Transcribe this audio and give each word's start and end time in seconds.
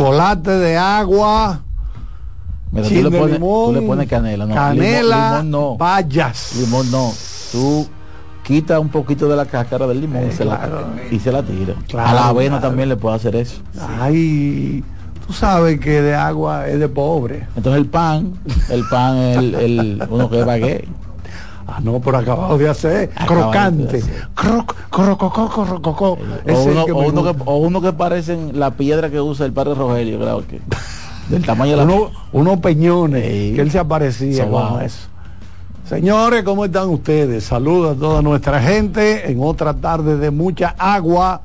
Chocolate 0.00 0.50
de 0.50 0.76
agua. 0.76 1.60
Mira, 2.72 2.88
tú 2.88 2.94
le, 2.94 3.10
pones, 3.10 3.38
tú 3.38 3.72
le, 3.74 3.82
pones, 3.82 4.08
canela, 4.08 4.46
no. 4.46 4.54
Canela, 4.54 5.30
limón, 5.30 5.50
no. 5.50 5.76
Vayas. 5.76 6.54
Limón 6.56 6.90
no. 6.90 7.12
Tú 7.50 7.86
quita 8.42 8.78
un 8.78 8.88
poquito 8.88 9.28
de 9.28 9.36
la 9.36 9.44
cáscara 9.44 9.86
del 9.86 10.00
limón 10.00 10.22
eh, 10.22 10.32
se 10.32 10.44
claro. 10.44 10.80
la, 10.80 11.14
y 11.14 11.18
se 11.18 11.32
la 11.32 11.42
tira. 11.42 11.74
Claro, 11.88 12.08
a 12.08 12.14
la 12.14 12.28
avena 12.28 12.58
claro. 12.58 12.68
también 12.68 12.88
le 12.88 12.96
puede 12.96 13.16
hacer 13.16 13.36
eso. 13.36 13.60
Ay, 13.98 14.84
tú 15.26 15.32
sabes 15.32 15.80
que 15.80 16.00
de 16.00 16.14
agua 16.14 16.68
es 16.68 16.78
de 16.78 16.88
pobre. 16.88 17.46
Entonces 17.56 17.82
el 17.82 17.88
pan, 17.88 18.34
el 18.70 18.84
pan, 18.88 19.16
el, 19.16 19.54
el 19.54 20.06
uno 20.08 20.30
que 20.30 20.40
es 20.40 20.46
baguette. 20.46 20.88
Ah, 21.72 21.78
no, 21.80 22.00
por 22.00 22.16
acabado 22.16 22.58
de 22.58 22.68
hacer, 22.68 23.10
acabado 23.14 23.50
crocante. 23.52 23.92
De 23.92 23.98
hacer. 23.98 24.28
Croc, 24.34 24.74
croc, 24.90 25.18
croc, 25.18 25.54
croc, 25.54 25.82
croc, 25.82 26.00
o, 26.00 26.18
uno, 26.64 26.84
que 26.84 26.92
o, 26.92 26.98
uno 26.98 27.22
que, 27.22 27.42
o 27.44 27.56
uno 27.58 27.80
que 27.80 27.92
parecen 27.92 28.58
la 28.58 28.72
piedra 28.72 29.08
que 29.08 29.20
usa 29.20 29.46
el 29.46 29.52
padre 29.52 29.74
Rogelio, 29.74 30.18
claro 30.18 30.44
que. 30.48 30.60
Del 31.28 31.46
tamaño 31.46 31.70
de 31.70 31.76
la 31.76 31.84
uno, 31.84 32.10
unos 32.32 32.58
peñones 32.58 33.22
sí. 33.24 33.52
que 33.54 33.60
él 33.60 33.70
se 33.70 33.78
aparecía 33.78 34.46
so, 34.46 34.50
con 34.50 34.82
eso. 34.82 35.06
Señores, 35.88 36.42
¿cómo 36.42 36.64
están 36.64 36.88
ustedes? 36.88 37.44
Saludos 37.44 37.96
a 37.96 38.00
toda 38.00 38.20
nuestra 38.20 38.60
gente 38.60 39.30
en 39.30 39.40
otra 39.40 39.74
tarde 39.74 40.16
de 40.16 40.32
mucha 40.32 40.74
agua. 40.76 41.40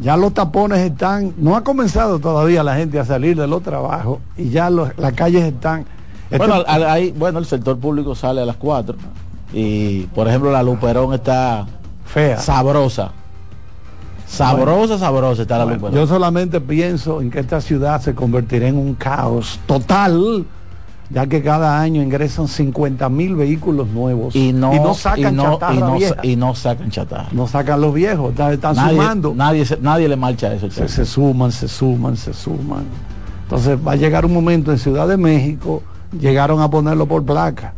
Ya 0.00 0.16
los 0.16 0.32
tapones 0.32 0.78
están, 0.78 1.34
no 1.36 1.56
ha 1.56 1.62
comenzado 1.62 2.18
todavía 2.18 2.62
la 2.62 2.74
gente 2.76 2.98
a 2.98 3.04
salir 3.04 3.36
de 3.36 3.46
los 3.46 3.62
trabajos 3.62 4.20
y 4.36 4.48
ya 4.48 4.70
los, 4.70 4.96
las 4.96 5.12
calles 5.12 5.44
están 5.44 5.84
bueno, 6.30 6.56
este... 6.56 6.70
al, 6.70 6.84
hay, 6.84 7.10
bueno, 7.12 7.38
el 7.38 7.46
sector 7.46 7.78
público 7.78 8.14
sale 8.14 8.42
a 8.42 8.46
las 8.46 8.56
4 8.56 8.96
y, 9.52 10.02
por 10.14 10.28
ejemplo, 10.28 10.50
la 10.50 10.62
Luperón 10.62 11.14
está 11.14 11.66
fea, 12.04 12.38
sabrosa. 12.38 13.12
Sabrosa, 14.26 14.70
bueno, 14.70 14.98
sabrosa 14.98 15.42
está 15.42 15.58
la 15.58 15.64
bueno, 15.64 15.78
Luperón. 15.78 15.96
Yo 15.96 16.06
solamente 16.06 16.60
pienso 16.60 17.20
en 17.20 17.30
que 17.30 17.40
esta 17.40 17.60
ciudad 17.60 18.00
se 18.00 18.14
convertirá 18.14 18.66
en 18.66 18.76
un 18.76 18.94
caos 18.94 19.60
total, 19.66 20.44
ya 21.10 21.26
que 21.26 21.42
cada 21.42 21.80
año 21.80 22.02
ingresan 22.02 22.48
50 22.48 23.08
mil 23.10 23.36
vehículos 23.36 23.86
nuevos 23.88 24.34
y 24.34 24.52
no, 24.52 24.74
y 24.74 24.80
no 24.80 24.94
sacan 24.94 25.34
y 25.34 25.36
no, 25.36 25.42
chatarra 25.52 25.74
y 25.74 25.78
no, 25.78 25.94
vieja. 25.96 26.16
y 26.22 26.36
no 26.36 26.54
sacan 26.54 26.90
chatarra. 26.90 27.28
No 27.30 27.46
sacan 27.46 27.80
los 27.80 27.94
viejos, 27.94 28.30
están, 28.30 28.52
están 28.54 28.74
nadie, 28.74 28.96
sumando. 28.96 29.34
Nadie, 29.34 29.64
nadie 29.80 30.08
le 30.08 30.16
marcha 30.16 30.52
eso. 30.52 30.68
Se, 30.70 30.88
se 30.88 31.04
suman, 31.04 31.52
se 31.52 31.68
suman, 31.68 32.16
se 32.16 32.32
suman. 32.32 32.86
Entonces 33.44 33.78
va 33.86 33.92
a 33.92 33.96
llegar 33.96 34.24
un 34.24 34.32
momento 34.32 34.72
en 34.72 34.78
Ciudad 34.78 35.06
de 35.06 35.18
México 35.18 35.82
llegaron 36.18 36.60
a 36.60 36.70
ponerlo 36.70 37.06
por 37.06 37.24
placa. 37.24 37.74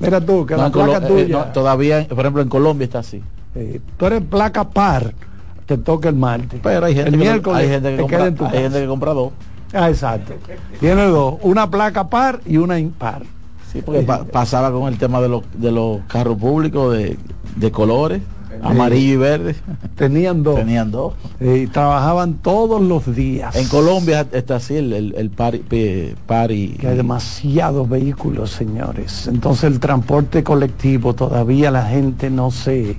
Mira 0.00 0.20
tú, 0.20 0.46
que 0.46 0.54
no, 0.54 0.62
la 0.62 0.70
placa 0.70 1.00
Colo 1.00 1.06
tuya. 1.06 1.22
Eh, 1.22 1.28
no, 1.28 1.44
todavía, 1.46 2.06
por 2.08 2.20
ejemplo, 2.20 2.42
en 2.42 2.48
Colombia 2.48 2.84
está 2.84 3.00
así. 3.00 3.22
Eh, 3.54 3.80
tú 3.96 4.06
eres 4.06 4.22
placa 4.22 4.68
par, 4.68 5.12
te 5.66 5.78
toca 5.78 6.08
el 6.08 6.14
martes. 6.14 6.60
Pero 6.62 6.86
hay 6.86 6.94
gente, 6.94 7.10
el 7.10 7.16
que, 7.16 7.20
miércoles 7.20 7.62
hay 7.62 7.68
gente 7.68 7.96
que, 7.96 8.00
compra, 8.02 8.24
hay 8.24 8.34
casa. 8.34 8.50
gente 8.50 8.80
que 8.80 8.86
compra 8.86 9.12
dos. 9.12 9.32
Ah, 9.72 9.90
exacto. 9.90 10.34
Tiene 10.80 11.04
dos, 11.06 11.34
una 11.42 11.70
placa 11.70 12.08
par 12.08 12.40
y 12.46 12.56
una 12.56 12.78
impar. 12.78 13.22
Sí, 13.72 13.82
porque 13.82 14.00
pa 14.00 14.24
pasaba 14.24 14.72
con 14.72 14.88
el 14.88 14.98
tema 14.98 15.20
de 15.20 15.28
los, 15.28 15.42
de 15.52 15.70
los 15.70 16.00
carros 16.06 16.38
públicos 16.38 16.96
de, 16.96 17.18
de 17.56 17.70
colores 17.70 18.22
amarillo 18.62 19.14
y 19.14 19.16
verde. 19.16 19.56
Tenían 19.96 20.42
dos. 20.42 20.56
Tenían 20.56 20.90
dos. 20.90 21.14
Y 21.40 21.66
trabajaban 21.66 22.34
todos 22.34 22.80
los 22.80 23.14
días. 23.14 23.56
En 23.56 23.68
Colombia 23.68 24.26
está 24.32 24.56
así 24.56 24.76
el, 24.76 24.92
el, 24.92 25.14
el 25.16 25.30
pari, 25.30 25.64
pari. 26.26 26.76
Que 26.80 26.88
hay 26.88 26.96
demasiados 26.96 27.88
vehículos, 27.88 28.50
señores. 28.50 29.26
Entonces 29.26 29.64
el 29.64 29.80
transporte 29.80 30.42
colectivo 30.42 31.14
todavía 31.14 31.70
la 31.70 31.84
gente 31.84 32.30
no 32.30 32.50
sé. 32.50 32.96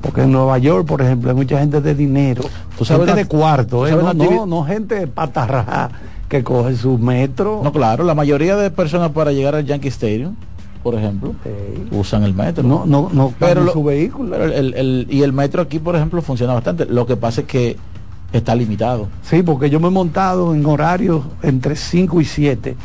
Porque 0.00 0.22
en 0.22 0.32
Nueva 0.32 0.58
York, 0.58 0.86
por 0.86 1.00
ejemplo, 1.00 1.30
hay 1.30 1.36
mucha 1.36 1.60
gente 1.60 1.80
de 1.80 1.94
dinero. 1.94 2.42
¿Tú 2.76 2.84
sabes 2.84 3.06
gente 3.06 3.22
la, 3.22 3.22
de 3.22 3.28
cuarto, 3.28 3.86
¿eh? 3.86 3.92
no, 3.92 4.12
no, 4.12 4.46
no, 4.46 4.64
gente 4.64 5.06
patarraja 5.06 5.90
que 6.28 6.42
coge 6.42 6.74
su 6.76 6.98
metro. 6.98 7.60
No, 7.62 7.72
claro, 7.72 8.04
la 8.04 8.14
mayoría 8.14 8.56
de 8.56 8.70
personas 8.70 9.10
para 9.10 9.32
llegar 9.32 9.54
al 9.54 9.64
Yankee 9.64 9.88
Stadium 9.88 10.34
por 10.82 10.94
ejemplo, 10.94 11.34
sí. 11.44 11.88
usan 11.90 12.24
el 12.24 12.34
metro. 12.34 12.62
No, 12.62 12.84
no, 12.86 13.08
no 13.12 13.32
pero 13.38 13.62
lo, 13.62 13.72
su 13.72 13.84
vehículo. 13.84 14.30
Pero 14.30 14.44
el, 14.44 14.52
el, 14.52 14.74
el, 14.74 15.06
y 15.10 15.22
el 15.22 15.32
metro 15.32 15.62
aquí, 15.62 15.78
por 15.78 15.96
ejemplo, 15.96 16.20
funciona 16.22 16.54
bastante. 16.54 16.86
Lo 16.86 17.06
que 17.06 17.16
pasa 17.16 17.42
es 17.42 17.46
que 17.46 17.76
está 18.32 18.54
limitado. 18.54 19.08
Sí, 19.22 19.42
porque 19.42 19.70
yo 19.70 19.80
me 19.80 19.88
he 19.88 19.90
montado 19.90 20.54
en 20.54 20.64
horarios 20.66 21.24
entre 21.42 21.76
5 21.76 22.20
y 22.20 22.24
7 22.24 22.76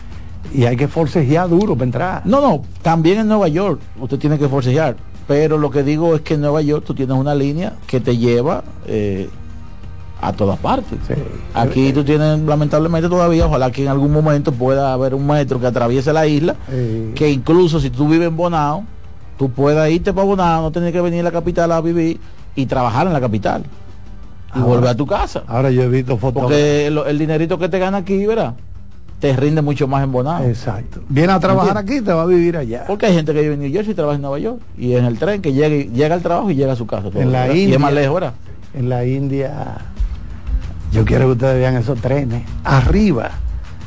y 0.54 0.66
hay 0.66 0.76
que 0.78 0.88
forcejear 0.88 1.50
duro 1.50 1.74
para 1.76 1.86
entrar. 1.86 2.22
No, 2.26 2.42
no, 2.42 2.62
también 2.82 3.20
en 3.20 3.28
Nueva 3.28 3.48
York 3.48 3.80
usted 4.00 4.18
tiene 4.18 4.38
que 4.38 4.48
forcejear. 4.48 4.96
Pero 5.28 5.58
lo 5.58 5.70
que 5.70 5.84
digo 5.84 6.16
es 6.16 6.22
que 6.22 6.36
en 6.36 6.42
Nueva 6.42 6.62
York 6.62 6.86
tú 6.86 6.94
tienes 6.94 7.18
una 7.18 7.36
línea 7.36 7.74
que 7.86 8.00
te 8.00 8.18
lleva 8.18 8.64
eh, 8.86 9.30
a 10.22 10.34
todas 10.34 10.58
partes. 10.60 10.98
Sí. 11.08 11.14
Aquí 11.54 11.94
tú 11.94 12.04
tienes, 12.04 12.40
lamentablemente 12.40 13.10
todavía, 13.10 13.46
ojalá 13.46 13.72
que 13.72 13.84
en 13.84 13.90
algún 13.90 14.12
momento 14.12 14.52
pueda 14.52 14.94
haber 14.94 15.14
un 15.14 15.28
metro 15.28 15.60
que 15.60 15.68
atraviese 15.68 16.14
la 16.14 16.28
isla, 16.28 16.56
sí. 16.70 17.12
que 17.16 17.30
incluso 17.30 17.80
si 17.80 17.90
tú 17.90 18.08
vives 18.08 18.28
en 18.28 18.38
Bonao, 18.38 18.84
tú 19.38 19.50
puedas 19.50 19.90
irte 19.90 20.14
para 20.14 20.26
Bonao, 20.26 20.62
no 20.64 20.72
tienes 20.72 20.92
que 20.92 21.02
venir 21.02 21.22
a 21.22 21.24
la 21.24 21.32
capital 21.32 21.72
a 21.72 21.82
vivir 21.82 22.20
y 22.56 22.66
trabajar 22.66 23.08
en 23.08 23.14
la 23.14 23.22
capital. 23.22 23.64
Y 24.56 24.60
ahora, 24.60 24.68
volver 24.68 24.90
a 24.90 24.96
tu 24.96 25.06
casa. 25.06 25.44
Ahora 25.48 25.70
yo 25.70 25.84
he 25.84 25.88
visto 25.88 26.18
fotos. 26.18 26.44
Porque 26.44 26.88
el, 26.88 26.98
el, 26.98 27.20
dinerito 27.20 27.60
que 27.60 27.70
te 27.70 27.80
gana 27.80 27.98
aquí, 27.98 28.26
¿verdad? 28.26 28.56
Te 29.20 29.36
rinde 29.36 29.62
mucho 29.62 29.88
más 29.88 30.04
en 30.04 30.12
Bonao. 30.12 30.44
Exacto. 30.44 31.02
Viene 31.10 31.34
a 31.34 31.40
trabajar 31.40 31.78
aquí, 31.78 32.02
te 32.02 32.14
va 32.14 32.24
a 32.24 32.26
vivir 32.26 32.58
allá. 32.58 32.86
Porque 32.88 33.08
hay 33.08 33.14
gente 33.14 33.34
que 33.34 33.42
vive 33.42 33.56
en 33.56 33.60
New 33.60 33.72
Jersey 33.72 33.92
y 33.92 33.96
trabaja 33.96 34.16
en 34.16 34.22
Nueva 34.22 34.40
York. 34.40 34.60
Y 34.78 34.94
en 34.94 35.06
el 35.06 35.20
tren 35.20 35.42
que 35.42 35.54
llega, 35.54 35.92
llega 35.92 36.16
al 36.16 36.22
trabajo 36.22 36.50
y 36.50 36.56
llega 36.56 36.74
a 36.74 36.76
su 36.76 36.88
casa. 36.88 37.10
En 37.14 37.32
la. 37.32 37.48
India, 37.48 37.70
y 37.70 37.74
es 37.74 37.80
más 37.80 37.94
lejos, 37.94 38.14
¿verdad? 38.16 38.34
En 38.74 38.90
la 38.90 39.06
India 39.06 39.78
yo 40.92 41.06
quiero 41.06 41.26
que 41.26 41.32
ustedes 41.34 41.56
vean 41.56 41.76
esos 41.76 42.00
trenes 42.00 42.44
arriba. 42.64 43.32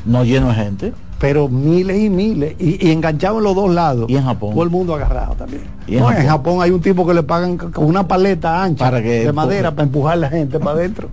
No 0.05 0.23
lleno 0.23 0.49
de 0.49 0.55
gente. 0.55 0.93
Pero 1.19 1.47
miles 1.49 2.01
y 2.01 2.09
miles. 2.09 2.55
Y, 2.59 2.87
y 2.87 2.91
enganchados 2.91 3.37
en 3.37 3.43
los 3.43 3.55
dos 3.55 3.71
lados. 3.71 4.09
Y 4.09 4.15
en 4.15 4.23
Japón. 4.23 4.53
Todo 4.53 4.63
el 4.63 4.69
mundo 4.71 4.95
agarrado 4.95 5.35
también. 5.35 5.63
¿Y 5.87 5.93
en, 5.95 5.99
no, 5.99 6.05
Japón? 6.07 6.21
en 6.21 6.27
Japón 6.27 6.61
hay 6.61 6.71
un 6.71 6.81
tipo 6.81 7.05
que 7.05 7.13
le 7.13 7.23
pagan 7.23 7.57
con 7.57 7.85
una 7.85 8.07
paleta 8.07 8.63
ancha 8.63 8.85
para 8.85 9.03
que 9.03 9.25
de 9.25 9.31
madera 9.31 9.71
para 9.71 9.83
empujar 9.83 10.17
la 10.17 10.29
gente 10.29 10.59
para 10.59 10.71
adentro. 10.71 11.09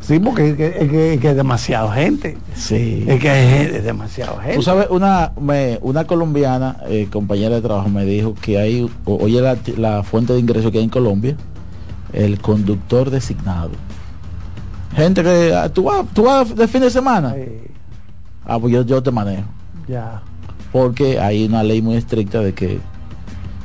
Sí, 0.00 0.18
porque 0.18 0.50
es 0.50 0.56
que, 0.56 0.66
es 0.66 0.90
que, 0.90 1.14
es 1.14 1.20
que 1.20 1.30
es 1.30 1.36
demasiado 1.36 1.90
gente. 1.90 2.36
Sí. 2.54 3.04
Es 3.06 3.20
que 3.20 3.62
es, 3.62 3.74
es 3.76 3.84
demasiado 3.84 4.38
gente. 4.38 4.56
Tú 4.56 4.62
sabes, 4.62 4.88
una, 4.90 5.32
me, 5.40 5.78
una 5.80 6.04
colombiana, 6.04 6.76
eh, 6.88 7.08
compañera 7.10 7.54
de 7.54 7.62
trabajo, 7.62 7.88
me 7.88 8.04
dijo 8.04 8.34
que 8.34 8.58
hay, 8.58 8.90
oye 9.06 9.40
la, 9.40 9.56
la 9.78 10.02
fuente 10.02 10.34
de 10.34 10.40
ingreso 10.40 10.70
que 10.70 10.78
hay 10.78 10.84
en 10.84 10.90
Colombia, 10.90 11.36
el 12.12 12.38
conductor 12.40 13.08
designado 13.08 13.70
gente 14.94 15.22
que 15.22 15.54
ah, 15.54 15.68
tú 15.68 15.84
vas, 15.84 16.06
tú 16.12 16.24
vas 16.24 16.54
de 16.54 16.68
fin 16.68 16.80
de 16.80 16.90
semana. 16.90 17.34
Sí. 17.34 17.40
Ah, 18.46 18.58
pues 18.58 18.72
yo, 18.72 18.82
yo 18.82 19.02
te 19.02 19.10
manejo. 19.10 19.44
Ya. 19.88 20.22
Porque 20.72 21.18
hay 21.20 21.44
una 21.46 21.62
ley 21.62 21.80
muy 21.82 21.96
estricta 21.96 22.40
de 22.40 22.52
que 22.52 22.80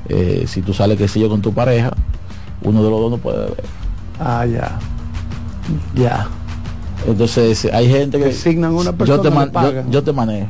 eh, 0.10 0.46
si 0.48 0.62
tú 0.62 0.74
sales, 0.74 0.98
que 0.98 1.08
sé 1.08 1.20
yo, 1.20 1.30
con 1.30 1.42
tu 1.42 1.54
pareja, 1.54 1.92
uno 2.64 2.84
de 2.84 2.90
los 2.90 3.00
dos 3.00 3.12
no 3.12 3.18
puede 3.18 3.40
beber. 3.40 3.64
Ah, 4.20 4.46
ya. 4.46 4.80
Ya. 5.96 6.28
Entonces 7.08 7.66
hay 7.72 7.90
gente 7.90 8.18
que 8.18 8.26
designan 8.26 8.74
una 8.74 8.92
persona. 8.92 9.18
Yo 9.18 9.22
te, 9.22 9.30
man, 9.30 9.52
yo, 9.54 9.92
yo 9.92 10.04
te 10.04 10.12
manejo. 10.12 10.48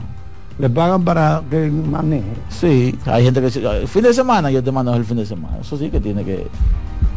Le 0.58 0.70
pagan 0.70 1.04
para 1.04 1.42
que 1.50 1.70
maneje. 1.70 2.34
Sí, 2.50 2.98
hay 3.06 3.24
gente 3.24 3.40
que 3.40 3.46
dice, 3.48 3.62
el 3.66 3.88
fin 3.88 4.04
de 4.04 4.14
semana 4.14 4.52
yo 4.52 4.64
te 4.64 4.72
manejo 4.72 4.98
el 4.98 5.06
fin 5.06 5.18
de 5.18 5.26
semana. 5.26 5.58
Eso 5.62 5.78
sí 5.78 5.90
que 5.90 6.00
tiene 6.00 6.24
que. 6.24 6.48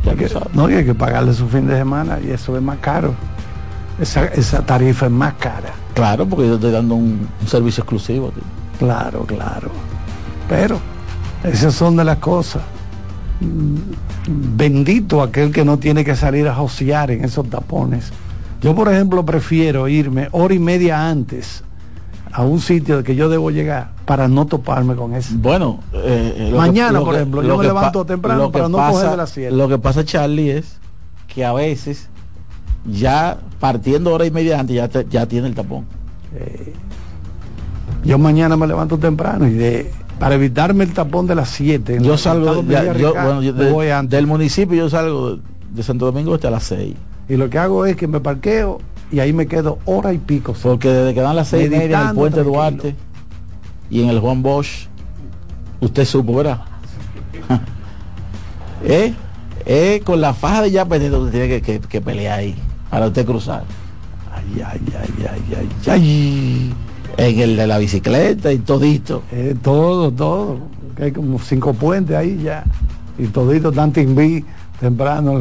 Ya 0.05 0.15
que 0.15 0.29
no, 0.55 0.69
y 0.69 0.75
hay 0.75 0.85
que 0.85 0.95
pagarle 0.95 1.33
su 1.33 1.49
fin 1.49 1.67
de 1.67 1.77
semana 1.77 2.19
y 2.25 2.31
eso 2.31 2.57
es 2.57 2.63
más 2.63 2.79
caro. 2.79 3.15
Esa, 4.03 4.25
esa 4.27 4.67
tarifa 4.67 5.07
es 5.07 5.13
más 5.13 5.35
cara. 5.35 5.73
Claro, 5.95 6.27
porque 6.27 6.49
yo 6.49 6.57
estoy 6.57 6.73
dando 6.73 6.97
un, 6.97 7.29
un 7.41 7.47
servicio 7.47 7.83
exclusivo. 7.83 8.31
Tío. 8.31 8.43
Claro, 8.81 9.25
claro. 9.25 9.71
Pero 10.49 10.81
Esas 11.45 11.73
son 11.73 11.97
de 11.97 12.05
las 12.05 12.19
cosas. 12.19 12.63
Bendito 14.27 15.23
aquel 15.23 15.53
que 15.53 15.65
no 15.65 15.79
tiene 15.79 16.05
que 16.05 16.17
salir 16.17 16.49
a 16.49 16.55
josear 16.55 17.13
en 17.13 17.25
esos 17.25 17.49
tapones. 17.49 18.13
Yo, 18.61 18.75
por 18.75 18.93
ejemplo, 18.93 19.25
prefiero 19.25 19.87
irme 19.87 20.29
hora 20.33 20.53
y 20.53 20.59
media 20.59 21.09
antes 21.09 21.63
a 22.33 22.43
un 22.43 22.61
sitio 22.61 22.97
de 22.97 23.05
que 23.05 23.15
yo 23.15 23.29
debo 23.29 23.53
llegar 23.53 23.91
para 24.05 24.27
no 24.27 24.47
toparme 24.47 24.97
con 24.97 25.15
eso. 25.15 25.35
Bueno, 25.37 25.79
eh, 25.93 26.51
eh, 26.51 26.55
mañana, 26.57 27.01
por 27.01 27.15
ejemplo, 27.15 27.41
yo 27.43 27.57
me 27.57 27.65
levanto 27.65 28.05
temprano 28.05 28.51
para 28.51 28.69
no 28.69 28.79
coger 28.79 29.11
de 29.11 29.17
la 29.17 29.27
siesta. 29.29 29.57
Lo 29.57 29.69
que 29.69 29.79
pasa, 29.79 30.05
Charlie, 30.05 30.51
es 30.51 30.79
que 31.29 31.45
a 31.45 31.53
veces 31.53 32.09
ya 32.85 33.39
partiendo 33.63 34.13
hora 34.13 34.27
y 34.27 34.33
media 34.33 34.59
antes 34.59 34.75
ya, 34.75 34.89
ya 35.09 35.27
tiene 35.27 35.47
el 35.47 35.55
tapón. 35.55 35.85
Eh, 36.35 36.73
yo 38.05 38.19
mañana 38.19 38.57
me 38.57 38.67
levanto 38.67 38.99
temprano 38.99 39.47
y 39.47 39.53
de 39.53 39.89
para 40.19 40.35
evitarme 40.35 40.83
el 40.83 40.93
tapón 40.93 41.29
de 41.29 41.37
las 41.37 41.51
7. 41.51 41.99
Yo 42.03 42.19
salgo 42.19 42.61
del 42.65 44.27
municipio, 44.27 44.77
yo 44.77 44.91
salgo 44.91 45.39
de 45.71 45.83
Santo 45.85 46.07
Domingo 46.07 46.35
hasta 46.35 46.51
las 46.51 46.65
6. 46.65 46.93
Y 47.29 47.37
lo 47.37 47.49
que 47.51 47.59
hago 47.61 47.87
es 47.87 47.95
que 47.95 48.09
me 48.09 48.19
parqueo 48.19 48.81
y 49.13 49.21
ahí 49.21 49.33
me 49.33 49.47
quedo 49.47 49.79
hora 49.85 50.13
y 50.13 50.19
pico. 50.19 50.57
Porque 50.61 50.89
desde 50.89 51.15
que 51.15 51.21
dan 51.21 51.37
las 51.37 51.47
6 51.47 51.67
y 51.69 51.71
media 51.71 52.03
en 52.03 52.09
el 52.09 52.15
puente 52.17 52.43
Duarte 52.43 52.97
y 53.91 54.03
en 54.03 54.09
el 54.09 54.19
Juan 54.19 54.43
Bosch, 54.43 54.89
usted 55.79 56.05
supo, 56.05 56.35
¿verdad? 56.35 56.63
¿Eh? 58.85 59.15
¿Eh? 59.67 60.03
con 60.05 60.21
la 60.21 60.35
faja 60.35 60.63
de 60.63 60.73
ya 60.73 60.85
pendiente 60.85 61.17
usted 61.17 61.63
tiene 61.63 61.81
que, 61.81 62.01
pelear 62.01 62.41
ahí 62.41 62.57
para 62.93 63.07
usted 63.07 63.25
cruzar. 63.25 63.65
Ay, 64.31 64.63
ay, 64.67 64.81
ay, 65.01 65.27
ay, 65.33 65.57
ay, 65.57 65.91
ay 65.91 66.75
en 67.17 67.41
el 67.41 67.57
de 67.57 67.67
la 67.67 67.79
bicicleta 67.79 68.53
y 68.53 68.59
todito. 68.59 69.23
Eh, 69.33 69.57
todo, 69.63 70.13
todo. 70.13 70.59
hay 71.01 71.11
como 71.11 71.39
cinco 71.39 71.73
puentes 71.73 72.15
ahí 72.15 72.43
ya. 72.43 72.65
Y 73.17 73.29
todito 73.29 73.73
tanto 73.73 74.03
vi 74.05 74.45
temprano. 74.79 75.41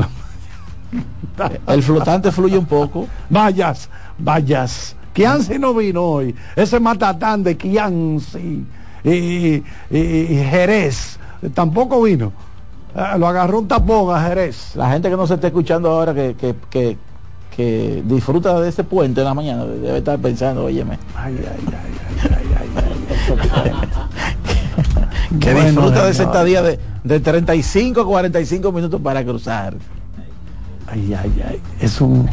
el 1.67 1.83
flotante 1.83 2.31
fluye 2.31 2.57
un 2.57 2.65
poco. 2.65 3.05
Vayas, 3.29 3.89
vayas. 4.17 4.95
Kianci 5.11 5.59
no 5.59 5.73
vino 5.73 6.03
hoy. 6.03 6.33
Ese 6.55 6.79
matatán 6.79 7.43
de 7.43 7.57
Kianci 7.57 8.65
y, 9.03 9.61
Jerez 9.89 11.19
tampoco 11.53 12.01
vino. 12.01 12.31
Eh, 12.95 13.17
lo 13.17 13.27
agarró 13.27 13.59
un 13.59 13.67
tapón 13.67 14.15
a 14.15 14.21
Jerez. 14.21 14.73
La 14.75 14.89
gente 14.91 15.09
que 15.09 15.17
no 15.17 15.27
se 15.27 15.33
está 15.33 15.47
escuchando 15.47 15.89
ahora 15.89 16.13
que, 16.13 16.33
que 16.39 16.55
que 16.69 17.10
disfruta 18.05 18.59
de 18.59 18.69
ese 18.69 18.83
puente 18.83 19.21
en 19.21 19.25
la 19.25 19.33
mañana 19.33 19.65
debe 19.65 19.97
estar 19.97 20.19
pensando, 20.19 20.65
óyeme. 20.65 20.99
Ay, 21.15 21.35
ay, 21.39 21.65
ay, 21.67 22.01
que 25.39 25.53
disfruta 25.53 26.05
de 26.05 26.11
ese 26.11 26.23
estadía 26.23 26.61
de, 26.61 26.79
de 27.03 27.19
35 27.19 28.01
a 28.01 28.05
45 28.05 28.71
minutos 28.71 29.01
para 29.01 29.23
cruzar. 29.23 29.75
Ay, 30.87 31.13
ay, 31.13 31.43
ay. 31.47 31.61
Es 31.79 32.01
un 32.01 32.29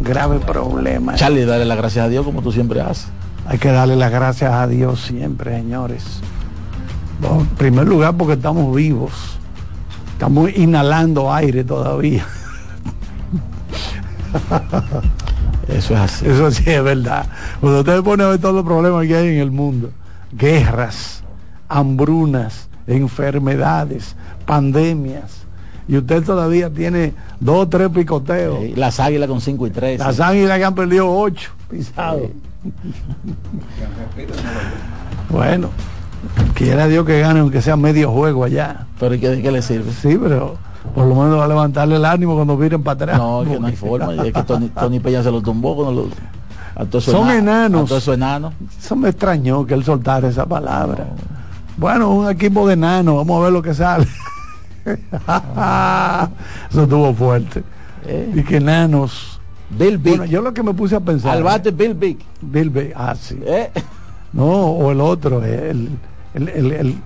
grave 0.00 0.38
problema. 0.40 1.14
Charlie, 1.14 1.44
dale 1.44 1.64
las 1.64 1.78
gracias 1.78 2.04
a 2.04 2.08
Dios 2.08 2.24
como 2.24 2.42
tú 2.42 2.52
siempre 2.52 2.80
haces. 2.80 3.08
Hay 3.46 3.58
que 3.58 3.70
darle 3.70 3.96
las 3.96 4.10
gracias 4.10 4.52
a 4.52 4.66
Dios 4.66 5.00
siempre, 5.00 5.56
señores. 5.56 6.20
en 7.22 7.46
primer 7.56 7.86
lugar 7.86 8.14
porque 8.16 8.34
estamos 8.34 8.74
vivos. 8.74 9.12
Estamos 10.12 10.50
inhalando 10.56 11.32
aire 11.32 11.64
todavía. 11.64 12.26
Eso 15.68 15.94
es 15.94 16.00
así. 16.00 16.26
Eso 16.26 16.50
sí 16.50 16.64
es 16.66 16.82
verdad. 16.82 17.26
Cuando 17.60 17.80
usted 17.80 18.02
pone 18.02 18.24
a 18.24 18.28
ver 18.28 18.38
todos 18.40 18.54
los 18.54 18.64
problemas 18.64 19.06
que 19.06 19.16
hay 19.16 19.28
en 19.28 19.40
el 19.40 19.50
mundo, 19.50 19.90
guerras, 20.32 21.22
hambrunas, 21.68 22.68
enfermedades, 22.86 24.14
pandemias, 24.44 25.46
y 25.88 25.96
usted 25.96 26.24
todavía 26.24 26.70
tiene 26.70 27.14
dos 27.38 27.64
o 27.64 27.68
tres 27.68 27.88
picoteos. 27.90 28.76
las 28.76 28.98
águilas 28.98 29.28
con 29.28 29.40
cinco 29.40 29.66
y 29.66 29.70
tres. 29.70 29.98
Las 29.98 30.20
águilas 30.20 30.58
que 30.58 30.64
han 30.64 30.74
perdido 30.74 31.10
ocho 31.10 31.50
pisados. 31.70 32.30
bueno, 35.28 35.70
quiera 36.54 36.88
Dios 36.88 37.06
que 37.06 37.20
gane 37.20 37.40
aunque 37.40 37.62
sea 37.62 37.76
medio 37.76 38.10
juego 38.10 38.44
allá. 38.44 38.86
Pero 38.98 39.14
¿y 39.14 39.20
qué, 39.20 39.40
qué 39.40 39.52
le 39.52 39.62
sirve? 39.62 39.92
Sí, 39.92 40.18
pero 40.20 40.58
por 40.94 41.06
lo 41.06 41.14
menos 41.14 41.38
va 41.38 41.44
a 41.44 41.48
levantarle 41.48 41.96
el 41.96 42.04
ánimo 42.04 42.34
cuando 42.34 42.56
miren 42.56 42.82
para 42.82 43.04
atrás. 43.04 43.18
No, 43.18 43.44
que 43.44 43.58
no 43.58 43.66
hay 43.66 43.76
forma. 43.76 44.14
Es 44.24 44.32
que 44.32 44.42
Tony, 44.42 45.00
Peña 45.00 45.22
se 45.22 45.30
lo 45.30 45.42
tumbó 45.42 45.76
con 45.76 45.94
los, 45.94 46.06
Son 47.04 47.30
enanos. 47.30 48.08
A 48.08 48.14
enano. 48.14 48.52
Eso 48.78 48.96
me 48.96 49.10
extrañó 49.10 49.66
que 49.66 49.74
él 49.74 49.84
soltara 49.84 50.28
esa 50.28 50.46
palabra. 50.46 51.06
Bueno, 51.76 52.10
un 52.10 52.30
equipo 52.30 52.66
de 52.66 52.74
enanos, 52.74 53.16
vamos 53.16 53.40
a 53.40 53.44
ver 53.44 53.52
lo 53.52 53.62
que 53.62 53.74
sale. 53.74 54.06
Eso 56.70 56.82
estuvo 56.82 57.12
fuerte. 57.14 57.62
Eh. 58.04 58.32
Y 58.34 58.42
que 58.42 58.56
enanos. 58.56 59.40
Bill 59.70 59.98
Big. 59.98 60.16
Bueno, 60.16 60.30
yo 60.30 60.40
lo 60.42 60.54
que 60.54 60.62
me 60.62 60.72
puse 60.72 60.96
a 60.96 61.00
pensar. 61.00 61.36
Al 61.36 61.42
bate 61.42 61.72
Bill 61.72 61.94
Big. 61.94 62.18
Bill 62.40 62.70
Big, 62.70 62.92
ah, 62.94 63.14
sí. 63.14 63.38
Eh. 63.44 63.70
No, 64.32 64.44
o 64.44 64.92
el 64.92 65.00
otro, 65.00 65.42
el, 65.42 65.90
el, 66.34 66.48
el, 66.48 66.98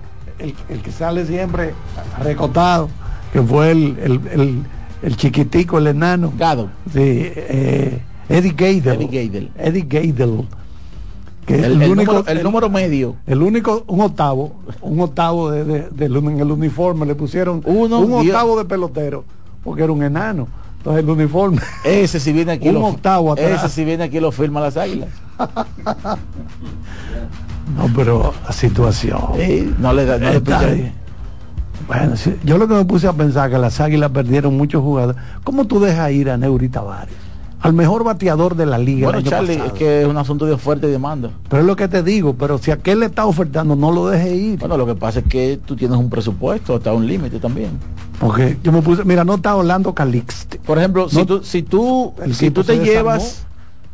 el 0.69 0.81
que 0.81 0.91
sale 0.91 1.25
siempre 1.25 1.73
recotado 2.19 2.89
que 3.31 3.41
fue 3.41 3.71
el, 3.71 4.63
el, 5.01 5.17
chiquitico, 5.17 5.77
el 5.77 5.87
enano. 5.87 6.33
Gado. 6.37 6.69
Sí, 6.91 6.99
eh, 6.99 8.01
Eddie 8.29 8.53
Gaedel. 8.55 9.01
Eddie 9.01 9.51
Eddie 9.57 9.85
Gaedel. 9.87 10.47
Que 11.45 11.55
el, 11.55 11.81
el, 11.81 11.91
único, 11.91 12.23
el, 12.27 12.43
número 12.43 12.69
medio. 12.69 13.15
El 13.25 13.41
único, 13.41 13.83
un 13.87 14.01
octavo, 14.01 14.57
un 14.81 14.99
octavo 14.99 15.49
de, 15.49 15.89
de, 15.89 16.05
en 16.05 16.39
el 16.39 16.51
uniforme, 16.51 17.05
le 17.05 17.15
pusieron 17.15 17.63
un 17.65 17.91
octavo 17.93 18.57
de 18.57 18.65
pelotero, 18.65 19.23
porque 19.63 19.83
era 19.83 19.91
un 19.91 20.03
enano. 20.03 20.47
Entonces 20.77 21.03
el 21.03 21.09
uniforme. 21.09 21.61
Ese 21.83 22.19
si 22.19 22.31
viene 22.33 22.53
aquí 22.53 22.69
un 22.69 22.83
octavo 22.83 23.35
Ese 23.37 23.69
si 23.69 23.85
viene 23.85 24.03
aquí 24.05 24.19
lo 24.19 24.31
firma 24.31 24.59
las 24.59 24.77
águilas. 24.77 25.09
no, 27.77 27.87
pero 27.95 28.33
la 28.45 28.51
situación. 28.51 29.21
no 29.79 29.93
le 29.93 30.05
da, 30.05 30.17
no 30.19 30.31
le 30.31 31.00
bueno, 31.87 32.15
yo 32.43 32.57
lo 32.57 32.67
que 32.67 32.73
me 32.73 32.85
puse 32.85 33.07
a 33.07 33.13
pensar 33.13 33.49
que 33.49 33.57
las 33.57 33.79
águilas 33.79 34.11
perdieron 34.11 34.55
muchos 34.55 34.81
jugadores. 34.81 35.21
¿Cómo 35.43 35.65
tú 35.65 35.79
dejas 35.79 36.11
ir 36.11 36.29
a 36.29 36.37
Neuri 36.37 36.69
Tavares? 36.69 37.15
Al 37.61 37.73
mejor 37.73 38.03
bateador 38.03 38.55
de 38.55 38.65
la 38.65 38.79
liga. 38.79 39.07
Bueno, 39.07 39.21
Charlie, 39.21 39.53
es 39.53 39.73
que 39.73 40.01
es 40.01 40.07
un 40.07 40.17
asunto 40.17 40.47
de 40.47 40.53
oferta 40.53 40.87
y 40.87 40.91
demanda. 40.91 41.29
Pero 41.47 41.61
es 41.61 41.67
lo 41.67 41.75
que 41.75 41.87
te 41.87 42.01
digo, 42.01 42.33
pero 42.33 42.57
si 42.57 42.71
aquel 42.71 43.01
le 43.01 43.05
está 43.05 43.25
ofertando, 43.25 43.75
no 43.75 43.91
lo 43.91 44.07
deje 44.07 44.35
ir. 44.35 44.59
Bueno, 44.59 44.77
lo 44.77 44.87
que 44.87 44.95
pasa 44.95 45.19
es 45.19 45.25
que 45.25 45.59
tú 45.63 45.75
tienes 45.75 45.97
un 45.97 46.09
presupuesto, 46.09 46.75
hasta 46.75 46.91
un 46.91 47.05
límite 47.05 47.39
también. 47.39 47.71
Porque 48.21 48.57
yo 48.63 48.71
me 48.71 48.81
puse, 48.83 49.03
mira, 49.03 49.23
no 49.23 49.35
está 49.35 49.55
Orlando 49.55 49.93
Calixte. 49.93 50.59
Por 50.59 50.77
ejemplo, 50.77 51.09
si 51.09 51.25
tú, 51.25 51.43
si 51.43 51.63
tú, 51.63 52.13
si 52.31 52.51
tú 52.51 52.63
te 52.63 52.77
llevas, 52.77 53.45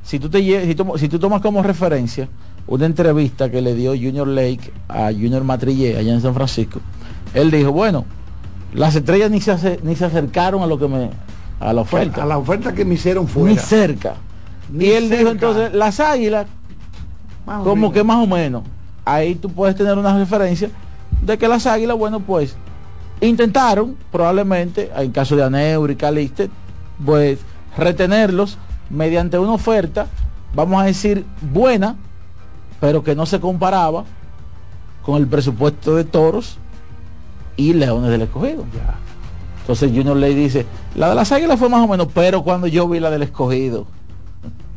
si 0.04 0.20
tú 0.20 0.30
te 0.30 0.44
llevas, 0.44 1.00
si, 1.00 1.08
tú 1.08 1.18
tomas 1.18 1.42
como 1.42 1.64
referencia 1.64 2.28
una 2.68 2.86
entrevista 2.86 3.50
que 3.50 3.62
le 3.62 3.74
dio 3.74 3.92
Junior 3.92 4.28
Lake 4.28 4.72
a 4.90 5.12
Junior 5.14 5.46
Matrillé 5.46 5.98
allá 5.98 6.14
en 6.14 6.22
San 6.22 6.34
Francisco, 6.34 6.82
él 7.38 7.52
dijo, 7.52 7.72
bueno, 7.72 8.06
las 8.74 8.96
estrellas 8.96 9.30
ni 9.30 9.40
se, 9.42 9.80
ni 9.84 9.96
se 9.96 10.06
acercaron 10.06 10.64
a 10.64 10.68
lo 10.68 10.80
que 10.80 10.88
me 10.88 11.10
a 11.60 11.74
la 11.74 11.82
oferta. 11.82 12.24
A 12.24 12.26
la 12.26 12.38
oferta 12.38 12.74
que 12.74 12.84
me 12.84 12.96
hicieron 12.96 13.28
fuera. 13.28 13.54
Ni 13.54 13.60
cerca. 13.60 14.16
y 14.74 14.90
él 14.90 15.10
dijo 15.10 15.30
entonces, 15.30 15.74
las 15.74 16.00
águilas, 16.00 16.48
como 17.46 17.92
que 17.92 18.04
más 18.04 18.18
o 18.24 18.28
menos. 18.28 18.64
Ahí 19.06 19.36
tú 19.36 19.50
puedes 19.50 19.76
tener 19.76 19.98
una 19.98 20.18
referencia 20.18 20.70
de 21.22 21.38
que 21.38 21.48
las 21.48 21.66
águilas, 21.66 21.98
bueno, 21.98 22.20
pues 22.20 22.56
intentaron 23.22 23.96
probablemente, 24.12 24.92
en 24.96 25.12
caso 25.12 25.36
de 25.36 25.44
Aneur 25.44 25.90
y 25.90 25.96
Caliste, 25.96 26.50
pues 27.06 27.40
retenerlos 27.78 28.58
mediante 28.90 29.38
una 29.38 29.54
oferta, 29.54 30.08
vamos 30.54 30.82
a 30.82 30.86
decir, 30.86 31.26
buena, 31.42 31.96
pero 32.80 33.04
que 33.04 33.16
no 33.16 33.26
se 33.26 33.40
comparaba 33.40 34.06
con 35.04 35.16
el 35.16 35.28
presupuesto 35.28 35.96
de 35.96 36.04
toros 36.04 36.58
y 37.58 37.74
Leones 37.74 38.12
del 38.12 38.22
Escogido. 38.22 38.64
Entonces 39.68 39.92
Junior 39.94 40.16
Ley 40.16 40.34
dice, 40.34 40.66
la 40.96 41.10
de 41.10 41.16
las 41.16 41.30
águilas 41.34 41.60
fue 41.60 41.68
más 41.68 41.82
o 41.82 41.90
menos, 41.90 42.08
pero 42.14 42.42
cuando 42.42 42.68
yo 42.68 42.88
vi 42.88 43.02
la 43.02 43.10
del 43.10 43.24
escogido, 43.24 43.86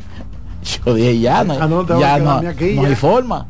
yo 0.85 0.95
dije, 0.95 1.21
ya 1.21 1.45
no, 1.45 1.53
ah, 1.53 1.99
ya 2.01 2.19
no, 2.19 2.39
hay 2.39 2.95
forma. 2.97 3.47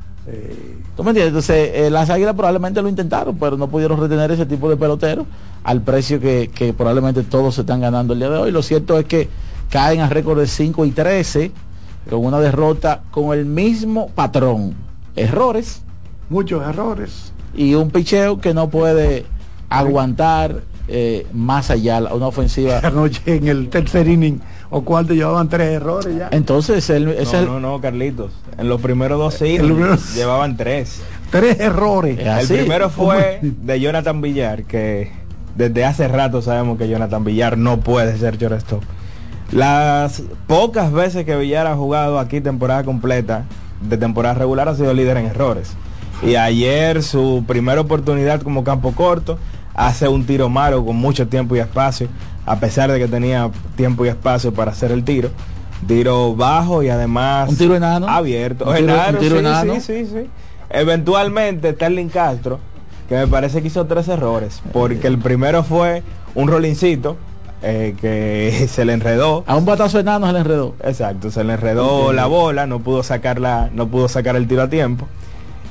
¿Tú 0.97 1.03
me 1.03 1.13
entiendes? 1.13 1.29
Entonces, 1.29 1.71
eh, 1.73 1.89
las 1.89 2.11
águilas 2.11 2.35
probablemente 2.35 2.83
lo 2.83 2.91
intentaron, 2.91 3.39
pero 3.39 3.57
no 3.57 3.69
pudieron 3.69 3.99
retener 3.99 4.31
ese 4.33 4.45
tipo 4.45 4.69
de 4.69 4.77
pelotero 4.77 5.25
al 5.65 5.81
precio 5.81 6.21
que, 6.21 6.51
que, 6.55 6.75
probablemente 6.75 7.23
todos 7.23 7.55
se 7.55 7.63
están 7.63 7.81
ganando 7.81 8.13
el 8.13 8.19
día 8.19 8.29
de 8.29 8.37
hoy. 8.37 8.51
Lo 8.51 8.63
cierto 8.63 8.99
es 8.99 9.07
que 9.07 9.31
caen 9.71 10.01
a 10.01 10.11
récord 10.11 10.39
de 10.39 10.47
5 10.47 10.85
y 10.85 10.91
13 10.91 11.53
con 12.11 12.23
una 12.23 12.39
derrota 12.39 13.01
con 13.11 13.33
el 13.33 13.47
mismo 13.47 14.09
patrón. 14.09 14.75
Errores. 15.17 15.81
Muchos 16.29 16.63
errores 16.69 17.33
y 17.55 17.75
un 17.75 17.91
picheo 17.91 18.41
que 18.41 18.55
no 18.55 18.71
puede 18.71 19.27
aguantar 19.69 20.63
eh, 20.89 21.27
más 21.33 21.71
allá 21.71 22.03
una 22.13 22.27
ofensiva. 22.27 22.79
Anoche 22.83 23.37
en 23.37 23.49
el 23.49 23.69
tercer 23.69 24.09
inning 24.09 24.41
o 24.71 24.83
cuarto 24.83 25.15
llevaban 25.15 25.49
tres 25.49 25.69
errores 25.69 26.17
ya. 26.17 26.29
Entonces, 26.33 26.89
el, 26.91 27.07
no, 27.07 27.45
no, 27.45 27.61
no, 27.61 27.81
Carlitos. 27.81 28.33
En 28.59 28.69
los 28.69 28.81
primeros 28.81 29.19
dos 29.19 29.41
innings 29.43 30.15
llevaban 30.15 30.57
tres. 30.57 31.01
Tres 31.31 31.61
errores. 31.61 32.19
El 32.19 32.47
primero 32.47 32.91
fue 32.91 33.39
de 33.41 33.81
Jonathan 33.81 34.21
Villar, 34.21 34.65
que 34.65 35.13
desde 35.57 35.85
hace 35.85 36.09
rato 36.09 36.43
sabemos 36.43 36.79
que 36.79 36.89
Jonathan 36.89 37.25
Villar 37.25 37.57
no 37.57 37.81
puede 37.81 38.17
ser 38.19 38.37
shortstop. 38.37 38.83
Las 39.53 40.23
pocas 40.47 40.93
veces 40.93 41.25
que 41.25 41.37
Villar 41.37 41.67
ha 41.67 41.75
jugado 41.75 42.19
aquí 42.19 42.41
temporada 42.41 42.85
completa, 42.85 43.45
de 43.81 43.97
temporada 43.97 44.35
regular, 44.35 44.69
ha 44.69 44.75
sido 44.75 44.95
líder 44.95 45.17
en 45.17 45.27
errores. 45.27 45.75
Y 46.23 46.37
ayer 46.37 47.03
su 47.03 47.45
primera 47.47 47.81
oportunidad 47.81 48.43
como 48.43 48.63
campo 48.63 48.93
corto, 48.93 49.39
hace 49.75 50.07
un 50.09 50.25
tiro 50.27 50.49
malo 50.49 50.85
con 50.85 50.97
mucho 50.97 51.29
tiempo 51.29 51.57
y 51.57 51.61
espacio, 51.61 52.09
a 52.45 52.61
pesar 52.61 52.93
de 52.93 52.99
que 52.99 53.09
tenía 53.09 53.51
tiempo 53.77 54.05
y 54.05 54.09
espacio 54.09 54.53
para 54.53 54.73
hacer 54.73 54.93
el 54.93 55.05
tiro. 55.05 55.31
Tiro 55.87 56.35
bajo 56.37 56.83
y 56.83 56.91
además 56.91 57.49
un 57.49 57.57
tiro 57.57 57.75
enano 57.75 58.07
abierto. 58.07 58.69
Un 58.69 58.77
tiro, 59.19 59.39
enano. 59.39 59.75
Sí, 59.77 59.81
sí, 59.81 60.07
sí, 60.07 60.31
Eventualmente 60.69 61.73
Sterling 61.73 62.09
Castro, 62.09 62.61
que 63.09 63.15
me 63.15 63.27
parece 63.27 63.63
que 63.63 63.69
hizo 63.69 63.87
tres 63.87 64.07
errores, 64.09 64.61
porque 64.75 65.07
el 65.07 65.19
primero 65.19 65.65
fue 65.65 66.03
un 66.35 66.49
rolincito 66.49 67.17
eh, 67.63 67.97
que 67.99 68.69
se 68.71 68.85
le 68.85 68.93
enredó. 68.93 69.43
A 69.47 69.57
un 69.57 69.65
batazo 69.65 69.99
enano 69.99 70.27
se 70.27 70.35
le 70.35 70.39
enredó. 70.41 70.75
Exacto, 70.85 71.31
se 71.31 71.45
le 71.45 71.55
enredó 71.55 72.13
la 72.13 72.27
bola, 72.27 72.67
no 72.67 72.81
pudo 72.81 73.03
sacarla, 73.03 73.71
no 73.73 73.89
pudo 73.89 74.09
sacar 74.09 74.37
el 74.37 74.47
tiro 74.47 74.63
a 74.63 74.69
tiempo. 74.69 75.09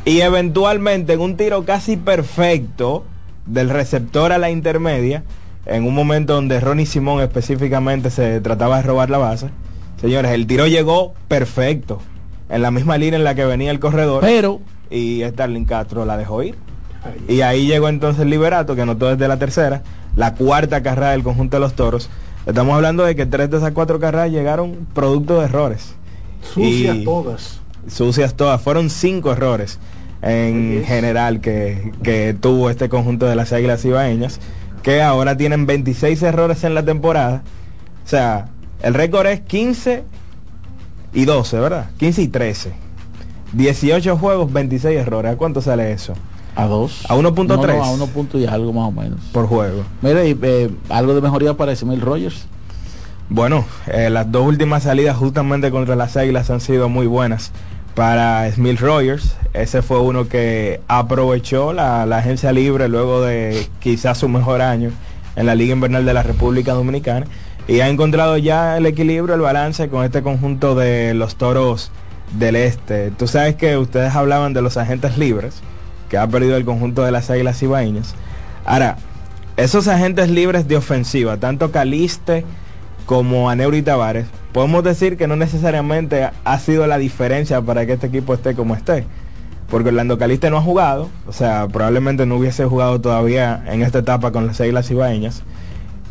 Y 0.10 0.22
eventualmente 0.22 1.14
en 1.14 1.20
un 1.20 1.38
tiro 1.38 1.66
casi 1.66 1.96
perfecto 1.96 3.04
del 3.46 3.70
receptor 3.70 4.32
a 4.32 4.40
la 4.40 4.50
intermedia, 4.50 5.24
en 5.68 5.86
un 5.86 5.94
momento 5.94 6.34
donde 6.34 6.60
Ronnie 6.60 6.88
Simón 6.88 7.22
específicamente 7.22 8.10
se 8.10 8.42
trataba 8.42 8.78
de 8.78 8.82
robar 8.82 9.12
la 9.12 9.20
base, 9.20 9.52
señores, 10.02 10.32
el 10.32 10.48
tiro 10.48 10.66
llegó 10.66 11.14
perfecto, 11.28 12.02
en 12.50 12.64
la 12.64 12.72
misma 12.72 12.98
línea 12.98 13.20
en 13.20 13.24
la 13.24 13.36
que 13.36 13.46
venía 13.46 13.70
el 13.70 13.80
corredor. 13.80 14.22
Pero. 14.22 14.62
Y 14.90 15.22
Starling 15.24 15.66
Castro 15.66 16.06
la 16.06 16.18
dejó 16.18 16.42
ir. 16.42 16.56
Y 17.28 17.42
ahí 17.42 17.68
llegó 17.68 17.88
entonces 17.88 18.24
el 18.24 18.32
Liberato, 18.32 18.74
que 18.74 18.82
anotó 18.82 19.10
desde 19.10 19.28
la 19.28 19.38
tercera, 19.38 19.84
la 20.16 20.34
cuarta 20.34 20.82
carrera 20.82 21.12
del 21.12 21.22
conjunto 21.22 21.58
de 21.58 21.62
los 21.62 21.74
toros. 21.76 22.10
Estamos 22.48 22.74
hablando 22.74 23.06
de 23.06 23.16
que 23.16 23.28
tres 23.28 23.52
de 23.52 23.58
esas 23.58 23.74
cuatro 23.74 24.00
carreras 24.00 24.32
llegaron 24.32 24.88
producto 24.96 25.38
de 25.40 25.46
errores. 25.46 25.94
Sucias 26.52 26.98
todas. 27.04 27.62
Sucias 27.88 28.34
todas. 28.34 28.60
Fueron 28.60 28.90
cinco 28.90 29.34
errores 29.34 29.78
en 30.22 30.84
general 30.86 31.40
que, 31.42 32.36
tuvo 32.40 32.70
este 32.70 32.90
conjunto 32.90 33.26
de 33.26 33.36
las 33.36 33.54
Águilas 33.54 33.84
Ibaeñas, 33.86 34.40
que 34.84 35.02
ahora 35.02 35.38
tienen 35.38 35.66
26 35.66 36.22
errores 36.24 36.64
en 36.64 36.76
la 36.76 36.84
temporada. 36.84 37.44
O 38.06 38.08
sea, 38.08 38.50
el 38.82 38.94
récord 38.94 39.28
es 39.28 39.42
15 39.42 40.04
y 41.14 41.26
12, 41.26 41.60
¿verdad? 41.60 41.90
15 41.98 42.22
y 42.22 42.28
13. 42.28 42.74
18 43.54 44.18
juegos, 44.18 44.52
26 44.52 45.00
errores. 45.00 45.34
¿A 45.34 45.38
cuánto 45.38 45.62
sale 45.62 45.92
eso? 45.92 46.14
A 46.56 46.66
2. 46.66 47.06
A 47.10 47.16
1.3. 47.16 47.82
a 47.82 47.92
1 47.92 48.10
y 48.34 48.46
algo 48.46 48.74
más 48.74 48.88
o 48.88 48.92
menos. 48.92 49.20
Por 49.32 49.48
juego. 49.48 49.84
Mira, 50.02 50.26
y, 50.26 50.38
eh, 50.42 50.70
algo 50.90 51.16
de 51.16 51.22
mejoría 51.22 51.56
para 51.56 51.74
Emil 51.74 52.02
Rogers. 52.02 52.46
Bueno, 53.30 53.64
eh, 53.88 54.10
las 54.10 54.32
dos 54.32 54.46
últimas 54.48 54.84
salidas 54.84 55.16
justamente 55.16 55.70
contra 55.70 55.96
las 55.96 56.18
Águilas 56.18 56.50
han 56.50 56.62
sido 56.62 56.90
muy 56.90 57.06
buenas 57.06 57.52
para 57.96 58.50
Smith 58.52 58.80
Rogers. 58.80 59.36
Ese 59.54 59.82
fue 59.82 60.00
uno 60.00 60.28
que 60.28 60.82
aprovechó 60.88 61.74
la, 61.74 62.04
agencia 62.04 62.52
libre 62.52 62.88
luego 62.88 63.22
de 63.22 63.68
quizás 63.80 64.18
su 64.18 64.30
mejor 64.30 64.62
año 64.62 64.92
en 65.36 65.46
la 65.46 65.56
Liga 65.56 65.74
Invernal 65.74 66.06
de 66.06 66.14
la 66.14 66.24
República 66.24 66.74
Dominicana 66.74 67.26
y 67.68 67.82
ha 67.82 67.90
encontrado 67.90 68.38
ya 68.38 68.78
el 68.78 68.86
equilibrio, 68.86 69.36
el 69.36 69.42
balance 69.42 69.90
con 69.90 70.04
este 70.04 70.24
conjunto 70.24 70.76
de 70.76 71.14
los 71.14 71.36
toros 71.36 71.92
del 72.38 72.56
este. 72.56 73.12
Tú 73.12 73.28
sabes 73.28 73.56
que 73.56 73.78
ustedes 73.78 74.16
hablaban 74.16 74.54
de 74.54 74.62
los 74.62 74.78
agentes 74.78 75.18
libres 75.18 75.62
que 76.10 76.18
ha 76.18 76.28
perdido 76.28 76.58
el 76.58 76.66
conjunto 76.66 77.04
de 77.04 77.12
las 77.12 77.30
Águilas 77.30 77.62
Ibaeñas. 77.62 78.16
Ahora, 78.66 78.98
esos 79.58 79.88
agentes 79.88 80.30
libres 80.30 80.68
de 80.68 80.78
ofensiva, 80.78 81.38
tanto 81.38 81.72
Caliste 81.72 82.46
como 83.06 83.50
Aneuri 83.50 83.82
Tavares, 83.82 84.28
podemos 84.52 84.84
decir 84.84 85.18
que 85.18 85.28
no 85.28 85.36
necesariamente 85.36 86.30
ha 86.44 86.60
sido 86.60 86.88
la 86.88 86.98
diferencia 86.98 87.62
para 87.62 87.86
que 87.86 87.94
este 87.94 88.08
equipo 88.08 88.34
esté 88.34 88.56
como 88.56 88.76
esté. 88.76 89.06
Porque 89.70 89.90
Orlando 89.90 90.18
Caliste 90.18 90.50
no 90.50 90.58
ha 90.58 90.62
jugado, 90.62 91.10
o 91.28 91.32
sea, 91.32 91.68
probablemente 91.68 92.26
no 92.26 92.38
hubiese 92.38 92.66
jugado 92.66 93.00
todavía 93.00 93.64
en 93.68 93.84
esta 93.84 94.00
etapa 94.00 94.32
con 94.32 94.48
las 94.48 94.60
Águilas 94.60 94.90
Ibaeñas. 94.90 95.44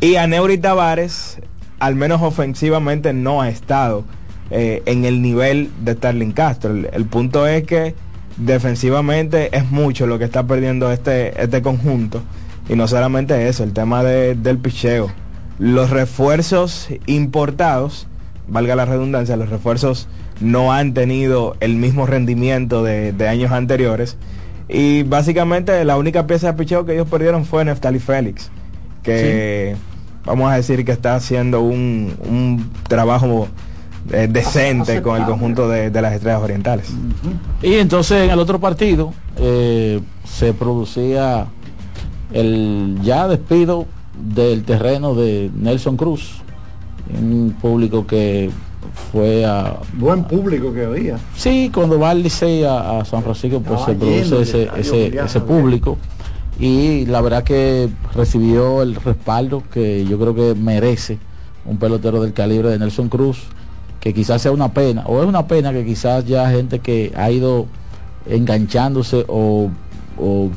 Y 0.00 0.14
Aneuri 0.14 0.58
Tavares, 0.58 1.40
al 1.80 1.96
menos 1.96 2.22
ofensivamente, 2.22 3.12
no 3.12 3.42
ha 3.42 3.48
estado 3.48 4.04
eh, 4.50 4.82
en 4.86 5.04
el 5.04 5.20
nivel 5.22 5.70
de 5.82 5.94
Starling 5.94 6.32
Castro. 6.32 6.72
El, 6.72 7.04
punto 7.06 7.48
es 7.48 7.64
que 7.64 7.96
defensivamente 8.36 9.56
es 9.56 9.68
mucho 9.72 10.06
lo 10.06 10.20
que 10.20 10.24
está 10.24 10.46
perdiendo 10.46 10.92
este, 10.92 11.42
este 11.42 11.60
conjunto. 11.60 12.22
Y 12.68 12.76
no 12.76 12.86
solamente 12.86 13.48
eso, 13.48 13.64
el 13.64 13.72
tema 13.72 14.04
del 14.04 14.58
picheo. 14.58 15.10
Los 15.58 15.90
refuerzos 15.90 16.88
importados 17.06 18.06
valga 18.48 18.74
la 18.74 18.84
redundancia, 18.84 19.36
los 19.36 19.48
refuerzos 19.50 20.08
no 20.40 20.72
han 20.72 20.94
tenido 20.94 21.56
el 21.60 21.76
mismo 21.76 22.06
rendimiento 22.06 22.82
de, 22.82 23.28
años 23.28 23.52
anteriores. 23.52 24.16
Y 24.68 25.02
básicamente 25.04 25.84
la 25.84 25.96
única 25.96 26.26
pieza 26.26 26.48
de 26.48 26.58
picheo 26.58 26.84
que 26.84 26.92
ellos 26.92 27.08
perdieron 27.08 27.44
fue 27.44 27.64
Neftali 27.64 27.98
Félix, 27.98 28.50
que 29.02 29.76
vamos 30.24 30.50
a 30.50 30.56
decir 30.56 30.84
que 30.84 30.92
está 30.92 31.14
haciendo 31.14 31.62
un, 31.62 32.70
trabajo 32.86 33.48
eh, 34.12 34.28
decente 34.30 35.00
con 35.00 35.20
el 35.20 35.26
conjunto 35.26 35.68
de, 35.68 35.90
las 35.90 36.12
estrellas 36.12 36.42
orientales. 36.42 36.90
Y 37.62 37.74
entonces 37.74 38.24
en 38.24 38.30
el 38.30 38.38
otro 38.38 38.60
partido 38.60 39.12
eh, 39.38 40.00
se 40.24 40.52
producía 40.52 41.46
el 42.32 42.98
ya 43.02 43.26
despido 43.26 43.86
del 44.18 44.64
terreno 44.64 45.14
de 45.14 45.50
Nelson 45.54 45.96
Cruz 45.96 46.42
un 47.16 47.56
público 47.60 48.06
que 48.06 48.50
fue 49.12 49.44
a... 49.44 49.76
Buen 49.94 50.24
público 50.24 50.72
que 50.72 50.84
había. 50.84 51.18
Sí, 51.34 51.70
cuando 51.72 51.98
va 51.98 52.10
al 52.10 52.22
liceo 52.22 52.70
a, 52.70 53.04
San 53.04 53.22
Francisco, 53.22 53.60
pues 53.60 53.80
se 53.82 53.94
produce 53.94 54.42
ese, 54.42 54.68
ese, 54.76 55.18
ese 55.18 55.40
público. 55.40 55.98
Y 56.58 57.06
la 57.06 57.20
verdad 57.20 57.44
que 57.44 57.88
recibió 58.14 58.82
el 58.82 58.96
respaldo 58.96 59.62
que 59.72 60.04
yo 60.04 60.18
creo 60.18 60.34
que 60.34 60.54
merece 60.54 61.18
un 61.64 61.78
pelotero 61.78 62.20
del 62.22 62.32
calibre 62.32 62.70
de 62.70 62.78
Nelson 62.78 63.08
Cruz, 63.08 63.44
que 64.00 64.12
quizás 64.12 64.42
sea 64.42 64.52
una 64.52 64.72
pena, 64.72 65.04
o 65.06 65.22
es 65.22 65.28
una 65.28 65.46
pena 65.46 65.72
que 65.72 65.84
quizás 65.84 66.24
ya 66.24 66.50
gente 66.50 66.80
que 66.80 67.12
ha 67.16 67.30
ido 67.30 67.66
enganchándose 68.26 69.24
o, 69.28 69.70
o 70.18 70.50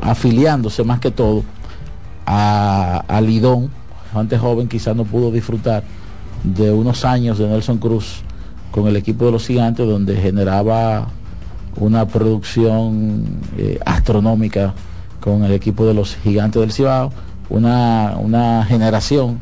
afiliándose 0.00 0.84
más 0.84 1.00
que 1.00 1.10
todo 1.10 1.42
a, 2.24 3.04
a 3.06 3.20
Lidón, 3.20 3.70
antes 4.16 4.40
joven 4.40 4.68
quizás 4.68 4.96
no 4.96 5.04
pudo 5.04 5.30
disfrutar 5.30 5.82
de 6.42 6.72
unos 6.72 7.04
años 7.04 7.38
de 7.38 7.48
Nelson 7.48 7.78
Cruz 7.78 8.22
con 8.70 8.86
el 8.86 8.96
equipo 8.96 9.26
de 9.26 9.32
los 9.32 9.46
gigantes 9.46 9.86
donde 9.86 10.16
generaba 10.16 11.08
una 11.78 12.06
producción 12.06 13.24
eh, 13.58 13.78
astronómica 13.84 14.74
con 15.20 15.44
el 15.44 15.52
equipo 15.52 15.86
de 15.86 15.94
los 15.94 16.16
gigantes 16.16 16.60
del 16.60 16.72
Cibao, 16.72 17.12
una, 17.48 18.16
una 18.18 18.64
generación 18.64 19.40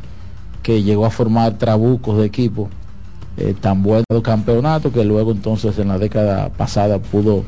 que 0.63 0.83
llegó 0.83 1.05
a 1.07 1.11
formar 1.11 1.59
trabucos 1.59 2.17
de 2.17 2.25
equipo 2.25 2.69
eh, 3.37 3.55
tan 3.61 3.83
buenos 3.83 4.05
campeonato 4.23 4.93
que 4.93 5.05
luego 5.05 5.33
entonces 5.33 5.79
en 5.79 5.89
la 5.89 5.99
década 5.99 6.49
pasada 6.51 6.99
pudo, 7.01 7.45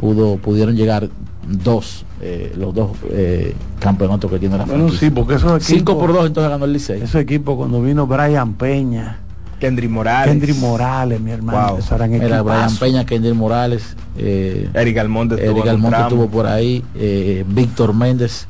pudo, 0.00 0.36
pudieron 0.36 0.76
llegar 0.76 1.08
dos, 1.48 2.04
eh, 2.22 2.52
los 2.56 2.72
dos 2.72 2.92
eh, 3.10 3.52
campeonatos 3.80 4.30
que 4.30 4.38
tiene 4.38 4.56
la 4.56 4.64
bueno, 4.64 4.88
sí, 4.90 5.10
porque 5.10 5.34
esos 5.34 5.50
equipos, 5.50 5.66
5 5.66 5.98
por 5.98 6.12
2 6.12 6.26
entonces 6.28 6.50
ganó 6.50 6.64
el 6.64 6.72
Licey. 6.72 7.02
Ese 7.02 7.18
equipo 7.18 7.56
cuando 7.56 7.82
vino 7.82 8.06
Brian 8.06 8.54
Peña. 8.54 9.18
Kendry 9.58 9.88
Morales. 9.88 10.28
Kendry 10.28 10.54
Morales, 10.54 11.20
mi 11.20 11.30
hermano. 11.30 11.78
Era 12.20 12.42
Brian 12.42 12.76
Peña, 12.76 13.04
Kendry 13.04 13.32
Morales. 13.32 13.96
Eh, 14.18 14.68
Eric 14.74 14.98
Almonte, 14.98 15.34
Eric 15.34 15.66
Almonte 15.68 16.00
estuvo 16.00 16.28
por 16.28 16.46
ahí. 16.46 16.84
Eh, 16.96 17.44
Víctor 17.46 17.94
Méndez, 17.94 18.46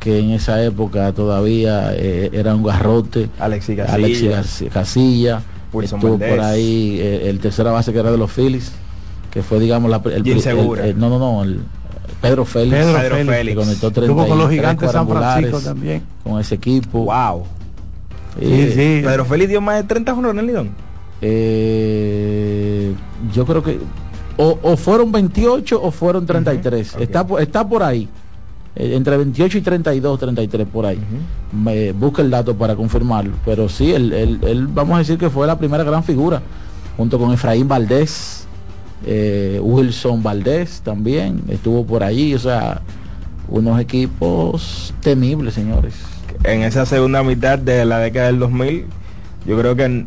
que 0.00 0.18
en 0.18 0.30
esa 0.30 0.62
época 0.62 1.12
todavía 1.12 1.94
eh, 1.94 2.30
era 2.32 2.54
un 2.54 2.62
garrote. 2.62 3.28
Alexi 3.38 3.76
Casilla. 3.76 4.42
Casilla. 4.72 5.42
estuvo 5.82 6.18
por 6.18 6.40
ahí 6.40 6.98
el 7.00 7.40
tercera 7.40 7.70
base 7.70 7.92
que 7.92 7.98
era 7.98 8.10
de 8.10 8.18
los 8.18 8.30
Phillies, 8.30 8.72
que 9.30 9.42
fue, 9.42 9.60
digamos, 9.60 9.90
la, 9.90 10.00
el, 10.14 10.26
el, 10.26 10.98
No, 10.98 11.10
no, 11.10 11.18
no. 11.18 11.42
El, 11.42 11.60
Pedro 12.28 12.44
Félix, 12.44 12.76
Pedro, 12.76 13.16
Félix, 13.16 13.56
conectó 13.56 13.90
30 13.90 14.26
con 14.26 14.38
los 14.38 14.50
gigantes 14.50 14.90
San 14.90 15.08
Francisco 15.08 15.60
también. 15.60 16.02
Con 16.22 16.40
ese 16.40 16.54
equipo. 16.54 17.04
Wow. 17.04 17.44
sí, 18.40 19.00
Pedro 19.04 19.24
Félix 19.24 19.50
dio 19.50 19.60
más 19.60 19.76
de 19.76 19.84
30 19.84 20.12
en 20.30 20.38
el 20.38 20.46
Lidón. 20.46 20.70
Eh, 21.20 22.92
yo 23.32 23.46
creo 23.46 23.62
que 23.62 23.78
o, 24.36 24.76
fueron 24.76 25.12
28 25.12 25.80
o 25.80 25.90
fueron 25.90 26.26
33. 26.26 26.96
está, 26.98 27.26
está 27.38 27.68
por 27.68 27.82
ahí. 27.82 28.08
Eh, 28.76 28.96
entre 28.96 29.16
28 29.16 29.58
y 29.58 29.60
32, 29.60 30.18
33 30.18 30.66
por 30.66 30.86
ahí. 30.86 30.98
Me 31.52 31.92
busca 31.92 32.22
el 32.22 32.30
dato 32.30 32.56
para 32.56 32.74
confirmarlo. 32.74 33.34
Pero 33.44 33.68
sí, 33.68 33.92
él, 33.92 34.12
él, 34.12 34.66
vamos 34.66 34.96
a 34.96 34.98
decir 34.98 35.18
que 35.18 35.30
fue 35.30 35.46
la 35.46 35.56
primera 35.56 35.84
gran 35.84 36.02
figura, 36.02 36.42
junto 36.96 37.18
con 37.18 37.32
Efraín 37.32 37.68
Valdés, 37.68 38.43
eh, 39.06 39.60
Wilson 39.62 40.22
Valdés 40.22 40.80
también 40.82 41.42
estuvo 41.48 41.84
por 41.86 42.02
allí, 42.02 42.34
o 42.34 42.38
sea, 42.38 42.80
unos 43.48 43.80
equipos 43.80 44.94
temibles, 45.00 45.54
señores. 45.54 45.94
En 46.44 46.62
esa 46.62 46.86
segunda 46.86 47.22
mitad 47.22 47.58
de 47.58 47.84
la 47.84 47.98
década 47.98 48.26
del 48.26 48.38
2000, 48.38 48.86
yo 49.46 49.58
creo 49.58 49.76
que 49.76 50.06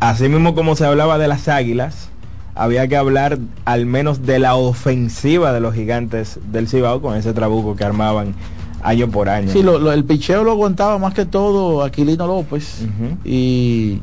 así 0.00 0.28
mismo 0.28 0.54
como 0.54 0.76
se 0.76 0.84
hablaba 0.84 1.18
de 1.18 1.28
las 1.28 1.48
águilas, 1.48 2.10
había 2.54 2.86
que 2.86 2.96
hablar 2.96 3.38
al 3.64 3.86
menos 3.86 4.24
de 4.24 4.38
la 4.38 4.54
ofensiva 4.54 5.52
de 5.52 5.60
los 5.60 5.74
gigantes 5.74 6.38
del 6.52 6.68
Cibao 6.68 7.00
con 7.00 7.16
ese 7.16 7.32
trabuco 7.32 7.74
que 7.74 7.84
armaban 7.84 8.34
año 8.82 9.10
por 9.10 9.28
año. 9.28 9.50
Sí, 9.50 9.60
el 9.60 10.04
picheo 10.04 10.44
lo 10.44 10.52
aguantaba 10.52 10.98
más 10.98 11.14
que 11.14 11.24
todo 11.24 11.82
Aquilino 11.82 12.26
López 12.26 12.82
y 13.24 14.00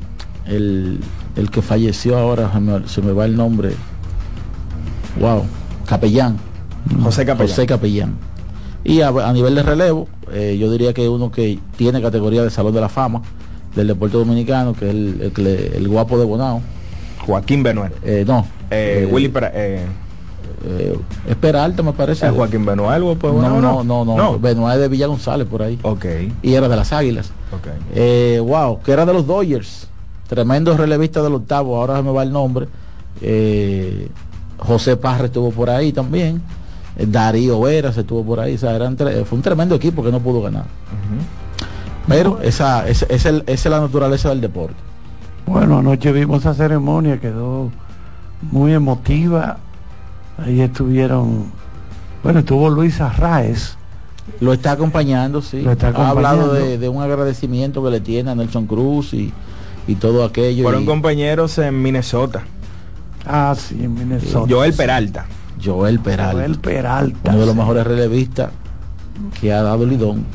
el, 0.48 1.00
que 1.52 1.62
falleció 1.62 2.18
ahora, 2.18 2.52
se 2.88 3.02
me, 3.02 3.14
va 3.14 3.26
el 3.26 3.38
nombre. 3.38 3.74
Wow, 5.20 5.44
Capellán. 5.86 6.38
José 7.03 7.25
Capellán. 7.25 7.50
José 7.50 7.65
Capellán. 7.65 8.15
Y 8.84 9.01
a, 9.01 9.12
nivel 9.34 9.56
de 9.56 9.63
relevo, 9.63 10.08
eh, 10.32 10.58
yo 10.60 10.72
diría 10.72 10.94
que 10.94 11.08
uno 11.08 11.32
que 11.32 11.60
tiene 11.77 12.01
categoría 12.01 12.44
de 12.44 12.50
Salón 12.50 12.74
de 12.74 12.82
la 12.82 12.89
Fama 12.89 13.22
del 13.75 13.88
deporte 13.88 14.18
dominicano, 14.18 14.74
que 14.74 14.89
es 14.89 14.91
el, 14.91 15.72
el 15.75 15.88
guapo 15.88 16.18
de 16.18 16.25
Bonao 16.25 16.62
Joaquín 17.25 17.63
Benoit. 17.63 17.94
Eh, 18.03 18.24
no. 18.27 18.46
Eh, 18.70 19.08
Willy 19.10 19.30
para, 19.30 19.51
eh, 19.53 19.86
eh, 20.65 20.98
es 21.27 21.36
Peralta 21.36 21.84
me 21.84 21.94
parece. 21.94 22.25
¿Es 22.25 22.34
Joaquín 22.34 22.65
Benoit 22.65 22.91
algo? 22.91 23.15
Pues, 23.15 23.34
no, 23.34 23.62
no, 23.62 23.84
no, 23.84 24.06
no, 24.06 24.39
Benoit 24.39 24.80
de 24.80 24.88
Villa 24.88 25.08
González 25.08 25.48
por 25.48 25.63
ahí. 25.63 25.80
Ok. 25.84 26.06
Y 26.41 26.53
era 26.53 26.68
de 26.68 26.75
las 26.75 26.91
Águilas. 26.94 27.32
Ok. 27.51 27.68
Eh, 27.94 28.39
wow, 28.44 28.80
que 28.82 28.91
era 28.91 29.06
de 29.06 29.13
los 29.13 29.25
Dodgers. 29.27 29.88
Tremendo 30.27 30.75
relevista 30.77 31.22
del 31.22 31.34
octavo, 31.34 31.77
ahora 31.77 31.98
se 31.98 32.03
me 32.03 32.12
va 32.12 32.24
el 32.24 32.32
nombre. 32.32 32.68
Eh, 33.22 34.08
José 34.62 34.96
Parra 34.96 35.25
estuvo 35.25 35.51
por 35.51 35.70
ahí 35.70 35.91
también. 35.91 36.41
Darío 36.96 37.60
Vera 37.60 37.91
se 37.91 38.01
estuvo 38.01 38.24
por 38.24 38.39
ahí. 38.39 38.56
O 38.56 38.58
sea, 38.58 38.75
eran 38.75 38.96
fue 38.98 39.25
un 39.32 39.41
tremendo 39.41 39.75
equipo 39.75 40.03
que 40.03 40.12
no 40.12 40.20
pudo 40.20 40.41
ganar. 40.41 40.65
Pero 42.08 42.39
esa, 42.41 42.88
esa, 42.88 43.06
esa 43.08 43.44
es 43.46 43.65
la 43.65 43.80
naturaleza 43.80 44.30
del 44.30 44.41
deporte. 44.41 44.75
Bueno, 45.46 45.80
anoche 45.80 46.12
vimos 46.12 46.41
esa 46.41 46.53
ceremonia, 46.53 47.20
quedó 47.20 47.72
muy 48.41 48.74
emotiva. 48.74 49.58
Ahí 50.38 50.62
estuvieron, 50.62 51.51
bueno, 52.24 52.39
estuvo 52.39 52.70
Luis 52.70 53.01
Arraez. 53.01 53.75
Lo 54.39 54.53
está 54.53 54.72
acompañando, 54.72 55.41
sí. 55.41 55.65
Ha 55.65 56.10
hablado 56.10 56.53
de, 56.53 56.89
un 56.89 57.01
agradecimiento 57.01 57.84
que 57.84 57.89
le 57.89 58.00
tiene 58.00 58.32
a 58.32 58.36
Nelson 58.36 58.65
Cruz 58.68 59.13
y, 59.13 59.34
todo 60.00 60.24
aquello. 60.24 60.63
Fueron 60.63 60.86
compañeros 60.86 61.58
en 61.58 61.82
Minnesota. 61.82 62.44
Ah, 63.25 63.54
sí, 63.58 63.84
en 63.84 63.94
Minnesota. 63.94 64.48
Joel 64.50 64.74
Peralta. 64.74 65.25
Joel 65.63 66.00
Peralta. 66.00 66.34
Joel 66.34 66.60
Peralta. 66.60 67.30
Uno 67.30 67.40
de 67.40 67.46
los 67.46 67.56
mejores 67.56 67.86
relevistas 67.86 68.51
que 69.40 69.54
ha 69.54 69.62
dado 69.62 69.86
Lidón, 69.86 70.25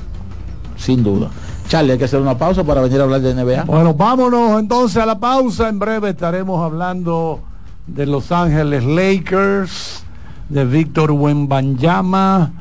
sin 0.77 1.03
duda. 1.03 1.31
Charlie, 1.69 1.93
hay 1.93 1.99
que 1.99 2.05
hacer 2.05 2.21
una 2.21 2.39
pausa 2.39 2.63
para 2.63 2.81
venir 2.81 3.01
a 3.01 3.05
hablar 3.05 3.21
de 3.21 3.35
NBA. 3.35 3.65
Bueno, 3.65 3.95
vámonos 3.95 4.61
entonces 4.61 5.03
a 5.03 5.07
la 5.07 5.19
pausa. 5.19 5.69
En 5.69 5.79
breve 5.79 6.11
estaremos 6.11 6.63
hablando 6.63 7.41
de 7.87 8.07
Los 8.07 8.31
Ángeles 8.31 8.85
Lakers, 8.85 10.05
de 10.49 10.65
Víctor 10.65 11.11
Wembanyama. 11.11 12.53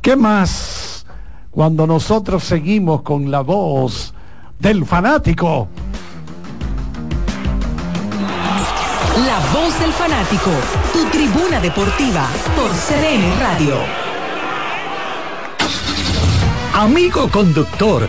¿Qué 0.00 0.16
más? 0.16 1.04
Cuando 1.50 1.86
nosotros 1.86 2.44
seguimos 2.44 3.02
con 3.02 3.30
la 3.30 3.40
voz 3.40 4.14
del 4.58 4.86
fanático. 4.86 5.68
La 9.26 9.40
voz 9.52 9.80
del 9.80 9.92
fanático, 9.92 10.50
tu 10.92 11.04
tribuna 11.06 11.58
deportiva 11.58 12.28
por 12.54 12.70
CDN 12.70 13.40
Radio. 13.40 13.74
Amigo 16.74 17.28
conductor, 17.28 18.08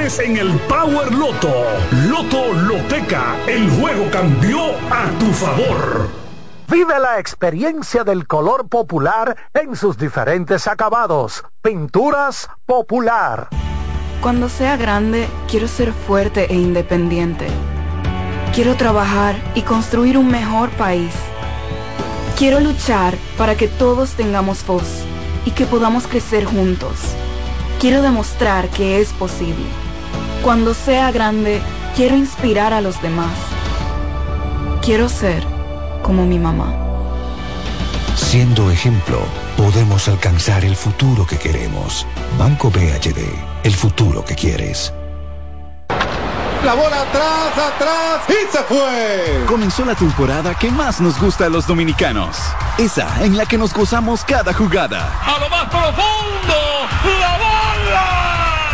en 0.01 0.35
el 0.35 0.59
Power 0.61 1.13
Loto. 1.13 1.53
Loto 2.09 2.51
Loteca, 2.53 3.35
el 3.45 3.69
juego 3.69 4.09
cambió 4.09 4.71
a 4.89 5.07
tu 5.19 5.27
favor. 5.27 6.09
Vive 6.67 6.99
la 6.99 7.19
experiencia 7.19 8.03
del 8.03 8.25
color 8.25 8.67
popular 8.67 9.37
en 9.53 9.75
sus 9.75 9.99
diferentes 9.99 10.65
acabados. 10.65 11.43
Pinturas 11.61 12.49
popular. 12.65 13.49
Cuando 14.21 14.49
sea 14.49 14.75
grande, 14.75 15.27
quiero 15.47 15.67
ser 15.67 15.93
fuerte 15.93 16.51
e 16.51 16.55
independiente. 16.55 17.45
Quiero 18.55 18.75
trabajar 18.77 19.35
y 19.53 19.61
construir 19.61 20.17
un 20.17 20.31
mejor 20.31 20.71
país. 20.71 21.13
Quiero 22.39 22.59
luchar 22.59 23.13
para 23.37 23.53
que 23.53 23.67
todos 23.67 24.13
tengamos 24.13 24.65
voz 24.65 25.03
y 25.45 25.51
que 25.51 25.67
podamos 25.67 26.07
crecer 26.07 26.45
juntos. 26.45 26.97
Quiero 27.79 28.01
demostrar 28.01 28.67
que 28.69 28.99
es 28.99 29.13
posible. 29.13 29.90
Cuando 30.43 30.73
sea 30.73 31.11
grande, 31.11 31.61
quiero 31.95 32.15
inspirar 32.15 32.73
a 32.73 32.81
los 32.81 32.99
demás. 33.03 33.31
Quiero 34.81 35.07
ser 35.07 35.45
como 36.01 36.25
mi 36.25 36.39
mamá. 36.39 36.73
Siendo 38.15 38.71
ejemplo, 38.71 39.19
podemos 39.55 40.07
alcanzar 40.07 40.65
el 40.65 40.75
futuro 40.75 41.27
que 41.27 41.37
queremos. 41.37 42.07
Banco 42.39 42.71
BHD, 42.71 43.21
el 43.63 43.73
futuro 43.75 44.25
que 44.25 44.33
quieres. 44.33 44.91
La 46.65 46.73
bola 46.73 47.01
atrás, 47.01 47.57
atrás 47.75 48.21
y 48.27 48.51
se 48.51 48.63
fue. 48.63 49.45
Comenzó 49.47 49.85
la 49.85 49.93
temporada 49.93 50.55
que 50.55 50.71
más 50.71 50.99
nos 51.01 51.19
gusta 51.19 51.45
a 51.45 51.49
los 51.49 51.67
dominicanos. 51.67 52.37
Esa 52.79 53.23
en 53.23 53.37
la 53.37 53.45
que 53.45 53.59
nos 53.59 53.73
gozamos 53.75 54.23
cada 54.23 54.53
jugada. 54.53 55.11
A 55.23 55.39
lo 55.39 55.49
más 55.49 55.65
profundo, 55.69 56.57
la 57.19 57.37
bola. 57.37 57.80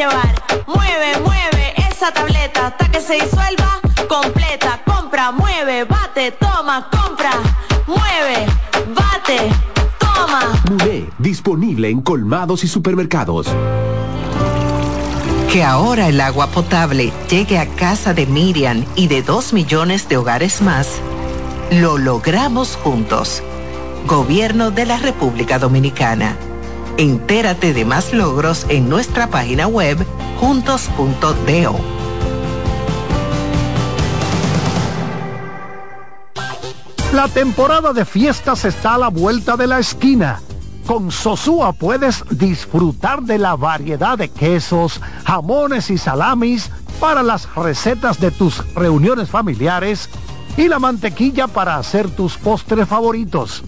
Llevar. 0.00 0.34
Mueve, 0.66 1.18
mueve 1.24 1.74
esa 1.90 2.12
tableta 2.12 2.68
hasta 2.68 2.90
que 2.90 3.00
se 3.00 3.14
disuelva 3.14 3.80
completa. 4.08 4.80
Compra, 4.84 5.30
mueve, 5.32 5.84
bate, 5.84 6.32
toma, 6.32 6.88
compra, 6.90 7.32
mueve 7.86 8.46
disponible 11.18 11.88
en 11.88 12.00
colmados 12.00 12.64
y 12.64 12.68
supermercados. 12.68 13.46
Que 15.52 15.64
ahora 15.64 16.08
el 16.08 16.20
agua 16.20 16.46
potable 16.48 17.12
llegue 17.28 17.58
a 17.58 17.66
casa 17.66 18.14
de 18.14 18.26
Miriam 18.26 18.84
y 18.94 19.08
de 19.08 19.22
dos 19.22 19.52
millones 19.52 20.08
de 20.08 20.16
hogares 20.16 20.62
más, 20.62 21.00
lo 21.70 21.98
logramos 21.98 22.76
juntos. 22.76 23.42
Gobierno 24.06 24.70
de 24.70 24.86
la 24.86 24.96
República 24.96 25.58
Dominicana. 25.58 26.36
Entérate 26.96 27.72
de 27.72 27.84
más 27.84 28.12
logros 28.12 28.66
en 28.68 28.88
nuestra 28.88 29.28
página 29.28 29.66
web 29.66 29.98
juntos.do. 30.38 31.76
La 37.12 37.26
temporada 37.26 37.92
de 37.92 38.04
fiestas 38.04 38.64
está 38.64 38.94
a 38.94 38.98
la 38.98 39.08
vuelta 39.08 39.56
de 39.56 39.66
la 39.66 39.80
esquina. 39.80 40.40
Con 40.86 41.10
Sosúa 41.10 41.72
puedes 41.72 42.24
disfrutar 42.30 43.22
de 43.22 43.38
la 43.38 43.56
variedad 43.56 44.16
de 44.16 44.28
quesos, 44.28 45.00
jamones 45.24 45.90
y 45.90 45.98
salamis 45.98 46.70
para 47.00 47.22
las 47.22 47.52
recetas 47.54 48.20
de 48.20 48.30
tus 48.30 48.64
reuniones 48.74 49.28
familiares 49.28 50.08
y 50.56 50.68
la 50.68 50.78
mantequilla 50.78 51.46
para 51.46 51.76
hacer 51.76 52.10
tus 52.10 52.36
postres 52.36 52.88
favoritos. 52.88 53.64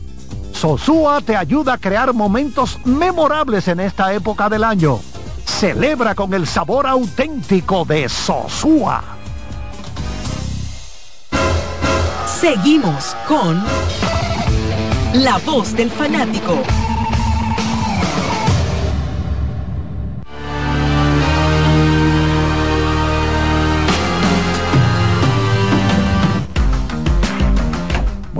Sosúa 0.53 1.21
te 1.21 1.37
ayuda 1.37 1.75
a 1.75 1.79
crear 1.79 2.13
momentos 2.13 2.79
memorables 2.85 3.69
en 3.69 3.81
esta 3.81 4.13
época 4.13 4.49
del 4.49 4.65
año. 4.65 5.01
Celebra 5.45 6.15
con 6.15 6.33
el 6.35 6.47
sabor 6.47 6.87
auténtico 6.87 7.85
de 7.85 8.09
Sosúa. 8.09 9.03
Seguimos 12.27 13.17
con 13.29 13.63
La 15.15 15.39
Voz 15.39 15.75
del 15.75 15.91
Fanático. 15.91 16.59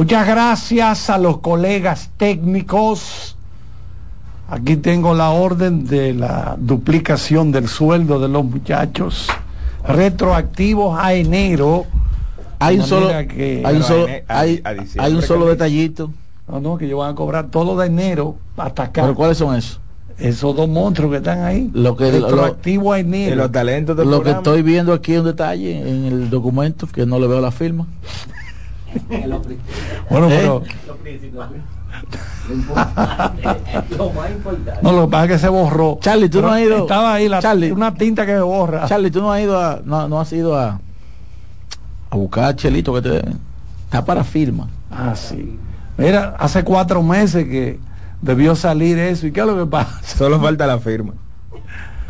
Muchas 0.03 0.27
gracias 0.27 1.11
a 1.11 1.17
los 1.17 1.39
colegas 1.39 2.11
técnicos. 2.17 3.37
Aquí 4.49 4.75
tengo 4.75 5.15
la 5.15 5.31
orden 5.31 5.87
de 5.87 6.13
la 6.13 6.57
duplicación 6.59 7.53
del 7.53 7.69
sueldo 7.69 8.19
de 8.19 8.27
los 8.27 8.45
muchachos. 8.45 9.29
Retroactivos 9.87 10.99
a 10.99 11.15
enero. 11.15 11.85
Hay 12.59 12.81
un 12.81 12.85
solo, 12.85 13.11
que- 13.29 13.63
hay 13.65 13.77
un 13.77 13.83
solo, 13.85 14.09
a- 14.27 14.35
a- 14.35 14.41
hay, 14.41 14.61
a 14.99 15.07
un 15.09 15.23
solo 15.23 15.47
detallito. 15.47 16.11
No, 16.49 16.59
no, 16.59 16.77
que 16.79 16.87
ellos 16.87 16.99
van 16.99 17.13
a 17.13 17.15
cobrar 17.15 17.47
todo 17.53 17.79
de 17.79 17.87
enero 17.87 18.35
hasta 18.57 18.83
acá. 18.83 19.03
¿Pero 19.03 19.15
cuáles 19.15 19.39
son 19.39 19.55
esos? 19.55 19.79
Esos 20.19 20.57
dos 20.57 20.69
monstruos 20.69 21.13
que 21.13 21.19
están 21.19 21.43
ahí. 21.45 21.71
Lo 21.75 21.97
que- 21.97 22.11
lo- 22.11 22.27
Retroactivo 22.27 22.93
a 22.93 22.99
Y 22.99 23.03
enero. 23.03 23.37
los 23.37 23.53
talentos 23.53 23.97
del 23.97 24.11
Lo 24.11 24.21
que 24.21 24.31
estoy 24.33 24.63
viendo 24.63 24.93
aquí 24.95 25.13
es 25.13 25.21
un 25.21 25.27
detalle 25.27 25.79
en 25.89 26.07
el 26.07 26.29
documento 26.29 26.89
que 26.89 27.07
no 27.07 27.21
le 27.21 27.29
veo 27.29 27.41
la 27.41 27.53
firma. 27.53 27.87
Bueno, 30.11 30.31
¿Eh? 30.31 30.39
pero. 30.41 30.63
No, 34.83 34.93
lo 34.93 35.07
que 35.07 35.11
pasa 35.11 35.25
es 35.25 35.31
que 35.31 35.39
se 35.39 35.49
borró. 35.49 35.99
Charlie, 36.01 36.29
tú 36.29 36.39
Pero 36.39 36.49
no 36.49 36.55
has 36.55 36.61
ido. 36.63 36.79
Estaba 36.79 37.15
ahí 37.15 37.29
la, 37.29 37.41
Charlie. 37.41 37.71
una 37.71 37.95
tinta 37.95 38.27
que 38.27 38.33
se 38.33 38.41
borra. 38.41 38.87
Charlie, 38.87 39.11
tú 39.11 39.21
no 39.21 39.33
has 39.33 39.41
ido 39.43 39.59
a, 39.59 39.81
no, 39.85 40.09
no 40.09 40.21
has 40.21 40.33
ido 40.33 40.57
a, 40.59 40.81
a 42.11 42.17
buscar 42.17 42.57
chelito 42.57 42.93
que 42.95 43.03
te. 43.03 43.23
Está 43.85 44.05
para 44.05 44.25
firma. 44.25 44.69
Ah, 44.91 45.15
sí. 45.15 45.59
Mira, 45.99 46.35
hace 46.39 46.65
cuatro 46.65 47.03
meses 47.03 47.45
que 47.45 47.79
debió 48.23 48.55
salir 48.57 48.99
eso. 48.99 49.27
¿Y 49.27 49.33
qué 49.33 49.41
es 49.41 49.47
lo 49.47 49.57
que 49.57 49.67
pasa? 49.71 50.01
Solo 50.03 50.41
falta 50.41 50.67
la 50.67 50.79
firma. 50.79 51.13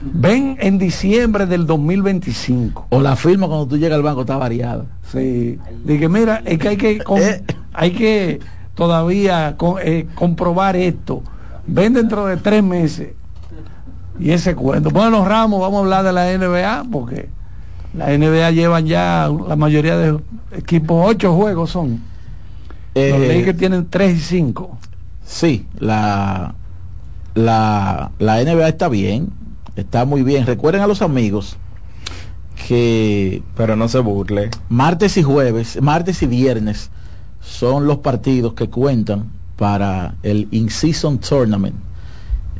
Ven 0.05 0.57
en 0.61 0.79
diciembre 0.79 1.47
del 1.47 1.67
2025. 1.67 2.87
O 2.91 3.01
la 3.01 3.15
firma 3.17 3.47
cuando 3.47 3.67
tú 3.67 3.77
llegas 3.77 3.97
al 3.97 4.03
banco 4.03 4.23
está 4.23 4.37
variada. 4.37 4.85
Sí. 5.13 5.59
Dije, 5.85 6.09
mira, 6.09 6.43
es 6.45 6.59
que 6.59 6.69
hay 6.69 6.77
que, 6.77 7.03
Eh. 7.19 7.43
hay 7.73 7.91
que 7.93 8.41
todavía 8.75 9.57
eh, 9.83 10.07
comprobar 10.15 10.77
esto. 10.77 11.23
Ven 11.67 11.93
dentro 11.95 12.27
de 12.27 12.37
tres 12.37 12.63
meses. 12.63 13.11
Y 14.19 14.31
ese 14.31 14.55
cuento. 14.55 14.91
Bueno, 14.91 15.25
Ramos, 15.25 15.61
vamos 15.61 15.79
a 15.79 15.83
hablar 15.85 16.05
de 16.05 16.13
la 16.13 16.33
NBA, 16.37 16.85
porque 16.91 17.29
la 17.95 18.11
NBA 18.17 18.51
llevan 18.51 18.87
ya 18.87 19.31
la 19.49 19.57
mayoría 19.57 19.97
de 19.97 20.19
equipos, 20.57 21.05
ocho 21.09 21.35
juegos 21.35 21.71
son. 21.71 22.01
Los 22.95 23.05
Eh, 23.05 23.35
Lakers 23.39 23.59
tienen 23.59 23.87
tres 23.89 24.17
y 24.17 24.21
cinco. 24.21 24.77
Sí, 25.25 25.67
la, 25.79 26.55
la, 27.35 28.11
la 28.19 28.43
NBA 28.45 28.69
está 28.69 28.89
bien, 28.89 29.29
está 29.77 30.05
muy 30.05 30.23
bien. 30.23 30.47
Recuerden 30.47 30.83
a 30.83 30.87
los 30.87 31.03
amigos 31.03 31.57
que 32.69 33.43
Pero 33.57 33.77
no 33.77 33.89
se 33.89 33.99
burle. 33.99 34.51
martes 34.69 35.17
y 35.17 35.23
jueves, 35.23 35.81
martes 35.83 36.23
y 36.23 36.27
viernes 36.27 36.91
son 37.41 37.87
los 37.87 37.99
partidos 37.99 38.55
que 38.55 38.69
cuentan 38.69 39.31
para 39.57 40.15
el 40.23 40.49
In-Season 40.51 41.19
Tournament. 41.19 41.75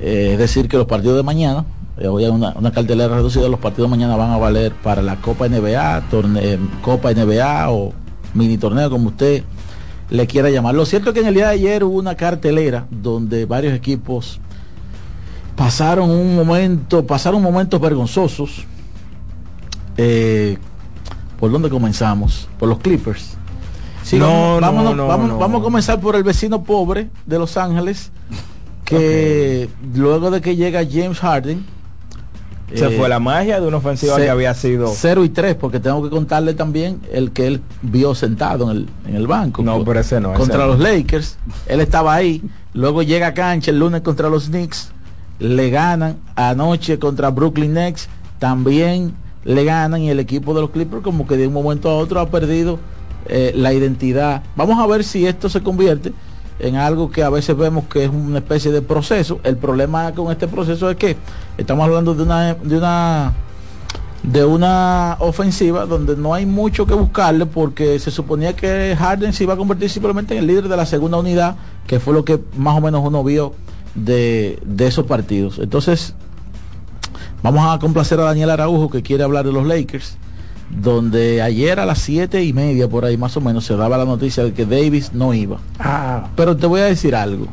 Eh, 0.01 0.31
es 0.33 0.39
decir, 0.39 0.69
que 0.69 0.77
los 0.77 0.87
partidos 0.87 1.17
de 1.17 1.23
mañana, 1.23 1.65
eh, 1.99 2.09
hoy 2.09 2.25
hay 2.25 2.31
una, 2.31 2.51
una 2.57 2.73
cartelera 2.73 3.15
reducida, 3.15 3.49
los 3.49 3.61
partidos 3.61 3.89
de 3.91 3.97
mañana 3.97 4.17
van 4.17 4.31
a 4.33 4.37
valer 4.39 4.73
para 4.83 5.03
la 5.03 5.17
Copa 5.17 5.47
NBA, 5.49 6.03
torne- 6.11 6.59
Copa 6.83 7.13
NBA 7.13 7.71
o 7.71 7.93
mini 8.35 8.59
torneo, 8.59 8.91
como 8.91 9.09
usted 9.11 9.45
le 10.11 10.27
quiera 10.27 10.51
llamar. 10.51 10.75
Lo 10.75 10.85
cierto 10.85 11.11
es 11.11 11.15
que 11.15 11.21
en 11.21 11.27
el 11.29 11.35
día 11.35 11.47
de 11.49 11.53
ayer 11.55 11.85
hubo 11.85 11.99
una 11.99 12.17
cartelera 12.17 12.87
donde 12.91 13.47
varios 13.47 13.75
equipos 13.75 14.41
pasaron 15.63 16.11
un 16.11 16.35
momento, 16.35 17.07
pasaron 17.07 17.41
momentos 17.41 17.81
vergonzosos. 17.81 18.65
Eh, 19.97 20.59
¿Por 21.39 21.53
dónde 21.53 21.71
comenzamos? 21.71 22.49
Por 22.59 22.69
los 22.69 22.79
Clippers. 22.79 23.37
Sí, 24.03 24.19
No, 24.19 24.59
vamos, 24.61 24.85
no, 24.85 24.95
no, 24.95 25.07
vamos, 25.07 25.61
a 25.61 25.63
comenzar 25.63 26.01
por 26.01 26.17
el 26.17 26.25
vecino 26.25 26.65
pobre 26.65 27.11
de 27.27 27.39
Los 27.39 27.57
Ángeles, 27.57 28.11
que 28.85 29.69
luego 29.95 30.33
de 30.33 30.41
que 30.41 30.57
llega 30.57 30.85
James 30.85 31.21
Harden, 31.21 31.65
Se 32.75 32.87
eh, 32.87 32.99
fue 32.99 33.09
la 33.09 33.21
magia 33.21 33.61
de 33.61 33.69
una 33.69 33.77
ofensiva 33.77 34.17
que 34.17 34.29
había 34.29 34.55
sido. 34.55 34.89
0 34.93 35.25
y 35.25 35.29
3, 35.29 35.55
porque 35.55 35.79
tengo 35.79 36.03
que 36.03 36.11
contarle 36.11 36.55
también 36.55 37.01
el 37.13 37.31
que 37.31 37.47
él 37.47 37.63
vio 37.83 38.17
sentado 38.17 38.69
en 38.73 38.79
el, 38.79 38.89
en 39.07 39.15
el 39.15 39.29
banco. 39.29 39.63
No, 39.63 39.85
pero 39.85 40.01
ese 40.01 40.21
no, 40.21 40.33
Contra 40.33 40.67
los 40.67 40.81
Lakers. 40.81 41.39
Él 41.69 41.81
estaba 41.81 42.15
ahí. 42.15 42.43
Luego 42.75 43.05
llega 43.05 43.29
a 43.29 43.35
cancha 43.35 43.71
el 43.71 43.79
lunes 43.79 44.01
contra 44.01 44.29
los 44.29 44.47
Knicks. 44.47 44.91
Le 45.39 45.71
ganan 45.71 46.17
anoche 46.37 46.99
contra 46.99 47.31
Brooklyn 47.31 47.75
Nets. 47.75 48.09
También 48.39 49.15
le 49.45 49.65
ganan 49.65 50.03
y 50.03 50.11
el 50.11 50.21
equipo 50.21 50.55
de 50.55 50.61
los 50.61 50.71
Clippers 50.71 51.03
como 51.03 51.27
que 51.27 51.37
de 51.37 51.47
un 51.47 51.53
momento 51.53 51.91
a 51.91 51.97
otro 51.97 52.21
ha 52.21 52.31
perdido 52.31 52.79
eh, 53.27 53.53
la 53.55 53.73
identidad. 53.73 54.43
Vamos 54.57 54.79
a 54.79 54.87
ver 54.87 55.05
si 55.05 55.27
esto 55.27 55.49
se 55.49 55.63
convierte 55.63 56.13
en 56.59 56.77
algo 56.77 57.11
que 57.11 57.23
a 57.23 57.31
veces 57.31 57.57
vemos 57.57 57.85
que 57.85 58.05
es 58.05 58.11
una 58.11 58.39
especie 58.39 58.71
de 58.71 58.83
proceso. 58.83 59.41
El 59.43 59.57
problema 59.57 60.13
con 60.13 60.31
este 60.31 60.49
proceso 60.49 60.91
es 60.91 60.97
que 60.97 61.17
estamos 61.59 61.85
hablando 61.85 62.15
de 62.15 62.23
una 62.23 62.55
de 62.55 62.77
una 62.77 63.33
de 64.23 64.45
una 64.45 65.17
ofensiva 65.19 65.85
donde 65.85 66.17
no 66.17 66.33
hay 66.33 66.47
mucho 66.47 66.87
que 66.87 66.95
buscarle 66.95 67.47
porque 67.47 67.99
se 67.99 68.13
suponía 68.13 68.55
que 68.55 68.97
Harden 68.97 69.33
se 69.33 69.43
iba 69.43 69.55
a 69.55 69.57
convertir 69.57 69.91
simplemente 69.91 70.35
en 70.35 70.41
el 70.41 70.47
líder 70.47 70.69
de 70.69 70.77
la 70.77 70.87
segunda 70.87 71.19
unidad, 71.19 71.57
que 71.89 71.99
fue 71.99 72.15
lo 72.15 72.25
que 72.25 72.39
más 72.57 72.77
o 72.77 72.81
menos 72.81 73.03
uno 73.05 73.25
vio 73.25 73.55
de, 73.95 74.59
de 74.65 74.87
esos 74.87 75.07
partidos. 75.07 75.59
Entonces, 75.59 76.15
vamos 77.43 77.65
a 77.67 77.79
complacer 77.79 78.19
a 78.21 78.25
Daniel 78.25 78.51
Araujo 78.51 78.91
que 78.91 79.03
quiere 79.03 79.25
hablar 79.25 79.45
de 79.47 79.53
los 79.53 79.67
Lakers, 79.67 80.17
donde 80.71 81.43
ayer 81.43 81.79
a 81.81 81.87
las 81.87 81.99
siete 81.99 82.43
y 82.45 82.53
media 82.53 82.89
por 82.89 83.05
ahí 83.05 83.17
más 83.17 83.37
o 83.37 83.41
menos 83.41 83.65
se 83.65 83.77
daba 83.77 83.99
la 83.99 84.05
noticia 84.05 84.45
de 84.45 84.53
que 84.55 84.65
Davis 84.65 85.13
no 85.13 85.35
iba. 85.35 85.59
Ah, 85.79 86.29
Pero 86.37 86.57
te 86.57 86.67
voy 86.67 86.81
a 86.81 86.85
decir 86.85 87.15
algo. 87.15 87.47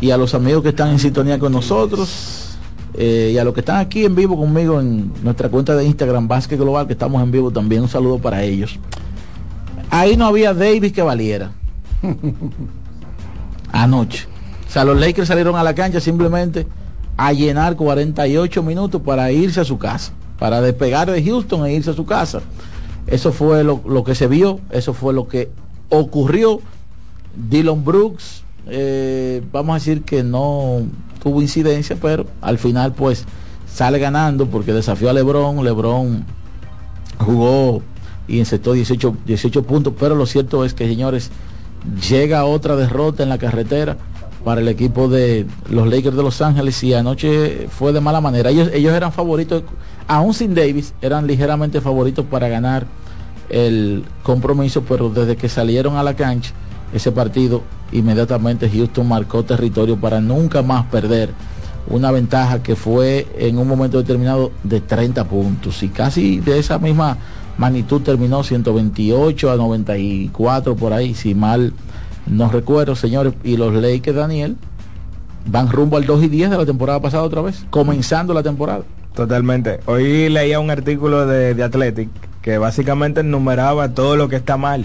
Y 0.00 0.10
a 0.12 0.16
los 0.16 0.34
amigos 0.34 0.62
que 0.62 0.70
están 0.70 0.88
en 0.90 0.98
sintonía 0.98 1.38
con 1.38 1.52
nosotros. 1.52 2.56
eh, 2.94 3.30
y 3.34 3.38
a 3.38 3.44
los 3.44 3.52
que 3.54 3.60
están 3.60 3.76
aquí 3.78 4.04
en 4.04 4.14
vivo 4.14 4.36
conmigo 4.36 4.80
en 4.80 5.12
nuestra 5.22 5.48
cuenta 5.48 5.74
de 5.76 5.84
Instagram 5.84 6.26
Básquet 6.28 6.58
Global, 6.58 6.86
que 6.86 6.92
estamos 6.94 7.22
en 7.22 7.30
vivo 7.30 7.50
también, 7.50 7.82
un 7.82 7.88
saludo 7.88 8.18
para 8.18 8.42
ellos. 8.42 8.78
Ahí 9.90 10.16
no 10.16 10.26
había 10.26 10.54
Davis 10.54 10.92
que 10.92 11.02
valiera. 11.02 11.50
Anoche. 13.72 14.26
O 14.70 14.72
sea, 14.72 14.84
los 14.84 15.00
Lakers 15.00 15.26
salieron 15.26 15.56
a 15.56 15.64
la 15.64 15.74
cancha 15.74 15.98
simplemente 15.98 16.64
a 17.16 17.32
llenar 17.32 17.74
48 17.74 18.62
minutos 18.62 19.02
para 19.02 19.32
irse 19.32 19.60
a 19.60 19.64
su 19.64 19.78
casa, 19.78 20.12
para 20.38 20.60
despegar 20.60 21.10
de 21.10 21.24
Houston 21.24 21.66
e 21.66 21.74
irse 21.74 21.90
a 21.90 21.94
su 21.94 22.06
casa. 22.06 22.40
Eso 23.08 23.32
fue 23.32 23.64
lo, 23.64 23.80
lo 23.84 24.04
que 24.04 24.14
se 24.14 24.28
vio, 24.28 24.60
eso 24.70 24.94
fue 24.94 25.12
lo 25.12 25.26
que 25.26 25.50
ocurrió. 25.88 26.60
Dylan 27.34 27.84
Brooks, 27.84 28.44
eh, 28.68 29.42
vamos 29.50 29.72
a 29.72 29.78
decir 29.80 30.02
que 30.02 30.22
no 30.22 30.82
tuvo 31.20 31.42
incidencia, 31.42 31.96
pero 32.00 32.26
al 32.40 32.58
final 32.58 32.92
pues 32.92 33.24
sale 33.66 33.98
ganando 33.98 34.46
porque 34.46 34.72
desafió 34.72 35.10
a 35.10 35.12
Lebron, 35.12 35.64
Lebron 35.64 36.24
jugó 37.18 37.82
y 38.28 38.38
encestó 38.38 38.72
18, 38.72 39.16
18 39.26 39.64
puntos, 39.64 39.94
pero 39.98 40.14
lo 40.14 40.26
cierto 40.26 40.64
es 40.64 40.74
que 40.74 40.86
señores, 40.86 41.32
llega 42.08 42.44
otra 42.44 42.76
derrota 42.76 43.24
en 43.24 43.30
la 43.30 43.38
carretera 43.38 43.96
para 44.44 44.60
el 44.60 44.68
equipo 44.68 45.08
de 45.08 45.46
los 45.68 45.88
Lakers 45.88 46.16
de 46.16 46.22
Los 46.22 46.40
Ángeles 46.40 46.82
y 46.82 46.94
anoche 46.94 47.68
fue 47.68 47.92
de 47.92 48.00
mala 48.00 48.20
manera. 48.20 48.50
Ellos, 48.50 48.70
ellos 48.72 48.94
eran 48.94 49.12
favoritos, 49.12 49.62
aún 50.08 50.34
sin 50.34 50.54
Davis, 50.54 50.94
eran 51.02 51.26
ligeramente 51.26 51.80
favoritos 51.80 52.24
para 52.26 52.48
ganar 52.48 52.86
el 53.48 54.04
compromiso, 54.22 54.82
pero 54.82 55.10
desde 55.10 55.36
que 55.36 55.48
salieron 55.48 55.96
a 55.96 56.02
la 56.02 56.14
cancha, 56.14 56.52
ese 56.92 57.12
partido, 57.12 57.62
inmediatamente 57.92 58.70
Houston 58.70 59.06
marcó 59.06 59.44
territorio 59.44 59.96
para 59.96 60.20
nunca 60.20 60.62
más 60.62 60.86
perder 60.86 61.30
una 61.88 62.10
ventaja 62.10 62.62
que 62.62 62.76
fue 62.76 63.26
en 63.38 63.58
un 63.58 63.66
momento 63.66 63.98
determinado 63.98 64.52
de 64.62 64.80
30 64.80 65.24
puntos 65.24 65.82
y 65.82 65.88
casi 65.88 66.38
de 66.40 66.58
esa 66.58 66.78
misma 66.78 67.16
magnitud 67.58 68.00
terminó 68.00 68.42
128 68.42 69.50
a 69.50 69.56
94 69.56 70.76
por 70.76 70.92
ahí, 70.92 71.14
si 71.14 71.34
mal 71.34 71.72
no 72.30 72.50
recuerdo, 72.50 72.94
señores, 72.94 73.34
y 73.44 73.56
los 73.56 73.74
Lakers 73.74 74.16
Daniel 74.16 74.56
van 75.46 75.70
rumbo 75.70 75.96
al 75.96 76.06
2 76.06 76.24
y 76.24 76.28
10 76.28 76.50
de 76.50 76.56
la 76.56 76.66
temporada 76.66 77.00
pasada 77.00 77.22
otra 77.24 77.42
vez, 77.42 77.64
comenzando 77.70 78.32
la 78.34 78.42
temporada. 78.42 78.82
Totalmente. 79.14 79.80
Hoy 79.86 80.28
leía 80.28 80.60
un 80.60 80.70
artículo 80.70 81.26
de, 81.26 81.54
de 81.54 81.62
Athletic 81.62 82.08
que 82.42 82.58
básicamente 82.58 83.20
enumeraba 83.20 83.90
todo 83.90 84.16
lo 84.16 84.28
que 84.28 84.36
está 84.36 84.56
mal 84.56 84.84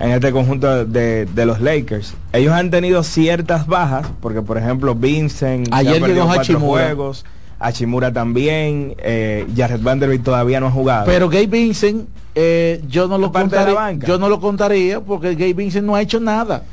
en 0.00 0.10
este 0.10 0.32
conjunto 0.32 0.84
de, 0.84 1.26
de, 1.26 1.46
los 1.46 1.60
Lakers. 1.60 2.14
Ellos 2.32 2.52
han 2.52 2.70
tenido 2.70 3.02
ciertas 3.02 3.66
bajas, 3.66 4.06
porque 4.20 4.42
por 4.42 4.58
ejemplo 4.58 4.94
Vincent 4.94 5.68
ayer 5.72 6.02
llegó 6.02 6.26
cuatro 6.26 6.58
juegos, 6.58 7.24
Hachimura 7.58 8.12
también, 8.12 8.94
eh, 8.98 9.46
Jared 9.54 9.80
Vanderbilt 9.80 10.24
todavía 10.24 10.58
no 10.60 10.68
ha 10.68 10.70
jugado. 10.70 11.04
Pero 11.06 11.28
Gabe 11.28 11.46
Vincent, 11.46 12.08
eh, 12.34 12.82
yo 12.88 13.06
no 13.06 13.18
lo 13.18 13.30
contaría, 13.30 13.92
yo 13.92 14.18
no 14.18 14.28
lo 14.28 14.40
contaría 14.40 15.00
porque 15.00 15.34
Gabe 15.34 15.52
Vincent 15.52 15.86
no 15.86 15.94
ha 15.94 16.02
hecho 16.02 16.18
nada. 16.18 16.64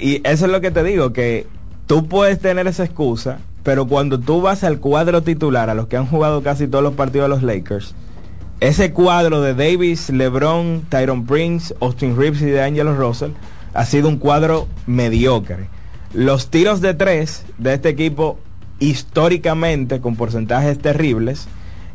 Y 0.00 0.20
eso 0.24 0.46
es 0.46 0.52
lo 0.52 0.60
que 0.60 0.70
te 0.70 0.82
digo, 0.82 1.12
que 1.12 1.46
tú 1.86 2.06
puedes 2.06 2.38
tener 2.38 2.66
esa 2.66 2.84
excusa, 2.84 3.38
pero 3.62 3.86
cuando 3.86 4.18
tú 4.18 4.40
vas 4.40 4.64
al 4.64 4.80
cuadro 4.80 5.22
titular, 5.22 5.70
a 5.70 5.74
los 5.74 5.86
que 5.86 5.96
han 5.96 6.06
jugado 6.06 6.42
casi 6.42 6.66
todos 6.66 6.84
los 6.84 6.94
partidos 6.94 7.26
de 7.26 7.28
los 7.28 7.42
Lakers, 7.42 7.94
ese 8.60 8.92
cuadro 8.92 9.40
de 9.40 9.54
Davis, 9.54 10.08
LeBron, 10.10 10.82
Tyron 10.88 11.26
Prince, 11.26 11.74
Austin 11.80 12.16
Reeves 12.16 12.42
y 12.42 12.46
de 12.46 12.62
Angelo 12.62 12.94
Russell 12.94 13.32
ha 13.74 13.84
sido 13.84 14.08
un 14.08 14.18
cuadro 14.18 14.68
mediocre. 14.86 15.68
Los 16.14 16.48
tiros 16.48 16.80
de 16.80 16.94
tres 16.94 17.44
de 17.58 17.74
este 17.74 17.88
equipo 17.88 18.38
históricamente 18.78 20.00
con 20.00 20.16
porcentajes 20.16 20.78
terribles. 20.78 21.48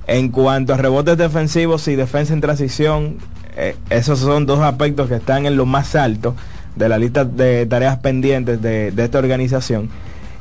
En 0.07 0.29
cuanto 0.29 0.73
a 0.73 0.77
rebotes 0.77 1.17
defensivos 1.17 1.87
y 1.87 1.95
defensa 1.95 2.33
en 2.33 2.41
transición, 2.41 3.17
eh, 3.55 3.75
esos 3.89 4.19
son 4.19 4.45
dos 4.45 4.59
aspectos 4.59 5.09
que 5.09 5.15
están 5.15 5.45
en 5.45 5.57
lo 5.57 5.65
más 5.65 5.95
alto 5.95 6.35
de 6.77 6.89
la 6.89 6.97
lista 6.97 7.25
de 7.25 7.65
tareas 7.65 7.97
pendientes 7.97 8.61
de, 8.61 8.91
de 8.91 9.03
esta 9.03 9.19
organización. 9.19 9.89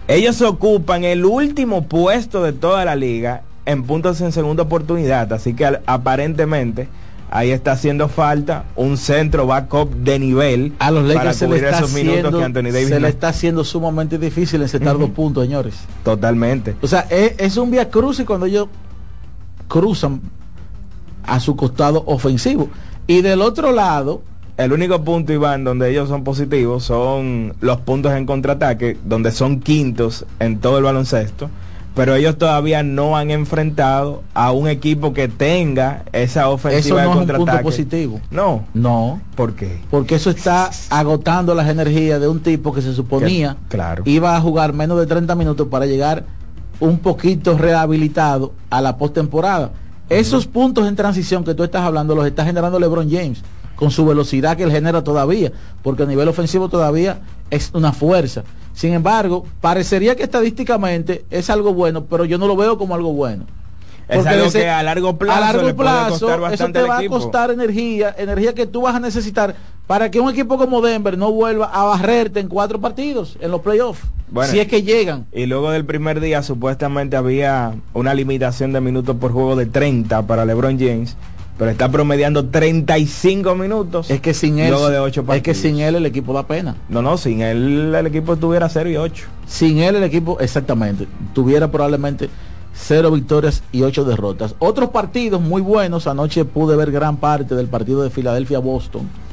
Ellos 0.08 0.40
ocupan 0.42 1.04
el 1.04 1.24
último 1.24 1.86
puesto 1.88 2.42
de 2.42 2.52
toda 2.52 2.84
la 2.84 2.94
liga 2.94 3.42
en 3.64 3.82
puntos 3.82 4.20
en 4.20 4.32
segunda 4.32 4.62
oportunidad. 4.62 5.32
Así 5.32 5.54
que 5.54 5.80
aparentemente 5.86 6.88
ahí 7.30 7.50
está 7.50 7.72
haciendo 7.72 8.08
falta 8.08 8.64
un 8.76 8.96
centro 8.96 9.46
backup 9.46 9.92
de 9.92 10.18
nivel 10.18 10.72
a 10.78 10.90
los 10.90 11.04
Lakers 11.04 11.36
se 11.36 11.48
le 11.48 11.56
está 11.56 11.78
haciendo, 11.78 12.40
se 12.40 13.00
le 13.00 13.08
está 13.08 13.28
haciendo 13.28 13.64
sumamente 13.64 14.18
difícil 14.18 14.62
encetar 14.62 14.96
dos 14.96 15.10
puntos 15.10 15.44
señores 15.44 15.74
totalmente 16.04 16.76
o 16.82 16.86
sea 16.86 17.00
es, 17.10 17.56
un 17.56 17.70
vía 17.70 17.90
cruz 17.90 18.20
y 18.20 18.24
cuando 18.24 18.46
ellos 18.46 18.68
cruzan 19.66 20.20
a 21.24 21.40
su 21.40 21.56
costado 21.56 22.04
ofensivo 22.06 22.68
y 23.08 23.22
del 23.22 23.42
otro 23.42 23.72
lado 23.72 24.22
el 24.56 24.72
único 24.72 25.02
punto 25.02 25.32
Iván 25.32 25.64
donde 25.64 25.90
ellos 25.90 26.08
son 26.08 26.24
positivos 26.24 26.84
son 26.84 27.54
los 27.60 27.78
puntos 27.78 28.12
en 28.12 28.26
contraataque 28.26 28.96
donde 29.04 29.32
son 29.32 29.60
quintos 29.60 30.24
en 30.40 30.58
todo 30.58 30.78
el 30.78 30.84
baloncesto 30.84 31.50
pero 31.96 32.14
ellos 32.14 32.36
todavía 32.36 32.82
no 32.82 33.16
han 33.16 33.30
enfrentado 33.30 34.22
a 34.34 34.52
un 34.52 34.68
equipo 34.68 35.14
que 35.14 35.28
tenga 35.28 36.04
esa 36.12 36.50
ofensiva 36.50 36.78
eso 36.78 36.90
no 36.94 36.96
de 36.96 37.32
Es 37.32 37.38
un 37.38 37.46
punto 37.46 37.62
positivo. 37.62 38.20
No. 38.30 38.64
No. 38.74 39.22
¿Por 39.34 39.54
qué? 39.54 39.80
Porque 39.90 40.16
eso 40.16 40.28
está 40.28 40.70
agotando 40.90 41.54
las 41.54 41.70
energías 41.70 42.20
de 42.20 42.28
un 42.28 42.40
tipo 42.40 42.74
que 42.74 42.82
se 42.82 42.92
suponía 42.92 43.56
claro. 43.70 44.02
iba 44.04 44.36
a 44.36 44.40
jugar 44.42 44.74
menos 44.74 44.98
de 44.98 45.06
30 45.06 45.34
minutos 45.36 45.68
para 45.68 45.86
llegar 45.86 46.24
un 46.80 46.98
poquito 46.98 47.56
rehabilitado 47.56 48.52
a 48.68 48.82
la 48.82 48.98
postemporada. 48.98 49.70
Esos 50.10 50.46
puntos 50.46 50.86
en 50.86 50.96
transición 50.96 51.44
que 51.44 51.54
tú 51.54 51.64
estás 51.64 51.80
hablando 51.80 52.14
los 52.14 52.26
está 52.26 52.44
generando 52.44 52.78
LeBron 52.78 53.10
James 53.10 53.42
con 53.76 53.90
su 53.90 54.04
velocidad 54.04 54.56
que 54.56 54.64
él 54.64 54.72
genera 54.72 55.04
todavía, 55.04 55.52
porque 55.82 56.02
a 56.02 56.06
nivel 56.06 56.28
ofensivo 56.28 56.68
todavía 56.68 57.20
es 57.50 57.70
una 57.74 57.92
fuerza. 57.92 58.42
Sin 58.74 58.92
embargo, 58.92 59.46
parecería 59.60 60.16
que 60.16 60.24
estadísticamente 60.24 61.24
es 61.30 61.48
algo 61.48 61.72
bueno, 61.72 62.04
pero 62.04 62.24
yo 62.24 62.38
no 62.38 62.46
lo 62.46 62.56
veo 62.56 62.76
como 62.76 62.94
algo 62.94 63.12
bueno. 63.12 63.44
Es 64.08 64.24
algo 64.24 64.50
que 64.52 64.68
a 64.68 64.82
largo 64.82 65.16
plazo, 65.16 65.36
a 65.36 65.52
largo 65.52 65.76
plazo 65.76 66.48
eso 66.48 66.70
te 66.70 66.82
va 66.82 66.98
a 66.98 67.08
costar 67.08 67.50
energía, 67.50 68.14
energía 68.16 68.54
que 68.54 68.66
tú 68.66 68.82
vas 68.82 68.94
a 68.94 69.00
necesitar 69.00 69.56
para 69.86 70.10
que 70.10 70.20
un 70.20 70.30
equipo 70.30 70.58
como 70.58 70.80
Denver 70.80 71.18
no 71.18 71.32
vuelva 71.32 71.66
a 71.66 71.84
barrerte 71.84 72.40
en 72.40 72.48
cuatro 72.48 72.80
partidos 72.80 73.36
en 73.40 73.50
los 73.50 73.62
playoffs. 73.62 74.02
si 74.44 74.60
es 74.60 74.68
que 74.68 74.82
llegan. 74.82 75.26
Y 75.32 75.46
luego 75.46 75.70
del 75.70 75.84
primer 75.84 76.20
día 76.20 76.42
supuestamente 76.42 77.16
había 77.16 77.74
una 77.94 78.14
limitación 78.14 78.72
de 78.72 78.80
minutos 78.80 79.16
por 79.16 79.32
juego 79.32 79.56
de 79.56 79.66
30 79.66 80.22
para 80.22 80.44
LeBron 80.44 80.78
James 80.78 81.16
pero 81.58 81.70
está 81.70 81.90
promediando 81.90 82.46
35 82.46 83.54
minutos. 83.54 84.10
Es 84.10 84.20
que 84.20 84.34
sin 84.34 84.58
él, 84.58 84.70
de 84.70 84.98
ocho 84.98 85.24
es 85.32 85.42
que 85.42 85.54
sin 85.54 85.78
él 85.78 85.94
el 85.94 86.06
equipo 86.06 86.32
da 86.32 86.46
pena. 86.46 86.76
No, 86.88 87.02
no, 87.02 87.16
sin 87.16 87.40
él 87.40 87.94
el 87.94 88.06
equipo 88.06 88.36
tuviera 88.36 88.68
0 88.68 88.90
y 88.90 88.96
8. 88.96 89.26
Sin 89.46 89.78
él 89.78 89.96
el 89.96 90.04
equipo, 90.04 90.38
exactamente, 90.40 91.06
tuviera 91.34 91.70
probablemente 91.70 92.28
0 92.74 93.10
victorias 93.10 93.62
y 93.72 93.82
8 93.82 94.04
derrotas. 94.04 94.54
Otros 94.58 94.90
partidos 94.90 95.40
muy 95.40 95.62
buenos, 95.62 96.06
anoche 96.06 96.44
pude 96.44 96.76
ver 96.76 96.90
gran 96.90 97.16
parte 97.16 97.54
del 97.54 97.68
partido 97.68 98.02
de 98.02 98.10
Filadelfia-Boston 98.10 99.25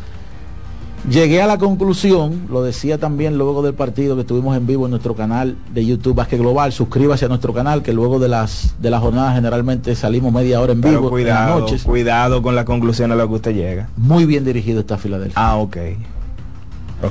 Llegué 1.09 1.41
a 1.41 1.47
la 1.47 1.57
conclusión, 1.57 2.43
lo 2.49 2.63
decía 2.63 2.97
también 2.97 3.37
luego 3.37 3.61
del 3.61 3.73
partido 3.73 4.15
que 4.15 4.21
estuvimos 4.21 4.55
en 4.55 4.65
vivo 4.65 4.85
en 4.85 4.91
nuestro 4.91 5.15
canal 5.15 5.57
de 5.73 5.85
YouTube 5.85 6.15
Basque 6.15 6.37
Global, 6.37 6.71
suscríbase 6.71 7.25
a 7.25 7.27
nuestro 7.27 7.53
canal 7.53 7.83
que 7.83 7.91
luego 7.91 8.19
de 8.19 8.29
las 8.29 8.75
de 8.79 8.89
la 8.89 9.01
jornada 9.01 9.33
generalmente 9.33 9.95
salimos 9.95 10.31
media 10.31 10.61
hora 10.61 10.71
en 10.71 10.79
vivo 10.79 11.09
cuidado, 11.09 11.57
en 11.57 11.59
noches. 11.59 11.83
Cuidado 11.83 12.41
con 12.41 12.55
la 12.55 12.63
conclusión 12.63 13.11
a 13.11 13.15
la 13.15 13.27
que 13.27 13.33
usted 13.33 13.53
llega. 13.53 13.89
Muy 13.97 14.25
bien 14.25 14.45
dirigido 14.45 14.79
está 14.79 14.97
Filadelfia. 14.97 15.33
Ah, 15.35 15.57
ok. 15.57 15.77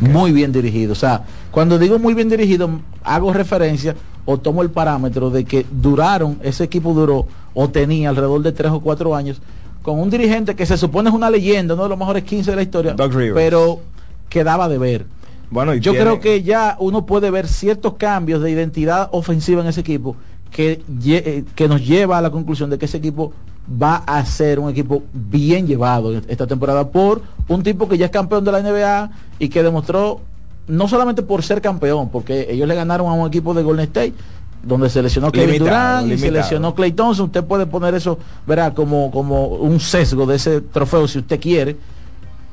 Muy 0.00 0.33
bien 0.33 0.52
dirigido. 0.52 0.92
O 0.92 0.96
sea, 0.96 1.24
cuando 1.50 1.78
digo 1.78 1.98
muy 1.98 2.14
bien 2.14 2.31
dirigido, 2.31 2.70
hago 3.05 3.31
referencia 3.35 3.94
o 4.24 4.38
tomo 4.38 4.62
el 4.62 4.70
parámetro 4.70 5.28
de 5.28 5.44
que 5.44 5.66
duraron, 5.70 6.38
ese 6.42 6.64
equipo 6.64 6.94
duró 6.94 7.26
o 7.52 7.68
tenía 7.68 8.09
alrededor 8.09 8.40
de 8.40 8.52
tres 8.52 8.72
o 8.72 8.81
cuatro 8.81 9.14
años 9.14 9.42
con 9.83 9.99
un 9.99 10.11
dirigente 10.11 10.55
que 10.55 10.66
se 10.66 10.77
supone 10.77 11.09
es 11.09 11.14
una 11.14 11.31
leyenda, 11.31 11.75
uno 11.75 11.85
de 11.85 11.88
los 11.90 11.99
mejores 11.99 12.25
15 12.25 12.51
de 12.51 12.57
la 12.57 12.62
historia, 12.62 12.97
pero 13.35 13.81
quedaba 14.29 14.68
de 14.68 14.79
ver. 14.79 15.07
Bueno, 15.51 15.75
yo 15.75 15.92
creo 15.92 16.18
que 16.18 16.42
ya 16.42 16.77
uno 16.81 17.05
puede 17.05 17.31
ver 17.31 17.47
ciertos 17.47 17.95
cambios 17.95 18.40
de 18.42 18.51
identidad 18.51 19.11
ofensiva 19.12 19.61
en 19.61 19.68
ese 19.68 19.81
equipo 19.81 20.16
que, 20.51 20.83
eh, 21.07 21.45
que 21.55 21.68
nos 21.68 21.87
lleva 21.87 22.18
a 22.18 22.23
la 22.23 22.31
conclusión 22.31 22.71
de 22.71 22.79
que 22.79 22.87
ese 22.87 22.99
equipo 22.99 23.33
va 23.71 23.97
a 23.97 24.25
ser 24.25 24.59
un 24.59 24.71
equipo 24.71 25.03
bien 25.12 25.66
llevado 25.66 26.12
esta 26.27 26.47
temporada 26.47 26.88
por 26.88 27.23
un 27.49 27.62
tipo 27.62 27.88
que 27.88 27.99
ya 27.99 28.07
es 28.07 28.11
campeón 28.11 28.45
de 28.45 28.53
la 28.53 28.62
NBA 28.62 29.11
y 29.38 29.49
que 29.49 29.62
demostró 29.62 30.21
no 30.66 30.88
solamente 30.88 31.23
por 31.23 31.42
ser 31.42 31.61
campeón, 31.61 32.09
porque 32.09 32.47
ellos 32.51 32.68
le 32.68 32.75
ganaron 32.75 33.09
a 33.09 33.12
un 33.12 33.27
equipo 33.27 33.53
de 33.53 33.62
Golden 33.62 33.85
State, 33.87 34.14
donde 34.62 34.88
se 34.88 35.03
lesionó 35.03 35.33
Kevin 35.33 35.59
Durant 35.59 36.11
y 36.11 36.18
se 36.18 36.31
lesionó 36.31 36.75
Clay 36.75 36.92
Thompson, 36.92 37.27
usted 37.27 37.44
puede 37.44 37.66
poner 37.66 37.94
eso, 37.94 38.18
verá, 38.46 38.72
como, 38.72 39.11
como 39.11 39.46
un 39.46 39.81
sesgo 39.81 40.27
de 40.27 40.37
ese 40.37 40.61
trofeo 40.61 41.09
si 41.09 41.18
usted 41.18 41.40
quiere, 41.40 41.77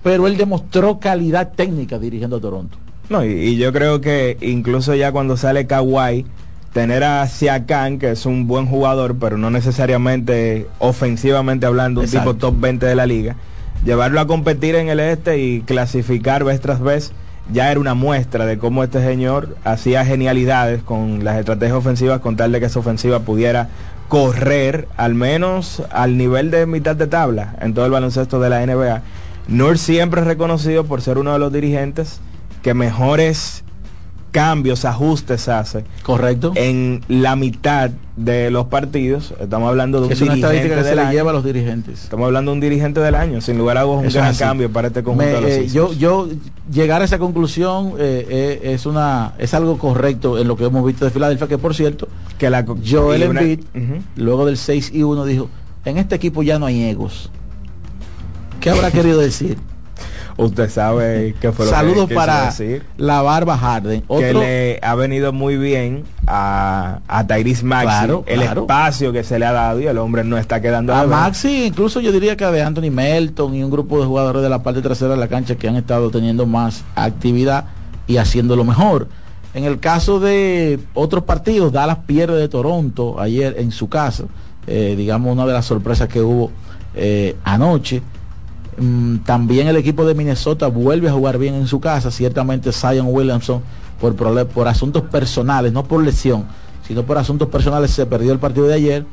pero 0.04 0.28
él 0.28 0.38
demostró 0.38 1.00
calidad 1.00 1.54
técnica 1.54 2.00
dirigiendo 2.00 2.38
a 2.38 2.41
Toronto. 2.41 2.78
No, 3.10 3.26
y, 3.26 3.58
yo 3.58 3.74
creo 3.74 4.02
que 4.02 4.38
incluso 4.41 4.95
ya 4.95 5.12
cuando 5.12 5.36
sale 5.38 5.67
Kawhi, 5.67 6.26
tener 6.74 7.04
a 7.04 7.28
Siakam, 7.28 7.98
que 7.98 8.12
es 8.12 8.26
un 8.26 8.48
buen 8.48 8.67
jugador, 8.67 9.15
pero 9.19 9.38
no 9.38 9.50
necesariamente 9.50 10.67
ofensivamente 10.80 11.65
hablando, 11.65 12.02
un 12.02 12.08
tipo 12.08 12.36
top 12.36 12.60
20 12.60 12.86
de 12.86 12.95
la 12.95 13.06
liga, 13.06 13.36
llevarlo 13.86 14.19
a 14.19 14.28
competir 14.28 14.76
en 14.76 14.89
el 14.89 15.00
este 15.00 15.39
y 15.39 15.62
clasificar 15.62 16.43
vez 16.43 16.62
tras 16.62 16.80
vez 16.80 17.12
ya 17.52 17.72
era 17.72 17.80
una 17.80 17.94
muestra 17.94 18.46
de 18.46 18.58
cómo 18.58 18.84
este 18.84 19.04
señor 19.04 19.56
hacía 19.64 20.06
genialidades 20.06 20.84
con 20.84 21.24
las 21.24 21.38
estrategias 21.38 21.78
ofensivas 21.78 22.20
con 22.20 22.36
tal 22.36 22.52
de 22.52 22.60
que 22.60 22.68
esa 22.68 22.80
ofensiva 22.80 23.20
pudiera 23.22 23.70
correr 24.08 24.88
al 24.98 25.16
menos 25.16 25.84
al 25.92 26.18
nivel 26.18 26.52
de 26.52 26.66
mitad 26.66 26.96
de 26.96 27.08
tabla 27.08 27.56
en 27.62 27.74
todo 27.74 27.86
el 27.86 27.92
baloncesto 27.92 28.40
de 28.40 28.50
la 28.50 28.66
NBA. 28.66 29.02
Nur 29.48 29.78
siempre 29.78 30.22
es 30.22 30.28
reconocido 30.28 30.84
por 30.86 31.02
ser 31.02 31.18
uno 31.18 31.34
de 31.34 31.40
los 31.40 31.52
dirigentes 31.52 32.20
que 32.62 32.74
mejores 32.74 33.64
cambios, 34.32 34.86
ajustes 34.86 35.48
hace. 35.50 35.84
Correcto. 36.04 36.52
En 36.56 37.02
la 37.08 37.36
mitad 37.36 37.89
de 38.15 38.52
los 38.52 38.65
partidos, 38.65 39.34
estamos 39.39 39.70
hablando 39.70 40.00
de 40.02 40.08
un 40.08 40.12
es 40.12 40.22
una 40.22 40.36
estadística 40.36 40.76
que 40.76 40.84
se 40.84 40.96
le 40.96 41.12
lleva 41.12 41.32
a 41.32 41.34
los 41.34 41.44
dirigentes. 41.44 42.04
Estamos 42.04 42.26
hablando 42.28 42.52
de 42.52 42.56
un 42.56 42.62
dirigente 42.62 43.00
del 43.00 43.15
año, 43.15 43.42
sin 43.42 43.58
lugar 43.58 43.78
a 43.78 43.84
dudas 43.84 44.00
un 44.00 44.06
Eso 44.06 44.20
gran 44.20 44.36
cambio 44.36 44.72
para 44.72 44.88
este 44.89 45.04
conjunto 45.04 45.26
Me- 45.26 45.36
de 45.36 45.42
los 45.42 45.52
eh, 45.52 45.68
yo, 45.74 45.94
yo 45.94 46.28
llegar 46.72 47.02
a 47.02 47.06
esa 47.06 47.18
conclusión 47.20 47.94
eh, 47.98 48.26
eh, 48.30 48.60
es 48.74 48.86
una 48.86 49.34
es 49.38 49.54
algo 49.54 49.78
correcto 49.78 50.38
en 50.38 50.48
lo 50.48 50.56
que 50.58 50.65
hemos 50.65 50.86
visto 50.86 51.06
de 51.06 51.12
Filadelfia, 51.12 51.48
que 51.48 51.58
por 51.58 51.74
cierto, 51.74 52.08
que 52.38 52.50
la 52.50 52.65
Joel 52.89 53.24
Embiid, 53.24 53.60
Ujú. 53.76 54.02
luego 54.18 54.46
del 54.46 54.58
6 54.58 54.92
y 54.94 55.04
1, 55.04 55.26
dijo, 55.26 55.50
en 55.86 55.98
este 55.98 56.15
equipo 56.15 56.44
ya 56.44 56.60
no 56.60 56.65
hay 56.65 56.84
egos. 56.84 57.32
¿Qué 58.60 58.70
habrá 58.70 58.92
querido 58.92 59.20
decir? 59.20 59.58
Usted 60.41 60.69
sabe 60.69 61.36
qué 61.41 61.52
fue 61.52 61.65
lo 61.65 61.71
que 61.71 61.78
Saludos 61.78 62.08
quiso 62.08 62.19
para 62.19 62.45
decir. 62.45 62.84
la 62.97 63.21
barba 63.21 63.58
Harden. 63.58 64.02
que 64.04 64.34
le 64.34 64.80
ha 64.82 64.95
venido 64.95 65.34
muy 65.34 65.58
bien 65.58 66.04
a, 66.28 66.99
a 67.08 67.28
Tyrese 67.28 67.65
Maxey 67.65 67.88
Claro, 67.89 68.23
el 68.25 68.39
claro. 68.41 68.62
espacio 68.62 69.12
que 69.12 69.23
se 69.23 69.38
le 69.38 69.45
ha 69.45 69.52
dado 69.52 69.82
y 69.82 69.88
el 69.88 69.97
hombre 69.97 70.23
no 70.23 70.38
está 70.38 70.62
quedando 70.62 70.93
a 70.95 71.02
ver. 71.02 71.10
Maxi, 71.10 71.65
incluso 71.65 71.99
yo 71.99 72.12
diría 72.13 72.38
que 72.38 72.45
a 72.45 72.52
de 72.52 72.62
Anthony 72.62 72.89
Melton 72.89 73.54
y 73.54 73.63
un 73.63 73.69
grupo 73.69 73.99
de 73.99 74.06
jugadores 74.06 74.41
de 74.41 74.49
la 74.49 74.63
parte 74.63 74.82
trasera 74.82 75.12
de 75.12 75.17
la 75.19 75.28
cancha 75.28 75.56
que 75.56 75.67
han 75.67 75.75
estado 75.75 76.10
teniendo 76.10 76.45
más 76.45 76.84
actividad 76.95 77.65
y 78.08 78.15
haciéndolo 78.17 78.63
mejor. 78.63 79.08
En 79.54 79.65
el 79.65 79.80
caso 79.80 80.19
de 80.19 80.80
otros 80.93 81.23
partidos, 81.25 81.73
Dallas 81.73 81.97
pierde 82.06 82.39
de 82.39 82.47
Toronto 82.47 83.19
ayer 83.19 83.56
en 83.58 83.71
su 83.71 83.89
casa, 83.89 84.23
eh, 84.67 84.93
digamos 84.95 85.34
una 85.34 85.45
de 85.45 85.54
las 85.54 85.65
sorpresas 85.65 86.08
que 86.08 86.21
hubo 86.21 86.52
eh, 86.95 87.36
anoche. 87.43 88.02
Mm, 88.80 89.18
también 89.20 89.68
el 89.68 89.76
equipo 89.76 90.06
de 90.06 90.15
Minnesota 90.15 90.68
vuelve 90.68 91.10
a 91.10 91.12
jugar 91.12 91.38
bien 91.38 91.54
en 91.54 91.68
su 91.68 91.82
casa, 91.82 92.12
ciertamente 92.12 92.72
Zion 92.72 93.08
Williamson 93.10 93.62
por, 94.00 94.15
por 94.48 94.68
asuntos 94.68 95.04
personales, 95.04 95.74
no 95.74 95.84
por 95.84 96.02
lesión, 96.02 96.46
sino 96.88 97.04
por 97.04 97.18
asuntos 97.18 97.50
personales 97.50 97.92
se 97.92 98.06
perdió 98.06 98.32
el 98.32 98.39
partido 98.39 98.68
de 98.68 98.76
ayer, 98.76 99.06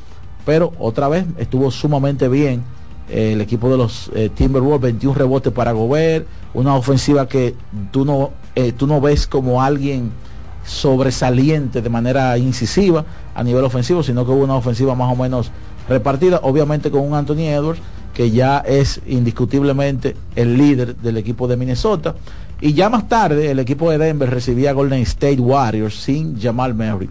pero 0.45 0.73
otra 0.79 1.09
vez 1.09 1.27
estuvo 1.39 1.73
sumamente 1.73 2.29
bien 2.29 2.63
eh, 3.09 3.33
el 3.33 3.41
equipo 3.41 3.69
de 3.69 3.77
los 3.77 4.11
eh, 4.15 4.31
Timberwolves, 4.33 4.83
21 4.83 5.15
rebotes 5.19 5.53
para 5.53 5.73
Gobert, 5.73 6.29
una 6.55 6.77
ofensiva 6.77 7.27
que 7.27 7.57
tú 7.91 8.05
no, 8.05 8.31
eh, 8.55 8.71
tú 8.71 8.87
no 8.87 9.01
ves 9.01 9.27
como 9.27 9.63
alguien 9.63 10.13
sobresaliente 10.65 11.83
de 11.83 11.89
manera 11.89 12.39
incisiva 12.39 13.05
a 13.35 13.43
nivel 13.43 13.65
ofensivo, 13.65 14.05
sino 14.05 14.25
que 14.25 14.31
hubo 14.31 14.45
una 14.45 14.55
ofensiva 14.55 14.95
más 14.95 15.13
o 15.13 15.17
menos 15.21 15.51
repartida, 15.89 16.41
obviamente 16.43 16.91
con 16.91 17.01
un 17.03 17.15
Anthony 17.15 17.49
Edwards 17.49 17.81
que 18.17 18.31
ya 18.31 18.61
es 18.67 19.03
indiscutiblemente 19.07 20.17
el 20.37 20.57
líder 20.57 20.97
del 20.97 21.19
equipo 21.19 21.47
de 21.49 21.59
Minnesota. 21.59 22.15
Y 22.63 22.73
ya 22.73 22.89
más 22.89 23.11
tarde 23.11 23.51
el 23.51 23.59
equipo 23.59 23.91
de 23.91 23.99
Denver 23.99 24.31
recibía 24.31 24.73
Golden 24.73 25.03
State 25.03 25.39
Warriors 25.39 25.97
sin 25.97 26.41
Jamal 26.41 26.73
Murray. 26.73 27.11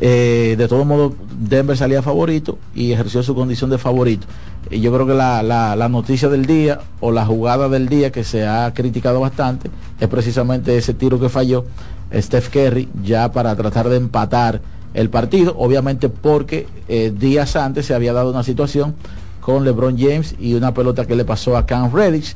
Eh, 0.00 0.54
de 0.56 0.66
todo 0.66 0.86
modo, 0.86 1.14
Denver 1.38 1.76
salía 1.76 2.00
favorito 2.00 2.58
y 2.74 2.92
ejerció 2.92 3.22
su 3.22 3.34
condición 3.34 3.68
de 3.68 3.76
favorito. 3.76 4.26
Y 4.70 4.80
yo 4.80 4.90
creo 4.94 5.06
que 5.06 5.12
la, 5.12 5.42
la- 5.42 5.76
la 5.76 5.88
noticia 5.90 6.30
del 6.30 6.46
día 6.46 6.80
o 7.00 7.12
la 7.12 7.26
jugada 7.26 7.68
del 7.68 7.86
día 7.90 8.10
que 8.10 8.24
se 8.24 8.46
ha 8.46 8.72
criticado 8.72 9.20
bastante 9.20 9.70
es 10.00 10.08
precisamente 10.08 10.74
ese 10.78 10.94
tiro 10.94 11.20
que 11.20 11.28
falló 11.28 11.66
Steph 12.14 12.48
Curry 12.48 12.88
ya 13.04 13.30
para 13.30 13.54
tratar 13.54 13.90
de 13.90 13.98
empatar 13.98 14.62
el 14.94 15.10
partido, 15.10 15.54
obviamente 15.58 16.08
porque 16.08 16.66
eh, 16.88 17.12
días 17.14 17.56
antes 17.56 17.84
se 17.84 17.94
había 17.94 18.14
dado 18.14 18.30
una 18.30 18.42
situación 18.42 18.94
con 19.42 19.64
LeBron 19.64 19.98
James 19.98 20.34
y 20.38 20.54
una 20.54 20.72
pelota 20.72 21.04
que 21.04 21.14
le 21.16 21.26
pasó 21.26 21.56
a 21.58 21.66
Cam 21.66 21.92
Reddish. 21.92 22.34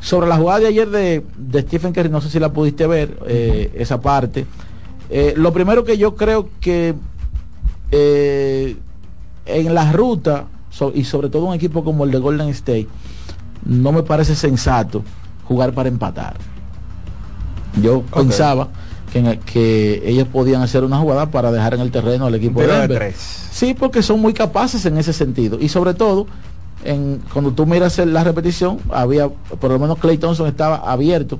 Sobre 0.00 0.26
la 0.26 0.36
jugada 0.36 0.60
de 0.60 0.66
ayer 0.66 0.88
de, 0.90 1.24
de 1.36 1.60
Stephen 1.62 1.92
Curry, 1.92 2.08
no 2.10 2.20
sé 2.20 2.28
si 2.30 2.38
la 2.40 2.52
pudiste 2.52 2.86
ver, 2.86 3.16
eh, 3.28 3.72
esa 3.76 4.00
parte. 4.00 4.44
Eh, 5.10 5.34
lo 5.36 5.52
primero 5.52 5.84
que 5.84 5.96
yo 5.98 6.16
creo 6.16 6.48
que 6.60 6.94
eh, 7.92 8.76
en 9.46 9.74
la 9.74 9.92
ruta, 9.92 10.46
so- 10.70 10.92
y 10.94 11.04
sobre 11.04 11.28
todo 11.28 11.44
un 11.44 11.54
equipo 11.54 11.84
como 11.84 12.04
el 12.04 12.10
de 12.10 12.18
Golden 12.18 12.48
State, 12.48 12.88
no 13.64 13.92
me 13.92 14.02
parece 14.02 14.34
sensato 14.34 15.02
jugar 15.46 15.72
para 15.72 15.88
empatar. 15.88 16.36
Yo 17.82 18.02
pensaba 18.02 18.68
que, 19.12 19.18
en 19.20 19.26
el- 19.26 19.38
que 19.40 20.02
ellos 20.04 20.26
podían 20.28 20.62
hacer 20.62 20.84
una 20.84 20.98
jugada 20.98 21.30
para 21.30 21.52
dejar 21.52 21.74
en 21.74 21.80
el 21.80 21.90
terreno 21.90 22.26
al 22.26 22.34
equipo 22.34 22.60
de 22.60 22.66
de 22.66 22.72
Denver. 22.72 22.98
tres. 22.98 23.16
Sí, 23.50 23.74
porque 23.78 24.02
son 24.02 24.20
muy 24.20 24.34
capaces 24.34 24.84
en 24.86 24.98
ese 24.98 25.12
sentido. 25.12 25.58
Y 25.60 25.68
sobre 25.68 25.94
todo, 25.94 26.26
en, 26.84 27.22
cuando 27.32 27.52
tú 27.52 27.66
miras 27.66 27.98
la 27.98 28.24
repetición, 28.24 28.78
había, 28.90 29.28
por 29.28 29.70
lo 29.70 29.78
menos 29.78 29.98
Clay 29.98 30.18
Thompson 30.18 30.46
estaba 30.46 30.76
abierto 30.76 31.38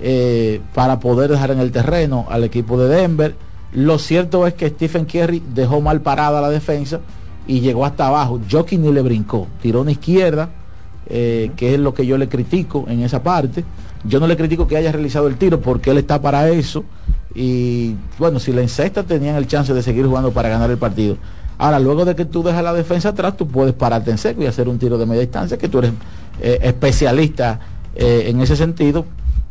eh, 0.00 0.60
para 0.74 1.00
poder 1.00 1.30
dejar 1.30 1.50
en 1.50 1.58
el 1.58 1.72
terreno 1.72 2.26
al 2.30 2.44
equipo 2.44 2.78
de 2.78 2.88
Denver. 2.88 3.34
Lo 3.72 3.98
cierto 3.98 4.46
es 4.46 4.54
que 4.54 4.68
Stephen 4.68 5.04
Curry 5.04 5.42
dejó 5.54 5.80
mal 5.80 6.00
parada 6.00 6.40
la 6.40 6.50
defensa 6.50 7.00
y 7.46 7.60
llegó 7.60 7.84
hasta 7.84 8.06
abajo. 8.06 8.40
Jockey 8.50 8.78
ni 8.78 8.92
le 8.92 9.02
brincó, 9.02 9.48
tiró 9.60 9.80
una 9.80 9.90
izquierda, 9.90 10.50
eh, 11.08 11.50
que 11.56 11.74
es 11.74 11.80
lo 11.80 11.94
que 11.94 12.06
yo 12.06 12.16
le 12.16 12.28
critico 12.28 12.84
en 12.88 13.02
esa 13.02 13.22
parte. 13.22 13.64
Yo 14.04 14.20
no 14.20 14.26
le 14.26 14.36
critico 14.36 14.68
que 14.68 14.76
haya 14.76 14.92
realizado 14.92 15.26
el 15.26 15.36
tiro 15.36 15.60
porque 15.60 15.90
él 15.90 15.98
está 15.98 16.20
para 16.22 16.48
eso. 16.50 16.84
Y 17.34 17.94
bueno, 18.18 18.38
si 18.38 18.52
la 18.52 18.62
encesta 18.62 19.02
tenían 19.02 19.36
el 19.36 19.46
chance 19.46 19.74
de 19.74 19.82
seguir 19.82 20.06
jugando 20.06 20.32
para 20.32 20.48
ganar 20.48 20.70
el 20.70 20.78
partido. 20.78 21.16
Ahora, 21.58 21.80
luego 21.80 22.04
de 22.04 22.14
que 22.14 22.24
tú 22.24 22.42
dejas 22.42 22.62
la 22.62 22.72
defensa 22.72 23.10
atrás, 23.10 23.36
tú 23.36 23.48
puedes 23.48 23.74
pararte 23.74 24.10
en 24.10 24.18
seco 24.18 24.42
y 24.42 24.46
hacer 24.46 24.68
un 24.68 24.78
tiro 24.78 24.96
de 24.96 25.06
media 25.06 25.22
distancia, 25.22 25.58
que 25.58 25.68
tú 25.68 25.80
eres 25.80 25.92
eh, 26.40 26.60
especialista 26.62 27.58
eh, 27.94 28.26
en 28.28 28.40
ese 28.40 28.56
sentido. 28.56 29.04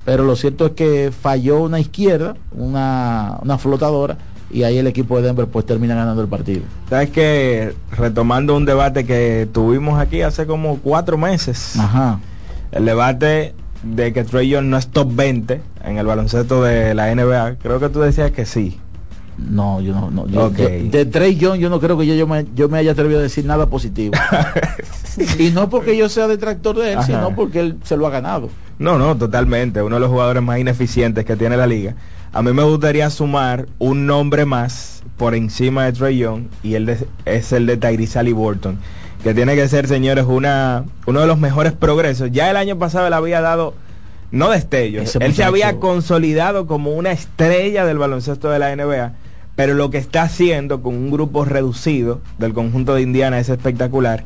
Pero 0.05 0.23
lo 0.23 0.37
cierto 0.37 0.67
es 0.67 0.71
que 0.71 1.11
falló 1.11 1.59
una 1.59 1.81
izquierda, 1.81 2.35
una, 2.53 3.37
una 3.41 3.57
flotadora, 3.57 4.17
y 4.49 4.63
ahí 4.63 4.77
el 4.77 4.87
equipo 4.87 5.17
de 5.17 5.23
Denver 5.23 5.47
pues 5.47 5.65
termina 5.65 5.95
ganando 5.95 6.21
el 6.21 6.29
partido. 6.29 6.61
Sabes 6.89 7.09
que 7.09 7.75
retomando 7.91 8.55
un 8.55 8.65
debate 8.65 9.05
que 9.05 9.49
tuvimos 9.51 9.99
aquí 9.99 10.21
hace 10.21 10.45
como 10.45 10.77
cuatro 10.77 11.17
meses, 11.17 11.77
Ajá. 11.77 12.19
el 12.71 12.85
debate 12.85 13.53
de 13.83 14.13
que 14.13 14.23
Trey 14.23 14.47
Young 14.49 14.67
no 14.67 14.77
es 14.77 14.87
top 14.87 15.13
20 15.13 15.61
en 15.83 15.97
el 15.97 16.05
baloncesto 16.05 16.63
de 16.63 16.93
la 16.93 17.13
NBA, 17.13 17.55
creo 17.61 17.79
que 17.79 17.89
tú 17.89 17.99
decías 17.99 18.31
que 18.31 18.45
sí. 18.45 18.79
No, 19.37 19.81
yo 19.81 19.93
no, 19.93 20.09
no 20.09 20.27
yo, 20.27 20.49
de 20.49 21.05
Trey 21.05 21.35
Young 21.35 21.59
yo 21.59 21.69
no 21.69 21.79
creo 21.79 21.97
que 21.97 22.07
yo, 22.07 22.15
yo 22.15 22.25
me, 22.27 22.45
yo 22.55 22.69
me 22.69 22.79
haya 22.79 22.93
atrevido 22.93 23.19
a 23.19 23.23
decir 23.23 23.45
nada 23.45 23.67
positivo. 23.67 24.15
y 25.39 25.49
no 25.51 25.69
porque 25.69 25.95
yo 25.95 26.09
sea 26.09 26.27
detractor 26.27 26.77
de 26.77 26.93
él, 26.93 26.97
Ajá. 26.97 27.05
sino 27.07 27.35
porque 27.35 27.59
él 27.59 27.77
se 27.83 27.97
lo 27.97 28.07
ha 28.07 28.09
ganado. 28.09 28.49
No, 28.79 28.97
no, 28.97 29.15
totalmente. 29.15 29.81
Uno 29.81 29.95
de 29.95 29.99
los 30.01 30.09
jugadores 30.09 30.41
más 30.43 30.59
ineficientes 30.59 31.25
que 31.25 31.35
tiene 31.35 31.57
la 31.57 31.67
liga. 31.67 31.95
A 32.33 32.41
mí 32.41 32.51
me 32.53 32.63
gustaría 32.63 33.09
sumar 33.09 33.67
un 33.79 34.05
nombre 34.05 34.45
más 34.45 35.01
por 35.17 35.33
encima 35.33 35.85
de 35.85 35.93
Trey 35.93 36.17
Young 36.17 36.43
y 36.61 36.75
el 36.75 36.85
de- 36.85 37.07
es 37.25 37.51
el 37.53 37.65
de 37.65 37.77
Tyrese 37.77 38.19
Halliburton, 38.19 38.77
que 39.23 39.33
tiene 39.33 39.55
que 39.55 39.67
ser, 39.67 39.87
señores, 39.87 40.25
una, 40.27 40.83
uno 41.07 41.21
de 41.21 41.27
los 41.27 41.39
mejores 41.39 41.73
progresos. 41.73 42.31
Ya 42.31 42.49
el 42.51 42.57
año 42.57 42.77
pasado 42.77 43.07
él 43.07 43.13
había 43.13 43.41
dado, 43.41 43.73
no 44.31 44.49
destellos, 44.49 45.03
Ese 45.15 45.23
él 45.23 45.33
se 45.33 45.43
había 45.43 45.77
consolidado 45.79 46.67
como 46.67 46.91
una 46.91 47.11
estrella 47.11 47.85
del 47.85 47.97
baloncesto 47.97 48.49
de 48.49 48.59
la 48.59 48.75
NBA, 48.75 49.13
pero 49.57 49.73
lo 49.73 49.89
que 49.89 49.97
está 49.97 50.21
haciendo 50.21 50.81
con 50.81 50.95
un 50.95 51.11
grupo 51.11 51.43
reducido 51.43 52.21
del 52.37 52.53
conjunto 52.53 52.95
de 52.95 53.01
Indiana 53.01 53.39
es 53.39 53.49
espectacular. 53.49 54.23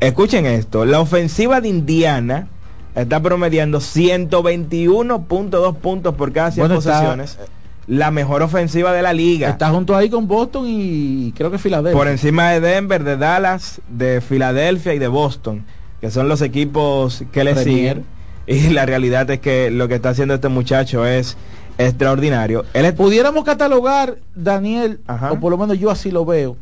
Escuchen 0.00 0.44
esto, 0.44 0.84
la 0.84 1.00
ofensiva 1.00 1.62
de 1.62 1.68
Indiana 1.68 2.48
está 2.94 3.22
promediando 3.22 3.80
121.2 3.80 5.76
puntos 5.76 6.14
por 6.14 6.32
cada 6.32 6.50
100 6.50 6.62
Bueno, 6.66 6.78
está- 6.78 6.92
posesiones. 6.92 7.38
La 7.86 8.10
mejor 8.10 8.42
ofensiva 8.42 8.92
de 8.92 9.00
la 9.00 9.14
liga. 9.14 9.48
Está 9.48 9.70
junto 9.70 9.96
ahí 9.96 10.10
con 10.10 10.28
Boston 10.28 10.64
y 10.66 11.32
creo 11.34 11.50
que 11.50 11.56
Filadelfia. 11.56 11.96
por 11.96 12.06
encima 12.06 12.50
de 12.50 12.60
Denver, 12.60 13.02
de 13.02 13.16
Dallas, 13.16 13.80
de 13.88 14.20
Filadelfia 14.20 14.92
y 14.92 14.98
de 14.98 15.08
Boston, 15.08 15.64
que 16.02 16.10
son 16.10 16.28
los 16.28 16.42
equipos 16.42 17.24
que 17.32 17.44
le 17.44 17.56
siguen. 17.56 18.04
Y 18.46 18.68
la 18.70 18.84
realidad 18.84 19.30
es 19.30 19.40
que 19.40 19.70
lo 19.70 19.88
que 19.88 19.94
está 19.94 20.10
haciendo 20.10 20.34
este 20.34 20.48
muchacho 20.48 21.06
es 21.06 21.36
extraordinario. 21.78 22.64
Pudiéramos 22.96 23.44
catalogar, 23.44 24.16
Daniel, 24.34 25.00
Ajá. 25.06 25.32
o 25.32 25.40
por 25.40 25.50
lo 25.52 25.58
menos 25.58 25.78
yo 25.78 25.90
así 25.90 26.10
lo 26.10 26.24
veo. 26.24 26.56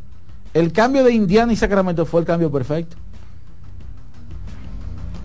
El 0.53 0.71
cambio 0.71 1.03
de 1.03 1.11
Indiana 1.13 1.51
y 1.51 1.55
Sacramento 1.55 2.05
fue 2.05 2.21
el 2.21 2.25
cambio 2.25 2.51
perfecto. 2.51 2.95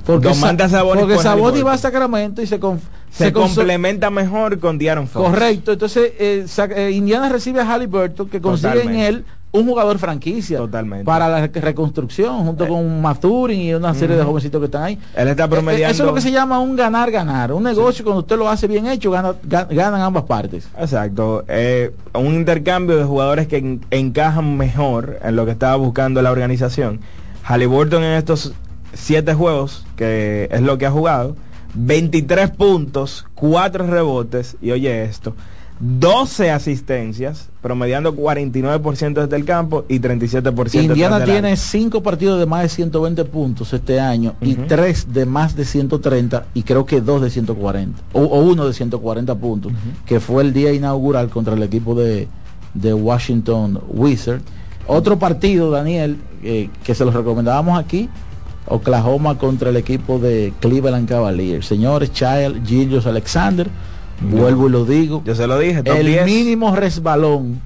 Porque, 0.04 0.34
Sa- 0.34 0.68
Sabonis 0.68 1.02
porque 1.04 1.18
Sabonis 1.18 1.64
va 1.64 1.74
a 1.74 1.78
Sacramento 1.78 2.42
y 2.42 2.46
se, 2.46 2.58
con- 2.58 2.80
se, 3.10 3.32
conso- 3.32 3.54
complementa 3.54 4.10
mejor 4.10 4.58
con 4.58 4.76
Diaron 4.76 5.06
Fox. 5.06 5.28
Correcto, 5.30 5.72
entonces 5.72 6.12
eh, 6.18 6.44
eh, 6.76 6.90
Indiana 6.90 7.28
recibe 7.28 7.60
a 7.60 7.64
Halliburton 7.72 8.28
que 8.28 8.40
consigue 8.40 8.82
en 8.82 8.96
él 8.96 9.24
un 9.54 9.66
jugador 9.66 9.98
franquicia 9.98 10.56
Totalmente. 10.58 11.04
para 11.04 11.28
la 11.28 11.46
re- 11.46 11.60
reconstrucción 11.60 12.44
junto 12.44 12.66
con 12.66 13.02
Mathurin 13.02 13.60
y 13.60 13.74
una 13.74 13.92
serie 13.94 14.16
de 14.16 14.24
jovencitos 14.24 14.58
que 14.60 14.64
están 14.64 14.82
ahí. 14.84 14.98
Él 15.14 15.28
está 15.28 15.42
Eh, 15.44 15.46
eh, 15.46 15.50
promediando. 15.50 15.92
Eso 15.92 16.02
es 16.04 16.06
lo 16.08 16.14
que 16.14 16.20
se 16.22 16.32
llama 16.32 16.58
un 16.58 16.74
ganar-ganar. 16.74 17.52
Un 17.52 17.62
negocio 17.64 18.02
cuando 18.04 18.20
usted 18.20 18.36
lo 18.38 18.48
hace 18.48 18.66
bien 18.66 18.86
hecho, 18.86 19.10
gana- 19.10 19.34
ga- 19.46 19.68
ganan 19.68 20.00
ambas 20.00 20.24
partes. 20.24 20.68
Exacto, 20.78 21.44
eh, 21.48 21.92
un 22.14 22.34
intercambio 22.34 22.96
de 22.96 23.04
jugadores 23.04 23.46
que 23.46 23.58
en- 23.58 23.84
encajan 23.90 24.56
mejor 24.56 25.18
en 25.22 25.36
lo 25.36 25.44
que 25.44 25.50
estaba 25.52 25.76
buscando 25.76 26.22
la 26.22 26.30
organización. 26.32 27.00
Halliburton 27.44 28.02
en 28.04 28.12
estos 28.14 28.54
siete 28.94 29.34
juegos, 29.34 29.84
que 29.96 30.48
es 30.50 30.62
lo 30.62 30.78
que 30.78 30.86
ha 30.86 30.90
jugado, 30.90 31.36
23 31.74 32.50
puntos, 32.50 33.26
4 33.34 33.86
rebotes, 33.86 34.56
y 34.62 34.70
oye 34.70 35.04
esto, 35.04 35.34
12 35.84 36.52
asistencias, 36.52 37.48
promediando 37.60 38.14
49% 38.14 39.22
desde 39.22 39.34
el 39.34 39.44
campo 39.44 39.84
y 39.88 39.98
37% 39.98 40.84
Indiana 40.84 41.24
tiene 41.24 41.56
5 41.56 42.04
partidos 42.04 42.38
de 42.38 42.46
más 42.46 42.62
de 42.62 42.68
120 42.68 43.24
puntos 43.24 43.72
este 43.72 43.98
año 43.98 44.36
y 44.40 44.54
3 44.54 45.12
de 45.12 45.26
más 45.26 45.56
de 45.56 45.64
130 45.64 46.46
y 46.54 46.62
creo 46.62 46.86
que 46.86 47.00
2 47.00 47.22
de 47.22 47.30
140 47.30 48.00
o, 48.12 48.20
o 48.20 48.40
uno 48.42 48.64
de 48.68 48.72
140 48.72 49.34
puntos, 49.34 49.72
que 50.06 50.20
fue 50.20 50.44
el 50.44 50.52
día 50.52 50.72
inaugural 50.72 51.30
contra 51.30 51.54
el 51.54 51.62
equipo 51.64 51.96
de, 51.96 52.28
de 52.74 52.94
Washington 52.94 53.80
Wizards. 53.88 54.44
Otro 54.86 55.18
partido, 55.18 55.72
Daniel, 55.72 56.16
eh, 56.44 56.70
que 56.84 56.94
se 56.94 57.04
los 57.04 57.12
recomendábamos 57.12 57.76
aquí, 57.76 58.08
Oklahoma 58.66 59.36
contra 59.36 59.70
el 59.70 59.76
equipo 59.76 60.20
de 60.20 60.52
Cleveland 60.60 61.08
Cavaliers. 61.08 61.66
Señores, 61.66 62.12
Child, 62.12 62.64
Gillius 62.64 63.06
Alexander, 63.06 63.68
vuelvo 64.30 64.68
y 64.68 64.70
lo 64.72 64.84
digo. 64.84 65.22
Yo 65.24 65.34
se 65.34 65.46
lo 65.46 65.58
dije, 65.58 65.82
El 65.84 66.06
10. 66.06 66.24
mínimo 66.26 66.74
resbalón 66.74 67.60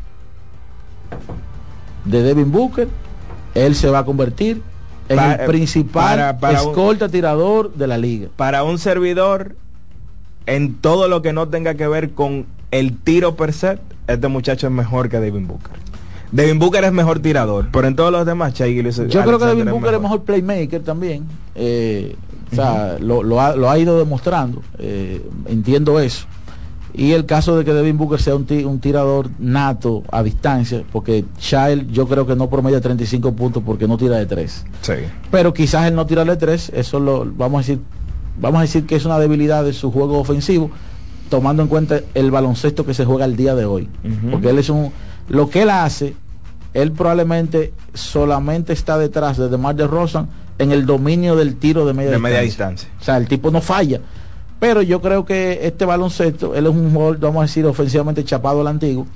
de 2.04 2.22
Devin 2.22 2.52
Booker, 2.52 2.88
él 3.54 3.74
se 3.74 3.88
va 3.90 4.00
a 4.00 4.04
convertir 4.04 4.62
en 5.08 5.16
Pa- 5.16 5.34
el 5.34 5.46
principal 5.46 6.16
para- 6.16 6.38
para 6.38 6.62
un- 6.62 6.70
escolta 6.70 7.08
tirador 7.08 7.72
de 7.74 7.86
la 7.86 7.98
liga. 7.98 8.28
Para 8.36 8.62
un 8.64 8.78
servidor, 8.78 9.56
en 10.46 10.74
todo 10.74 11.08
lo 11.08 11.22
que 11.22 11.32
no 11.32 11.48
tenga 11.48 11.74
que 11.74 11.88
ver 11.88 12.10
con 12.10 12.46
el 12.70 12.96
tiro 12.96 13.34
per 13.36 13.52
set, 13.52 13.80
este 14.06 14.28
muchacho 14.28 14.66
es 14.66 14.72
mejor 14.72 15.08
que 15.08 15.18
Devin 15.20 15.46
Booker. 15.46 15.72
Devin 16.32 16.58
Booker 16.58 16.82
es 16.84 16.92
mejor 16.92 17.20
tirador, 17.20 17.68
pero 17.72 17.86
en 17.86 17.94
todos 17.96 18.10
los 18.12 18.26
demás, 18.26 18.52
Gilgeous 18.54 18.96
Yo 19.08 19.22
creo 19.22 19.38
que 19.38 19.46
Devin 19.46 19.70
Booker 19.70 19.94
es 19.94 20.00
mejor 20.00 20.22
playmaker 20.22 20.82
también. 20.82 21.24
eh, 21.54 22.16
o 22.52 22.54
sea, 22.54 22.96
lo, 23.00 23.22
lo 23.24 23.40
ha, 23.40 23.56
lo 23.56 23.68
ha 23.70 23.78
ido 23.78 23.98
demostrando. 23.98 24.62
eh, 24.78 25.24
entiendo 25.46 25.98
eso. 26.00 26.26
Y 26.98 27.12
el 27.12 27.26
caso 27.26 27.58
de 27.58 27.64
que 27.64 27.74
Devin 27.74 27.98
Booker 27.98 28.18
sea 28.18 28.34
un, 28.34 28.46
un 28.64 28.80
tirador 28.80 29.28
nato 29.38 30.02
a 30.10 30.22
distancia, 30.22 30.82
porque 30.92 31.26
Child 31.38 31.90
yo 31.92 32.08
creo 32.08 32.26
que 32.26 32.34
no 32.34 32.48
promedia 32.48 32.80
35 32.80 33.32
puntos 33.34 33.62
porque 33.66 33.86
no 33.86 33.98
tira 33.98 34.16
de 34.16 34.24
3. 34.24 34.64
Sí. 34.80 34.92
Pero 35.30 35.52
quizás 35.52 35.86
el 35.86 35.94
no 35.94 36.06
tirar 36.06 36.26
de 36.26 36.36
3, 36.36 36.72
eso 36.74 36.98
lo 36.98 37.26
vamos 37.36 37.58
a 37.58 37.60
decir, 37.60 37.80
vamos 38.40 38.60
a 38.60 38.62
decir 38.62 38.86
que 38.86 38.96
es 38.96 39.04
una 39.04 39.18
debilidad 39.18 39.62
de 39.62 39.74
su 39.74 39.92
juego 39.92 40.18
ofensivo, 40.18 40.70
tomando 41.28 41.62
en 41.62 41.68
cuenta 41.68 42.00
el 42.14 42.30
baloncesto 42.30 42.86
que 42.86 42.94
se 42.94 43.04
juega 43.04 43.26
el 43.26 43.36
día 43.36 43.54
de 43.54 43.66
hoy. 43.66 43.90
Porque 44.30 44.48
él 44.48 44.58
es 44.58 44.70
un 44.70 44.90
lo 45.28 45.50
que 45.50 45.62
él 45.62 45.70
hace, 45.70 46.14
él 46.72 46.92
probablemente 46.92 47.74
solamente 47.92 48.72
está 48.72 48.96
detrás 48.96 49.36
de 49.36 49.48
DeMar 49.50 49.74
DeRozan 49.76 50.28
en 50.58 50.72
el 50.72 50.86
dominio 50.86 51.36
del 51.36 51.56
tiro 51.56 51.84
de 51.84 51.92
media 51.92 52.10
De 52.12 52.16
distancia. 52.16 52.30
media 52.38 52.42
distancia. 52.42 52.88
O 53.00 53.04
sea, 53.04 53.16
el 53.18 53.28
tipo 53.28 53.50
no 53.50 53.60
falla. 53.60 54.00
Pero 54.58 54.82
yo 54.82 55.02
creo 55.02 55.24
que 55.24 55.60
este 55.62 55.84
baloncesto, 55.84 56.54
él 56.54 56.66
es 56.66 56.72
un 56.72 56.92
jugador, 56.92 57.18
vamos 57.18 57.40
a 57.40 57.42
decir, 57.42 57.66
ofensivamente 57.66 58.24
chapado 58.24 58.60
al 58.62 58.66
antiguo 58.68 59.06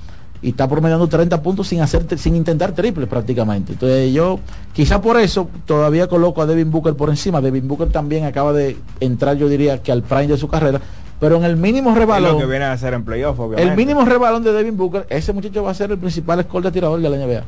y 0.43 0.51
está 0.51 0.68
promediando 0.68 1.07
30 1.07 1.43
puntos 1.43 1.68
sin 1.68 1.82
hacer 1.82 2.18
sin 2.18 2.34
intentar 2.34 2.72
triple 2.72 3.07
prácticamente. 3.07 3.72
Entonces 3.72 4.12
yo 4.12 4.41
quizá 4.72 5.01
por 5.01 5.18
eso 5.18 5.49
todavía 5.66 6.07
coloco 6.09 6.41
a 6.43 6.47
Devin 6.47 6.70
Booker 6.70 6.95
por 6.95 7.11
encima. 7.11 7.41
Devin 7.41 7.68
Booker 7.68 7.88
también 7.88 8.24
acaba 8.24 8.53
de 8.53 8.76
entrar, 9.01 9.36
yo 9.36 9.49
diría 9.49 9.82
que 9.82 9.93
al 9.93 10.03
prime 10.03 10.28
de 10.28 10.38
su 10.38 10.49
carrera, 10.49 10.80
pero 11.18 11.36
en 11.36 11.45
el 11.45 11.57
mínimo 11.57 11.91
Es 11.91 11.97
lo 11.97 12.01
rebalón, 12.01 12.38
que 12.38 12.47
viene 12.47 12.64
a 12.64 12.72
hacer 12.72 12.95
en 12.95 13.05
playoff, 13.05 13.38
obviamente. 13.38 13.70
el 13.70 13.76
mínimo 13.76 14.05
rebalón 14.05 14.43
de 14.43 14.53
Devin 14.53 14.76
Booker, 14.76 15.07
ese 15.11 15.32
muchacho 15.32 15.62
va 15.62 15.70
a 15.70 15.74
ser 15.74 15.91
el 15.91 15.99
principal 15.99 16.41
escolta 16.41 16.70
tirador 16.70 17.01
de 17.01 17.11
la 17.11 17.16
NBA. 17.16 17.43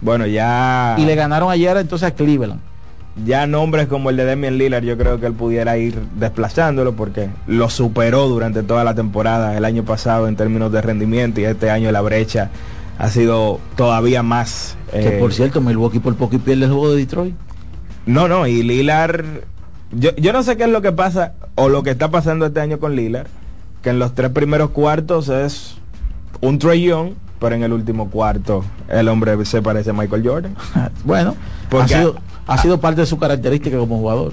Bueno, 0.00 0.26
ya 0.26 0.94
Y 0.98 1.04
le 1.04 1.14
ganaron 1.14 1.50
ayer 1.50 1.76
entonces 1.78 2.08
a 2.08 2.14
Cleveland. 2.14 2.60
Ya 3.24 3.46
nombres 3.46 3.86
como 3.86 4.10
el 4.10 4.16
de 4.16 4.24
Damian 4.24 4.58
Lillard, 4.58 4.84
yo 4.84 4.98
creo 4.98 5.18
que 5.18 5.26
él 5.26 5.32
pudiera 5.32 5.78
ir 5.78 5.98
desplazándolo 6.16 6.94
porque 6.94 7.30
lo 7.46 7.70
superó 7.70 8.28
durante 8.28 8.62
toda 8.62 8.84
la 8.84 8.94
temporada 8.94 9.56
el 9.56 9.64
año 9.64 9.84
pasado 9.84 10.28
en 10.28 10.36
términos 10.36 10.70
de 10.72 10.82
rendimiento 10.82 11.40
y 11.40 11.44
este 11.44 11.70
año 11.70 11.90
la 11.92 12.02
brecha 12.02 12.50
ha 12.98 13.08
sido 13.08 13.60
todavía 13.76 14.22
más. 14.22 14.76
Que 14.90 15.16
eh, 15.16 15.18
por 15.18 15.32
cierto, 15.32 15.60
Milwaukee 15.60 15.98
por 15.98 16.14
poco 16.16 16.36
y 16.36 16.38
pierde 16.38 16.64
el 16.64 16.70
juego 16.70 16.90
de 16.92 16.98
Detroit. 16.98 17.34
No, 18.04 18.28
no, 18.28 18.46
y 18.46 18.62
Lillard, 18.62 19.24
yo, 19.92 20.14
yo 20.16 20.32
no 20.32 20.42
sé 20.42 20.56
qué 20.56 20.64
es 20.64 20.70
lo 20.70 20.82
que 20.82 20.92
pasa 20.92 21.32
o 21.54 21.68
lo 21.68 21.82
que 21.82 21.90
está 21.90 22.10
pasando 22.10 22.46
este 22.46 22.60
año 22.60 22.78
con 22.78 22.94
Lillard, 22.94 23.26
que 23.82 23.90
en 23.90 23.98
los 23.98 24.14
tres 24.14 24.30
primeros 24.30 24.70
cuartos 24.70 25.28
es 25.28 25.76
un 26.40 26.58
Young, 26.58 27.14
pero 27.40 27.54
en 27.54 27.62
el 27.62 27.72
último 27.72 28.10
cuarto 28.10 28.64
el 28.88 29.08
hombre 29.08 29.42
se 29.44 29.62
parece 29.62 29.90
a 29.90 29.92
Michael 29.92 30.26
Jordan. 30.26 30.56
Bueno, 31.04 31.34
Porque 31.68 31.94
ha 31.94 31.98
sido, 31.98 32.16
ha 32.46 32.58
sido 32.58 32.78
parte 32.80 33.00
de 33.02 33.06
su 33.06 33.18
característica 33.18 33.76
como 33.78 33.98
jugador. 33.98 34.32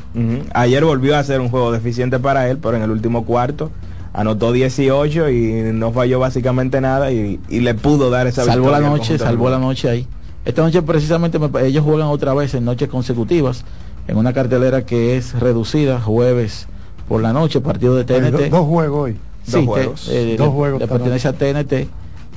Ayer 0.54 0.84
volvió 0.86 1.18
a 1.18 1.24
ser 1.24 1.42
un 1.42 1.50
juego 1.50 1.72
deficiente 1.72 2.20
para 2.20 2.50
él, 2.50 2.58
pero 2.60 2.78
en 2.78 2.84
el 2.84 2.92
último 2.92 3.26
cuarto 3.26 3.72
anotó 4.14 4.52
18 4.52 5.30
y 5.32 5.72
no 5.74 5.92
falló 5.92 6.20
básicamente 6.20 6.80
nada 6.82 7.12
y, 7.12 7.40
y 7.50 7.62
le 7.62 7.74
pudo 7.74 8.10
dar 8.12 8.28
esa 8.28 8.44
salvó 8.46 8.70
la 8.70 8.78
victoria 8.78 8.78
al 8.78 8.84
noche, 8.94 9.00
conjunto 9.10 9.24
salvó 9.26 9.50
la 9.50 9.58
noche 9.60 9.90
ahí. 9.90 10.08
Esta 10.46 10.62
noche 10.62 10.82
precisamente 10.84 11.40
me- 11.40 11.66
ellos 11.66 11.84
juegan 11.84 12.08
otra 12.08 12.34
vez 12.34 12.54
en 12.54 12.66
noches 12.66 12.90
consecutivas, 12.90 13.64
en 14.08 14.18
una 14.18 14.34
cartelera 14.34 14.86
que 14.86 15.18
es 15.18 15.40
reducida, 15.40 16.00
jueves 16.00 16.68
por 17.08 17.22
la 17.22 17.34
noche, 17.34 17.62
partido 17.62 17.96
de 17.96 18.04
TNT. 18.04 18.50
do- 18.50 18.58
dos 18.58 18.68
juegos 18.68 19.00
hoy. 19.06 19.18
Sí, 19.46 19.52
Dos 19.54 19.60
te- 19.62 19.66
juegos. 19.66 20.10
eh, 20.12 20.36
Dos 20.38 20.48
le- 20.48 20.54
juegos 20.54 20.80
le 20.82 20.88
pertenece 20.88 21.28
a 21.30 21.34
TNT. 21.34 21.88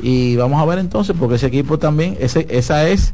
Y 0.01 0.37
vamos 0.37 0.61
a 0.63 0.65
ver 0.67 0.79
entonces, 0.79 1.15
porque 1.19 1.35
ese 1.37 1.47
equipo 1.47 1.79
también, 1.79 2.17
ese, 2.21 2.47
esa 2.51 2.89
es, 2.89 3.13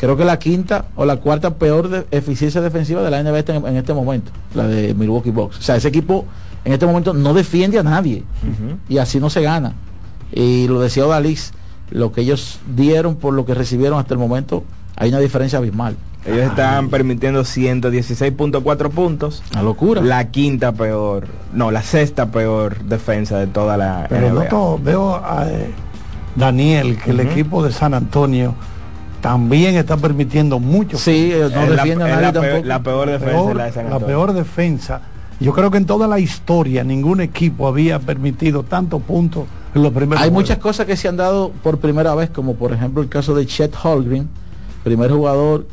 creo 0.00 0.16
que 0.16 0.24
la 0.24 0.38
quinta 0.38 0.86
o 0.96 1.04
la 1.04 1.16
cuarta 1.16 1.54
peor 1.54 1.88
de- 1.90 2.06
eficiencia 2.10 2.60
defensiva 2.62 3.02
de 3.02 3.10
la 3.10 3.20
NBA 3.22 3.38
este- 3.40 3.54
en, 3.54 3.76
este 3.76 3.92
momento, 3.92 4.32
la 4.54 4.66
de 4.66 4.94
Milwaukee 4.94 5.30
Bucks. 5.30 5.58
O 5.58 5.62
sea, 5.62 5.76
ese 5.76 5.88
equipo 5.88 6.24
en 6.64 6.72
este 6.72 6.86
momento 6.86 7.12
no 7.12 7.34
defiende 7.34 7.78
a 7.78 7.82
nadie 7.82 8.24
y 8.88 8.98
así 8.98 9.20
no 9.20 9.28
se 9.30 9.42
gana. 9.42 9.74
Y 10.32 10.68
lo 10.68 10.80
decía 10.80 11.06
Odalis, 11.06 11.52
lo 11.90 12.12
que 12.12 12.22
ellos 12.22 12.60
dieron 12.74 13.16
por 13.16 13.34
lo 13.34 13.44
que 13.44 13.52
recibieron 13.54 13.98
hasta 13.98 14.14
el 14.14 14.20
momento, 14.20 14.64
hay 14.96 15.10
una 15.10 15.18
diferencia 15.18 15.58
abismal. 15.58 15.96
Ellos 16.24 16.48
están 16.50 16.88
permitiendo 16.90 17.44
116.4 17.44 18.90
puntos. 18.90 19.42
Una 19.52 19.62
locura. 19.62 20.00
La 20.02 20.30
quinta 20.30 20.72
peor, 20.72 21.26
no, 21.52 21.70
la 21.70 21.82
sexta 21.82 22.30
peor 22.30 22.82
defensa 22.84 23.38
de 23.38 23.46
toda 23.46 23.76
la 23.76 24.06
Pero 24.08 24.28
NBA. 24.30 24.44
noto, 24.44 24.78
veo 24.82 25.16
a 25.16 25.46
eh, 25.48 25.70
Daniel 26.36 26.98
que 26.98 27.10
el 27.10 27.20
equipo 27.20 27.62
de 27.64 27.72
San 27.72 27.94
Antonio 27.94 28.54
también 29.20 29.76
está 29.76 29.96
permitiendo 29.96 30.58
mucho. 30.58 30.96
Sí, 30.98 31.30
eh, 31.32 31.48
no 31.52 31.62
Es 31.62 31.70
la- 31.70 31.82
a 31.82 31.86
nadie 31.86 31.94
la 31.96 32.32
peor- 32.32 32.32
tampoco. 32.32 32.64
la 32.66 32.82
peor 32.82 33.08
defensa 33.10 33.34
Peor- 33.34 33.56
la 33.56 33.64
de 33.66 33.72
San 33.72 33.84
la 33.84 33.92
Antonio. 33.96 34.06
peor 34.06 34.32
defensa. 34.32 35.00
Yo 35.40 35.52
creo 35.52 35.70
que 35.70 35.78
en 35.78 35.86
toda 35.86 36.06
la 36.06 36.18
historia 36.18 36.84
ningún 36.84 37.20
equipo 37.20 37.66
había 37.66 37.98
permitido 37.98 38.62
tantos 38.62 39.02
puntos 39.02 39.44
en 39.74 39.82
los 39.82 39.92
primeros 39.92 40.22
Hay 40.22 40.28
juegos. 40.28 40.42
muchas 40.44 40.58
cosas 40.58 40.86
que 40.86 40.96
se 40.96 41.08
han 41.08 41.16
dado 41.16 41.50
por 41.62 41.78
primera 41.78 42.14
vez, 42.14 42.30
como 42.30 42.54
por 42.56 42.72
ejemplo 42.72 43.02
el 43.02 43.08
caso 43.08 43.34
de 43.34 43.46
Chet 43.46 43.74
Holgren, 43.82 44.28
primer 44.84 45.10
jugador 45.10 45.66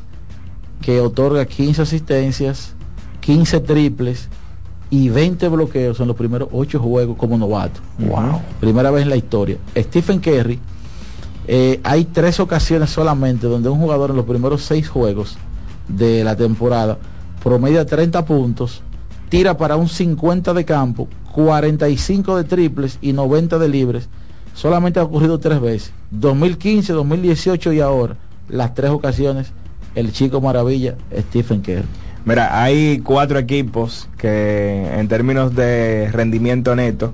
que 0.81 1.01
otorga 1.01 1.45
15 1.45 1.81
asistencias, 1.81 2.73
15 3.19 3.59
triples 3.59 4.29
y 4.89 5.09
20 5.09 5.49
bloqueos 5.49 5.99
en 5.99 6.07
los 6.07 6.15
primeros 6.15 6.47
8 6.53 6.79
juegos 6.79 7.17
como 7.17 7.37
novato. 7.37 7.81
Wow. 7.99 8.39
Primera 8.61 8.89
vez 8.91 9.03
en 9.03 9.09
la 9.09 9.17
historia. 9.17 9.57
Stephen 9.75 10.19
Curry, 10.19 10.59
eh, 11.47 11.79
hay 11.83 12.05
tres 12.05 12.39
ocasiones 12.39 12.89
solamente 12.89 13.47
donde 13.47 13.69
un 13.69 13.79
jugador 13.79 14.09
en 14.09 14.17
los 14.17 14.25
primeros 14.25 14.63
6 14.63 14.89
juegos 14.89 15.37
de 15.87 16.23
la 16.23 16.35
temporada 16.35 16.97
promedia 17.41 17.85
30 17.85 18.25
puntos, 18.25 18.81
tira 19.29 19.57
para 19.57 19.77
un 19.77 19.87
50 19.87 20.53
de 20.53 20.65
campo, 20.65 21.07
45 21.33 22.37
de 22.37 22.43
triples 22.43 22.97
y 23.01 23.13
90 23.13 23.59
de 23.59 23.69
libres. 23.69 24.09
Solamente 24.53 24.99
ha 24.99 25.03
ocurrido 25.03 25.39
tres 25.39 25.61
veces. 25.61 25.93
2015, 26.11 26.91
2018 26.91 27.73
y 27.73 27.79
ahora. 27.79 28.17
Las 28.49 28.73
tres 28.73 28.91
ocasiones, 28.91 29.51
el 29.95 30.11
chico 30.11 30.41
maravilla, 30.41 30.95
Stephen 31.15 31.61
Curry. 31.61 31.85
Mira, 32.25 32.61
hay 32.61 32.99
cuatro 32.99 33.39
equipos 33.39 34.09
que 34.17 34.89
en 34.97 35.07
términos 35.07 35.55
de 35.55 36.09
rendimiento 36.11 36.75
neto 36.75 37.13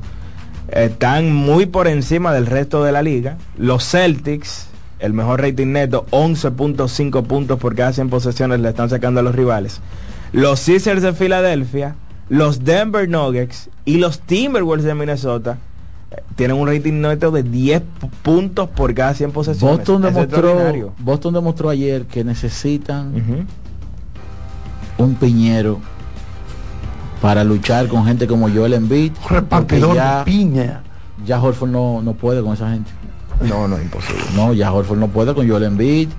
están 0.74 1.34
muy 1.34 1.66
por 1.66 1.88
encima 1.88 2.34
del 2.34 2.46
resto 2.46 2.84
de 2.84 2.92
la 2.92 3.02
liga. 3.02 3.38
Los 3.58 3.84
Celtics, 3.90 4.68
el 5.00 5.14
mejor 5.14 5.42
rating 5.42 5.68
neto, 5.68 6.06
11.5 6.12 7.24
puntos 7.24 7.60
por 7.60 7.76
cada 7.76 7.94
100 7.94 8.10
posesiones 8.10 8.60
le 8.60 8.70
están 8.70 8.90
sacando 8.90 9.20
a 9.20 9.24
los 9.24 9.36
rivales. 9.36 9.82
Los 10.32 10.66
Caesars 10.66 11.02
de 11.02 11.14
Filadelfia, 11.14 11.96
los 12.30 12.64
Denver 12.64 13.08
Nuggets 13.08 13.70
y 13.86 13.98
los 13.98 14.20
Timberwolves 14.22 14.86
de 14.86 14.96
Minnesota 14.96 15.58
eh, 16.10 16.24
tienen 16.36 16.58
un 16.58 16.68
rating 16.68 17.02
neto 17.02 17.30
de 17.30 17.44
10 17.44 17.82
pu- 18.02 18.10
puntos 18.24 18.70
por 18.70 18.94
cada 18.96 19.14
100 19.14 19.32
posesiones. 19.32 19.78
Boston 19.78 20.02
demostró. 20.02 20.94
Boston 21.00 21.34
demostró 21.36 21.70
ayer 21.70 22.06
que 22.06 22.24
necesitan 22.24 23.14
un 24.98 25.16
piñero 25.16 25.80
para 27.24 27.46
luchar 27.46 27.88
con 27.88 28.06
gente 28.06 28.28
como 28.28 28.50
Joel 28.50 28.74
Embiid. 28.74 29.14
Repartidor 29.30 29.96
ya, 29.96 30.20
de 30.20 30.26
piña. 30.26 30.84
ya 31.26 31.42
Horford 31.42 31.70
no, 31.70 32.02
no 32.02 32.16
puede 32.16 32.42
con 32.42 32.52
esa 32.52 32.70
gente. 32.70 32.92
No, 33.40 33.66
no, 33.66 33.82
imposible. 33.82 34.22
No, 34.36 34.54
ya 34.54 34.74
Horford 34.74 35.00
no 35.00 35.08
puede 35.08 35.34
con 35.34 35.48
Joel 35.48 35.64
Embiid, 35.64 36.10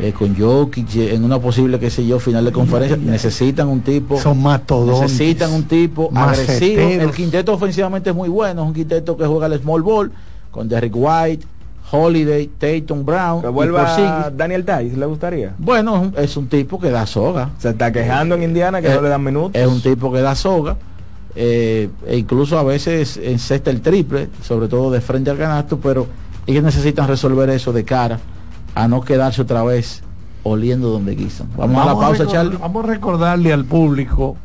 eh, 0.00 0.12
con 0.12 0.36
Jokic, 0.36 0.96
eh, 0.96 1.14
en 1.14 1.22
una 1.22 1.38
posible, 1.38 1.78
qué 1.78 1.90
sé 1.90 2.04
yo, 2.04 2.18
final 2.18 2.44
de 2.44 2.50
conferencia. 2.50 2.96
Necesitan 2.96 3.68
un 3.68 3.82
tipo... 3.82 4.18
Son 4.18 4.42
mastodontes. 4.42 5.12
Necesitan 5.12 5.52
un 5.52 5.62
tipo 5.62 6.10
Maceteros. 6.10 6.58
agresivo. 6.58 7.02
El 7.04 7.12
quinteto 7.12 7.54
ofensivamente 7.54 8.10
es 8.10 8.16
muy 8.16 8.28
bueno, 8.28 8.62
es 8.62 8.66
un 8.66 8.74
quinteto 8.74 9.16
que 9.16 9.26
juega 9.26 9.46
el 9.46 9.60
small 9.60 9.82
ball, 9.82 10.10
con 10.50 10.68
Derrick 10.68 10.94
White, 10.96 11.46
Holiday, 11.90 12.46
Tatum 12.58 13.04
Brown. 13.04 13.42
Que 13.42 13.48
vuelva 13.48 14.30
Daniel 14.34 14.64
Tice, 14.64 14.96
¿le 14.96 15.06
gustaría? 15.06 15.54
Bueno, 15.58 16.12
es 16.16 16.36
un 16.36 16.48
tipo 16.48 16.78
que 16.78 16.90
da 16.90 17.06
soga. 17.06 17.50
Se 17.58 17.70
está 17.70 17.92
quejando 17.92 18.34
en 18.34 18.42
Indiana 18.42 18.82
que 18.82 18.88
no 18.88 19.00
le 19.00 19.08
dan 19.08 19.22
minutos. 19.22 19.60
Es 19.60 19.66
un 19.66 19.80
tipo 19.80 20.12
que 20.12 20.20
da 20.20 20.34
soga. 20.34 20.76
Eh, 21.34 21.88
e 22.06 22.16
incluso 22.16 22.58
a 22.58 22.62
veces 22.62 23.16
encesta 23.16 23.70
el 23.70 23.80
triple, 23.80 24.28
sobre 24.42 24.66
todo 24.66 24.90
de 24.90 25.00
frente 25.00 25.30
al 25.30 25.38
canasto, 25.38 25.78
pero 25.78 26.06
ellos 26.46 26.64
necesitan 26.64 27.06
resolver 27.06 27.48
eso 27.50 27.72
de 27.72 27.84
cara 27.84 28.18
a 28.74 28.88
no 28.88 29.02
quedarse 29.02 29.42
otra 29.42 29.62
vez 29.62 30.02
oliendo 30.42 30.88
donde 30.88 31.14
guisan. 31.14 31.48
Vamos, 31.56 31.82
a 31.82 31.86
la 31.86 31.98
pausa, 31.98 32.26
Charlie. 32.26 32.56
Vamos 32.56 32.84
a 32.84 32.88
recordarle 32.88 33.52
al 33.52 33.64
público 33.64 34.36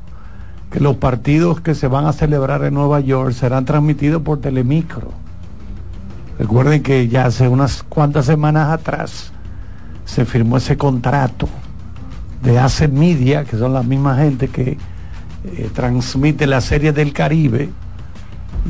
que 0.72 0.80
los 0.80 0.98
partidos 0.98 1.62
que 1.62 1.76
se 1.76 1.88
van 1.88 2.06
a 2.06 2.14
celebrar 2.14 2.64
en 2.64 2.74
Nueva 2.74 3.00
York 3.00 3.34
serán 3.34 3.66
transmitidos 3.66 4.22
por 4.22 4.40
Telemicro. 4.40 5.12
Recuerden 6.40 6.82
que 6.82 7.08
ya 7.08 7.26
hace 7.26 7.48
unas 7.48 7.84
cuantas 7.84 8.26
semanas 8.26 8.70
atrás 8.70 9.32
se 10.06 10.26
firmó 10.26 10.58
ese 10.58 10.78
contrato 10.78 11.48
de 12.42 12.60
Ace 12.60 12.88
Media, 12.88 13.46
que 13.46 13.58
son 13.58 13.74
la 13.74 13.84
misma 13.84 14.18
gente 14.18 14.48
que 14.50 14.78
eh, 15.46 15.70
transmite 15.74 16.48
la 16.48 16.62
serie 16.62 16.92
del 16.92 17.14
Caribe 17.14 17.70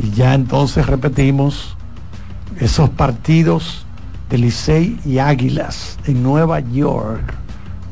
y 0.02 0.10
ya 0.12 0.34
entonces 0.34 0.86
repetimos 0.86 1.76
esos 2.60 2.90
partidos 2.90 3.86
de 4.30 4.38
Licey 4.38 5.00
y 5.06 5.20
Águilas 5.20 5.98
en 6.06 6.24
Nueva 6.24 6.60
York. 6.60 7.34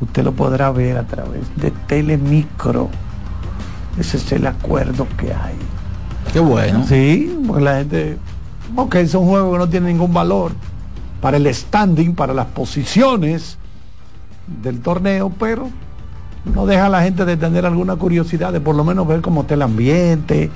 Usted 0.00 0.24
lo 0.24 0.32
podrá 0.32 0.70
ver 0.70 0.98
a 0.98 1.04
través 1.04 1.42
de 1.56 1.70
Telemicro. 1.86 2.90
Ese 3.98 4.16
es 4.16 4.32
el 4.32 4.46
acuerdo 4.46 5.06
que 5.16 5.32
hay. 5.32 5.54
Qué 6.32 6.40
bueno. 6.40 6.84
Sí, 6.86 7.38
porque 7.46 7.62
la 7.62 7.76
gente. 7.76 8.18
Ok, 8.74 8.96
son 9.06 9.26
juegos 9.26 9.52
que 9.52 9.58
no 9.58 9.68
tienen 9.68 9.96
ningún 9.96 10.14
valor 10.14 10.52
para 11.20 11.36
el 11.36 11.52
standing, 11.52 12.14
para 12.14 12.34
las 12.34 12.46
posiciones 12.46 13.58
del 14.62 14.80
torneo, 14.80 15.30
pero 15.38 15.68
no 16.44 16.66
deja 16.66 16.86
a 16.86 16.88
la 16.88 17.02
gente 17.02 17.24
de 17.24 17.36
tener 17.36 17.66
alguna 17.66 17.96
curiosidad 17.96 18.52
de 18.52 18.60
por 18.60 18.74
lo 18.74 18.84
menos 18.84 19.06
ver 19.06 19.20
cómo 19.20 19.42
está 19.42 19.54
el 19.54 19.62
ambiente, 19.62 20.50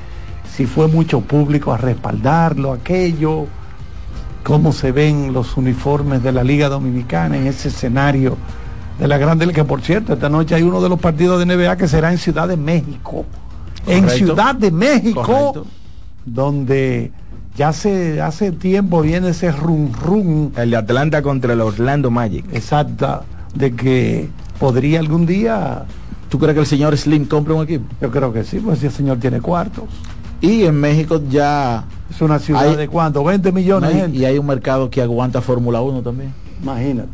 si 0.57 0.67
fue 0.67 0.89
mucho 0.89 1.21
público 1.21 1.73
a 1.73 1.77
respaldarlo, 1.77 2.73
aquello, 2.73 3.47
cómo 4.43 4.73
se 4.73 4.93
ven 4.93 5.33
los 5.33 5.57
uniformes 5.57 6.23
de 6.23 6.33
la 6.33 6.43
Liga 6.43 6.69
Dominicana 6.69 7.37
en 7.37 7.47
ese 7.47 7.69
escenario 7.69 8.37
de 8.99 9.07
la 9.07 9.19
Grande 9.19 9.53
que 9.53 9.65
por 9.65 9.83
cierto, 9.83 10.15
esta 10.15 10.29
noche 10.29 10.55
hay 10.55 10.63
uno 10.63 10.81
de 10.81 10.89
los 10.89 10.99
partidos 10.99 11.39
de 11.39 11.47
NBA 11.55 11.77
que 11.77 11.87
será 11.87 12.11
en 12.11 12.19
Ciudad 12.19 12.49
de 12.49 12.57
México. 12.57 13.27
En 13.87 14.09
Ciudad 14.09 14.55
de 14.55 14.71
México, 14.71 15.67
donde 16.25 17.13
ya 17.57 17.69
hace, 17.69 18.21
hace 18.21 18.53
tiempo 18.53 19.01
viene 19.01 19.31
ese 19.31 19.51
rum 19.51 19.93
rum. 19.93 20.51
El 20.57 20.71
de 20.71 20.77
Atlanta 20.77 21.23
contra 21.23 21.55
el 21.55 21.61
Orlando 21.61 22.11
Magic. 22.11 22.45
Exacto, 22.53 23.23
de 23.55 23.75
que 23.75 24.29
podría 24.61 25.01
algún 25.01 25.27
día. 25.27 25.85
¿Tú 26.29 26.39
crees 26.39 26.55
que 26.55 26.61
el 26.61 26.67
señor 26.67 26.97
Slim 26.97 27.25
compre 27.25 27.55
un 27.55 27.63
equipo? 27.63 27.87
Yo 28.01 28.11
creo 28.11 28.33
que 28.33 28.45
sí, 28.45 28.59
pues 28.59 28.81
si 28.81 28.87
el 28.87 28.93
señor 28.93 29.19
tiene 29.19 29.41
cuartos. 29.41 29.85
Y 30.41 30.65
en 30.65 30.79
México 30.81 31.21
ya... 31.31 31.85
Es 32.11 32.21
una 32.21 32.39
ciudad 32.39 32.77
de 32.77 32.89
cuánto, 32.89 33.25
20 33.25 33.53
millones 33.53 33.93
de 33.93 34.01
gente. 34.01 34.19
Y 34.19 34.25
hay 34.25 34.39
un 34.39 34.47
mercado 34.47 34.91
que 34.91 35.03
aguanta 35.03 35.41
Fórmula 35.41 35.81
1 35.81 36.03
también. 36.03 36.33
Imagínate. 36.63 37.09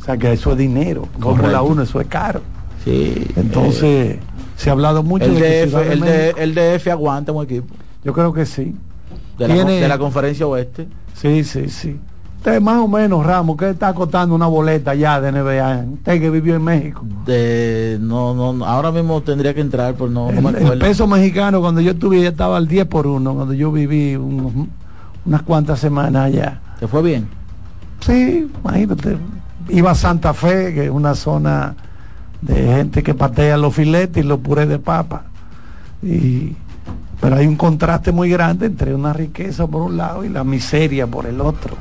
O 0.00 0.04
sea 0.04 0.16
que 0.16 0.32
eso 0.32 0.52
es 0.52 0.58
dinero. 0.58 1.08
Fórmula 1.18 1.62
1, 1.62 1.82
eso 1.82 2.00
es 2.00 2.06
caro. 2.06 2.42
Sí. 2.84 3.26
Entonces, 3.34 4.18
se 4.56 4.68
ha 4.68 4.72
hablado 4.72 5.02
mucho 5.02 5.24
el 5.24 5.40
de 5.40 5.66
DF, 5.66 5.90
el, 5.90 6.00
de, 6.00 6.30
el 6.36 6.54
DF 6.54 6.88
aguanta 6.88 7.32
un 7.32 7.44
equipo. 7.44 7.74
Yo 8.04 8.12
creo 8.12 8.32
que 8.32 8.46
sí. 8.46 8.74
De, 9.38 9.48
la, 9.48 9.64
de 9.64 9.88
la 9.88 9.98
conferencia 9.98 10.46
oeste. 10.46 10.88
Sí, 11.14 11.44
sí, 11.44 11.68
sí 11.68 11.98
más 12.60 12.78
o 12.78 12.88
menos, 12.88 13.26
Ramos, 13.26 13.56
¿qué 13.56 13.70
está 13.70 13.92
costando 13.92 14.34
una 14.34 14.46
boleta 14.46 14.94
ya 14.94 15.20
de 15.20 15.32
NBA? 15.32 15.84
Usted 15.94 16.20
que 16.20 16.30
vivió 16.30 16.54
en 16.54 16.62
México. 16.62 17.04
De, 17.24 17.98
no, 18.00 18.34
no, 18.34 18.64
ahora 18.64 18.92
mismo 18.92 19.20
tendría 19.22 19.52
que 19.52 19.60
entrar, 19.60 19.94
pero 19.94 20.08
no, 20.08 20.30
el, 20.30 20.40
me 20.40 20.50
El 20.50 20.78
peso 20.78 21.06
mexicano, 21.08 21.60
cuando 21.60 21.80
yo 21.80 21.92
estuve, 21.92 22.22
ya 22.22 22.28
estaba 22.28 22.56
al 22.56 22.68
10 22.68 22.86
por 22.86 23.06
1, 23.06 23.34
cuando 23.34 23.52
yo 23.52 23.72
viví 23.72 24.14
unas 24.14 25.42
cuantas 25.42 25.80
semanas 25.80 26.26
allá. 26.26 26.60
¿Te 26.78 26.86
fue 26.86 27.02
bien? 27.02 27.28
Sí, 28.00 28.48
imagínate. 28.62 29.16
Iba 29.68 29.90
a 29.90 29.94
Santa 29.96 30.32
Fe, 30.32 30.72
que 30.72 30.84
es 30.84 30.90
una 30.90 31.16
zona 31.16 31.74
de 32.42 32.54
gente 32.54 33.02
que 33.02 33.14
patea 33.14 33.56
los 33.56 33.74
filetes 33.74 34.24
y 34.24 34.26
los 34.26 34.38
purés 34.38 34.68
de 34.68 34.78
papa. 34.78 35.24
Y, 36.00 36.54
pero 37.20 37.36
hay 37.36 37.46
un 37.46 37.56
contraste 37.56 38.12
muy 38.12 38.30
grande 38.30 38.66
entre 38.66 38.94
una 38.94 39.12
riqueza 39.12 39.66
por 39.66 39.82
un 39.82 39.96
lado 39.96 40.24
y 40.24 40.28
la 40.28 40.44
miseria 40.44 41.06
por 41.06 41.26
el 41.26 41.40
otro 41.40 41.76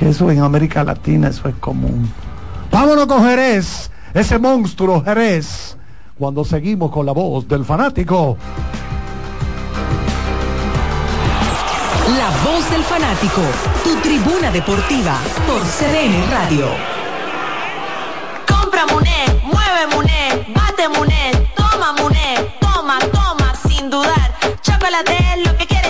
eso 0.00 0.30
en 0.30 0.42
América 0.42 0.84
Latina 0.84 1.28
eso 1.28 1.48
es 1.48 1.54
común. 1.56 2.10
Vámonos 2.70 3.06
con 3.06 3.24
Jerez, 3.24 3.90
ese 4.12 4.38
monstruo 4.38 5.02
Jerez, 5.02 5.76
cuando 6.18 6.44
seguimos 6.44 6.90
con 6.90 7.06
la 7.06 7.12
voz 7.12 7.46
del 7.48 7.64
fanático. 7.64 8.36
La 12.18 12.30
voz 12.50 12.70
del 12.70 12.82
fanático, 12.82 13.40
tu 13.82 13.96
tribuna 13.96 14.50
deportiva 14.50 15.18
por 15.46 15.60
CDN 15.62 16.30
Radio. 16.30 16.66
Compra 18.46 18.86
Muné, 18.86 19.24
mueve 19.44 19.94
Muné, 19.94 20.46
bate 20.54 20.88
Muné, 20.88 21.43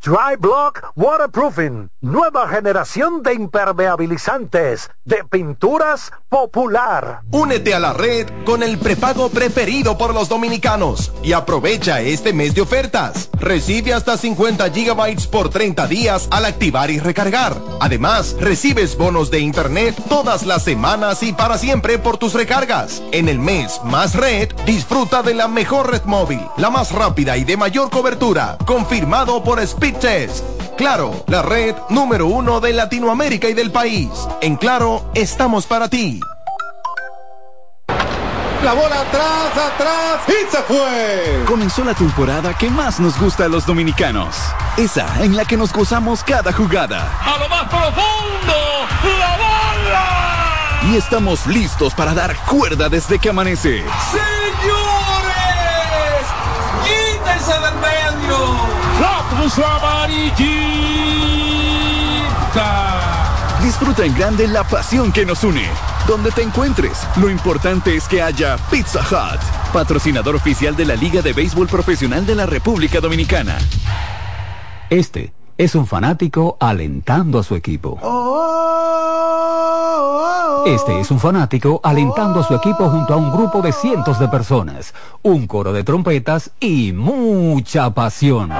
Dry 0.00 0.36
Block 0.38 0.92
Waterproofing, 0.94 1.90
nueva 2.02 2.48
generación 2.48 3.20
de 3.24 3.34
impermeabilizantes, 3.34 4.90
de 5.04 5.24
pinturas 5.24 6.12
popular. 6.28 7.22
Únete 7.32 7.74
a 7.74 7.80
la 7.80 7.92
red 7.94 8.28
con 8.46 8.62
el 8.62 8.78
prepago 8.78 9.28
preferido 9.28 9.98
por 9.98 10.14
los 10.14 10.28
dominicanos 10.28 11.12
y 11.24 11.32
aprovecha 11.32 12.00
este 12.00 12.32
mes 12.32 12.54
de 12.54 12.60
ofertas. 12.60 13.28
Recibe 13.40 13.92
hasta 13.92 14.16
50 14.16 14.70
gigabytes 14.70 15.26
por 15.26 15.48
30 15.48 15.88
días 15.88 16.28
al 16.30 16.44
activar 16.44 16.90
y 16.90 17.00
recargar. 17.00 17.56
Además, 17.80 18.36
recibes 18.38 18.96
bonos 18.96 19.32
de 19.32 19.40
internet 19.40 19.96
todas 20.08 20.46
las 20.46 20.62
semanas 20.62 21.24
y 21.24 21.32
para 21.32 21.58
siempre 21.58 21.98
por 21.98 22.18
tus 22.18 22.34
recargas. 22.34 23.02
En 23.10 23.28
el 23.28 23.40
mes 23.40 23.80
más 23.84 24.14
red, 24.14 24.48
disfruta 24.64 25.24
de 25.24 25.34
la 25.34 25.48
mejor 25.48 25.90
red 25.90 26.04
móvil, 26.04 26.40
la 26.56 26.70
más 26.70 26.92
rápida 26.92 27.36
y 27.36 27.42
de 27.42 27.56
mayor 27.56 27.90
cobertura, 27.90 28.56
confirmado 28.64 29.42
por 29.42 29.58
Speed 29.58 29.87
Claro, 30.76 31.24
la 31.28 31.40
red 31.40 31.74
número 31.88 32.26
uno 32.26 32.60
de 32.60 32.74
Latinoamérica 32.74 33.48
y 33.48 33.54
del 33.54 33.70
país. 33.72 34.10
En 34.42 34.56
Claro, 34.56 35.10
estamos 35.14 35.66
para 35.66 35.88
ti. 35.88 36.20
La 38.62 38.74
bola 38.74 39.00
atrás, 39.00 39.72
atrás 39.72 40.20
y 40.28 40.50
se 40.50 40.58
fue. 40.64 41.44
Comenzó 41.46 41.84
la 41.84 41.94
temporada 41.94 42.52
que 42.54 42.68
más 42.68 43.00
nos 43.00 43.18
gusta 43.18 43.46
a 43.46 43.48
los 43.48 43.64
dominicanos. 43.64 44.36
Esa 44.76 45.24
en 45.24 45.36
la 45.36 45.46
que 45.46 45.56
nos 45.56 45.72
gozamos 45.72 46.22
cada 46.22 46.52
jugada. 46.52 47.10
A 47.24 47.38
lo 47.38 47.48
más 47.48 47.64
profundo, 47.68 48.54
la 49.18 49.36
bola. 49.36 50.92
Y 50.92 50.96
estamos 50.96 51.46
listos 51.46 51.94
para 51.94 52.12
dar 52.12 52.36
cuerda 52.44 52.90
desde 52.90 53.18
que 53.18 53.30
amanece. 53.30 53.82
Señores, 54.10 54.77
La 62.54 62.98
Disfruta 63.62 64.04
en 64.04 64.14
grande 64.14 64.48
la 64.48 64.64
pasión 64.64 65.12
que 65.12 65.26
nos 65.26 65.44
une. 65.44 65.66
Donde 66.06 66.30
te 66.30 66.42
encuentres, 66.42 67.06
lo 67.16 67.28
importante 67.28 67.94
es 67.94 68.08
que 68.08 68.22
haya 68.22 68.56
Pizza 68.70 69.00
Hut, 69.00 69.40
patrocinador 69.72 70.36
oficial 70.36 70.74
de 70.74 70.86
la 70.86 70.94
Liga 70.94 71.20
de 71.20 71.32
Béisbol 71.32 71.66
Profesional 71.66 72.24
de 72.24 72.34
la 72.34 72.46
República 72.46 73.00
Dominicana. 73.00 73.58
Este 74.88 75.34
es 75.58 75.74
un 75.74 75.86
fanático 75.86 76.56
alentando 76.60 77.40
a 77.40 77.42
su 77.42 77.54
equipo. 77.54 77.98
Este 80.66 81.00
es 81.00 81.10
un 81.10 81.20
fanático 81.20 81.80
alentando 81.82 82.40
a 82.40 82.44
su 82.44 82.54
equipo 82.54 82.88
junto 82.88 83.14
a 83.14 83.16
un 83.16 83.30
grupo 83.30 83.60
de 83.60 83.72
cientos 83.72 84.18
de 84.18 84.28
personas, 84.28 84.94
un 85.22 85.46
coro 85.46 85.72
de 85.72 85.84
trompetas 85.84 86.52
y 86.60 86.92
mucha 86.92 87.90
pasión. 87.90 88.50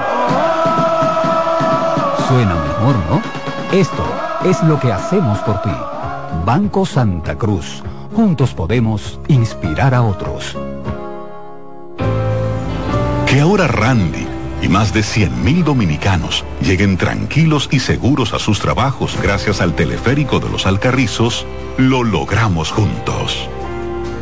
Suena 2.29 2.53
mejor, 2.53 2.95
¿no? 3.09 3.23
Esto 3.71 4.05
es 4.45 4.61
lo 4.61 4.79
que 4.79 4.91
hacemos 4.91 5.39
por 5.39 5.63
ti. 5.63 5.71
Banco 6.45 6.85
Santa 6.85 7.35
Cruz. 7.35 7.81
Juntos 8.15 8.53
podemos 8.53 9.19
inspirar 9.27 9.95
a 9.95 10.03
otros. 10.03 10.55
Que 13.25 13.41
ahora 13.41 13.67
Randy 13.67 14.27
y 14.61 14.67
más 14.67 14.93
de 14.93 14.99
100.000 14.99 15.63
dominicanos 15.63 16.45
lleguen 16.61 16.97
tranquilos 16.97 17.67
y 17.71 17.79
seguros 17.79 18.35
a 18.35 18.37
sus 18.37 18.59
trabajos 18.59 19.17
gracias 19.23 19.59
al 19.59 19.73
teleférico 19.73 20.39
de 20.39 20.49
los 20.49 20.67
Alcarrizos, 20.67 21.47
lo 21.77 22.03
logramos 22.03 22.71
juntos. 22.71 23.49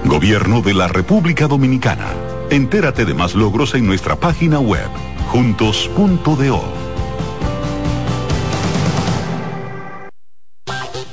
Gobierno 0.06 0.62
de 0.62 0.74
la 0.74 0.88
República 0.88 1.48
Dominicana. 1.48 2.08
Entérate 2.52 3.04
de 3.04 3.14
más 3.14 3.36
logros 3.36 3.76
en 3.76 3.86
nuestra 3.86 4.16
página 4.16 4.62
web, 4.62 4.88
juntos.do. 5.30 6.87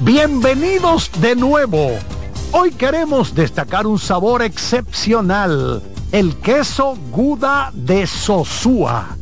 Bienvenidos 0.05 1.11
de 1.23 1.35
nuevo. 1.35 1.93
Hoy 2.53 2.73
queremos 2.73 3.35
destacar 3.35 3.87
un 3.87 3.99
sabor 3.99 4.43
excepcional, 4.43 5.83
el 6.13 6.37
queso 6.37 6.95
Guda 7.11 7.71
de 7.73 8.07
Sosúa. 8.07 9.17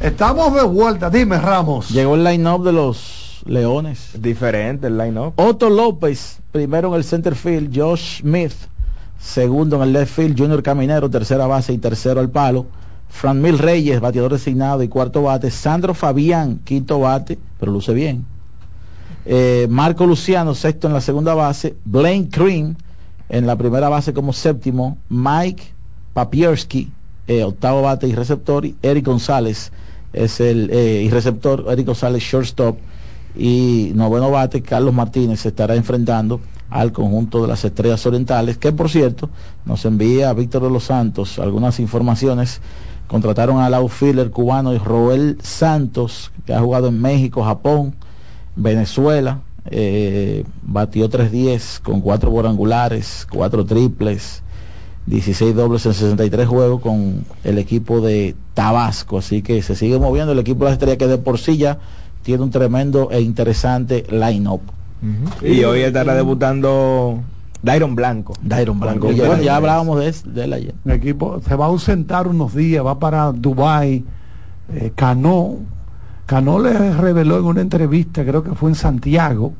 Estamos 0.00 0.54
de 0.54 0.62
vuelta, 0.62 1.10
dime 1.10 1.38
Ramos. 1.38 1.90
Llegó 1.90 2.14
el 2.14 2.22
line-up 2.22 2.64
de 2.64 2.72
los 2.72 3.21
Leones. 3.46 4.10
Diferente 4.20 4.86
el 4.86 4.98
line-up. 4.98 5.34
Otto 5.36 5.70
López, 5.70 6.40
primero 6.50 6.88
en 6.88 6.94
el 6.94 7.04
center 7.04 7.34
field, 7.34 7.76
Josh 7.76 8.20
Smith, 8.20 8.54
segundo 9.18 9.76
en 9.76 9.82
el 9.82 9.92
left 9.92 10.14
field, 10.14 10.38
Junior 10.38 10.62
Caminero, 10.62 11.10
tercera 11.10 11.46
base 11.46 11.72
y 11.72 11.78
tercero 11.78 12.20
al 12.20 12.30
palo. 12.30 12.66
Fran 13.08 13.42
Mil 13.42 13.58
Reyes, 13.58 14.00
bateador 14.00 14.32
designado 14.32 14.82
y 14.82 14.88
cuarto 14.88 15.22
bate. 15.22 15.50
Sandro 15.50 15.92
Fabián, 15.92 16.60
quinto 16.64 16.98
bate, 16.98 17.38
pero 17.60 17.70
luce 17.70 17.92
bien. 17.92 18.24
Eh, 19.24 19.66
Marco 19.70 20.06
Luciano, 20.06 20.54
sexto 20.54 20.88
en 20.88 20.94
la 20.94 21.00
segunda 21.00 21.34
base. 21.34 21.76
Blaine 21.84 22.28
Cream 22.30 22.74
en 23.28 23.46
la 23.46 23.56
primera 23.56 23.88
base 23.88 24.12
como 24.12 24.32
séptimo. 24.32 24.98
Mike 25.08 25.62
Papierski, 26.14 26.90
eh, 27.26 27.44
octavo 27.44 27.82
bate 27.82 28.08
y 28.08 28.14
receptor. 28.14 28.64
Y 28.64 28.76
Eric 28.82 29.04
González 29.04 29.72
es 30.12 30.40
el 30.40 30.70
eh, 30.72 31.02
y 31.02 31.10
receptor. 31.10 31.66
Eric 31.68 31.86
González, 31.86 32.22
shortstop. 32.22 32.78
Y 33.34 33.92
noveno 33.94 34.30
bate, 34.30 34.62
Carlos 34.62 34.92
Martínez 34.92 35.40
se 35.40 35.48
estará 35.48 35.74
enfrentando 35.74 36.40
al 36.72 36.92
conjunto 36.92 37.42
de 37.42 37.48
las 37.48 37.64
estrellas 37.64 38.04
orientales, 38.06 38.56
que 38.56 38.72
por 38.72 38.88
cierto 38.88 39.28
nos 39.64 39.84
envía 39.84 40.32
Víctor 40.32 40.62
de 40.62 40.70
los 40.70 40.84
Santos 40.84 41.38
algunas 41.38 41.80
informaciones. 41.80 42.60
Contrataron 43.06 43.58
al 43.58 43.74
outfielder 43.74 44.30
cubano 44.30 44.76
Roel 44.78 45.36
Santos, 45.42 46.32
que 46.46 46.54
ha 46.54 46.60
jugado 46.60 46.88
en 46.88 47.00
México, 47.00 47.44
Japón, 47.44 47.94
Venezuela. 48.56 49.40
Eh, 49.66 50.44
batió 50.62 51.08
3-10 51.08 51.80
con 51.80 52.00
cuatro 52.00 52.30
cuadrangulares, 52.30 53.26
cuatro 53.30 53.64
triples, 53.64 54.42
16 55.06 55.54
dobles 55.54 55.84
en 55.86 55.94
63 55.94 56.48
juegos 56.48 56.80
con 56.80 57.24
el 57.44 57.58
equipo 57.58 58.00
de 58.00 58.34
Tabasco. 58.54 59.18
Así 59.18 59.42
que 59.42 59.62
se 59.62 59.76
sigue 59.76 59.98
moviendo 59.98 60.32
el 60.32 60.38
equipo 60.38 60.60
de 60.60 60.70
las 60.70 60.72
estrellas 60.74 60.98
que 60.98 61.06
de 61.06 61.18
por 61.18 61.38
sí 61.38 61.58
ya 61.58 61.78
tiene 62.22 62.42
un 62.42 62.50
tremendo 62.50 63.08
e 63.10 63.20
interesante 63.20 64.04
line-up. 64.10 64.60
Y 65.42 65.64
hoy 65.64 65.80
estará 65.80 66.14
debutando 66.14 67.20
Dairon 67.62 67.94
Blanco. 67.96 68.34
Dairon 68.40 68.78
Blanco. 68.78 69.08
Blanco. 69.08 69.26
Bueno, 69.26 69.42
ya 69.42 69.56
hablábamos 69.56 69.98
de, 70.00 70.08
él- 70.08 70.34
de 70.34 70.44
él 70.44 70.52
ayer. 70.52 70.74
El 70.84 70.92
equipo 70.92 71.40
se 71.46 71.56
va 71.56 71.64
a 71.64 71.68
ausentar 71.68 72.28
unos 72.28 72.54
días, 72.54 72.84
va 72.86 72.98
para 72.98 73.32
Dubai. 73.32 74.04
Eh, 74.74 74.92
Cano, 74.94 75.56
Cano 76.26 76.60
le 76.60 76.94
reveló 76.94 77.38
en 77.38 77.44
una 77.44 77.60
entrevista, 77.60 78.24
creo 78.24 78.42
que 78.44 78.54
fue 78.54 78.70
en 78.70 78.76
Santiago, 78.76 79.52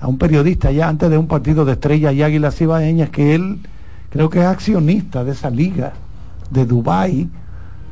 a 0.00 0.06
un 0.06 0.18
periodista 0.18 0.70
ya 0.70 0.88
antes 0.88 1.10
de 1.10 1.18
un 1.18 1.26
partido 1.26 1.64
de 1.64 1.72
Estrella 1.72 2.12
y 2.12 2.22
Águilas 2.22 2.60
Ibaeñas, 2.60 3.10
que 3.10 3.34
él 3.34 3.58
creo 4.10 4.30
que 4.30 4.38
es 4.40 4.46
accionista 4.46 5.24
de 5.24 5.32
esa 5.32 5.50
liga 5.50 5.92
de 6.50 6.64
Dubai. 6.64 7.28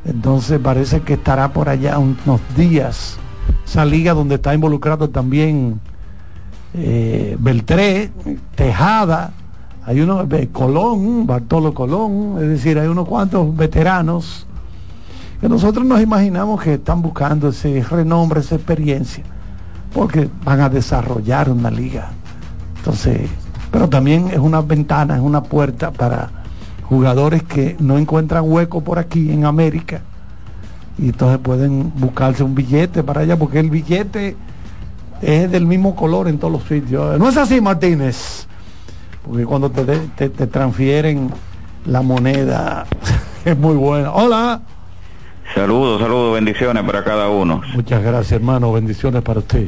Entonces 0.05 0.59
parece 0.59 1.01
que 1.01 1.13
estará 1.15 1.51
por 1.51 1.67
allá 1.67 1.97
unos 1.99 2.39
días. 2.55 3.17
Esa 3.65 3.85
liga 3.85 4.13
donde 4.13 4.35
está 4.35 4.53
involucrado 4.53 5.09
también 5.09 5.79
eh, 6.73 7.35
Beltré, 7.39 8.11
Tejada, 8.55 9.31
hay 9.85 10.01
unos, 10.01 10.31
eh, 10.33 10.49
Colón, 10.51 11.25
Bartolo 11.25 11.73
Colón, 11.73 12.37
es 12.41 12.49
decir, 12.49 12.77
hay 12.79 12.87
unos 12.87 13.07
cuantos 13.07 13.55
veteranos 13.55 14.47
que 15.39 15.47
nosotros 15.47 15.85
nos 15.85 16.01
imaginamos 16.01 16.61
que 16.61 16.75
están 16.75 17.01
buscando 17.01 17.49
ese 17.49 17.83
renombre, 17.83 18.39
esa 18.39 18.55
experiencia, 18.55 19.23
porque 19.93 20.29
van 20.43 20.61
a 20.61 20.69
desarrollar 20.69 21.49
una 21.49 21.69
liga. 21.69 22.11
Entonces, 22.77 23.29
pero 23.71 23.89
también 23.89 24.29
es 24.29 24.39
una 24.39 24.61
ventana, 24.61 25.15
es 25.15 25.21
una 25.21 25.43
puerta 25.43 25.91
para 25.91 26.29
jugadores 26.83 27.43
que 27.43 27.75
no 27.79 27.97
encuentran 27.97 28.43
hueco 28.47 28.81
por 28.81 28.99
aquí 28.99 29.31
en 29.31 29.45
América 29.45 30.01
y 30.97 31.07
entonces 31.09 31.39
pueden 31.39 31.91
buscarse 31.95 32.43
un 32.43 32.55
billete 32.55 33.03
para 33.03 33.21
allá, 33.21 33.37
porque 33.37 33.59
el 33.59 33.69
billete 33.69 34.35
es 35.21 35.51
del 35.51 35.65
mismo 35.65 35.95
color 35.95 36.27
en 36.27 36.37
todos 36.39 36.53
los 36.53 36.63
sitios. 36.63 37.17
¿No 37.19 37.29
es 37.29 37.37
así, 37.37 37.59
Martínez? 37.61 38.47
Porque 39.25 39.45
cuando 39.45 39.69
te, 39.71 39.83
de- 39.85 40.07
te, 40.15 40.29
te 40.29 40.47
transfieren 40.47 41.31
la 41.85 42.01
moneda 42.01 42.85
es 43.45 43.57
muy 43.57 43.75
buena. 43.75 44.11
Hola. 44.11 44.61
Saludos, 45.53 46.01
saludos, 46.01 46.33
bendiciones 46.35 46.83
para 46.83 47.03
cada 47.03 47.29
uno. 47.29 47.61
Muchas 47.75 48.01
gracias, 48.03 48.31
hermano. 48.33 48.71
Bendiciones 48.73 49.21
para 49.21 49.39
usted. 49.39 49.67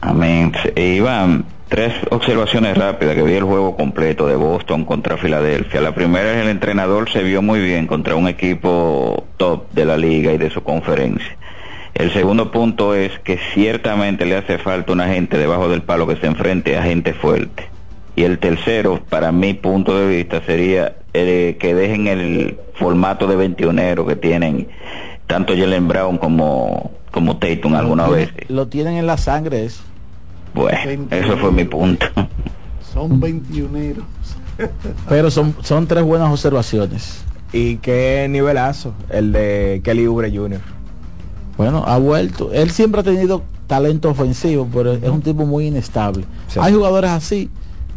Amén. 0.00 0.52
Eh, 0.74 0.96
Iván, 0.96 1.44
tres 1.68 1.94
observaciones 2.10 2.76
rápidas 2.76 3.14
que 3.14 3.22
vi 3.22 3.34
el 3.34 3.44
juego 3.44 3.76
completo 3.76 4.26
de 4.26 4.36
Boston 4.36 4.84
contra 4.84 5.16
Filadelfia. 5.16 5.80
La 5.80 5.94
primera 5.94 6.32
es 6.32 6.42
el 6.42 6.48
entrenador 6.48 7.10
se 7.10 7.22
vio 7.22 7.42
muy 7.42 7.60
bien 7.60 7.86
contra 7.86 8.14
un 8.14 8.28
equipo 8.28 9.24
top 9.36 9.70
de 9.72 9.84
la 9.84 9.96
liga 9.96 10.32
y 10.32 10.38
de 10.38 10.50
su 10.50 10.62
conferencia. 10.62 11.36
El 11.94 12.12
segundo 12.12 12.50
punto 12.52 12.94
es 12.94 13.18
que 13.20 13.38
ciertamente 13.54 14.26
le 14.26 14.36
hace 14.36 14.58
falta 14.58 14.92
una 14.92 15.08
gente 15.08 15.38
debajo 15.38 15.68
del 15.68 15.82
palo 15.82 16.06
que 16.06 16.16
se 16.16 16.26
enfrente 16.26 16.76
a 16.76 16.82
gente 16.82 17.14
fuerte. 17.14 17.68
Y 18.14 18.24
el 18.24 18.38
tercero, 18.38 19.02
para 19.08 19.32
mi 19.32 19.54
punto 19.54 19.98
de 19.98 20.16
vista, 20.16 20.42
sería 20.42 20.96
eh, 21.14 21.56
que 21.58 21.74
dejen 21.74 22.06
el 22.06 22.58
formato 22.74 23.26
de 23.26 23.36
21 23.36 24.06
que 24.06 24.16
tienen 24.16 24.68
tanto 25.26 25.54
Jalen 25.56 25.88
Brown 25.88 26.18
como, 26.18 26.92
como 27.10 27.38
Tatum 27.38 27.74
alguna 27.74 28.06
lo, 28.06 28.12
vez. 28.12 28.30
lo 28.48 28.68
tienen 28.68 28.96
en 28.96 29.06
la 29.06 29.16
sangre 29.16 29.64
eso. 29.64 29.82
Bueno, 30.56 31.06
eso 31.10 31.36
fue 31.36 31.52
mi 31.52 31.64
punto. 31.64 32.06
Son 32.92 33.20
21. 33.20 34.02
Pero 35.08 35.30
son, 35.30 35.54
son 35.62 35.86
tres 35.86 36.02
buenas 36.02 36.30
observaciones. 36.30 37.22
Y 37.52 37.76
qué 37.76 38.26
nivelazo 38.28 38.92
el 39.10 39.32
de 39.32 39.80
Kelly 39.84 40.06
Oubre 40.06 40.36
Jr. 40.36 40.60
Bueno, 41.56 41.84
ha 41.86 41.98
vuelto. 41.98 42.52
Él 42.52 42.70
siempre 42.70 43.02
ha 43.02 43.04
tenido 43.04 43.42
talento 43.66 44.10
ofensivo, 44.10 44.68
pero 44.72 44.92
es 44.92 45.08
un 45.08 45.22
tipo 45.22 45.46
muy 45.46 45.66
inestable. 45.66 46.24
Sí. 46.48 46.58
Hay 46.60 46.72
jugadores 46.72 47.10
así 47.10 47.50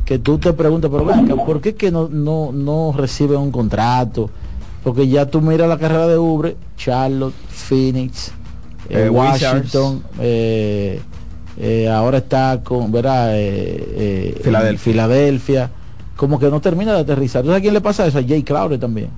que 0.05 0.17
tú 0.19 0.37
te 0.37 0.53
preguntas, 0.53 0.89
pero 0.91 1.05
venga, 1.05 1.35
¿por 1.35 1.61
qué 1.61 1.75
que 1.75 1.91
no, 1.91 2.09
no, 2.09 2.51
no 2.51 2.93
reciben 2.95 3.39
un 3.39 3.51
contrato? 3.51 4.29
Porque 4.83 5.07
ya 5.07 5.25
tú 5.25 5.41
miras 5.41 5.67
la 5.67 5.77
carrera 5.77 6.07
de 6.07 6.17
Ubre, 6.17 6.55
Charlotte, 6.77 7.35
Phoenix, 7.49 8.31
eh, 8.89 9.05
Eh, 9.05 9.09
Washington, 9.09 10.03
eh, 10.19 11.01
eh, 11.59 11.89
ahora 11.89 12.19
está 12.19 12.61
con, 12.63 12.91
¿verdad? 12.91 13.37
Eh, 13.37 13.93
eh, 13.97 14.33
en 14.37 14.43
Filadelfia. 14.43 14.91
Filadelfia. 14.91 15.69
Como 16.15 16.39
que 16.39 16.49
no 16.49 16.59
termina 16.61 16.93
de 16.93 16.99
aterrizar. 17.01 17.41
¿Tú 17.41 17.47
sabes 17.47 17.59
a 17.59 17.61
quién 17.61 17.73
le 17.73 17.81
pasa 17.81 18.07
eso? 18.07 18.17
A 18.17 18.23
Jay 18.23 18.43
Crowder 18.43 18.79
también. 18.79 19.09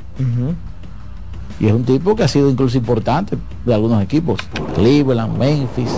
Y 1.60 1.68
es 1.68 1.74
un 1.74 1.84
tipo 1.84 2.16
que 2.16 2.24
ha 2.24 2.28
sido 2.28 2.50
incluso 2.50 2.78
importante 2.78 3.38
de 3.66 3.74
algunos 3.74 4.02
equipos. 4.04 4.40
Cleveland, 4.76 5.38
Memphis, 5.38 5.92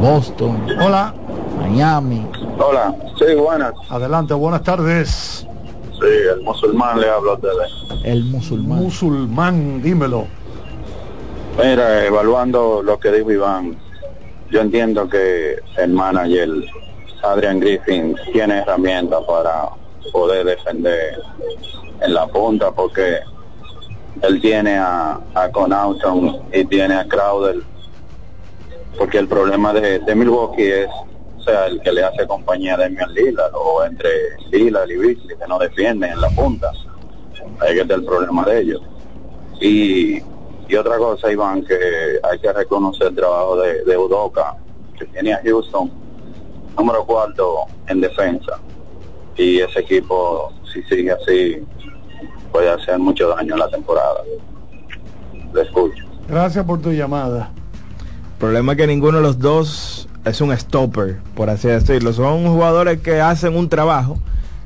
Boston, 0.00 0.66
Hola. 0.80 1.14
Miami. 1.58 2.26
Hola, 2.58 2.94
sí, 3.18 3.34
buenas. 3.34 3.72
Adelante, 3.88 4.34
buenas 4.34 4.62
tardes. 4.62 5.46
Sí, 5.92 6.06
el 6.34 6.42
musulmán 6.42 7.00
le 7.00 7.08
habla 7.08 7.32
a 7.32 7.34
ustedes. 7.34 8.04
El 8.04 8.24
musulmán. 8.24 8.78
Musulmán, 8.78 9.82
dímelo. 9.82 10.26
Mira, 11.58 12.04
evaluando 12.06 12.82
lo 12.82 12.98
que 12.98 13.12
dijo 13.12 13.30
Iván, 13.30 13.76
yo 14.50 14.60
entiendo 14.60 15.08
que 15.08 15.58
el 15.76 15.92
manager 15.92 16.48
Adrian 17.22 17.60
Griffin 17.60 18.16
tiene 18.32 18.58
herramientas 18.58 19.22
para 19.26 19.70
poder 20.12 20.46
defender 20.46 21.20
en 22.00 22.14
la 22.14 22.26
punta 22.26 22.70
porque 22.70 23.18
él 24.22 24.40
tiene 24.40 24.76
a, 24.76 25.20
a 25.34 25.50
y 26.52 26.64
tiene 26.64 26.94
a 26.94 27.06
Crowder 27.06 27.56
porque 28.98 29.18
el 29.18 29.28
problema 29.28 29.72
de, 29.72 29.98
de 30.00 30.14
Milwaukee 30.14 30.62
es 30.62 30.88
o 31.38 31.42
sea 31.42 31.66
el 31.66 31.80
que 31.80 31.92
le 31.92 32.04
hace 32.04 32.26
compañía 32.26 32.74
a 32.74 32.78
Damian 32.78 33.12
Lillard 33.14 33.54
o 33.54 33.84
entre 33.84 34.10
Lillard 34.50 34.90
y 34.90 34.96
Beasley 34.96 35.36
que 35.38 35.46
no 35.48 35.58
defienden 35.58 36.12
en 36.12 36.20
la 36.20 36.28
punta. 36.30 36.70
Ahí 37.60 37.74
que 37.74 37.80
está 37.80 37.94
el 37.94 38.04
problema 38.04 38.44
de 38.44 38.60
ellos. 38.60 38.82
Y, 39.60 40.20
y 40.70 40.76
otra 40.76 40.96
cosa 40.98 41.30
Iván 41.32 41.64
que 41.64 41.74
hay 42.22 42.38
que 42.38 42.52
reconocer 42.52 43.08
el 43.08 43.16
trabajo 43.16 43.56
de, 43.56 43.84
de 43.84 43.98
Udoka 43.98 44.56
que 44.98 45.04
tiene 45.06 45.34
a 45.34 45.40
Houston 45.42 45.90
número 46.78 47.04
cuarto 47.04 47.64
en 47.88 48.00
defensa 48.00 48.58
y 49.36 49.60
ese 49.60 49.80
equipo 49.80 50.52
si 50.72 50.82
sigue 50.84 51.10
así 51.12 51.62
puede 52.52 52.70
hacer 52.70 52.98
mucho 52.98 53.28
daño 53.28 53.54
en 53.54 53.60
la 53.60 53.68
temporada 53.68 54.22
le 55.52 55.62
escucho 55.62 56.10
Gracias 56.30 56.64
por 56.64 56.80
tu 56.80 56.92
llamada. 56.92 57.50
El 58.34 58.38
problema 58.38 58.72
es 58.72 58.78
que 58.78 58.86
ninguno 58.86 59.18
de 59.18 59.24
los 59.24 59.40
dos 59.40 60.08
es 60.24 60.40
un 60.40 60.56
stopper, 60.56 61.18
por 61.34 61.50
así 61.50 61.66
decirlo. 61.66 62.12
Son 62.12 62.46
jugadores 62.46 63.00
que 63.00 63.20
hacen 63.20 63.56
un 63.56 63.68
trabajo, 63.68 64.16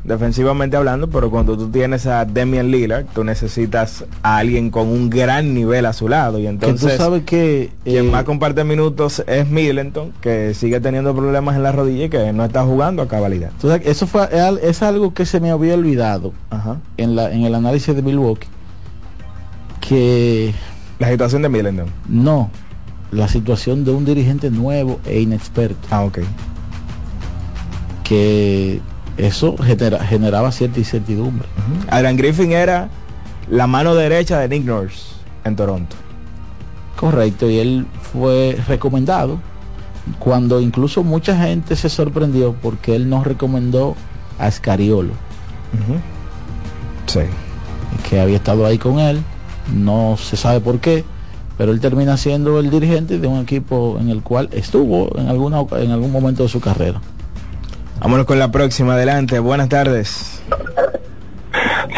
defensivamente 0.04 0.76
hablando, 0.76 1.08
pero 1.08 1.30
cuando 1.30 1.56
tú 1.56 1.68
tienes 1.70 2.06
a 2.06 2.24
Damian 2.26 2.70
Lillard, 2.70 3.06
tú 3.14 3.24
necesitas 3.24 4.04
a 4.22 4.36
alguien 4.36 4.70
con 4.70 4.88
un 4.88 5.08
gran 5.08 5.54
nivel 5.54 5.86
a 5.86 5.92
su 5.94 6.08
lado. 6.08 6.38
Y 6.38 6.46
entonces, 6.46 6.90
que 6.92 6.96
tú 6.98 7.02
sabes 7.02 7.22
que 7.24 7.70
quien 7.84 8.06
eh, 8.06 8.10
más 8.10 8.24
comparte 8.24 8.64
minutos 8.64 9.24
es 9.26 9.48
Middleton, 9.48 10.12
que 10.20 10.52
sigue 10.54 10.78
teniendo 10.80 11.14
problemas 11.14 11.56
en 11.56 11.62
la 11.62 11.72
rodilla 11.72 12.04
y 12.04 12.08
que 12.10 12.32
no 12.34 12.44
está 12.44 12.64
jugando 12.64 13.02
a 13.02 13.08
cabalidad. 13.08 13.50
que 13.60 13.90
eso 13.90 14.06
fue 14.06 14.28
es 14.30 14.40
al- 14.40 14.58
es 14.58 14.82
algo 14.82 15.14
que 15.14 15.24
se 15.26 15.40
me 15.40 15.50
había 15.50 15.74
olvidado 15.74 16.32
Ajá. 16.50 16.76
en 16.98 17.16
la 17.16 17.32
en 17.32 17.42
el 17.44 17.54
análisis 17.54 17.96
de 17.96 18.02
Milwaukee 18.02 18.48
que 19.80 20.54
La 20.98 21.08
situación 21.10 21.42
de 21.42 21.48
Middleton. 21.48 21.86
no 22.08 22.50
la 23.10 23.28
situación 23.28 23.84
de 23.84 23.92
un 23.92 24.04
dirigente 24.04 24.50
nuevo 24.50 24.98
e 25.06 25.20
inexperto 25.20 25.86
Ah, 25.90 26.04
ok. 26.04 26.18
que 28.02 28.80
eso 29.16 29.56
genera- 29.56 30.04
generaba 30.04 30.50
cierta 30.52 30.78
incertidumbre 30.78 31.46
Adrian 31.90 32.16
Griffin 32.16 32.52
era 32.52 32.88
la 33.50 33.66
mano 33.66 33.94
derecha 33.94 34.38
de 34.40 34.48
Nick 34.48 34.64
Nurse 34.64 35.14
en 35.44 35.56
Toronto. 35.56 35.94
correcto 36.96 37.48
y 37.50 37.58
él 37.58 37.86
fue 38.12 38.58
recomendado 38.66 39.38
cuando 40.18 40.60
incluso 40.60 41.02
mucha 41.02 41.36
gente 41.38 41.76
se 41.76 41.88
sorprendió 41.88 42.54
porque 42.60 42.94
él 42.96 43.08
no 43.08 43.22
recomendó 43.24 43.94
a 44.38 44.50
Scariolo 44.50 45.12
Sí. 47.06 47.20
que 48.08 48.20
había 48.20 48.36
estado 48.36 48.66
ahí 48.66 48.78
con 48.78 48.98
él, 48.98 49.20
no 49.74 50.16
se 50.16 50.36
sabe 50.36 50.60
por 50.60 50.80
qué, 50.80 51.04
pero 51.56 51.72
él 51.72 51.80
termina 51.80 52.16
siendo 52.16 52.58
el 52.60 52.70
dirigente 52.70 53.18
de 53.18 53.26
un 53.26 53.40
equipo 53.40 53.96
en 54.00 54.08
el 54.08 54.22
cual 54.22 54.48
estuvo 54.52 55.16
en 55.18 55.28
alguna 55.28 55.60
en 55.78 55.90
algún 55.90 56.10
momento 56.12 56.42
de 56.42 56.48
su 56.48 56.60
carrera. 56.60 57.00
Vámonos 58.00 58.26
con 58.26 58.38
la 58.38 58.50
próxima. 58.50 58.94
Adelante. 58.94 59.38
Buenas 59.38 59.68
tardes. 59.68 60.42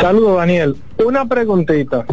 Saludos, 0.01 0.37
Daniel. 0.39 0.77
Una 1.05 1.27
preguntita. 1.27 2.05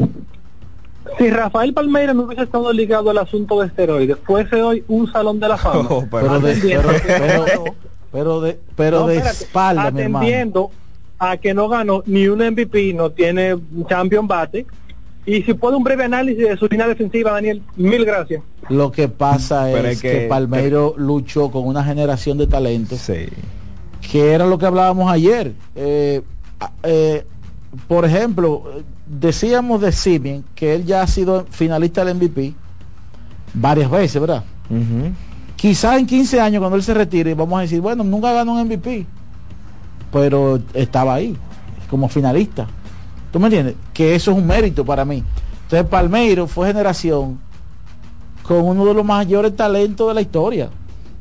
Si 1.17 1.29
Rafael 1.29 1.73
Palmeira 1.73 2.13
no 2.13 2.23
hubiese 2.23 2.43
estado 2.43 2.71
ligado 2.73 3.09
al 3.11 3.17
asunto 3.19 3.59
de 3.61 3.67
esteroides, 3.67 4.17
¿fuese 4.25 4.61
hoy 4.61 4.83
un 4.87 5.11
salón 5.11 5.39
de 5.39 5.47
la 5.47 5.57
fama? 5.57 5.85
Oh, 5.89 6.05
pero- 6.09 6.27
Pero 6.27 6.39
de, 6.39 6.51
Atendiendo- 6.53 6.89
pero, 7.07 7.45
pero, 7.45 7.63
pero 8.11 8.41
de, 8.41 8.59
pero 8.75 8.99
No, 9.01 9.07
de 9.07 9.15
espérate. 9.17 9.43
espalda, 9.43 9.91
mi 9.91 10.01
hermano. 10.01 10.17
Atendiendo 10.25 10.71
a 11.19 11.37
que 11.37 11.53
no 11.53 11.69
ganó 11.69 12.03
ni 12.07 12.27
un 12.27 12.39
MVP, 12.39 12.93
no 12.93 13.11
tiene 13.11 13.53
un 13.53 13.85
champion 13.87 14.27
bate. 14.27 14.65
Y 15.25 15.43
si 15.43 15.53
puede 15.53 15.77
un 15.77 15.83
breve 15.83 16.03
análisis 16.05 16.47
de 16.49 16.57
su 16.57 16.67
línea 16.67 16.87
defensiva, 16.87 17.31
Daniel, 17.31 17.61
mil 17.77 18.03
gracias. 18.05 18.41
Lo 18.69 18.91
que 18.91 19.07
pasa 19.07 19.69
es 19.71 19.85
es 19.85 20.01
que, 20.01 20.11
que- 20.11 20.27
Palmeiro 20.27 20.95
luchó 20.97 21.51
con 21.51 21.65
una 21.67 21.83
generación 21.83 22.37
de 22.39 22.47
talentos 22.47 22.99
Sí. 22.99 23.27
Que 24.13 24.31
era 24.31 24.45
lo 24.45 24.59
que 24.59 24.67
hablábamos 24.67 25.11
ayer. 25.11 25.55
Eh, 25.75 26.21
eh, 26.83 27.25
por 27.87 28.05
ejemplo, 28.05 28.61
decíamos 29.07 29.81
de 29.81 29.91
Simeon 29.91 30.45
que 30.53 30.75
él 30.75 30.85
ya 30.85 31.01
ha 31.01 31.07
sido 31.07 31.47
finalista 31.49 32.05
del 32.05 32.17
MVP 32.17 32.53
varias 33.55 33.89
veces, 33.89 34.21
¿verdad? 34.21 34.43
Ujú. 34.69 35.13
Quizás 35.55 35.97
en 35.97 36.05
15 36.05 36.39
años 36.39 36.59
cuando 36.59 36.75
él 36.75 36.83
se 36.83 36.93
retire 36.93 37.33
vamos 37.33 37.57
a 37.57 37.61
decir, 37.63 37.81
bueno, 37.81 38.03
nunca 38.03 38.31
ganó 38.33 38.53
un 38.53 38.67
MVP, 38.67 39.07
pero 40.11 40.59
estaba 40.75 41.15
ahí 41.15 41.35
como 41.89 42.07
finalista. 42.07 42.67
¿Tú 43.31 43.39
me 43.39 43.47
entiendes? 43.47 43.73
Que 43.95 44.13
eso 44.13 44.29
es 44.29 44.37
un 44.37 44.45
mérito 44.45 44.85
para 44.85 45.05
mí. 45.05 45.23
Entonces 45.63 45.89
Palmeiro 45.89 46.45
fue 46.45 46.67
generación 46.67 47.39
con 48.43 48.63
uno 48.63 48.85
de 48.85 48.93
los 48.93 49.05
mayores 49.05 49.55
talentos 49.55 50.07
de 50.07 50.13
la 50.13 50.21
historia. 50.21 50.69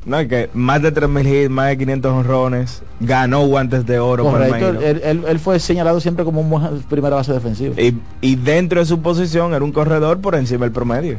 No, 0.05 0.19
es 0.19 0.27
que 0.27 0.49
más 0.53 0.81
de 0.81 0.93
3.000 0.93 1.25
hits, 1.43 1.49
más 1.49 1.67
de 1.69 1.77
500 1.77 2.11
honrones, 2.11 2.83
ganó 2.99 3.45
guantes 3.45 3.85
de 3.85 3.99
oro. 3.99 4.23
Correcto, 4.25 4.69
él, 4.81 5.01
él- 5.03 5.23
él 5.27 5.39
fue 5.39 5.59
señalado 5.59 5.99
siempre 6.01 6.25
como 6.25 6.41
un 6.41 6.49
buen 6.49 6.79
primera 6.89 7.15
base 7.15 7.31
defensiva. 7.31 7.79
Y, 7.81 7.97
y 8.21 8.35
dentro 8.35 8.79
de 8.81 8.85
su 8.85 9.01
posición 9.01 9.53
era 9.53 9.63
un 9.63 9.71
corredor 9.71 10.19
por 10.19 10.35
encima 10.35 10.65
del 10.65 10.73
promedio. 10.73 11.17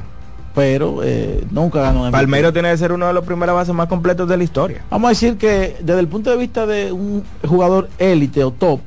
Pero 0.54 1.00
eh, 1.02 1.42
nunca 1.50 1.80
ganó 1.80 2.00
MVP. 2.02 2.12
Palmeiro 2.12 2.52
tiene 2.52 2.70
que 2.70 2.76
ser 2.76 2.92
uno 2.92 3.06
de 3.08 3.12
los 3.12 3.24
primeras 3.24 3.54
bases 3.56 3.74
más 3.74 3.88
completos 3.88 4.28
de 4.28 4.36
la 4.36 4.44
historia. 4.44 4.82
Vamos 4.90 5.06
a 5.08 5.10
decir 5.10 5.36
que 5.36 5.76
desde 5.80 5.98
el 6.00 6.06
punto 6.06 6.30
de 6.30 6.36
vista 6.36 6.64
de 6.66 6.92
un 6.92 7.24
jugador 7.44 7.88
élite 7.98 8.44
o 8.44 8.52
top, 8.52 8.80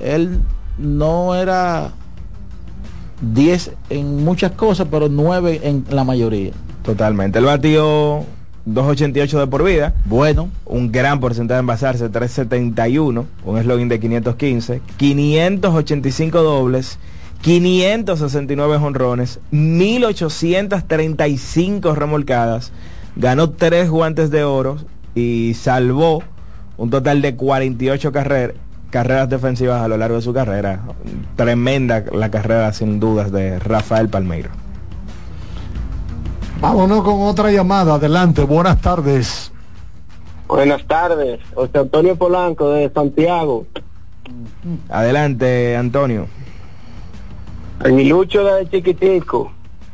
él 0.00 0.38
no 0.78 1.34
era 1.34 1.90
10 3.20 3.72
en 3.90 4.24
muchas 4.24 4.52
cosas, 4.52 4.86
pero 4.90 5.08
9 5.08 5.60
en 5.64 5.84
la 5.90 6.04
mayoría. 6.04 6.52
Totalmente. 6.84 7.38
Él 7.40 7.44
batió 7.46 8.24
2.88 8.68 9.38
de 9.38 9.46
por 9.46 9.64
vida. 9.64 9.94
Bueno. 10.04 10.50
Un 10.66 10.92
gran 10.92 11.20
porcentaje 11.20 11.60
en 11.60 11.66
basarse, 11.66 12.10
3.71, 12.10 13.24
un 13.44 13.58
eslogan 13.58 13.88
de 13.88 14.00
515, 14.00 14.82
585 14.96 16.42
dobles, 16.42 16.98
569 17.40 18.76
honrones, 18.76 19.40
1.835 19.52 21.94
remolcadas, 21.94 22.72
ganó 23.16 23.50
tres 23.50 23.90
guantes 23.90 24.30
de 24.30 24.44
oro 24.44 24.76
y 25.14 25.54
salvó 25.54 26.22
un 26.76 26.90
total 26.90 27.22
de 27.22 27.36
48 27.36 28.12
carreras 28.12 28.54
carreras 28.90 29.28
defensivas 29.28 29.82
a 29.82 29.88
lo 29.88 29.96
largo 29.96 30.16
de 30.16 30.22
su 30.22 30.32
carrera. 30.32 30.80
Tremenda 31.36 32.04
la 32.12 32.30
carrera 32.30 32.72
sin 32.72 33.00
dudas 33.00 33.30
de 33.30 33.58
Rafael 33.58 34.08
Palmeiro. 34.08 34.50
Vámonos 36.60 37.04
con 37.04 37.22
otra 37.22 37.50
llamada. 37.52 37.94
Adelante, 37.94 38.42
buenas 38.42 38.80
tardes. 38.80 39.52
Buenas 40.48 40.84
tardes, 40.86 41.40
José 41.54 41.78
Antonio 41.78 42.16
Polanco 42.16 42.70
de 42.70 42.90
Santiago. 42.90 43.66
Adelante, 44.88 45.76
Antonio. 45.76 46.26
Aguilucho 47.80 48.42
de 48.44 48.68
Chiquitico. 48.68 49.52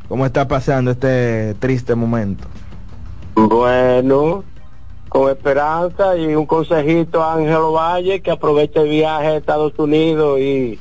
¿Cómo 0.08 0.24
está 0.24 0.46
pasando 0.48 0.92
este 0.92 1.54
triste 1.58 1.94
momento? 1.94 2.46
Bueno, 3.34 4.44
con 5.08 5.30
esperanza 5.30 6.16
y 6.16 6.34
un 6.34 6.46
consejito 6.46 7.22
a 7.22 7.34
Ángelo 7.34 7.72
Valle 7.72 8.22
que 8.22 8.30
aproveche 8.30 8.80
el 8.80 8.88
viaje 8.88 9.26
a 9.26 9.36
Estados 9.36 9.72
Unidos 9.76 10.38
y 10.38 10.78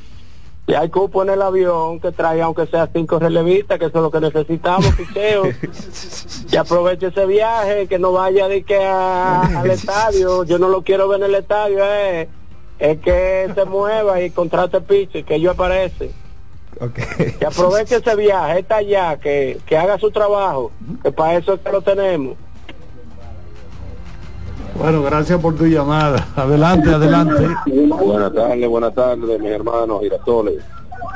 si 0.66 0.74
hay 0.74 0.88
cupo 0.88 1.22
en 1.22 1.30
el 1.30 1.42
avión 1.42 2.00
que 2.00 2.10
traiga 2.12 2.46
aunque 2.46 2.66
sea 2.66 2.88
cinco 2.92 3.18
relevistas, 3.18 3.78
que 3.78 3.86
eso 3.86 3.98
es 3.98 4.02
lo 4.02 4.10
que 4.10 4.20
necesitamos, 4.20 4.86
picheo. 4.96 5.44
y 6.50 6.56
aproveche 6.56 7.08
ese 7.08 7.26
viaje, 7.26 7.86
que 7.86 7.98
no 7.98 8.12
vaya 8.12 8.48
de 8.48 8.62
que 8.64 8.82
a- 8.82 9.42
al 9.60 9.70
estadio, 9.70 10.44
yo 10.44 10.58
no 10.58 10.68
lo 10.68 10.82
quiero 10.82 11.06
ver 11.08 11.20
en 11.20 11.26
el 11.26 11.34
estadio, 11.34 11.78
eh. 11.84 12.28
es 12.78 12.98
que 13.00 13.50
se 13.54 13.64
mueva 13.66 14.20
y 14.22 14.30
contrate 14.30 14.80
piche, 14.80 15.22
que 15.22 15.40
yo 15.40 15.50
aparece. 15.50 16.10
Que 17.38 17.46
aproveche 17.46 17.96
ese 17.96 18.16
viaje, 18.16 18.58
está 18.60 18.76
allá, 18.76 19.16
que, 19.18 19.60
que 19.64 19.76
haga 19.78 19.96
su 19.98 20.10
trabajo, 20.10 20.72
que 21.02 21.12
para 21.12 21.36
eso 21.36 21.54
es 21.54 21.60
que 21.60 21.70
lo 21.70 21.82
tenemos. 21.82 22.36
Bueno, 24.78 25.02
gracias 25.02 25.40
por 25.40 25.54
tu 25.56 25.66
llamada. 25.66 26.26
Adelante, 26.36 26.90
adelante. 26.90 27.46
Buenas 27.66 28.32
tardes, 28.32 28.68
buenas 28.68 28.94
tardes, 28.94 29.40
mis 29.40 29.50
hermanos 29.50 30.00
girasoles. 30.02 30.56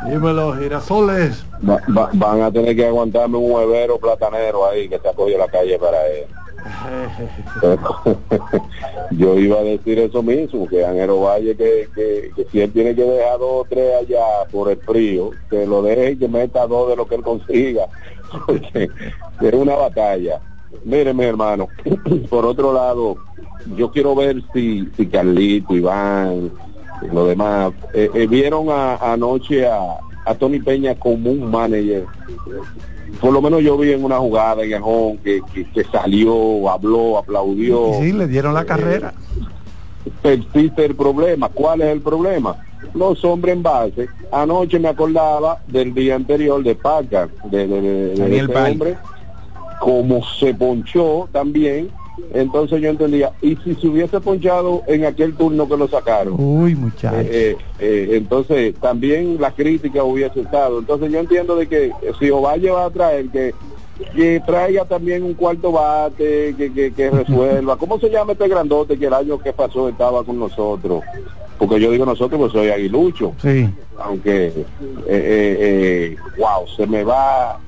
Dímelo, 0.04 0.54
girasoles. 0.54 1.44
Va- 1.68 1.80
va- 1.96 2.11
van 2.14 2.42
a 2.42 2.52
tener 2.52 2.76
que 2.76 2.86
aguantarme 2.86 3.36
un 3.36 3.50
huevero 3.50 3.98
platanero 3.98 4.68
ahí 4.68 4.88
que 4.88 4.98
se 4.98 5.09
ha 5.09 5.12
cogido 5.12 5.38
la 5.38 5.48
calle 5.48 5.78
para 5.78 6.06
él. 6.06 6.26
Yo 9.11 9.38
iba 9.38 9.59
a 9.59 9.62
decir 9.62 9.98
eso 9.98 10.22
mismo, 10.22 10.68
que 10.68 10.84
Ángelo 10.84 11.20
Valle, 11.22 11.56
que, 11.56 11.88
que, 11.94 12.32
que 12.36 12.44
si 12.50 12.61
él 12.61 12.72
tiene 12.72 12.94
que 12.94 13.02
dejar 13.04 13.38
dos 13.38 13.62
o 13.62 13.66
tres 13.68 13.94
allá 14.02 14.24
por 14.52 14.70
el 14.70 14.76
frío, 14.78 15.32
que 15.50 15.66
lo 15.66 15.82
deje 15.82 16.12
y 16.12 16.16
que 16.18 16.28
meta 16.28 16.66
dos 16.66 16.90
de 16.90 16.96
lo 16.96 17.06
que 17.09 17.14
él 17.16 17.22
consiga, 17.22 17.86
porque 18.46 18.90
es 19.40 19.52
una 19.54 19.74
batalla. 19.76 20.40
Miren, 20.85 21.16
mi 21.16 21.25
hermano, 21.25 21.69
por 22.31 22.45
otro 22.45 22.73
lado, 22.73 23.16
yo 23.77 23.91
quiero 23.91 24.14
ver 24.14 24.43
si, 24.53 24.89
si 24.97 25.07
Carlito, 25.07 25.75
Iván, 25.75 26.51
y 27.03 27.14
lo 27.14 27.27
demás, 27.27 27.73
eh, 27.95 28.11
eh, 28.14 28.27
vieron 28.27 28.71
a- 28.71 28.97
anoche 28.97 29.66
a, 29.66 29.99
a 30.25 30.35
Tony 30.35 30.59
Peña 30.61 30.95
como 30.95 31.31
un 31.31 31.51
manager 31.51 32.07
por 33.21 33.33
lo 33.33 33.41
menos 33.43 33.62
yo 33.62 33.77
vi 33.79 33.93
en 33.93 34.05
una 34.05 34.19
jugada 34.19 34.62
en 34.62 34.73
el 34.75 34.83
home 34.85 35.19
que, 35.25 35.41
que, 35.53 35.64
que 35.73 35.83
salió, 35.85 36.69
habló, 36.71 37.19
aplaudió. 37.19 37.89
Y 37.89 37.95
sí, 37.95 38.12
le 38.12 38.27
dieron 38.29 38.55
la 38.55 38.64
carrera. 38.64 39.12
Persiste 40.23 40.85
el 40.85 40.95
problema. 40.95 41.49
¿Cuál 41.49 41.81
es 41.81 41.89
el 41.89 42.01
problema? 42.01 42.57
Los 42.95 43.25
hombres 43.25 43.55
en 43.57 43.62
base. 43.62 44.09
Anoche 44.31 44.79
me 44.79 44.89
acordaba 44.89 45.59
del 45.66 45.95
día 45.95 46.14
anterior 46.16 46.62
de 46.62 46.75
Paca, 46.75 47.29
de, 47.45 47.66
de, 47.66 47.81
de- 47.81 48.09
de 48.11 48.16
Daniel 48.16 48.51
hombre, 48.73 48.97
como 49.81 50.24
se 50.39 50.55
ponchó 50.55 51.29
también. 51.33 51.91
Entonces 52.35 52.81
yo 52.81 52.91
entendía, 52.91 53.31
y 53.41 53.55
si 53.57 53.76
se 53.76 53.87
hubiese 53.87 54.20
ponchado 54.20 54.83
en 54.89 55.05
aquel 55.05 55.35
turno 55.35 55.68
que 55.68 55.76
lo 55.76 55.87
sacaron, 55.87 56.35
Uy, 56.37 56.74
muchachos. 56.74 57.24
eh, 57.31 57.57
eh, 57.79 58.09
entonces 58.12 58.74
también 58.81 59.37
la 59.41 59.53
crítica 59.53 60.03
hubiese 60.03 60.41
estado. 60.41 60.81
Entonces 60.81 61.12
yo 61.12 61.20
entiendo 61.20 61.55
de 61.55 61.68
que 61.68 61.93
si 62.18 62.29
Ovalle 62.31 62.70
va 62.70 62.87
a 62.87 62.91
traer 62.91 63.29
que 63.29 63.55
que 64.14 64.41
traiga 64.47 64.85
también 64.85 65.24
un 65.24 65.35
cuarto 65.35 65.72
bate, 65.72 66.55
que, 66.57 66.72
que, 66.72 66.93
que 66.93 67.11
resuelva. 67.11 67.76
¿Cómo 67.76 67.99
se 67.99 68.09
llama 68.09 68.33
este 68.33 68.47
grandote 68.49 68.97
que 68.99 69.07
el 69.07 69.14
año 69.14 69.39
que 69.39 69.53
pasó 69.53 69.89
estaba 69.89 70.22
con 70.24 70.39
nosotros? 70.39 71.03
Porque 71.59 71.81
yo 71.81 71.91
digo 71.91 72.07
nosotros, 72.07 72.39
pues 72.41 72.53
soy 72.53 72.68
aguilucho. 72.68 73.33
Sí. 73.43 73.68
Aunque, 73.99 74.47
eh, 74.47 74.64
eh, 75.09 75.57
eh, 75.61 76.16
wow, 76.39 76.64
se 76.76 76.87
me 76.87 77.03
va, 77.03 77.59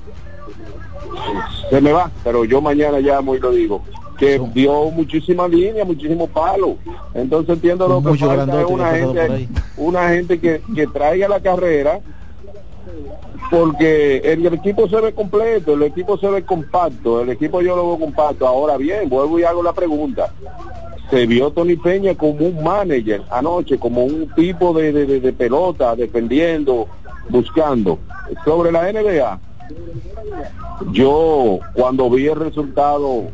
se 1.69 1.81
me 1.81 1.91
va, 1.91 2.11
pero 2.23 2.45
yo 2.45 2.61
mañana 2.61 2.99
llamo 2.99 3.35
y 3.35 3.39
lo 3.39 3.51
digo 3.51 3.81
que 4.17 4.37
dio 4.53 4.91
muchísima 4.91 5.47
línea, 5.47 5.83
muchísimo 5.83 6.27
palo. 6.27 6.77
Entonces 7.15 7.55
entiendo 7.55 7.87
lo 7.87 7.95
que 8.03 8.09
falta 8.37 8.61
es 8.61 8.65
una 8.75 8.83
gente, 9.15 9.27
una 9.77 10.09
gente 10.09 10.39
que, 10.39 10.61
que 10.75 10.85
traiga 10.87 11.27
la 11.27 11.39
carrera 11.39 11.99
porque 13.49 14.17
el, 14.17 14.45
el 14.45 14.53
equipo 14.53 14.87
se 14.87 14.99
ve 15.01 15.13
completo, 15.13 15.73
el 15.73 15.83
equipo 15.83 16.17
se 16.17 16.27
ve 16.29 16.43
compacto, 16.43 17.21
el 17.21 17.29
equipo 17.29 17.61
yo 17.61 17.75
lo 17.75 17.87
veo 17.87 17.99
compacto. 17.99 18.47
Ahora 18.47 18.77
bien, 18.77 19.09
vuelvo 19.09 19.39
y 19.39 19.43
hago 19.43 19.61
la 19.63 19.73
pregunta. 19.73 20.29
Se 21.09 21.25
vio 21.25 21.51
Tony 21.51 21.75
Peña 21.75 22.15
como 22.15 22.45
un 22.45 22.63
manager 22.63 23.23
anoche, 23.29 23.77
como 23.77 24.03
un 24.05 24.29
tipo 24.35 24.73
de, 24.73 24.93
de- 24.93 25.05
de- 25.05 25.19
de 25.19 25.33
pelota, 25.33 25.95
defendiendo, 25.95 26.87
buscando. 27.27 27.99
Sobre 28.45 28.71
la 28.71 28.89
NBA, 28.91 29.39
yo 30.91 31.59
cuando 31.73 32.09
vi 32.09 32.27
el 32.27 32.35
resultado 32.35 33.27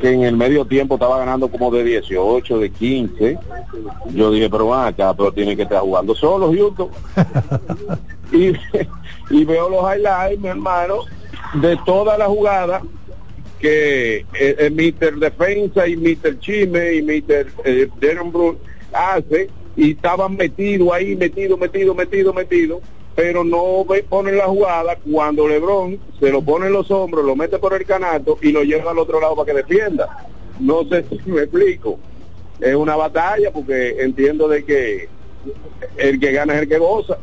que 0.00 0.10
en 0.10 0.22
el 0.22 0.36
medio 0.36 0.64
tiempo 0.64 0.94
estaba 0.94 1.18
ganando 1.18 1.48
como 1.48 1.70
de 1.70 1.84
18, 1.84 2.58
de 2.58 2.70
15, 2.70 3.38
yo 4.12 4.32
dije, 4.32 4.50
pero 4.50 4.66
van 4.66 4.88
acá, 4.88 5.14
pero 5.14 5.32
tienen 5.32 5.56
que 5.56 5.62
estar 5.62 5.80
jugando 5.80 6.14
solos, 6.14 6.54
Houston. 6.56 6.88
y, 8.32 8.52
y 9.30 9.44
veo 9.44 9.68
los 9.68 9.82
highlights, 9.82 10.40
mi 10.40 10.48
hermano, 10.48 11.04
de 11.54 11.78
toda 11.84 12.18
la 12.18 12.26
jugada 12.26 12.82
que 13.62 14.16
eh, 14.16 14.24
eh, 14.34 14.70
Mr. 14.70 15.20
Defensa 15.20 15.86
y 15.86 15.96
Mr. 15.96 16.40
Chime 16.40 16.94
y 16.94 17.02
Mr. 17.02 17.46
Eh, 17.64 17.88
Darren 18.00 18.32
Brooks 18.32 18.60
hace 18.92 19.48
y 19.76 19.92
estaban 19.92 20.36
metidos 20.36 20.92
ahí, 20.92 21.14
metidos, 21.14 21.58
metidos, 21.58 21.96
metidos, 21.96 22.34
metidos, 22.34 22.80
pero 23.14 23.44
no 23.44 23.84
ponen 24.08 24.38
la 24.38 24.46
jugada 24.46 24.96
cuando 25.10 25.46
LeBron 25.46 25.98
se 26.18 26.30
lo 26.30 26.42
pone 26.42 26.66
en 26.66 26.72
los 26.72 26.90
hombros, 26.90 27.24
lo 27.24 27.36
mete 27.36 27.58
por 27.58 27.74
el 27.74 27.84
canasto 27.84 28.38
y 28.40 28.52
lo 28.52 28.62
lleva 28.62 28.90
al 28.90 28.98
otro 28.98 29.20
lado 29.20 29.36
para 29.36 29.46
que 29.46 29.58
defienda. 29.58 30.26
No 30.60 30.84
sé 30.84 31.04
si 31.08 31.30
me 31.30 31.42
explico. 31.42 31.98
Es 32.60 32.74
una 32.74 32.96
batalla 32.96 33.50
porque 33.52 34.02
entiendo 34.02 34.48
de 34.48 34.64
que 34.64 35.08
el 35.96 36.20
que 36.20 36.32
gana 36.32 36.54
es 36.54 36.62
el 36.62 36.68
que 36.68 36.78
goza. 36.78 37.16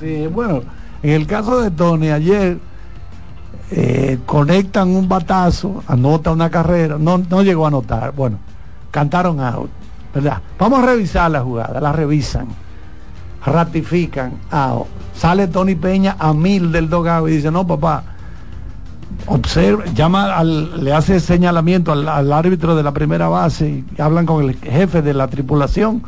Sí, 0.00 0.26
bueno, 0.26 0.62
en 1.02 1.10
el 1.10 1.26
caso 1.26 1.60
de 1.60 1.70
Tony, 1.70 2.10
ayer 2.10 2.56
eh, 3.70 4.18
conectan 4.24 4.88
un 4.88 5.08
batazo, 5.08 5.82
anota 5.86 6.32
una 6.32 6.50
carrera, 6.50 6.96
no, 6.98 7.18
no 7.18 7.42
llegó 7.42 7.64
a 7.66 7.68
anotar, 7.68 8.12
bueno, 8.12 8.38
cantaron 8.90 9.40
out, 9.40 9.70
¿verdad? 10.14 10.40
Vamos 10.58 10.82
a 10.82 10.86
revisar 10.86 11.30
la 11.30 11.40
jugada, 11.42 11.80
la 11.80 11.92
revisan, 11.92 12.48
ratifican 13.46 14.32
out. 14.50 14.86
Sale 15.14 15.48
Tony 15.48 15.74
Peña 15.74 16.16
a 16.18 16.34
mil 16.34 16.72
del 16.72 16.90
dogado 16.90 17.28
y 17.28 17.32
dice, 17.36 17.50
no 17.50 17.66
papá, 17.66 18.04
observa, 19.26 19.84
llama 19.94 20.36
al, 20.36 20.84
le 20.84 20.92
hace 20.92 21.20
señalamiento 21.20 21.92
al, 21.92 22.06
al 22.08 22.32
árbitro 22.32 22.76
de 22.76 22.82
la 22.82 22.92
primera 22.92 23.28
base 23.28 23.84
y 23.96 24.00
hablan 24.00 24.26
con 24.26 24.44
el 24.44 24.56
jefe 24.56 25.00
de 25.00 25.14
la 25.14 25.28
tripulación 25.28 26.02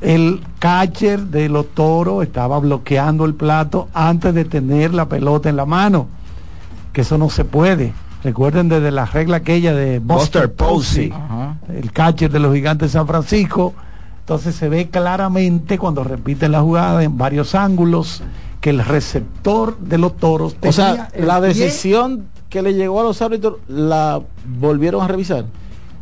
el 0.00 0.40
catcher 0.58 1.20
de 1.26 1.48
los 1.48 1.74
toros 1.74 2.22
estaba 2.22 2.58
bloqueando 2.58 3.24
el 3.24 3.34
plato 3.34 3.88
antes 3.94 4.34
de 4.34 4.44
tener 4.44 4.94
la 4.94 5.08
pelota 5.08 5.48
en 5.48 5.56
la 5.56 5.66
mano. 5.66 6.08
Que 6.92 7.00
eso 7.02 7.18
no 7.18 7.30
se 7.30 7.44
puede. 7.44 7.92
Recuerden 8.22 8.68
desde 8.68 8.90
la 8.90 9.06
regla 9.06 9.38
aquella 9.38 9.74
de 9.74 9.98
Buster, 9.98 10.48
Buster 10.48 10.54
Posey. 10.54 11.08
Posey, 11.10 11.80
el 11.80 11.92
catcher 11.92 12.30
de 12.30 12.38
los 12.38 12.54
gigantes 12.54 12.92
de 12.92 12.98
San 12.98 13.06
Francisco. 13.06 13.74
Entonces 14.28 14.56
se 14.56 14.68
ve 14.68 14.90
claramente 14.90 15.78
cuando 15.78 16.04
repiten 16.04 16.52
la 16.52 16.60
jugada 16.60 17.02
en 17.02 17.16
varios 17.16 17.54
ángulos 17.54 18.22
que 18.60 18.68
el 18.68 18.84
receptor 18.84 19.78
de 19.78 19.96
los 19.96 20.18
toros 20.18 20.54
O 20.62 20.70
sea, 20.70 21.08
la 21.18 21.38
pie- 21.38 21.46
decisión 21.54 22.26
que 22.50 22.60
le 22.60 22.74
llegó 22.74 23.00
a 23.00 23.04
los 23.04 23.22
árbitros 23.22 23.54
la 23.68 24.20
volvieron 24.60 25.00
a 25.02 25.08
revisar. 25.08 25.46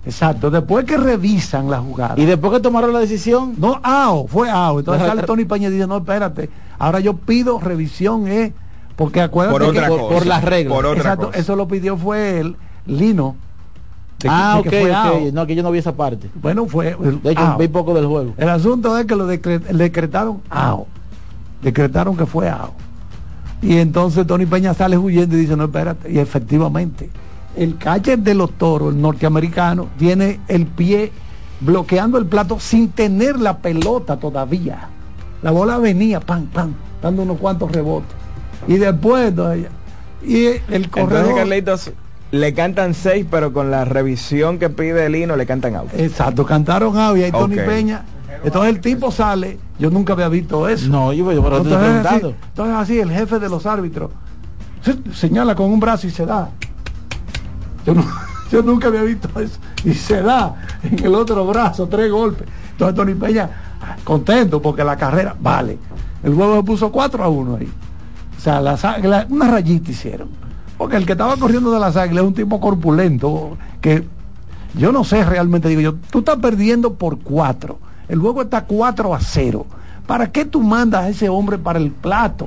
Exacto, 0.04 0.50
después 0.50 0.84
que 0.84 0.96
revisan 0.96 1.70
la 1.70 1.78
jugada. 1.78 2.14
Y 2.16 2.24
después 2.24 2.52
que 2.54 2.58
tomaron 2.58 2.92
la 2.92 2.98
decisión. 2.98 3.54
No, 3.58 3.78
AO, 3.84 4.26
fue 4.26 4.50
AO. 4.50 4.80
Entonces 4.80 5.06
sale 5.06 5.22
Tony 5.22 5.44
Peña 5.44 5.68
y 5.68 5.72
dice, 5.72 5.86
no, 5.86 5.98
espérate, 5.98 6.50
ahora 6.80 6.98
yo 6.98 7.14
pido 7.14 7.60
revisión, 7.60 8.26
eh, 8.26 8.52
porque 8.96 9.20
acuérdate 9.20 9.52
Por 9.56 9.72
que 9.72 9.78
otra 9.78 9.88
cosa. 9.88 10.14
por 10.14 10.26
las 10.26 10.42
reglas. 10.44 10.74
Por 10.76 10.86
otra 10.86 10.98
Exacto, 10.98 11.26
cosa. 11.28 11.38
eso 11.38 11.54
lo 11.54 11.68
pidió 11.68 11.96
fue 11.96 12.40
el 12.40 12.56
Lino. 12.86 13.36
De 14.18 14.22
que- 14.22 14.28
ah, 14.30 14.60
de 14.64 14.70
que 14.70 14.80
fue. 14.80 15.32
No, 15.32 15.46
que 15.46 15.54
yo 15.54 15.62
no 15.62 15.70
vi 15.70 15.78
esa 15.78 15.94
parte. 15.94 16.30
Bueno, 16.40 16.66
fue 16.66 16.96
el 17.02 17.22
De 17.22 17.32
hecho, 17.32 17.56
vi 17.58 17.68
poco 17.68 17.94
del 17.94 18.06
juego. 18.06 18.34
El 18.36 18.48
asunto 18.48 18.96
es 18.98 19.06
que 19.06 19.14
lo 19.16 19.28
decre- 19.30 19.60
decretaron 19.60 20.40
AO. 20.50 20.86
Decretaron 21.62 22.16
que 22.16 22.26
fue 22.26 22.48
AO. 22.48 22.72
Y 23.62 23.78
entonces 23.78 24.26
Tony 24.26 24.46
Peña 24.46 24.74
sale 24.74 24.96
huyendo 24.98 25.36
y 25.36 25.40
dice, 25.40 25.56
no, 25.56 25.64
espérate. 25.64 26.10
Y 26.12 26.18
efectivamente, 26.18 27.10
el 27.56 27.76
catcher 27.78 28.18
de 28.18 28.34
los 28.34 28.52
toros, 28.52 28.94
el 28.94 29.00
norteamericano, 29.00 29.88
tiene 29.98 30.40
el 30.48 30.66
pie 30.66 31.10
bloqueando 31.60 32.18
el 32.18 32.26
plato 32.26 32.60
sin 32.60 32.90
tener 32.90 33.40
la 33.40 33.58
pelota 33.58 34.18
todavía. 34.18 34.88
La 35.42 35.50
bola 35.50 35.78
venía, 35.78 36.20
pan, 36.20 36.46
pan, 36.52 36.74
dando 37.02 37.22
unos 37.22 37.38
cuantos 37.38 37.72
rebotes. 37.72 38.10
Y 38.68 38.76
después, 38.76 39.28
entonces, 39.28 39.68
y 40.22 40.44
el 40.46 40.60
Entonces, 40.68 40.88
corredor... 40.90 41.34
Carlitos, 41.34 41.90
le 42.32 42.54
cantan 42.54 42.94
seis, 42.94 43.24
pero 43.30 43.52
con 43.52 43.70
la 43.70 43.84
revisión 43.84 44.58
que 44.58 44.68
pide 44.68 45.06
el 45.06 45.16
hino 45.16 45.36
le 45.36 45.46
cantan 45.46 45.76
out. 45.76 45.88
Exacto, 45.96 46.44
cantaron 46.44 46.96
out 46.98 47.16
y 47.18 47.22
ahí 47.24 47.32
Tony. 47.32 47.56
Peña. 47.56 48.04
Entonces 48.44 48.74
el 48.74 48.80
tipo 48.80 49.10
sale, 49.10 49.58
yo 49.78 49.90
nunca 49.90 50.12
había 50.12 50.28
visto 50.28 50.68
eso. 50.68 50.88
No, 50.88 51.12
yo, 51.12 51.32
yo 51.32 51.42
pero 51.42 51.62
te 51.62 51.68
estoy 51.68 51.72
entonces, 51.74 52.06
así, 52.06 52.18
preguntando. 52.18 52.46
entonces 52.48 52.76
así, 52.76 53.00
el 53.00 53.10
jefe 53.10 53.38
de 53.38 53.48
los 53.48 53.64
árbitros 53.66 54.10
se- 54.82 55.14
señala 55.14 55.54
con 55.54 55.70
un 55.72 55.80
brazo 55.80 56.06
y 56.06 56.10
se 56.10 56.26
da. 56.26 56.50
Yo, 57.86 57.94
no- 57.94 58.04
yo 58.50 58.62
nunca 58.62 58.88
había 58.88 59.02
visto 59.02 59.28
eso. 59.40 59.58
Y 59.84 59.94
se 59.94 60.20
da 60.22 60.54
en 60.82 61.04
el 61.04 61.14
otro 61.14 61.46
brazo, 61.46 61.86
tres 61.88 62.10
golpes. 62.10 62.46
Entonces 62.72 62.94
Tony 62.94 63.14
Peña, 63.14 63.48
contento 64.04 64.60
porque 64.60 64.84
la 64.84 64.96
carrera, 64.96 65.34
vale. 65.40 65.78
El 66.22 66.34
juego 66.34 66.56
se 66.56 66.62
puso 66.64 66.92
4 66.92 67.22
a 67.24 67.28
1 67.28 67.56
ahí. 67.56 67.68
O 68.36 68.40
sea, 68.40 68.60
una 69.30 69.48
rayita 69.48 69.90
hicieron. 69.90 70.28
Porque 70.78 70.96
el 70.96 71.06
que 71.06 71.12
estaba 71.12 71.36
corriendo 71.36 71.70
de 71.70 71.80
las 71.80 71.96
águilas 71.96 72.22
es 72.24 72.28
un 72.28 72.34
tipo 72.34 72.60
corpulento, 72.60 73.56
que 73.80 74.04
yo 74.74 74.92
no 74.92 75.04
sé 75.04 75.24
realmente, 75.24 75.68
digo 75.68 75.80
yo, 75.80 75.94
tú 76.10 76.18
estás 76.18 76.36
perdiendo 76.36 76.94
por 76.94 77.18
4. 77.20 77.78
El 78.08 78.18
juego 78.20 78.42
está 78.42 78.64
4 78.64 79.14
a 79.14 79.20
0. 79.20 79.66
¿para 80.06 80.30
qué 80.30 80.44
tú 80.44 80.62
mandas 80.62 81.02
a 81.04 81.08
ese 81.08 81.28
hombre 81.28 81.58
para 81.58 81.80
el 81.80 81.90
plato? 81.90 82.46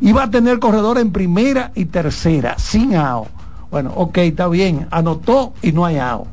Iba 0.00 0.22
a 0.22 0.30
tener 0.30 0.58
corredor 0.58 0.96
en 0.98 1.10
primera 1.12 1.70
y 1.74 1.84
tercera, 1.84 2.54
sin 2.58 2.96
AO. 2.96 3.26
Bueno, 3.70 3.92
ok, 3.94 4.16
está 4.18 4.48
bien, 4.48 4.86
anotó 4.90 5.52
y 5.60 5.72
no 5.72 5.84
hay 5.84 5.98
AO. 5.98 6.26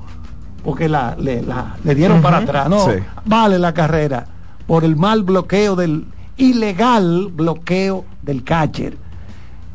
Porque 0.63 0.87
la, 0.87 1.15
le, 1.19 1.41
la- 1.41 1.75
le 1.83 1.93
dieron 1.95 2.21
para 2.21 2.37
atrás. 2.37 2.69
No, 2.69 2.79
Sí. 2.85 2.91
vale 3.25 3.59
la 3.59 3.73
carrera 3.73 4.25
por 4.65 4.85
el 4.85 4.95
mal 4.95 5.23
bloqueo 5.23 5.75
del 5.75 6.05
ilegal 6.37 7.29
bloqueo 7.33 8.05
del 8.21 8.43
catcher. 8.43 8.97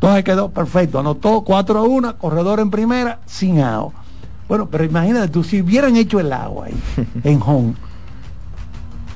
Entonces 0.02 0.24
quedó 0.24 0.50
perfecto, 0.50 0.98
anotó 0.98 1.42
4 1.42 1.78
a 1.78 1.82
1, 1.82 2.16
corredor 2.16 2.58
en 2.60 2.70
primera, 2.70 3.18
sin 3.26 3.60
AO. 3.60 3.92
Bueno, 4.48 4.66
pero 4.70 4.82
imagínate 4.84 5.28
tú, 5.28 5.44
si 5.44 5.60
hubieran 5.60 5.94
hecho 5.94 6.18
el 6.18 6.32
agua 6.32 6.66
ahí, 6.66 6.74
en 7.24 7.40
home, 7.44 7.74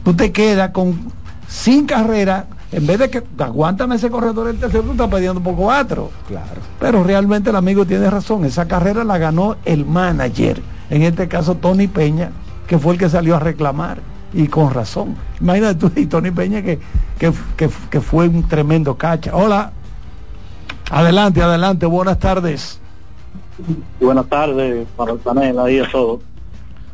tú 0.05 0.13
te 0.15 0.31
quedas 0.31 0.71
con 0.71 1.11
sin 1.49 1.87
carrera, 1.87 2.47
en 2.71 2.87
vez 2.87 2.99
de 2.99 3.09
que 3.09 3.23
te 3.23 3.45
aguantan 3.45 3.93
ese 3.93 4.11
corredor 4.11 4.49
el 4.49 4.59
tercero, 4.59 4.83
tú 4.85 4.93
estás 4.93 5.09
perdiendo 5.09 5.41
por 5.41 5.55
cuatro. 5.57 6.11
Claro. 6.29 6.61
Pero 6.79 7.03
realmente 7.03 7.49
el 7.49 7.57
amigo 7.57 7.87
tiene 7.87 8.11
razón, 8.11 8.45
esa 8.45 8.69
carrera 8.69 9.05
la 9.05 9.17
ganó 9.17 9.57
el 9.65 9.87
manager, 9.87 10.63
en 10.91 11.01
este 11.03 11.29
caso 11.29 11.55
Tony 11.55 11.87
Peña, 11.87 12.31
que 12.67 12.79
fue 12.79 12.93
el 12.93 12.99
que 12.99 13.09
salió 13.09 13.37
a 13.37 13.39
reclamar, 13.39 14.01
y 14.35 14.49
con 14.49 14.71
razón. 14.75 15.17
Imagínate 15.41 15.77
tú 15.77 15.93
y 15.97 16.05
Tony 16.07 16.31
Peña 16.31 16.61
que, 16.61 16.79
que, 17.19 17.33
que- 17.57 17.71
que 17.89 18.01
fue 18.03 18.29
un 18.29 18.47
tremendo 18.49 18.97
cacha. 18.99 19.31
Hola, 19.35 19.73
adelante, 20.91 21.43
adelante, 21.43 21.87
buenas 21.87 22.19
tardes. 22.19 22.81
Buenas 24.01 24.27
tardes 24.27 24.87
para 24.97 25.13
el 25.13 25.19
panel, 25.19 25.59
ahí 25.59 25.79
a 25.79 25.91
todos. 25.91 26.21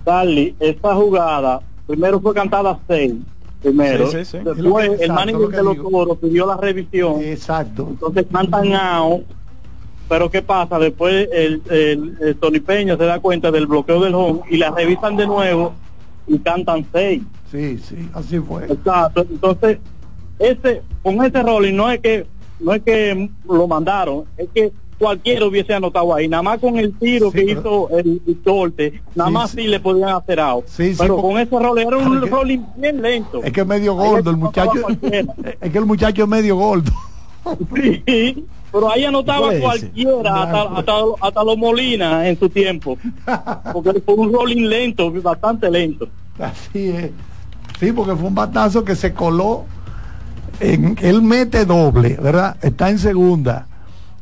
Charlie, 0.05 0.55
esta 0.61 0.95
jugada 0.95 1.61
primero 1.87 2.21
fue 2.21 2.35
cantada 2.35 2.71
a 2.71 2.79
seis, 2.87 3.15
primero. 3.63 4.07
Sí, 4.11 4.25
sí, 4.25 4.25
sí. 4.25 4.39
Después, 4.45 4.87
el 4.87 4.93
exacto, 4.95 5.15
manager 5.15 5.41
lo 5.41 5.49
de 5.49 5.63
los 5.63 5.77
toros 5.91 6.19
pidió 6.19 6.47
la 6.47 6.57
revisión. 6.57 7.21
Exacto. 7.23 7.87
Entonces 7.91 8.27
cantan 8.33 8.73
out. 8.75 9.23
Pero 10.09 10.29
¿qué 10.29 10.43
pasa? 10.43 10.77
Después 10.79 11.29
el, 11.33 11.63
el- 11.71 12.19
el 12.21 12.37
Tony 12.37 12.59
Peña 12.59 12.97
se 12.97 13.05
da 13.05 13.21
cuenta 13.21 13.51
del 13.53 13.67
bloqueo 13.69 14.01
del 14.03 14.15
home 14.15 14.41
y 14.51 14.57
la 14.57 14.71
revisan 14.71 15.17
de 15.17 15.25
nuevo 15.27 15.73
y 16.27 16.39
cantan 16.41 16.85
seis. 16.93 17.23
Sí, 17.51 17.79
sí, 17.79 18.09
así 18.13 18.39
fue. 18.41 18.65
Exacto. 18.65 19.21
Entonces, 19.31 19.79
ese, 20.41 20.83
con 21.05 21.25
ese 21.25 21.43
rolling 21.43 21.75
no 21.75 21.89
es 21.91 22.01
que 22.01 22.27
no 22.61 22.75
es 22.75 22.83
que 22.83 23.31
lo 23.49 23.67
mandaron, 23.69 24.25
es 24.37 24.49
que 24.55 24.73
cualquiera 24.99 25.47
hubiese 25.47 25.73
anotado 25.73 26.15
ahí, 26.15 26.29
nada 26.29 26.43
más 26.43 26.59
con 26.59 26.79
el 26.79 26.93
tiro 26.99 27.31
que 27.33 27.43
hizo 27.43 27.89
el, 27.97 28.21
el 28.27 28.37
Torte, 28.43 29.01
nada 29.15 29.29
Sí, 29.31 29.35
más 29.35 29.51
sí. 29.53 29.63
le 29.67 29.81
podían 29.81 30.11
hacer 30.11 30.39
sí, 30.67 30.95
Pero 30.99 31.17
porque- 31.17 31.29
con 31.29 31.41
ese 31.41 31.59
rolling 31.59 31.87
era 31.87 31.97
un 31.97 32.19
porque- 32.21 32.31
rolling 32.31 32.59
bien 32.77 33.01
lento. 33.01 33.43
Es 33.43 33.51
que 33.53 33.63
es 33.63 33.67
medio 33.67 33.95
gordo 33.95 34.29
el 34.31 34.37
muchacho. 34.37 34.73
Es 35.61 35.73
que 35.73 35.79
el 35.79 35.87
muchacho 35.87 36.23
es 36.25 36.29
medio 36.29 36.57
gordo. 36.57 36.93
Sí, 37.75 38.45
pero 38.71 38.91
ahí 38.91 39.05
anotaba 39.05 39.47
¿Cuál 39.47 39.55
es 39.57 39.61
cualquiera, 39.63 40.43
hasta, 40.43 40.63
hasta, 40.63 40.93
hasta 41.23 41.45
los 41.45 41.57
Molina 41.57 42.29
en 42.29 42.39
su 42.39 42.49
tiempo. 42.51 42.99
Porque 43.73 44.01
fue 44.05 44.15
un 44.15 44.33
rolling 44.33 44.67
lento, 44.67 45.11
bastante 45.23 45.71
lento. 45.71 46.07
Así 46.39 46.91
es. 46.91 47.11
Sí, 47.81 47.93
porque 47.93 48.15
fue 48.15 48.29
un 48.29 48.35
batazo 48.35 48.85
que 48.85 48.95
se 48.95 49.15
coló. 49.15 49.65
En, 50.61 50.97
él 51.01 51.23
mete 51.23 51.65
doble, 51.65 52.19
¿verdad? 52.23 52.57
Está 52.63 52.91
en 52.91 52.99
segunda. 52.99 53.67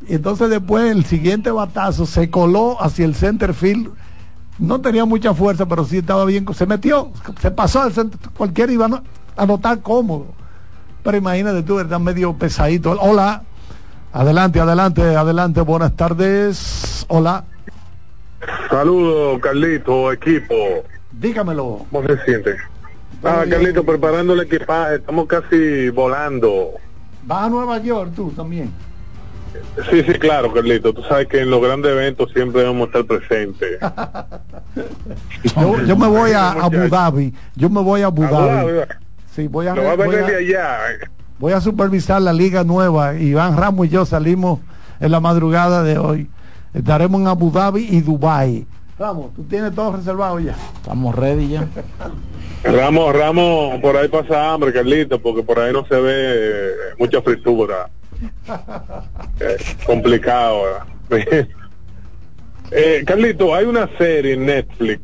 Y 0.07 0.15
entonces 0.15 0.49
después 0.49 0.91
el 0.91 1.05
siguiente 1.05 1.51
batazo 1.51 2.05
se 2.05 2.29
coló 2.29 2.81
hacia 2.81 3.05
el 3.05 3.13
center 3.13 3.53
field. 3.53 3.91
No 4.57 4.81
tenía 4.81 5.05
mucha 5.05 5.33
fuerza, 5.33 5.67
pero 5.67 5.85
sí 5.85 5.99
estaba 5.99 6.25
bien. 6.25 6.45
Se 6.53 6.65
metió, 6.65 7.11
se 7.39 7.51
pasó 7.51 7.81
al 7.81 7.93
center. 7.93 8.19
Cualquiera 8.35 8.71
iba 8.71 8.85
a 8.87 9.03
anotar 9.37 9.79
cómodo. 9.81 10.27
Pero 11.03 11.17
imagínate 11.17 11.63
tú, 11.63 11.75
¿verdad? 11.75 11.99
Medio 11.99 12.33
pesadito. 12.33 12.91
Hola. 12.99 13.43
Adelante, 14.11 14.59
adelante, 14.59 15.15
adelante. 15.15 15.61
Buenas 15.61 15.95
tardes. 15.95 17.05
Hola. 17.09 17.43
Saludos, 18.69 19.39
Carlito, 19.41 20.11
equipo. 20.11 20.55
Dígamelo. 21.11 21.85
¿Cómo 21.91 22.07
se 22.07 22.17
siente? 22.23 22.55
Ah, 23.23 23.43
Carlito, 23.49 23.83
preparando 23.83 24.33
el 24.33 24.41
equipaje, 24.41 24.95
estamos 24.95 25.27
casi 25.27 25.89
volando. 25.89 26.71
¿Vas 27.23 27.43
a 27.43 27.49
Nueva 27.49 27.77
York 27.79 28.11
tú 28.15 28.31
también? 28.31 28.71
Sí, 29.89 30.03
sí, 30.03 30.13
claro, 30.13 30.53
Carlito. 30.53 30.93
Tú 30.93 31.03
sabes 31.03 31.27
que 31.27 31.41
en 31.41 31.49
los 31.49 31.61
grandes 31.61 31.91
eventos 31.91 32.31
siempre 32.33 32.61
debemos 32.61 32.87
estar 32.87 33.03
presentes. 33.05 33.77
Yo, 35.55 35.81
yo 35.85 35.97
me 35.97 36.07
voy 36.07 36.31
a 36.31 36.51
Abu. 36.51 36.87
Dhabi. 36.89 37.33
Yo 37.55 37.69
me 37.69 37.81
voy 37.81 38.01
a 38.01 38.07
Abu 38.07 38.23
Dhabi. 38.23 38.81
Sí, 39.35 39.47
voy 39.47 39.67
a, 39.67 39.75
Lo 39.75 39.89
a 39.89 39.95
voy 39.95 40.07
ver 40.09 40.23
a- 40.23 40.27
de 40.27 40.35
allá. 40.37 40.77
voy 41.39 41.53
a 41.53 41.61
supervisar 41.61 42.21
la 42.21 42.31
liga 42.33 42.63
nueva. 42.63 43.15
Iván 43.15 43.57
Ramos 43.57 43.87
y 43.87 43.89
yo 43.89 44.05
salimos 44.05 44.59
en 44.99 45.11
la 45.11 45.19
madrugada 45.19 45.83
de 45.83 45.97
hoy. 45.97 46.29
Estaremos 46.73 47.19
en 47.21 47.27
Abu 47.27 47.51
Dhabi 47.51 47.87
y 47.89 48.01
Dubai. 48.01 48.65
Ramos, 48.97 49.33
tú 49.33 49.43
tienes 49.43 49.73
todo 49.73 49.95
reservado 49.95 50.39
ya. 50.39 50.55
Estamos 50.75 51.15
ready 51.15 51.49
ya. 51.49 51.67
Ramos, 52.63 53.15
Ramos, 53.15 53.79
por 53.79 53.95
ahí 53.95 54.07
pasa 54.07 54.51
hambre, 54.51 54.73
Carlito, 54.73 55.19
porque 55.19 55.43
por 55.43 55.59
ahí 55.59 55.71
no 55.71 55.85
se 55.85 55.95
ve 55.95 56.13
eh, 56.15 56.71
mucha 56.97 57.21
fritura. 57.21 57.89
Complicado. 59.85 60.63
eh, 62.71 63.03
Carlito, 63.05 63.55
hay 63.55 63.65
una 63.65 63.89
serie 63.97 64.33
en 64.33 64.45
Netflix. 64.45 65.01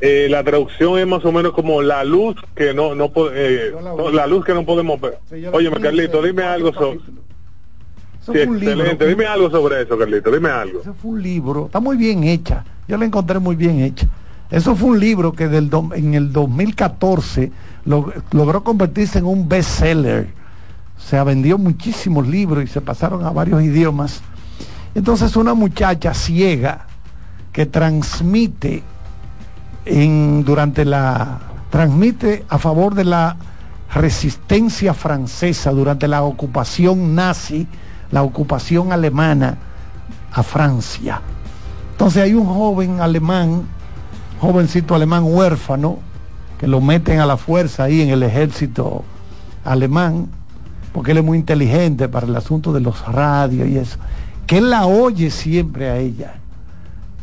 Eh, 0.00 0.28
la 0.30 0.44
traducción 0.44 0.98
es 0.98 1.06
más 1.06 1.24
o 1.24 1.32
menos 1.32 1.52
como 1.52 1.80
la 1.80 2.04
luz 2.04 2.36
que 2.54 2.74
no 2.74 2.94
no 2.94 3.10
eh, 3.32 3.72
no, 3.82 4.10
la 4.10 4.26
luz 4.26 4.44
que 4.44 4.52
no 4.52 4.66
podemos 4.66 5.00
ver. 5.00 5.18
vi, 5.30 5.46
Carlito, 5.80 6.18
ese, 6.18 6.26
dime 6.26 6.42
algo 6.42 6.72
sobre 6.74 6.98
Eso 8.20 8.32
Sí, 8.32 8.38
excelente. 8.40 9.06
Dime 9.06 9.24
algo 9.24 9.50
sobre 9.50 9.82
eso, 9.82 9.96
Carlito. 9.96 10.30
Dime 10.30 10.50
algo. 10.50 10.80
Eso 10.80 10.94
fue 10.94 11.12
un 11.12 11.22
libro. 11.22 11.66
Está 11.66 11.80
muy 11.80 11.96
bien 11.96 12.24
hecha. 12.24 12.64
Yo 12.88 12.96
la 12.98 13.04
encontré 13.04 13.38
muy 13.38 13.56
bien 13.56 13.80
hecha. 13.80 14.06
Eso 14.50 14.76
fue 14.76 14.90
un 14.90 15.00
libro 15.00 15.32
que 15.32 15.44
en 15.44 16.14
el 16.14 16.32
2014 16.32 17.50
log- 17.86 18.12
logró 18.30 18.62
convertirse 18.62 19.18
en 19.18 19.26
un 19.26 19.48
bestseller. 19.48 20.28
Se 20.98 21.22
vendió 21.24 21.58
muchísimos 21.58 22.26
libros 22.26 22.64
y 22.64 22.66
se 22.68 22.80
pasaron 22.80 23.24
a 23.26 23.30
varios 23.30 23.62
idiomas. 23.62 24.20
Entonces 24.94 25.36
una 25.36 25.52
muchacha 25.54 26.14
ciega 26.14 26.86
que 27.52 27.66
transmite 27.66 28.82
durante 30.44 30.84
la 30.84 31.38
transmite 31.70 32.44
a 32.48 32.58
favor 32.58 32.94
de 32.94 33.04
la 33.04 33.36
resistencia 33.94 34.94
francesa 34.94 35.70
durante 35.70 36.08
la 36.08 36.22
ocupación 36.22 37.14
nazi, 37.14 37.66
la 38.10 38.22
ocupación 38.22 38.92
alemana 38.92 39.58
a 40.32 40.42
Francia. 40.42 41.20
Entonces 41.92 42.22
hay 42.22 42.34
un 42.34 42.46
joven 42.46 43.00
alemán, 43.00 43.62
jovencito 44.40 44.94
alemán 44.94 45.24
huérfano, 45.24 45.98
que 46.58 46.66
lo 46.66 46.80
meten 46.80 47.20
a 47.20 47.26
la 47.26 47.36
fuerza 47.36 47.84
ahí 47.84 48.00
en 48.00 48.10
el 48.10 48.22
ejército 48.22 49.04
alemán, 49.64 50.28
porque 50.92 51.12
él 51.12 51.18
es 51.18 51.24
muy 51.24 51.38
inteligente 51.38 52.08
para 52.08 52.26
el 52.26 52.34
asunto 52.36 52.72
de 52.72 52.80
los 52.80 53.06
radios 53.06 53.68
y 53.68 53.76
eso, 53.76 53.98
que 54.46 54.58
él 54.58 54.70
la 54.70 54.86
oye 54.86 55.30
siempre 55.30 55.90
a 55.90 55.98
ella. 55.98 56.34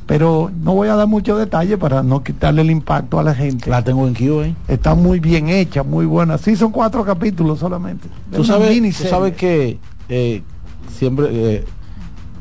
Pero 0.06 0.52
no 0.62 0.74
voy 0.74 0.90
a 0.90 0.96
dar 0.96 1.08
muchos 1.08 1.40
detalles 1.40 1.78
para 1.78 2.04
no 2.04 2.24
quitarle 2.24 2.62
el 2.62 2.70
impacto 2.70 3.20
a 3.20 3.24
la 3.24 3.34
gente. 3.34 3.70
La 3.70 3.84
tengo 3.84 4.06
en 4.06 4.14
Q, 4.14 4.42
¿eh? 4.42 4.56
Está 4.68 4.96
muy 4.96 5.22
bien 5.22 5.48
hecha, 5.48 5.82
muy 5.84 6.06
buena. 6.06 6.38
Sí, 6.38 6.58
son 6.58 6.74
cuatro 6.74 7.06
capítulos 7.06 7.60
solamente. 7.60 8.10
Tú 8.36 8.44
sabes, 8.44 8.78
tú 8.98 9.08
sabes 9.08 9.34
que 9.38 9.80
eh, 10.10 10.44
siempre, 10.92 11.28
eh, 11.32 11.66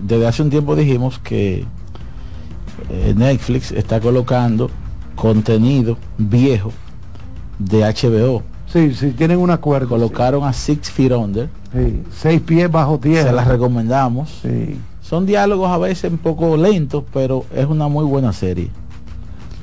desde 0.01 0.27
hace 0.27 0.43
un 0.43 0.51
tiempo 0.51 0.75
dijimos 0.75 1.21
que 1.21 1.65
eh, 2.89 3.15
Netflix 3.17 3.73
está 3.73 4.01
colocando 4.01 4.71
contenido 5.15 5.97
viejo 6.19 6.73
de 7.59 7.81
HBO. 7.81 8.43
Sí, 8.67 8.95
sí, 8.95 9.11
tienen 9.11 9.39
un 9.39 9.51
acuerdo. 9.51 9.89
Colocaron 9.89 10.45
a 10.45 10.53
Six 10.53 10.91
Feet 10.91 11.13
Under. 11.13 11.49
Sí, 11.73 12.03
seis 12.11 12.41
pies 12.41 12.71
bajo 12.71 12.99
tierra. 12.99 13.31
Se 13.31 13.37
las 13.37 13.47
recomendamos. 13.47 14.31
Sí. 14.43 14.79
Son 15.03 15.27
diálogos 15.27 15.71
a 15.71 15.77
veces 15.79 16.11
un 16.11 16.19
poco 16.19 16.57
lentos, 16.57 17.05
pero 17.13 17.45
es 17.55 17.67
una 17.67 17.89
muy 17.89 18.05
buena 18.05 18.33
serie. 18.33 18.71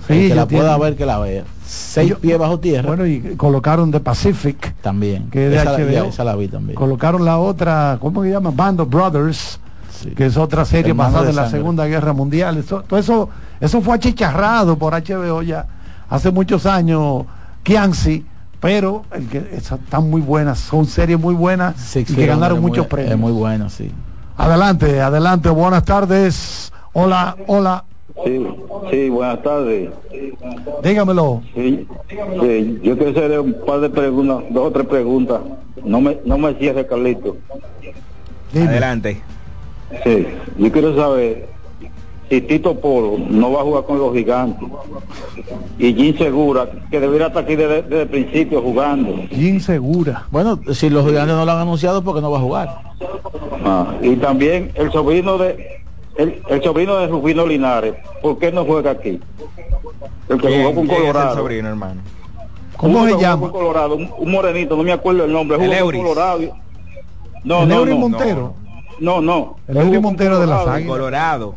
Sí, 0.07 0.13
El 0.23 0.29
que 0.29 0.35
la 0.35 0.47
pueda 0.47 0.77
ver, 0.77 0.95
que 0.95 1.05
la 1.05 1.19
vea. 1.19 1.43
Seis 1.65 2.13
pies 2.21 2.37
bajo 2.37 2.59
tierra. 2.59 2.87
Bueno, 2.87 3.05
y 3.05 3.19
colocaron 3.35 3.91
The 3.91 3.99
Pacific, 3.99 4.75
también. 4.81 5.29
que 5.29 5.45
es 5.45 5.51
de 5.51 5.57
esa, 5.57 5.77
HBO. 5.77 5.89
ya, 5.91 6.05
esa 6.05 6.23
la 6.23 6.35
vi 6.35 6.47
también. 6.47 6.75
Colocaron 6.75 7.25
la 7.25 7.37
otra, 7.39 7.97
¿cómo 8.01 8.23
se 8.23 8.29
llama? 8.31 8.51
Band 8.51 8.81
of 8.81 8.89
Brothers, 8.89 9.59
que 10.15 10.25
es 10.25 10.37
otra 10.37 10.65
serie 10.65 10.93
basada 10.93 11.23
de 11.23 11.29
en 11.31 11.35
la 11.35 11.41
sangre. 11.43 11.59
Segunda 11.59 11.85
Guerra 11.87 12.13
Mundial. 12.13 12.57
Eso, 12.57 12.83
todo 12.87 12.99
eso, 12.99 13.29
eso 13.59 13.81
fue 13.81 13.95
achicharrado 13.95 14.77
por 14.77 14.93
HBO 14.93 15.41
ya 15.41 15.65
hace 16.09 16.31
muchos 16.31 16.65
años, 16.65 17.25
Kianci, 17.63 18.25
pero 18.59 19.03
el 19.11 19.27
que, 19.27 19.37
están 19.55 20.09
muy 20.09 20.21
buenas, 20.21 20.59
son 20.59 20.85
series 20.85 21.19
muy 21.19 21.35
buenas 21.35 21.95
y 21.95 22.03
que 22.03 22.25
ganaron 22.25 22.61
muchos 22.61 22.85
muy- 22.85 22.89
premios. 22.89 23.11
Es 23.13 23.19
muy 23.19 23.31
bueno, 23.31 23.69
sí. 23.69 23.91
Adelante, 24.37 25.01
adelante, 25.01 25.49
buenas 25.49 25.83
tardes. 25.83 26.71
Hola, 26.93 27.35
hola. 27.47 27.83
Sí, 28.25 28.45
sí, 28.91 29.09
buenas 29.09 29.41
tardes. 29.43 29.89
Dígamelo. 30.83 31.41
Sí, 31.53 31.87
sí, 32.41 32.79
yo 32.83 32.97
quiero 32.97 33.11
hacer 33.11 33.39
un 33.39 33.55
par 33.65 33.79
de 33.81 33.89
preguntas, 33.89 34.43
dos 34.49 34.67
o 34.67 34.71
tres 34.71 34.87
preguntas. 34.87 35.39
No 35.83 36.01
me, 36.01 36.17
no 36.25 36.37
me 36.37 36.53
cierre, 36.55 36.85
Carlito. 36.85 37.37
Adelante. 38.53 39.21
Sí, 40.03 40.27
yo 40.57 40.71
quiero 40.71 40.95
saber 40.95 41.49
si 42.29 42.41
Tito 42.41 42.79
Polo 42.79 43.17
no 43.27 43.51
va 43.51 43.61
a 43.61 43.63
jugar 43.63 43.83
con 43.85 43.97
los 43.97 44.13
gigantes 44.13 44.67
y 45.79 45.93
Jim 45.93 46.15
Segura, 46.17 46.67
que 46.91 46.99
debería 46.99 47.27
estar 47.27 47.43
aquí 47.43 47.55
desde, 47.55 47.81
desde 47.81 48.01
el 48.03 48.07
principio 48.07 48.61
jugando. 48.61 49.15
Jim 49.31 49.59
Segura. 49.59 50.25
Bueno, 50.29 50.59
si 50.73 50.89
los 50.89 51.05
gigantes 51.07 51.35
no 51.35 51.43
lo 51.45 51.51
han 51.51 51.59
anunciado, 51.59 52.03
porque 52.03 52.21
no 52.21 52.29
va 52.29 52.37
a 52.37 52.41
jugar? 52.41 52.81
Ah, 53.65 53.93
y 54.01 54.15
también 54.17 54.71
el 54.75 54.91
sobrino 54.91 55.37
de 55.37 55.79
el, 56.17 56.41
el 56.49 56.61
sobrino 56.61 56.97
de 56.97 57.07
Rufino 57.07 57.47
Linares, 57.47 57.95
¿por 58.21 58.37
qué 58.37 58.51
no 58.51 58.65
juega 58.65 58.91
aquí? 58.91 59.19
El 60.27 60.39
que 60.39 60.47
¿Quién- 60.47 60.61
jugó 60.61 60.75
con 60.75 60.85
es 60.85 60.91
el 60.91 60.97
Colorado. 60.97 61.35
sobrino, 61.35 61.69
hermano? 61.69 62.01
¿Cómo 62.77 63.05
se 63.07 63.17
llama? 63.19 63.41
con 63.49 63.51
Colorado, 63.51 63.95
un, 63.95 64.09
un 64.17 64.31
morenito, 64.31 64.75
no 64.77 64.83
me 64.83 64.91
acuerdo 64.91 65.25
el 65.25 65.31
nombre, 65.33 65.55
El 65.57 65.63
jugó 65.63 65.71
con 65.73 65.79
Euris. 65.79 66.01
Colorado. 66.01 66.39
No, 67.43 67.63
¿El 67.63 67.69
no, 67.69 67.85
no, 67.85 67.95
Montero? 67.97 68.53
no, 68.63 68.68
no. 68.99 69.55
El 69.67 69.77
Eury 69.77 69.87
Jugó 69.87 69.95
con 69.95 70.03
Montero 70.03 70.39
de 70.39 70.47
las 70.47 70.57
Colorado. 70.59 70.75
Águilas. 70.77 70.91
Colorado. 70.97 71.55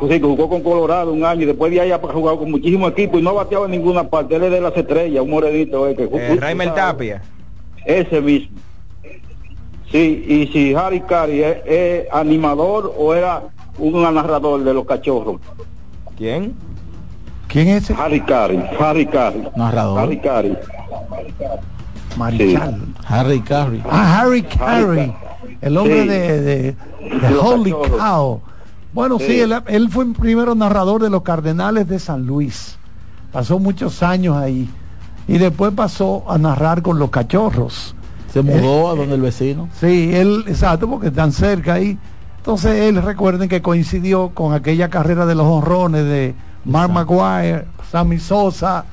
Sí, 0.00 0.08
que 0.08 0.20
jugó 0.20 0.48
con 0.48 0.62
Colorado 0.62 1.12
un 1.12 1.24
año 1.24 1.42
y 1.42 1.46
después 1.46 1.70
de 1.70 1.80
ahí 1.80 1.92
ha 1.92 1.98
jugado 1.98 2.38
con 2.38 2.50
muchísimos 2.50 2.92
equipos 2.92 3.20
y 3.20 3.22
no 3.22 3.30
ha 3.30 3.34
bateado 3.34 3.66
en 3.66 3.72
ninguna 3.72 4.04
parte. 4.08 4.36
Él 4.36 4.44
es 4.44 4.50
de 4.50 4.60
las 4.60 4.74
estrellas, 4.76 5.22
un 5.22 5.30
morenito. 5.30 5.86
eh, 5.88 5.94
que 5.94 6.04
Eh, 6.04 6.36
Raimel 6.40 6.72
Tapia. 6.72 7.20
Ese 7.84 8.20
mismo. 8.20 8.56
Sí, 9.92 10.24
y 10.28 10.46
si 10.52 10.72
Harry 10.74 11.00
Carey 11.00 11.42
es, 11.42 11.56
es 11.66 12.06
animador 12.12 12.94
o 12.96 13.12
era 13.12 13.42
un 13.78 14.00
narrador 14.02 14.62
de 14.62 14.72
los 14.72 14.86
cachorros. 14.86 15.40
¿Quién? 16.16 16.54
¿Quién 17.48 17.68
es 17.68 17.84
ese? 17.90 17.94
Harry 18.00 18.20
Carey, 18.20 18.62
Harry 18.78 19.04
Carey. 19.06 19.42
Narrador. 19.56 19.98
Harry 19.98 20.18
Carey. 20.18 20.56
Marichal. 22.16 22.80
Harry 23.06 23.40
Carey. 23.40 23.82
Ah, 23.90 24.20
Harry 24.20 24.42
Carey. 24.42 25.12
El 25.60 25.76
hombre 25.76 26.02
Sí. 26.02 26.08
de, 26.08 26.40
de, 26.42 26.76
Holy 27.40 27.70
Cachorros. 27.72 27.98
Cow. 27.98 28.40
Bueno, 28.92 29.18
sí, 29.18 29.26
Sí. 29.26 29.40
él, 29.40 29.54
él 29.66 29.88
fue 29.90 30.04
el 30.04 30.12
primero 30.12 30.54
narrador 30.54 31.02
de 31.02 31.10
los 31.10 31.22
Cardenales 31.22 31.86
de 31.88 31.98
San 31.98 32.26
Luis. 32.26 32.76
Pasó 33.32 33.58
muchos 33.58 34.02
años 34.02 34.36
ahí. 34.36 34.68
Y 35.28 35.38
después 35.38 35.72
pasó 35.72 36.24
a 36.28 36.38
narrar 36.38 36.82
con 36.82 36.98
los 36.98 37.10
cachorros. 37.10 37.94
Se 38.32 38.42
mudó 38.42 38.90
a 38.90 38.94
donde 38.96 39.14
el 39.14 39.20
vecino. 39.20 39.68
Sí, 39.78 40.10
él, 40.14 40.44
exacto, 40.48 40.88
porque 40.88 41.08
están 41.08 41.30
cerca 41.32 41.74
ahí. 41.74 41.98
Entonces 42.38 42.80
él, 42.80 43.02
recuerden 43.02 43.48
que 43.48 43.60
coincidió 43.60 44.30
con 44.30 44.54
aquella 44.54 44.88
carrera 44.88 45.26
de 45.26 45.34
los 45.34 45.46
honrones 45.46 46.04
de 46.04 46.34
Mark 46.64 46.90
Maguire, 46.90 47.66
Sammy 47.92 48.18
Sosa, 48.18 48.84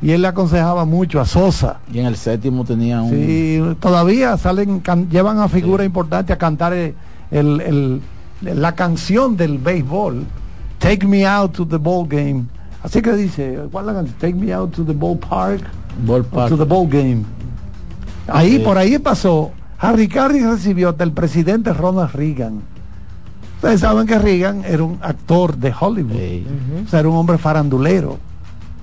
y 0.00 0.10
él 0.12 0.22
le 0.22 0.28
aconsejaba 0.28 0.84
mucho 0.84 1.20
a 1.20 1.26
Sosa. 1.26 1.80
Y 1.92 1.98
en 1.98 2.06
el 2.06 2.16
séptimo 2.16 2.64
tenía 2.64 3.02
un... 3.02 3.10
Sí, 3.10 3.60
todavía 3.80 4.36
salen, 4.36 4.80
can- 4.80 5.08
llevan 5.10 5.38
a 5.40 5.48
figuras 5.48 5.84
importantes 5.86 6.34
a 6.34 6.38
cantar 6.38 6.72
el, 6.72 6.94
el- 7.30 7.60
el- 7.60 8.00
la 8.60 8.74
canción 8.76 9.36
del 9.36 9.58
béisbol, 9.58 10.24
Take 10.78 11.06
Me 11.06 11.26
Out 11.26 11.52
to 11.52 11.66
the 11.66 11.76
Ball 11.76 12.06
Game. 12.06 12.44
Así 12.84 13.02
que 13.02 13.12
dice. 13.14 13.58
Take 14.20 14.34
Me 14.34 14.52
Out 14.52 14.70
to 14.76 14.84
the 14.84 14.92
Ballpark. 14.92 15.62
Ballpark. 16.06 16.48
To 16.50 16.56
the 16.56 16.62
Ball 16.64 16.86
Game. 16.88 17.24
Ahí, 18.28 18.52
Sí. 18.52 18.58
por 18.60 18.78
ahí 18.78 18.98
pasó. 18.98 19.50
Harry 19.80 20.06
Carey 20.06 20.40
recibió 20.44 20.90
hasta 20.90 21.02
el 21.04 21.10
presidente 21.12 21.72
Ronald 21.72 22.12
Reagan. 22.12 22.60
Ustedes 23.56 23.80
saben 23.80 24.06
que 24.06 24.16
Reagan 24.18 24.62
era 24.64 24.84
un 24.84 24.98
actor 25.02 25.56
de 25.56 25.72
Hollywood. 25.78 26.16
O 26.86 26.88
sea, 26.88 27.00
era 27.00 27.08
un 27.08 27.16
hombre 27.16 27.38
farandulero. 27.38 28.18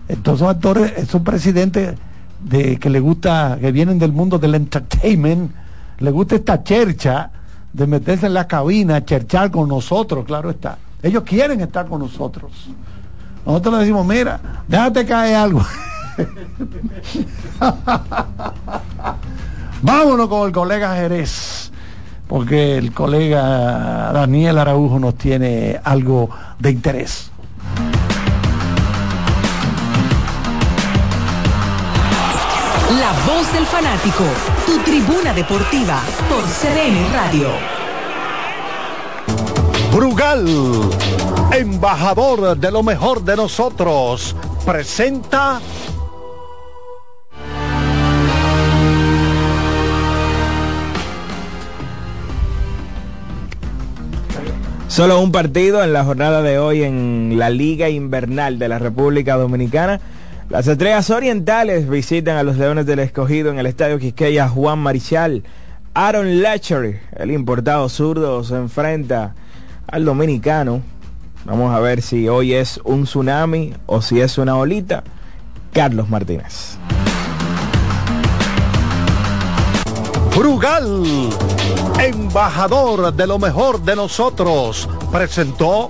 Entonces, 0.07 0.47
actores, 0.47 0.93
esos 0.97 1.21
presidentes 1.21 1.95
de 2.39 2.77
que 2.77 2.89
le 2.89 2.99
gusta, 2.99 3.57
que 3.59 3.71
vienen 3.71 3.97
del 3.97 4.11
mundo 4.11 4.37
del 4.37 4.55
entertainment, 4.55 5.51
le 5.99 6.11
gusta 6.11 6.35
esta 6.35 6.63
chercha 6.63 7.31
de 7.73 7.87
meterse 7.87 8.27
en 8.27 8.33
la 8.33 8.47
cabina, 8.47 9.03
cherchar 9.03 9.51
con 9.51 9.67
nosotros, 9.67 10.25
claro 10.25 10.49
está. 10.49 10.77
Ellos 11.01 11.23
quieren 11.23 11.59
estar 11.61 11.87
con 11.87 11.99
nosotros. 11.99 12.51
Nosotros 13.45 13.73
le 13.75 13.79
decimos, 13.81 14.05
mira, 14.05 14.39
déjate 14.67 15.05
caer 15.05 15.35
algo. 15.35 15.61
Vámonos 19.81 20.27
con 20.29 20.47
el 20.47 20.53
colega 20.53 20.95
Jerez, 20.95 21.71
porque 22.27 22.77
el 22.77 22.93
colega 22.93 24.11
Daniel 24.13 24.57
Araujo 24.57 24.97
nos 24.99 25.15
tiene 25.15 25.79
algo 25.83 26.29
de 26.57 26.71
interés. 26.71 27.31
La 32.99 33.11
voz 33.27 33.51
del 33.51 33.65
fanático, 33.65 34.23
tu 34.65 34.77
tribuna 34.79 35.33
deportiva 35.33 36.01
por 36.29 36.43
CDN 36.43 37.11
Radio. 37.11 37.49
Brugal, 39.91 40.47
embajador 41.51 42.55
de 42.57 42.71
lo 42.71 42.83
mejor 42.83 43.23
de 43.23 43.35
nosotros, 43.35 44.33
presenta 44.65 45.59
Solo 54.87 55.19
un 55.19 55.33
partido 55.33 55.83
en 55.83 55.91
la 55.91 56.05
jornada 56.05 56.41
de 56.41 56.57
hoy 56.57 56.83
en 56.83 57.33
la 57.37 57.49
Liga 57.49 57.89
Invernal 57.89 58.57
de 58.57 58.69
la 58.69 58.79
República 58.79 59.35
Dominicana. 59.35 59.99
Las 60.49 60.67
estrellas 60.67 61.09
orientales 61.09 61.89
visitan 61.89 62.37
a 62.37 62.43
los 62.43 62.57
Leones 62.57 62.85
del 62.85 62.99
Escogido 62.99 63.49
en 63.49 63.57
el 63.57 63.65
Estadio 63.65 63.97
Quisqueya 63.97 64.47
Juan 64.47 64.77
Marichal. 64.77 65.43
Aaron 65.95 66.41
Lechery, 66.41 66.99
el 67.15 67.31
importado 67.31 67.89
zurdo, 67.89 68.43
se 68.43 68.55
enfrenta 68.55 69.33
al 69.87 70.05
dominicano. 70.05 70.81
Vamos 71.45 71.73
a 71.73 71.79
ver 71.79 72.03
si 72.03 72.29
hoy 72.29 72.53
es 72.53 72.79
un 72.83 73.05
tsunami 73.05 73.73
o 73.87 74.03
si 74.03 74.21
es 74.21 74.37
una 74.37 74.55
olita. 74.55 75.03
Carlos 75.73 76.09
Martínez. 76.09 76.77
Brugal, 80.37 81.03
embajador 81.99 83.13
de 83.13 83.25
lo 83.25 83.39
mejor 83.39 83.81
de 83.83 83.95
nosotros, 83.95 84.87
presentó 85.11 85.89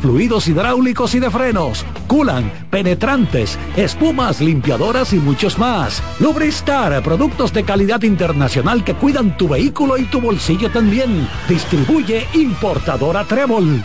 fluidos 0.00 0.48
hidráulicos 0.48 1.14
y 1.14 1.20
de 1.20 1.30
frenos, 1.30 1.84
culan, 2.08 2.50
penetrantes, 2.70 3.58
espumas, 3.76 4.40
limpiadoras 4.40 5.12
y 5.12 5.18
muchos 5.18 5.58
más. 5.58 6.02
Lubristar, 6.18 7.00
productos 7.02 7.52
de 7.52 7.62
calidad 7.62 8.02
internacional 8.02 8.82
que 8.82 8.94
cuidan 8.94 9.36
tu 9.36 9.48
vehículo 9.48 9.98
y 9.98 10.04
tu 10.04 10.20
bolsillo 10.20 10.70
también. 10.70 11.28
Distribuye 11.48 12.26
importadora 12.34 13.24
Trébol. 13.24 13.80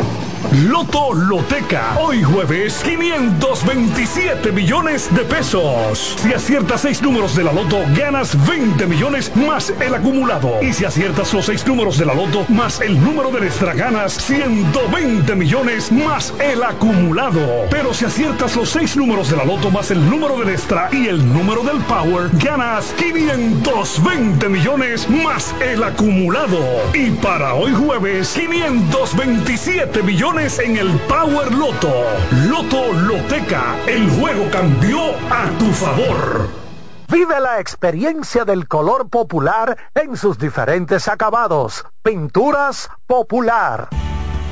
Loto 0.70 1.14
Loteca. 1.14 1.98
Hoy 2.00 2.24
jueves, 2.24 2.82
527 2.84 4.52
millones 4.52 5.14
de 5.14 5.22
pesos. 5.22 6.16
Si 6.18 6.32
aciertas 6.32 6.82
seis 6.82 7.02
números 7.02 7.36
de 7.36 7.44
la 7.44 7.52
Loto, 7.52 7.80
ganas 7.98 8.38
20 8.48 8.86
millones 8.86 9.36
más 9.36 9.74
el 9.82 9.94
acumulado. 9.94 10.62
Y 10.62 10.72
si 10.72 10.86
aciertas 10.86 11.34
los 11.34 11.46
seis 11.46 11.68
números 11.68 11.98
de 11.98 12.06
la 12.06 12.14
Loto 12.14 12.46
más 12.50 12.80
el 12.82 13.04
número 13.04 13.30
del 13.32 13.44
extra, 13.44 13.74
ganas 13.74 14.14
120 14.14 15.36
millones 15.36 15.67
más 15.92 16.34
el 16.40 16.64
acumulado. 16.64 17.68
Pero 17.70 17.94
si 17.94 18.06
aciertas 18.06 18.56
los 18.56 18.70
seis 18.70 18.96
números 18.96 19.30
de 19.30 19.36
la 19.36 19.44
Loto 19.44 19.70
más 19.70 19.92
el 19.92 20.10
número 20.10 20.40
del 20.40 20.50
extra 20.50 20.88
y 20.94 21.08
el 21.08 21.34
número 21.34 21.62
del 21.62 21.80
Power, 21.84 22.30
ganas 22.42 22.94
520 22.94 24.48
millones 24.48 25.10
más 25.10 25.54
el 25.60 25.84
acumulado. 25.84 26.58
Y 26.94 27.12
para 27.12 27.54
hoy 27.54 27.74
jueves, 27.74 28.34
527 28.34 30.04
millones 30.04 30.58
en 30.60 30.78
el 30.78 30.90
Power 31.02 31.54
Loto. 31.54 31.94
Loto 32.50 32.94
Loteca, 32.94 33.76
el 33.88 34.10
juego 34.12 34.50
cambió 34.50 35.10
a 35.30 35.50
tu 35.60 35.66
favor. 35.74 36.48
Vive 37.12 37.40
la 37.42 37.60
experiencia 37.60 38.46
del 38.46 38.70
color 38.70 39.10
popular 39.10 39.78
en 39.96 40.16
sus 40.16 40.38
diferentes 40.38 41.10
acabados. 41.10 41.86
Pinturas 42.04 42.90
popular. 43.06 43.90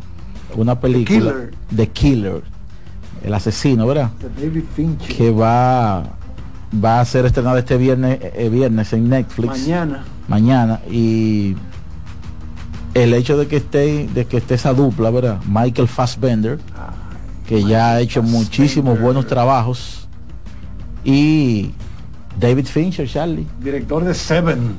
una 0.57 0.79
película 0.81 1.33
Killer. 1.33 1.55
de 1.71 1.89
Killer, 1.89 2.43
el 3.25 3.35
asesino, 3.35 3.87
¿verdad? 3.87 4.11
David 4.39 4.65
Fincher. 4.75 5.17
Que 5.17 5.31
va, 5.31 6.03
va 6.85 7.01
a 7.01 7.05
ser 7.05 7.27
estrenada 7.27 7.59
este 7.59 7.77
viernes, 7.77 8.19
eh, 8.23 8.49
viernes 8.49 8.93
en 8.93 9.09
Netflix. 9.09 9.61
Mañana. 9.61 10.05
Mañana. 10.29 10.81
Y 10.91 11.57
el 12.95 13.15
hecho 13.15 13.37
de 13.39 13.47
que 13.47 13.57
esté, 13.57 14.09
de 14.13 14.27
que 14.27 14.37
esté 14.39 14.55
esa 14.55 14.75
dupla, 14.75 15.11
¿verdad? 15.11 15.41
Michael 15.49 15.89
Fassbender, 15.89 16.59
que 17.47 17.65
ya 17.65 17.93
ha 17.93 18.01
hecho 18.01 18.23
muchísimos 18.23 19.01
buenos 19.01 19.27
trabajos. 19.27 20.09
Y 21.05 21.73
David 22.39 22.67
Fincher, 22.67 23.09
Charlie. 23.09 23.47
Director 23.61 24.05
de 24.05 24.15
Seven. 24.15 24.77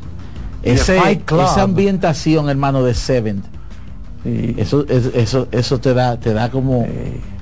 Ese- 0.63 0.97
esa 0.97 1.61
ambientación, 1.63 2.49
hermano, 2.49 2.83
de 2.83 2.93
Seven. 2.93 3.43
Eso, 4.25 4.85
es- 4.87 5.11
eso, 5.13 5.47
eso 5.51 5.79
te 5.79 5.93
da, 5.93 6.17
te 6.17 6.33
da 6.33 6.49
como 6.49 6.87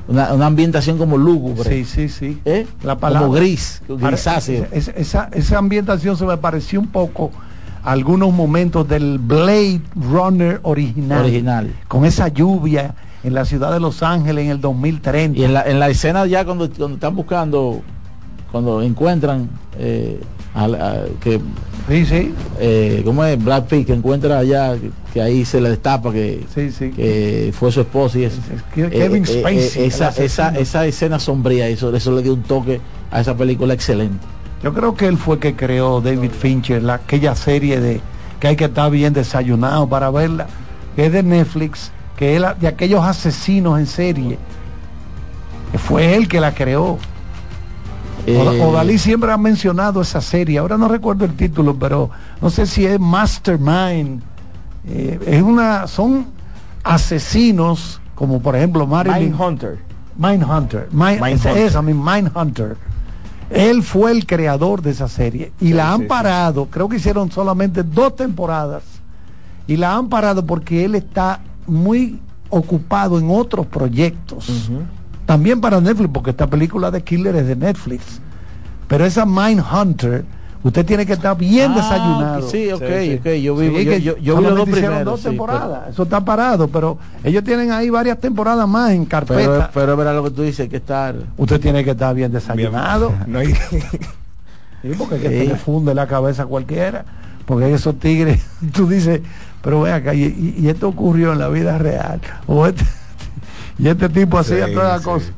una, 0.08 0.34
una 0.34 0.46
ambientación 0.48 0.98
como 0.98 1.18
lúgubre. 1.18 1.70
Sí, 1.70 1.86
sí, 1.86 2.10
sí. 2.10 2.42
¿Eh? 2.44 2.66
La 2.84 2.98
palabra. 2.98 3.28
Como 3.28 3.34
gris, 3.40 3.82
grisáceo. 3.88 4.66
Es- 4.72 4.88
esa, 4.90 5.30
esa 5.32 5.58
ambientación 5.60 6.18
se 6.18 6.26
me 6.26 6.38
pareció 6.38 6.80
un 6.80 6.88
poco 6.88 7.32
a 7.84 7.92
algunos 7.92 8.34
momentos 8.34 8.88
del 8.88 9.20
Blade 9.20 9.82
Runner 9.96 10.60
original. 10.64 11.22
Original. 11.24 11.72
Con 11.88 12.06
esa 12.06 12.30
lluvia 12.30 12.96
en 13.24 13.36
la 13.36 13.46
ciudad 13.46 13.72
de 13.72 13.80
Los 13.80 14.02
Ángeles 14.02 14.46
en 14.46 14.52
el 14.52 14.62
2030. 14.62 15.38
Y 15.40 15.44
en 15.44 15.54
la, 15.54 15.62
en 15.64 15.80
la 15.80 15.88
escena 15.90 16.26
ya 16.26 16.44
cuando, 16.46 16.68
cuando 16.72 16.96
están 16.96 17.16
buscando, 17.16 17.82
cuando 18.52 18.82
encuentran 18.82 19.50
eh, 19.78 20.20
a- 20.56 21.04
que 21.22 21.40
Sí, 21.88 22.06
sí. 22.06 22.34
Eh, 22.60 23.02
¿Cómo 23.04 23.26
es? 23.26 23.38
Pitt 23.68 23.88
que 23.88 23.94
encuentra 23.94 24.38
allá, 24.38 24.76
que, 24.78 24.92
que 25.14 25.22
ahí 25.22 25.44
se 25.46 25.60
le 25.60 25.70
destapa 25.70 26.12
que, 26.14 26.46
que 26.96 27.52
fue 27.58 27.72
su 27.72 27.82
esposo 27.82 28.20
y 28.20 28.26
eso. 28.26 28.40
Kevin 28.74 29.24
Eh, 29.26 29.30
eh, 29.32 29.40
Spacey, 29.40 29.58
eh, 29.58 29.72
el 29.78 29.84
esa, 29.86 30.10
esa, 30.10 30.50
esa 30.58 30.86
escena 30.86 31.20
sombría, 31.20 31.68
eso, 31.68 31.94
eso 31.96 32.12
le 32.16 32.22
dio 32.22 32.34
un 32.34 32.44
toque 32.44 32.80
a 33.12 33.20
esa 33.22 33.36
película 33.36 33.74
excelente. 33.74 34.20
Yo 34.64 34.74
creo 34.74 34.96
que 34.96 35.08
él 35.08 35.18
fue 35.18 35.40
que 35.40 35.56
creó 35.56 36.02
David 36.02 36.32
Fincher, 36.32 36.84
la, 36.84 36.96
aquella 36.96 37.36
serie 37.36 37.80
de 37.82 38.00
que 38.40 38.48
hay 38.48 38.56
que 38.56 38.66
estar 38.66 38.90
bien 38.92 39.12
desayunado 39.14 39.88
para 39.90 40.12
verla, 40.12 40.48
que 40.96 41.08
es 41.08 41.12
de 41.12 41.24
Netflix, 41.24 41.92
que 42.16 42.36
es 42.36 42.42
la- 42.42 42.54
de 42.54 42.68
aquellos 42.68 43.04
asesinos 43.04 43.80
en 43.80 43.88
serie. 43.88 44.38
Que 45.72 45.78
fue 45.80 46.16
él 46.16 46.28
que 46.28 46.40
la 46.40 46.54
creó. 46.54 47.00
Eh, 48.28 48.38
Oda- 48.38 48.66
Odalí 48.68 48.98
siempre 48.98 49.32
ha 49.32 49.38
mencionado 49.38 50.02
esa 50.02 50.22
serie, 50.22 50.60
ahora 50.60 50.78
no 50.78 50.88
recuerdo 50.88 51.26
el 51.26 51.34
título, 51.36 51.76
pero 51.78 52.10
no 52.42 52.50
sé 52.50 52.66
si 52.66 52.86
es 52.86 53.00
Mastermind. 53.00 54.22
Eh, 54.88 55.20
es 55.26 55.42
una, 55.42 55.88
son 55.88 56.28
asesinos, 56.84 58.00
como 58.16 58.40
por 58.42 58.56
ejemplo 58.56 58.86
Marilyn 58.86 59.32
Mindhunter. 59.32 59.80
Mindhunter. 60.18 60.88
Mind, 60.92 61.22
Mindhunter. 61.22 61.52
esa, 61.58 61.60
esa, 61.60 61.82
mi 61.82 61.94
Mindhunter. 61.94 62.78
Él 63.50 63.84
fue 63.84 64.12
el 64.12 64.26
creador 64.26 64.82
de 64.82 64.92
esa 64.92 65.08
serie 65.10 65.52
y 65.60 65.68
Sí, 65.68 65.74
la 65.74 65.92
han 65.92 65.98
sí, 65.98 66.04
sí. 66.04 66.08
parado, 66.10 66.68
creo 66.68 66.88
que 66.88 66.98
hicieron 66.98 67.32
solamente 67.32 67.84
dos 67.84 68.16
temporadas 68.16 68.84
y 69.68 69.76
la 69.78 69.96
han 69.96 70.08
parado 70.10 70.46
porque 70.46 70.86
él 70.86 70.96
está 70.96 71.42
muy 71.68 72.20
ocupado 72.50 73.20
en 73.20 73.30
otros 73.30 73.66
proyectos. 73.68 74.70
También 75.32 75.62
para 75.62 75.80
Netflix, 75.80 76.10
porque 76.12 76.32
esta 76.32 76.48
película 76.48 76.92
de 76.92 77.02
Killer 77.06 77.34
es 77.38 77.48
de 77.48 77.56
Netflix. 77.56 78.20
Pero 78.90 79.06
esa 79.06 79.26
Mindhunter, 79.26 80.26
usted 80.62 80.86
tiene 80.86 81.06
que 81.06 81.14
estar 81.14 81.38
bien 81.38 81.72
Ah, 81.72 81.76
desayunado. 81.78 82.50
sí, 82.50 82.70
ok, 82.70 82.82
ok, 83.18 83.26
yo 83.42 83.56
vi- 83.56 83.70
Sí, 83.70 83.86
yo- 83.86 83.92
que 83.92 84.02
yo- 84.02 84.18
yo 84.18 84.36
vi 84.36 84.44
los 84.44 84.56
dos 84.58 84.70
primeros, 84.70 85.06
dos 85.06 85.20
sí, 85.22 85.30
temporadas. 85.30 85.88
Eso 85.92 86.04
está 86.04 86.20
parado, 86.26 86.68
pero 86.68 86.98
ellos 87.24 87.46
tienen 87.46 87.72
ahí 87.72 87.90
varias 87.90 88.20
temporadas 88.20 88.68
más 88.68 88.92
en 88.92 89.06
carpeta. 89.06 89.40
Pero, 89.40 89.70
pero 89.74 89.96
verá 89.96 90.12
lo 90.14 90.22
que 90.26 90.32
tú 90.32 90.42
dices, 90.42 90.60
hay 90.60 90.68
que 90.68 90.76
estar... 90.76 91.16
Usted 91.38 91.62
tiene 91.62 91.86
que 91.86 91.92
estar 91.92 92.14
bien 92.14 92.34
desayunado. 92.34 93.14
No 93.26 93.40
hay- 93.40 93.54
Sí, 94.82 94.90
porque 94.98 95.18
que 95.18 95.30
Sí. 95.30 95.38
se 95.38 95.46
le 95.46 95.56
funde 95.56 95.96
la 95.96 96.08
cabeza 96.08 96.44
a 96.44 96.46
cualquiera. 96.46 97.06
Porque 97.46 97.74
esos 97.74 97.98
tigres, 98.00 98.44
tú 98.74 98.86
dices, 98.86 99.22
pero 99.62 99.80
ve 99.80 99.94
acá, 99.94 100.14
y, 100.14 100.24
y- 100.24 100.56
y 100.60 100.68
esto 100.68 100.90
ocurrió 100.90 101.32
en 101.32 101.40
la 101.40 101.48
vida 101.48 101.78
real. 101.78 102.20
O 102.48 102.68
este, 102.68 102.84
y 103.78 103.88
este 103.88 104.10
tipo 104.10 104.38
hacía 104.38 104.68
Sí, 104.68 104.74
todas 104.74 104.90
las 104.94 105.02
sí. 105.02 105.06
cosas. 105.06 105.32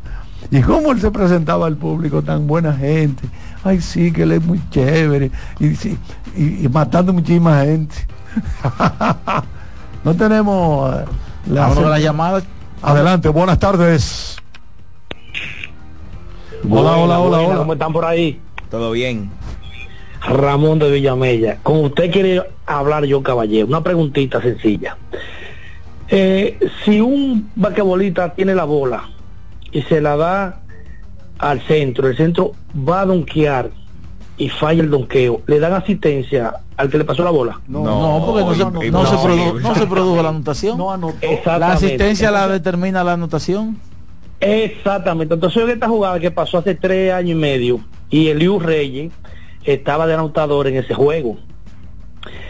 Y 0.51 0.61
cómo 0.61 0.91
él 0.91 0.99
se 1.01 1.09
presentaba 1.09 1.67
al 1.67 1.77
público, 1.77 2.21
tan 2.21 2.45
buena 2.47 2.73
gente. 2.73 3.23
Ay, 3.63 3.79
sí, 3.81 4.11
que 4.11 4.23
él 4.23 4.33
es 4.33 4.43
muy 4.43 4.61
chévere. 4.69 5.31
Y, 5.59 5.75
sí, 5.75 5.97
y, 6.35 6.65
y 6.65 6.69
matando 6.69 7.13
muchísima 7.13 7.61
gente. 7.61 7.95
no 10.03 10.13
tenemos 10.15 10.95
eh, 10.95 11.05
Vámonos 11.45 11.85
a 11.85 11.89
la 11.89 11.99
llamada. 11.99 12.41
Adelante, 12.81 13.29
buenas 13.29 13.57
tardes. 13.59 14.37
Hola, 16.69 16.91
hola, 16.97 17.19
hola, 17.19 17.39
hola. 17.39 17.57
¿Cómo 17.57 17.73
están 17.73 17.93
por 17.93 18.05
ahí? 18.05 18.39
Todo 18.69 18.91
bien. 18.91 19.29
Ramón 20.27 20.79
de 20.79 20.89
Villamella. 20.91 21.57
Como 21.63 21.81
usted 21.81 22.11
quiere 22.11 22.41
hablar 22.65 23.05
yo, 23.05 23.21
caballero, 23.23 23.67
una 23.67 23.81
preguntita 23.83 24.41
sencilla. 24.41 24.97
Eh, 26.15 26.59
si 26.85 27.01
un 27.01 27.49
basquetbolista 27.55 28.33
tiene 28.35 28.53
la 28.53 28.65
bola 28.65 29.09
y 29.71 29.81
se 29.81 29.99
la 29.99 30.15
da 30.15 30.59
al 31.39 31.59
centro, 31.61 32.07
el 32.07 32.15
centro 32.15 32.51
va 32.87 33.01
a 33.01 33.05
donkear 33.07 33.71
y 34.37 34.49
falla 34.49 34.83
el 34.83 34.91
donqueo, 34.91 35.41
¿le 35.47 35.59
dan 35.59 35.73
asistencia 35.73 36.53
al 36.77 36.89
que 36.91 36.99
le 36.99 37.03
pasó 37.03 37.23
la 37.23 37.31
bola? 37.31 37.59
No, 37.67 37.83
no, 37.83 38.25
porque 38.27 38.41
no, 38.43 38.53
se, 38.53 38.91
no 38.91 39.05
se 39.07 39.15
produ- 39.15 39.59
no 39.59 39.73
se 39.75 39.87
produjo 39.87 40.21
la 40.21 40.29
anotación. 40.29 40.77
Exactamente. 41.21 41.59
La 41.59 41.71
asistencia 41.73 42.29
la 42.31 42.47
determina 42.47 43.03
la 43.03 43.13
anotación. 43.13 43.77
Exactamente. 44.39 45.33
Entonces, 45.33 45.63
en 45.63 45.69
esta 45.71 45.87
jugada 45.87 46.19
que 46.19 46.29
pasó 46.29 46.59
hace 46.59 46.75
tres 46.75 47.11
años 47.11 47.31
y 47.31 47.35
medio 47.35 47.79
y 48.11 48.27
Eliu 48.27 48.59
Reyes 48.59 49.11
estaba 49.63 50.05
de 50.05 50.13
anotador 50.13 50.67
en 50.67 50.77
ese 50.77 50.93
juego. 50.93 51.37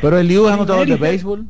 Pero 0.02 0.18
el 0.19 0.27
Liu 0.27 0.48
es 0.48 0.53
anotador 0.53 0.85
de 0.88 0.95
béisbol. 0.98 1.45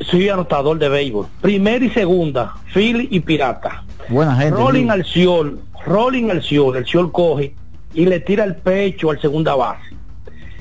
Sí, 0.00 0.28
anotador 0.28 0.78
de 0.78 0.88
béisbol. 0.88 1.26
Primera 1.40 1.84
y 1.84 1.90
segunda, 1.90 2.54
Philly 2.72 3.08
y 3.10 3.20
Pirata. 3.20 3.82
Buena 4.08 4.36
gente. 4.36 4.56
Rolling 4.56 4.90
al 4.90 5.04
Ciol, 5.04 5.60
rolling 5.84 6.30
al 6.30 6.42
Ciol, 6.42 6.76
el 6.76 6.86
Ciol 6.86 7.10
coge 7.10 7.54
y 7.94 8.04
le 8.04 8.20
tira 8.20 8.44
el 8.44 8.56
pecho 8.56 9.10
al 9.10 9.20
segunda 9.20 9.54
base. 9.54 9.96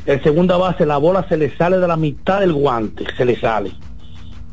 El 0.06 0.22
segunda 0.24 0.56
base, 0.58 0.86
la 0.86 0.98
bola 0.98 1.28
se 1.28 1.36
le 1.36 1.56
sale 1.58 1.78
de 1.80 1.88
la 1.88 1.98
mitad 1.98 2.40
del 2.40 2.54
guante, 2.54 3.06
se 3.18 3.26
le 3.26 3.36
sale. 3.36 3.72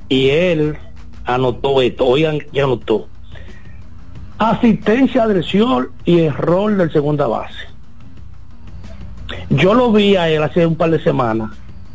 Y 0.09 0.31
él 0.31 0.77
anotó 1.25 1.81
esto, 1.81 2.07
oigan 2.07 2.41
que 2.41 2.61
anotó. 2.61 3.09
Asistencia 4.39 5.27
del 5.27 5.45
Ciol 5.45 5.93
y 6.05 6.21
error 6.21 6.77
del 6.77 6.91
segunda 6.91 7.27
base. 7.29 7.55
Yo 9.51 9.75
lo 9.75 9.93
vi 9.93 10.17
a 10.17 10.29
él 10.29 10.43
hace 10.43 10.67
un 10.67 10.75
par 10.75 10.91
de 10.91 10.99
semanas 11.01 11.51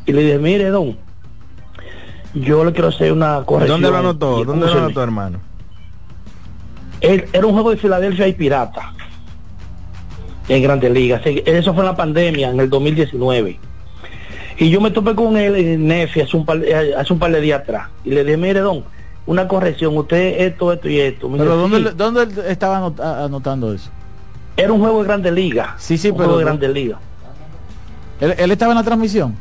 y 0.05 0.13
le 0.13 0.21
dije, 0.21 0.39
mire, 0.39 0.69
don, 0.69 0.97
yo 2.33 2.63
le 2.63 2.71
quiero 2.71 2.89
hacer 2.89 3.11
una 3.11 3.43
corrección. 3.45 3.81
¿Dónde 3.81 3.91
lo 3.91 3.97
anotó? 3.97 4.45
¿Dónde 4.45 4.65
lo 4.67 4.71
anotó, 4.71 5.03
hermano? 5.03 5.39
Era 7.01 7.45
un 7.45 7.53
juego 7.53 7.71
de 7.71 7.77
Filadelfia 7.77 8.27
y 8.27 8.33
Pirata 8.33 8.93
en 10.49 10.63
Grandes 10.63 10.91
Ligas. 10.91 11.21
Sí, 11.23 11.43
Eso 11.45 11.73
fue 11.73 11.83
en 11.83 11.89
la 11.89 11.95
pandemia, 11.95 12.49
en 12.49 12.59
el 12.59 12.69
2019. 12.69 13.59
Y 14.59 14.69
yo 14.69 14.81
me 14.81 14.89
topé 14.89 15.13
con 15.13 15.37
él 15.37 15.55
en 15.55 15.87
Nefi 15.87 16.21
hace 16.21 16.35
un 16.35 16.45
par, 16.45 16.63
eh, 16.63 16.95
hace 16.95 17.13
un 17.13 17.19
par 17.19 17.31
de 17.31 17.41
días 17.41 17.61
atrás. 17.61 17.89
Y 18.03 18.09
le 18.09 18.23
dije, 18.23 18.37
mire, 18.37 18.61
don, 18.61 18.83
una 19.27 19.47
corrección, 19.47 19.95
usted 19.95 20.41
esto, 20.41 20.73
esto 20.73 20.89
y 20.89 20.99
esto. 20.99 21.29
Me 21.29 21.37
Pero 21.37 21.67
dice, 21.67 21.93
¿dónde, 21.95 22.25
¿dónde 22.25 22.51
estaba 22.51 22.91
anotando 23.25 23.73
eso? 23.73 23.91
Era 24.55 24.73
un 24.73 24.79
juego 24.79 25.01
de 25.01 25.07
Grandes 25.07 25.33
Ligas. 25.33 25.69
Sí, 25.77 25.97
sí, 25.97 26.09
un 26.09 26.17
pero 26.17 26.29
juego 26.29 26.39
de 26.39 26.45
Grandes 26.45 26.71
Ligas. 26.71 26.99
¿Él, 28.19 28.33
él 28.35 28.51
estaba 28.51 28.71
en 28.71 28.77
la 28.79 28.83
transmisión? 28.83 29.35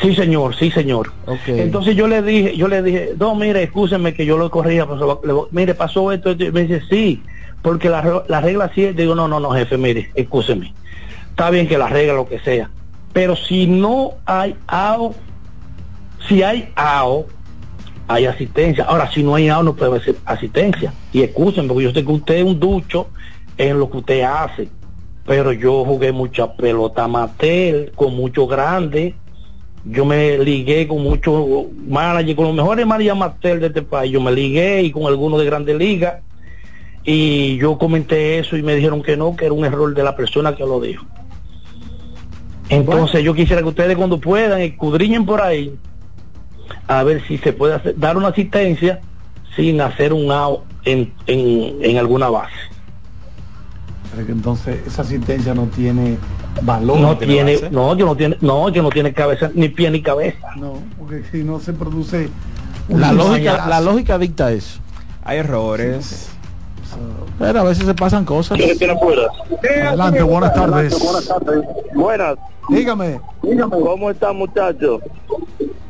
Sí, 0.00 0.14
señor, 0.14 0.54
sí, 0.54 0.70
señor. 0.70 1.12
Entonces 1.46 1.96
yo 1.96 2.06
le 2.06 2.22
dije, 2.22 2.56
yo 2.56 2.68
le 2.68 2.82
dije, 2.82 3.14
no, 3.18 3.34
mire, 3.34 3.64
escúcheme 3.64 4.14
que 4.14 4.24
yo 4.24 4.38
lo 4.38 4.50
corría, 4.50 4.86
pues, 4.86 5.00
le 5.00 5.34
mire, 5.50 5.74
pasó 5.74 6.12
esto, 6.12 6.30
esto", 6.30 6.44
y 6.44 6.52
me 6.52 6.62
dice, 6.62 6.82
sí, 6.88 7.22
porque 7.62 7.88
la, 7.88 8.22
la 8.28 8.40
regla 8.40 8.70
sí 8.74 8.84
es, 8.84 8.96
digo, 8.96 9.14
no, 9.14 9.26
no, 9.26 9.40
no, 9.40 9.50
jefe, 9.50 9.76
mire, 9.76 10.10
escúcheme. 10.14 10.72
Está 11.30 11.50
bien 11.50 11.66
que 11.66 11.78
la 11.78 11.88
regla, 11.88 12.14
lo 12.14 12.28
que 12.28 12.38
sea, 12.38 12.70
pero 13.12 13.34
si 13.34 13.66
no 13.66 14.12
hay 14.26 14.54
AO, 14.68 15.14
si 16.28 16.42
hay 16.42 16.70
AO, 16.76 17.26
hay 18.06 18.26
asistencia. 18.26 18.84
Ahora, 18.84 19.10
si 19.10 19.22
no 19.22 19.34
hay 19.34 19.48
AO, 19.48 19.62
no 19.62 19.74
puede 19.74 19.90
haber 19.90 20.16
asistencia. 20.24 20.92
Y 21.12 21.22
escúcheme, 21.22 21.68
porque 21.68 21.84
yo 21.84 21.92
sé 21.92 22.04
que 22.04 22.12
usted 22.12 22.34
es 22.36 22.44
un 22.44 22.60
ducho 22.60 23.08
en 23.56 23.78
lo 23.78 23.90
que 23.90 23.98
usted 23.98 24.22
hace, 24.22 24.68
pero 25.26 25.52
yo 25.52 25.84
jugué 25.84 26.12
mucha 26.12 26.52
pelota 26.54 27.04
amateur, 27.04 27.90
con 27.92 28.14
muchos 28.14 28.48
grandes, 28.48 29.14
yo 29.84 30.04
me 30.04 30.38
ligué 30.38 30.86
con 30.86 31.02
muchos 31.02 31.66
managers, 31.86 32.36
con 32.36 32.46
los 32.46 32.54
mejores 32.54 32.86
managers 32.86 33.12
amateur 33.12 33.60
de 33.60 33.68
este 33.68 33.82
país, 33.82 34.12
yo 34.12 34.20
me 34.20 34.32
ligué 34.32 34.82
y 34.82 34.90
con 34.90 35.04
algunos 35.06 35.40
de 35.40 35.46
grandes 35.46 35.76
ligas, 35.76 36.22
y 37.04 37.56
yo 37.56 37.78
comenté 37.78 38.38
eso 38.38 38.56
y 38.56 38.62
me 38.62 38.74
dijeron 38.74 39.02
que 39.02 39.16
no, 39.16 39.34
que 39.34 39.46
era 39.46 39.54
un 39.54 39.64
error 39.64 39.94
de 39.94 40.02
la 40.02 40.14
persona 40.14 40.54
que 40.54 40.64
lo 40.64 40.80
dijo. 40.80 41.06
Entonces 42.68 43.24
yo 43.24 43.34
quisiera 43.34 43.62
que 43.62 43.68
ustedes 43.68 43.96
cuando 43.96 44.20
puedan 44.20 44.60
escudriñen 44.60 45.24
por 45.24 45.40
ahí 45.40 45.74
a 46.86 47.02
ver 47.02 47.26
si 47.26 47.38
se 47.38 47.52
puede 47.52 47.80
dar 47.96 48.16
una 48.16 48.28
asistencia 48.28 49.00
sin 49.56 49.80
hacer 49.80 50.12
un 50.12 50.30
out 50.30 50.60
en, 50.84 51.12
en, 51.26 51.76
en 51.82 51.96
alguna 51.96 52.28
base. 52.28 52.52
Entonces 54.28 54.86
esa 54.86 55.02
asistencia 55.02 55.54
no 55.54 55.64
tiene 55.66 56.18
valor. 56.62 56.98
No 56.98 57.16
tiene, 57.18 57.58
no, 57.70 57.96
que 57.96 58.04
no 58.04 58.16
tiene, 58.16 58.36
no, 58.40 58.72
que 58.72 58.82
no 58.82 58.90
tiene 58.90 59.12
cabeza, 59.12 59.50
ni 59.54 59.68
pie 59.68 59.90
ni 59.90 60.02
cabeza. 60.02 60.54
No, 60.56 60.74
porque 60.98 61.24
si 61.30 61.44
no 61.44 61.60
se 61.60 61.72
produce 61.72 62.28
La 62.88 63.12
lógica, 63.12 63.66
la 63.68 63.80
lógica 63.80 64.18
dicta 64.18 64.52
eso. 64.52 64.80
Hay 65.24 65.38
errores. 65.38 66.30
Pero 67.38 67.60
a 67.60 67.64
veces 67.64 67.86
se 67.86 67.94
pasan 67.94 68.24
cosas. 68.24 68.58
Adelante, 68.58 70.22
buenas 70.22 70.54
tardes. 70.54 70.98
Buenas 70.98 71.28
tardes. 71.28 71.64
Buenas. 71.94 72.36
Dígame. 72.68 73.20
¿Cómo 73.70 74.10
están 74.10 74.36
muchachos? 74.36 75.00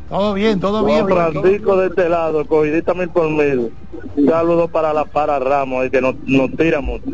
Todo 0.08 0.34
bien, 0.34 0.58
todo 0.58 0.84
bien. 0.84 1.06
Francisco 1.06 1.76
de 1.76 1.88
este 1.88 2.08
lado, 2.08 2.46
cogidita 2.46 2.94
mil 2.94 3.08
por 3.08 3.28
mil. 3.28 3.72
Saludos 4.26 4.70
para 4.70 4.92
la 4.94 5.04
para 5.04 5.38
Ramos, 5.38 5.90
que 5.90 6.00
nos, 6.00 6.14
nos 6.24 6.50
tira 6.56 6.80
mucho. 6.80 7.04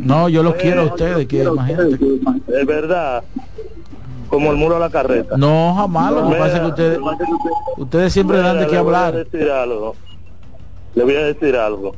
No, 0.00 0.28
yo 0.28 0.42
los 0.42 0.54
quiero 0.54 0.82
a 0.82 0.84
ustedes, 0.84 1.26
que 1.26 1.44
imagínate. 1.44 1.98
Es 2.60 2.66
verdad. 2.66 3.22
Como 4.28 4.50
el 4.50 4.56
muro 4.58 4.76
a 4.76 4.78
la 4.78 4.90
carreta. 4.90 5.36
No, 5.36 5.74
jamás. 5.74 6.12
Lo 6.12 6.22
que 6.24 6.28
Mira, 6.28 6.38
pasa 6.40 6.54
es 6.56 6.60
que 6.60 6.66
ustedes, 6.68 6.98
ustedes 7.78 8.12
siempre 8.12 8.38
dan 8.38 8.58
de 8.58 8.66
qué 8.66 8.72
le 8.72 8.80
voy 8.82 8.94
a 8.94 9.06
hablar. 9.06 9.24
decir 9.24 9.50
algo. 9.50 9.94
Le 10.94 11.04
voy 11.04 11.14
a 11.14 11.24
decir 11.26 11.56
algo. 11.56 11.94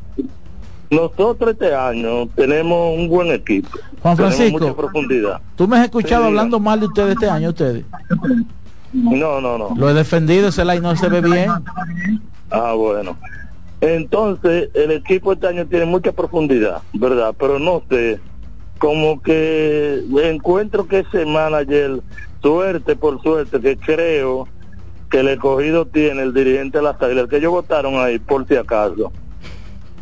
Nosotros 0.90 1.52
este 1.52 1.74
año 1.74 2.26
tenemos 2.34 2.96
un 2.98 3.08
buen 3.08 3.28
equipo. 3.32 3.68
Juan 4.02 4.16
Francisco. 4.16 4.58
mucha 4.60 4.74
profundidad. 4.76 5.40
Tú 5.56 5.66
me 5.68 5.76
has 5.78 5.84
escuchado 5.84 6.08
Sí, 6.08 6.16
diga. 6.16 6.26
hablando 6.28 6.60
mal 6.60 6.80
de 6.80 6.86
ustedes 6.86 7.12
este 7.14 7.28
año, 7.30 7.48
ustedes. 7.50 7.84
No, 8.92 9.40
no, 9.40 9.56
no. 9.58 9.70
Lo 9.76 9.88
he 9.90 9.94
defendido, 9.94 10.48
ese 10.48 10.64
line 10.64 10.80
no 10.80 10.94
se 10.96 11.08
ve 11.08 11.20
bien. 11.20 11.48
Ah, 12.50 12.72
bueno. 12.74 13.16
Entonces, 13.80 14.68
el 14.74 14.90
equipo 14.90 15.32
este 15.32 15.46
año 15.46 15.66
tiene 15.66 15.86
mucha 15.86 16.12
profundidad, 16.12 16.82
¿verdad? 16.92 17.34
Pero 17.38 17.58
no 17.58 17.82
sé, 17.88 18.20
como 18.78 19.22
que 19.22 20.02
encuentro 20.22 20.86
que 20.86 21.00
ese 21.00 21.24
manager, 21.24 22.00
suerte 22.42 22.96
por 22.96 23.22
suerte, 23.22 23.60
que 23.60 23.76
creo 23.78 24.48
que 25.10 25.20
el 25.20 25.28
escogido 25.28 25.86
tiene 25.86 26.22
el 26.22 26.34
dirigente 26.34 26.78
de 26.78 26.84
las 26.84 27.00
águilas, 27.00 27.28
que 27.28 27.38
ellos 27.38 27.52
votaron 27.52 27.96
ahí, 27.96 28.18
por 28.18 28.46
si 28.46 28.56
acaso. 28.56 29.12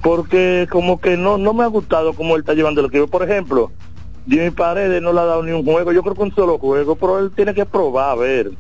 Porque 0.03 0.67
como 0.71 1.01
que 1.01 1.17
no, 1.17 1.39
no 1.39 1.55
me 1.55 1.65
ha 1.65 1.69
gustado 1.69 2.13
cómo 2.13 2.35
él 2.35 2.41
está 2.41 2.55
llevando 2.55 2.81
el 2.81 2.87
equipo. 2.87 3.07
Por 3.07 3.23
ejemplo, 3.23 3.71
Jimmy 4.29 4.51
Paredes 4.51 5.01
no 5.01 5.13
le 5.13 5.21
ha 5.21 5.25
dado 5.25 5.43
ni 5.43 5.53
un 5.53 5.65
juego, 5.65 5.93
yo 5.93 6.03
creo 6.03 6.15
que 6.15 6.23
un 6.23 6.35
solo 6.35 6.59
juego, 6.59 6.97
pero 6.97 7.19
él 7.19 7.31
tiene 7.35 7.55
que 7.55 7.65
probar, 7.65 8.11
a 8.11 8.15
ver. 8.17 8.51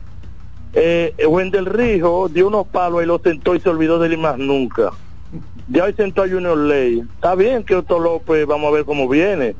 Eh, 0.72 1.14
Wendel 1.26 1.66
Rijo 1.66 2.28
dio 2.28 2.48
unos 2.48 2.66
palos 2.66 3.02
y 3.02 3.06
lo 3.06 3.18
sentó 3.18 3.54
y 3.54 3.60
se 3.60 3.68
olvidó 3.68 3.98
de 3.98 4.08
él 4.08 4.18
más 4.18 4.38
nunca. 4.38 4.92
Ya 5.68 5.84
hoy 5.84 5.92
sentó 5.94 6.22
a 6.22 6.28
Junior 6.28 6.56
Ley. 6.56 7.00
Está 7.14 7.34
bien 7.34 7.62
que 7.62 7.74
Otto 7.76 7.98
López, 7.98 8.46
vamos 8.46 8.68
a 8.68 8.74
ver 8.74 8.84
cómo 8.84 9.08
viene. 9.08 9.54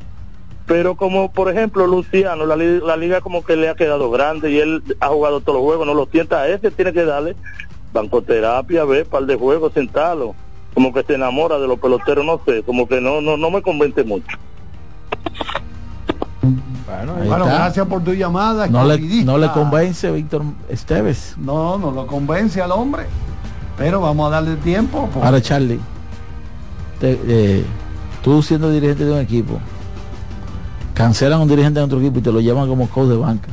Pero 0.67 0.97
como 0.97 1.31
por 1.33 1.51
ejemplo 1.51 1.87
Luciano, 1.87 2.45
la, 2.47 2.57
li- 2.57 2.81
la 2.81 2.97
liga 2.97 3.21
como 3.21 3.43
que 3.45 3.57
le 3.57 3.69
ha 3.69 3.75
quedado 3.75 4.11
grande 4.11 4.51
y 4.51 4.59
él 4.59 4.83
ha 5.01 5.09
jugado 5.09 5.41
todos 5.41 5.57
los 5.59 5.65
juegos, 5.67 5.87
no 5.87 5.95
lo 5.95 6.07
sienta 6.07 6.41
a 6.43 6.49
ese, 6.49 6.71
tiene 6.71 6.93
que 6.93 7.05
darle 7.05 7.37
bancoterapia, 7.93 8.85
ver, 8.85 9.07
par 9.07 9.25
de 9.25 9.37
juegos, 9.37 9.73
sentarlo. 9.73 10.35
Como 10.75 10.93
que 10.93 11.03
se 11.03 11.15
enamora 11.15 11.59
de 11.59 11.67
los 11.67 11.79
peloteros, 11.79 12.25
no 12.25 12.41
sé, 12.47 12.63
como 12.63 12.87
que 12.87 13.01
no, 13.01 13.21
no, 13.23 13.37
no 13.39 13.51
me 13.51 13.63
convence 13.63 14.05
mucho. 14.05 14.37
Bueno, 16.87 17.45
está. 17.45 17.55
gracias 17.59 17.87
por 17.87 18.03
tu 18.03 18.13
llamada. 18.15 18.67
No 18.67 18.85
le, 18.87 18.99
no 19.25 19.37
le 19.39 19.49
convence 19.51 20.11
Víctor 20.11 20.43
Esteves. 20.69 21.35
No, 21.37 21.79
no 21.79 21.91
lo 21.91 22.07
convence 22.07 22.63
al 22.63 22.73
hombre. 22.73 23.05
Pero 23.79 24.01
vamos 24.01 24.27
a 24.29 24.31
darle 24.37 24.57
tiempo. 24.57 25.09
porque- 25.13 25.27
Ahora, 25.27 25.41
Charlie, 25.41 25.79
te- 27.01 27.21
eh, 27.27 27.65
tú 28.23 28.43
siendo 28.43 28.71
dirigente 28.71 29.05
de 29.05 29.13
un 29.13 29.19
equipo, 29.19 29.59
cancelan 30.95 31.39
a 31.39 31.43
un 31.43 31.49
dirigente 31.49 31.79
de 31.81 31.87
otro 31.87 32.01
equipo 32.01 32.19
y 32.19 32.23
te 32.23 32.33
lo 32.33 32.41
llaman 32.41 32.69
como 32.69 32.89
coach 32.89 33.09
de 33.09 33.17
banca. 33.17 33.49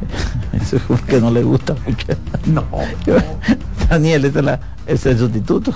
Eso 0.60 0.76
es 0.76 0.82
porque 0.82 1.20
no 1.20 1.30
le 1.30 1.42
gusta 1.42 1.74
mucho. 1.86 2.06
No. 2.46 2.64
Daniel, 3.90 4.24
este 4.24 4.38
es, 4.40 4.44
la- 4.44 4.60
es 4.86 5.06
el 5.06 5.18
sustituto. 5.18 5.72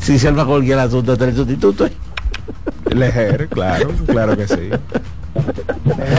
si 0.00 0.18
se 0.18 0.28
arma 0.28 0.44
cualquier 0.44 0.78
asunto, 0.78 1.12
este 1.12 1.24
es 1.24 1.30
el 1.30 1.36
sustituto. 1.36 1.88
Lejer, 2.90 3.48
claro, 3.48 3.90
claro 4.06 4.36
que 4.36 4.46
sí. 4.48 4.70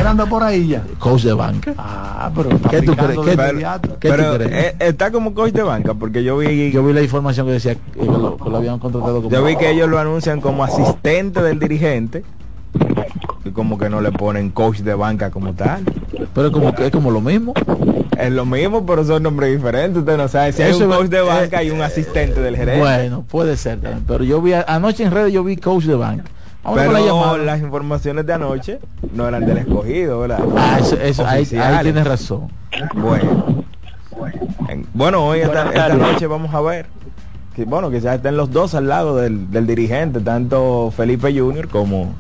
Anda 0.08 0.26
por 0.26 0.42
ahí 0.44 0.68
ya. 0.70 0.84
Coach 1.00 1.24
de 1.24 1.34
banca. 1.34 1.74
Ah, 1.78 2.32
pero 2.36 2.50
¿Qué 2.70 2.82
tú 2.82 2.96
crees? 2.96 3.20
¿Qué, 3.20 3.36
Pero, 3.36 3.60
qué 4.00 4.10
tú 4.10 4.16
pero, 4.16 4.34
crees? 4.36 4.52
eh, 4.52 4.76
está 4.80 5.12
como 5.12 5.34
coach 5.34 5.52
de 5.52 5.64
banca, 5.64 5.94
porque 5.94 6.24
yo 6.24 6.38
vi, 6.38 6.72
Yo 6.72 6.84
vi 6.84 6.94
la 6.94 7.02
información 7.02 7.46
que 7.48 7.54
decía 7.54 7.76
que 7.76 8.06
lo, 8.06 8.38
que 8.38 8.50
lo 8.50 8.58
habían 8.58 8.80
contratado 8.80 9.18
como 9.22 9.30
yo 9.30 9.44
vi 9.44 9.56
que 9.58 9.72
ellos 9.72 9.90
lo 9.90 10.00
anuncian 10.00 10.40
como 10.40 10.64
asistente 10.64 11.42
del 11.42 11.60
dirigente 11.60 12.24
y 13.44 13.50
como 13.52 13.78
que 13.78 13.90
no 13.90 14.02
le 14.02 14.12
ponen 14.12 14.50
coach 14.50 14.80
de 14.80 14.94
banca 14.94 15.30
como 15.32 15.54
tal. 15.54 15.84
Pero 16.34 16.52
como 16.52 16.74
que 16.74 16.86
es 16.86 16.92
como 16.92 17.12
lo 17.12 17.22
mismo. 17.22 17.54
Es 18.18 18.32
lo 18.32 18.46
mismo, 18.46 18.86
pero 18.86 19.04
son 19.04 19.24
nombres 19.24 19.56
diferentes. 19.56 20.00
Usted 20.00 20.18
no 20.18 20.28
sabe 20.28 20.52
si 20.54 20.64
hay 20.64 20.72
Eso 20.72 20.86
un 20.86 20.92
es- 20.92 20.98
coach 20.98 21.08
de 21.10 21.18
eh, 21.20 21.22
banca 21.22 21.64
y 21.64 21.70
un 21.70 21.82
asistente 21.82 22.42
del 22.42 22.56
gerente. 22.56 22.80
Bueno, 22.80 23.24
puede 23.30 23.58
ser 23.58 23.80
también. 23.80 24.04
Pero 24.08 24.24
yo 24.24 24.42
vi 24.42 24.54
anoche 24.54 25.04
en 25.04 25.12
redes 25.12 25.32
yo 25.34 25.44
vi 25.44 25.58
coach 25.58 25.84
de 25.84 25.96
banca. 25.96 26.24
Vamos 26.68 26.84
con 26.84 26.94
la 26.94 27.00
pero 27.32 27.38
las 27.46 27.62
informaciones 27.62 28.26
de 28.26 28.34
anoche 28.34 28.80
no 29.14 29.28
eran 29.28 29.46
del 29.46 29.58
escogido, 29.60 30.20
¿verdad? 30.20 30.40
Ah, 30.58 30.78
eso, 30.82 30.98
eso, 31.00 31.26
ahí, 31.26 31.48
ahí 31.58 31.84
tienes 31.84 32.06
razón. 32.06 32.50
Bueno. 32.94 33.64
En- 34.68 34.86
Bueno, 34.94 35.26
hoy 35.26 35.40
esta, 35.40 35.68
esta 35.70 35.94
noche 35.96 36.28
vamos 36.28 36.54
a 36.54 36.62
ver. 36.62 36.88
Que, 37.56 37.64
bueno, 37.66 37.90
quizás 37.90 38.18
estén 38.18 38.36
los 38.38 38.52
dos 38.52 38.76
al 38.76 38.88
lado 38.88 39.16
del, 39.16 39.50
del 39.50 39.66
dirigente, 39.66 40.20
tanto 40.20 40.92
Felipe 40.96 41.34
Junior 41.40 41.68
como, 41.70 42.14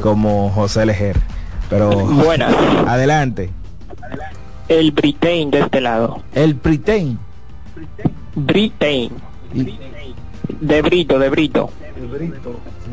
como 0.00 0.50
José 0.50 0.86
Lejer. 0.86 1.16
Pero 1.68 1.90
Buenas. 1.90 2.54
adelante. 2.86 3.50
El 4.68 4.90
Britain 4.92 5.50
de 5.50 5.60
este 5.60 5.80
lado. 5.80 6.22
El 6.34 6.54
Britain. 6.54 7.18
Britain. 8.34 9.10
De 10.60 10.82
Brito, 10.82 11.18
de 11.18 11.28
Brito. 11.28 11.70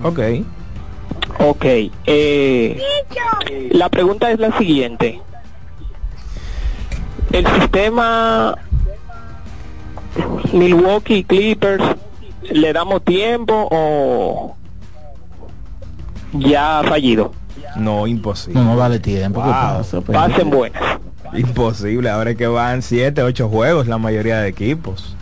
Ok. 0.03 0.19
Ok. 1.39 1.65
Eh, 2.05 2.81
la 3.71 3.89
pregunta 3.89 4.31
es 4.31 4.39
la 4.39 4.57
siguiente. 4.57 5.21
El 7.31 7.47
sistema 7.47 8.55
Milwaukee 10.51 11.23
Clippers, 11.23 11.83
¿le 12.43 12.73
damos 12.73 13.03
tiempo 13.03 13.67
o 13.71 14.55
ya 16.33 16.79
ha 16.79 16.83
fallido? 16.83 17.31
No, 17.75 18.05
imposible. 18.05 18.59
No, 18.59 18.65
no 18.71 18.77
vale 18.77 18.99
tiempo. 18.99 19.41
¿qué 19.41 19.47
Wow. 19.47 19.53
pasa? 19.55 20.01
Pero- 20.01 20.13
Pasen 20.19 20.49
buenas. 20.49 20.83
Imposible. 21.35 22.09
Ahora 22.09 22.31
es 22.31 22.37
que 22.37 22.45
van 22.45 22.83
7, 22.83 23.23
8 23.23 23.49
juegos 23.49 23.87
la 23.87 23.97
mayoría 23.97 24.39
de 24.39 24.49
equipos. 24.49 25.15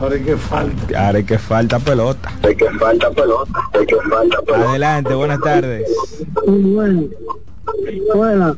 Ahora 0.00 0.16
es 0.16 0.22
que 0.22 0.36
falta. 0.36 1.06
Ahora 1.06 1.18
es 1.18 1.26
que 1.26 1.38
falta 1.38 1.78
pelota. 1.78 2.32
Hay 2.42 2.56
que 2.56 2.70
falta 2.70 3.10
pelota, 3.10 3.60
hay 3.74 3.86
que 3.86 3.96
falta 3.96 4.40
pelota. 4.40 4.70
Adelante, 4.70 5.14
buenas 5.14 5.40
tardes. 5.40 5.88
Bueno, 6.46 7.04
bueno, 8.14 8.56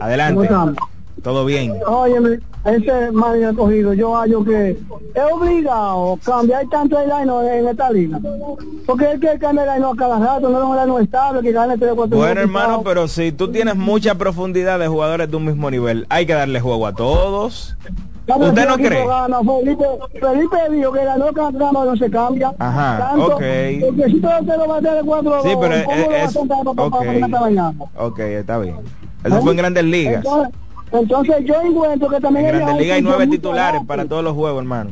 Adelante. 0.00 0.34
¿cómo 0.34 0.42
estamos? 0.42 0.76
Todo 1.22 1.44
bien. 1.44 1.74
Óyeme, 1.86 2.40
ese 2.64 3.12
man 3.12 3.54
cogido, 3.54 3.94
yo 3.94 4.16
hallo 4.16 4.44
que 4.44 4.70
es 4.70 5.32
obligado 5.32 6.18
cambiar 6.24 6.66
tanto 6.70 6.98
el 6.98 7.08
line 7.08 7.58
en 7.58 7.68
esta 7.68 7.92
liga. 7.92 8.18
Porque 8.84 9.12
es 9.12 9.20
que 9.20 9.38
cambia 9.38 9.64
el 9.64 9.74
line 9.74 9.92
a 9.92 9.96
cada 9.96 10.18
rato, 10.18 10.48
no 10.48 10.58
es 10.58 10.64
un 10.64 10.90
line 10.92 11.04
estable, 11.04 11.40
que 11.42 11.52
gane 11.52 11.78
3 11.78 11.92
o 11.92 11.96
4 11.96 12.16
Bueno, 12.16 12.40
hermano, 12.40 12.82
pero 12.82 13.06
si 13.06 13.30
tú 13.30 13.52
tienes 13.52 13.76
mucha 13.76 14.16
profundidad 14.16 14.80
de 14.80 14.88
jugadores 14.88 15.30
de 15.30 15.36
un 15.36 15.44
mismo 15.44 15.70
nivel, 15.70 16.06
hay 16.08 16.26
que 16.26 16.32
darle 16.32 16.60
juego 16.60 16.86
a 16.88 16.94
todos. 16.94 17.76
¿Usted 18.36 18.66
no 18.68 18.76
cree? 18.76 19.06
Felipe, 19.44 19.84
Felipe 20.20 20.56
dijo 20.70 20.92
que 20.92 21.04
ganó 21.04 21.32
tramo 21.52 21.84
no 21.84 21.96
se 21.96 22.10
cambia. 22.10 22.52
Ajá, 22.58 22.98
Tanto, 22.98 23.26
ok. 23.26 23.42
Porque 23.80 24.04
si 24.10 24.20
todo 24.20 24.32
te 24.44 24.56
lo 24.56 24.68
va 24.68 24.76
a 24.76 24.80
de 24.80 25.02
4 25.04 25.42
Sí, 25.42 25.48
pero 25.60 25.84
¿cómo 25.84 26.10
es- 26.12 26.36
ok. 26.36 27.02
está 28.20 28.58
bien. 28.58 28.76
Eso 29.24 29.40
fue 29.42 29.50
en 29.52 29.56
Grandes 29.56 29.84
Ligas. 29.84 30.24
Entonces, 30.24 30.54
entonces 30.92 31.36
yo 31.44 31.54
encuentro 31.62 32.08
que 32.08 32.16
En 32.16 32.22
también 32.22 32.46
él 32.46 32.52
Grandes 32.56 32.76
Ligas 32.82 32.96
hay 32.96 33.02
nueve 33.02 33.24
piche 33.26 33.36
titulares 33.38 33.82
para 33.86 34.04
todos 34.06 34.24
los 34.24 34.34
juegos, 34.34 34.60
hermano. 34.60 34.90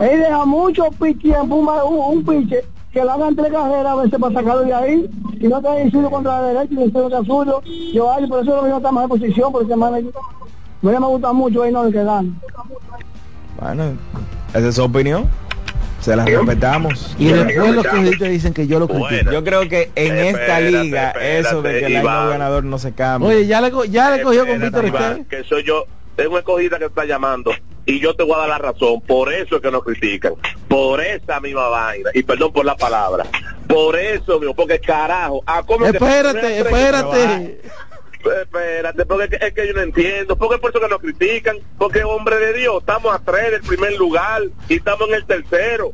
Él 0.00 0.20
deja 0.20 0.44
mucho 0.44 0.84
pi- 1.00 1.14
tiempo, 1.14 1.56
un, 1.56 1.68
un, 1.68 2.16
un 2.18 2.24
piche, 2.24 2.64
que 2.92 3.04
le 3.04 3.10
hagan 3.10 3.36
tres 3.36 3.52
carreras 3.52 3.86
a 3.86 3.94
veces 3.96 4.18
para 4.18 4.34
sacarlo 4.34 4.62
de 4.62 4.74
ahí, 4.74 5.10
y 5.40 5.48
no 5.48 5.60
te 5.60 5.90
suyo 5.90 6.10
contra 6.10 6.40
la 6.40 6.48
derecha 6.48 6.74
y 6.74 6.82
el 6.82 6.92
contra 6.92 7.22
suyo. 7.24 7.62
Yo 7.92 8.12
ay, 8.12 8.26
por 8.26 8.40
eso 8.42 8.56
lo 8.56 8.62
mismo 8.62 8.76
estamos 8.78 9.02
en 9.02 9.08
posición, 9.08 9.52
porque 9.52 9.72
hermano, 9.72 9.96
no 10.82 11.00
me 11.00 11.06
gusta 11.06 11.32
mucho 11.32 11.62
ahí 11.62 11.72
no 11.72 11.84
el 11.84 11.92
que 11.92 12.04
gana. 12.04 12.28
Bueno, 13.60 13.92
esa 14.54 14.68
es 14.68 14.74
su 14.74 14.82
opinión. 14.84 15.28
Se 16.00 16.16
la 16.16 16.24
respetamos. 16.24 17.14
Y 17.18 17.26
después 17.28 17.74
los 17.74 17.86
que 17.86 18.28
dicen 18.30 18.54
que 18.54 18.66
yo 18.66 18.78
lo 18.78 18.88
critico. 18.88 19.30
Yo 19.30 19.44
creo 19.44 19.68
que 19.68 19.90
en 19.94 20.16
esta 20.16 20.60
Espérate, 20.60 20.70
liga, 20.70 21.10
eso 21.10 21.60
de 21.60 21.80
que 21.80 21.86
el 21.98 22.02
ganador 22.02 22.64
no 22.64 22.78
se 22.78 22.92
cambia. 22.92 23.28
Oye, 23.28 23.46
ya 23.46 23.60
le, 23.60 23.70
ya 23.90 24.16
le 24.16 24.22
cogió 24.22 24.46
con 24.46 24.60
Víctor 24.60 24.86
Esteves. 24.86 25.26
que 25.28 25.44
soy 25.44 25.62
yo, 25.64 25.84
tengo 26.16 26.30
una 26.30 26.38
escogida 26.38 26.78
que 26.78 26.86
está 26.86 27.04
llamando 27.04 27.50
y 27.84 28.00
yo 28.00 28.14
te 28.14 28.22
voy 28.22 28.32
a 28.34 28.38
dar 28.38 28.48
la 28.48 28.58
razón, 28.58 29.00
por 29.06 29.30
eso 29.32 29.56
es 29.56 29.62
que 29.62 29.70
nos 29.70 29.82
critican, 29.82 30.34
por 30.68 31.02
esa 31.02 31.40
misma 31.40 31.68
vaina, 31.68 32.10
y 32.14 32.22
perdón 32.22 32.52
por 32.52 32.64
la 32.64 32.76
palabra, 32.76 33.24
por 33.66 33.98
eso 33.98 34.38
mismo, 34.38 34.54
porque 34.54 34.78
carajo, 34.78 35.42
ah, 35.46 35.62
¿cómo 35.66 35.84
que- 35.86 35.90
Espérate, 35.92 36.58
espérate. 36.60 37.60
Espérate, 38.24 39.06
porque 39.06 39.38
es 39.40 39.52
que, 39.54 39.66
yo 39.66 39.72
no 39.74 39.80
entiendo, 39.80 40.36
porque 40.36 40.56
es 40.56 40.60
por 40.60 40.70
eso 40.70 40.80
que 40.80 40.88
nos 40.88 41.00
critican, 41.00 41.56
porque 41.78 42.04
hombre 42.04 42.36
de 42.36 42.52
Dios, 42.52 42.78
estamos 42.80 43.14
a 43.14 43.18
tres 43.18 43.52
del 43.52 43.62
primer 43.62 43.96
lugar 43.96 44.42
y 44.68 44.74
estamos 44.76 45.08
en 45.08 45.14
el 45.14 45.24
tercero. 45.24 45.92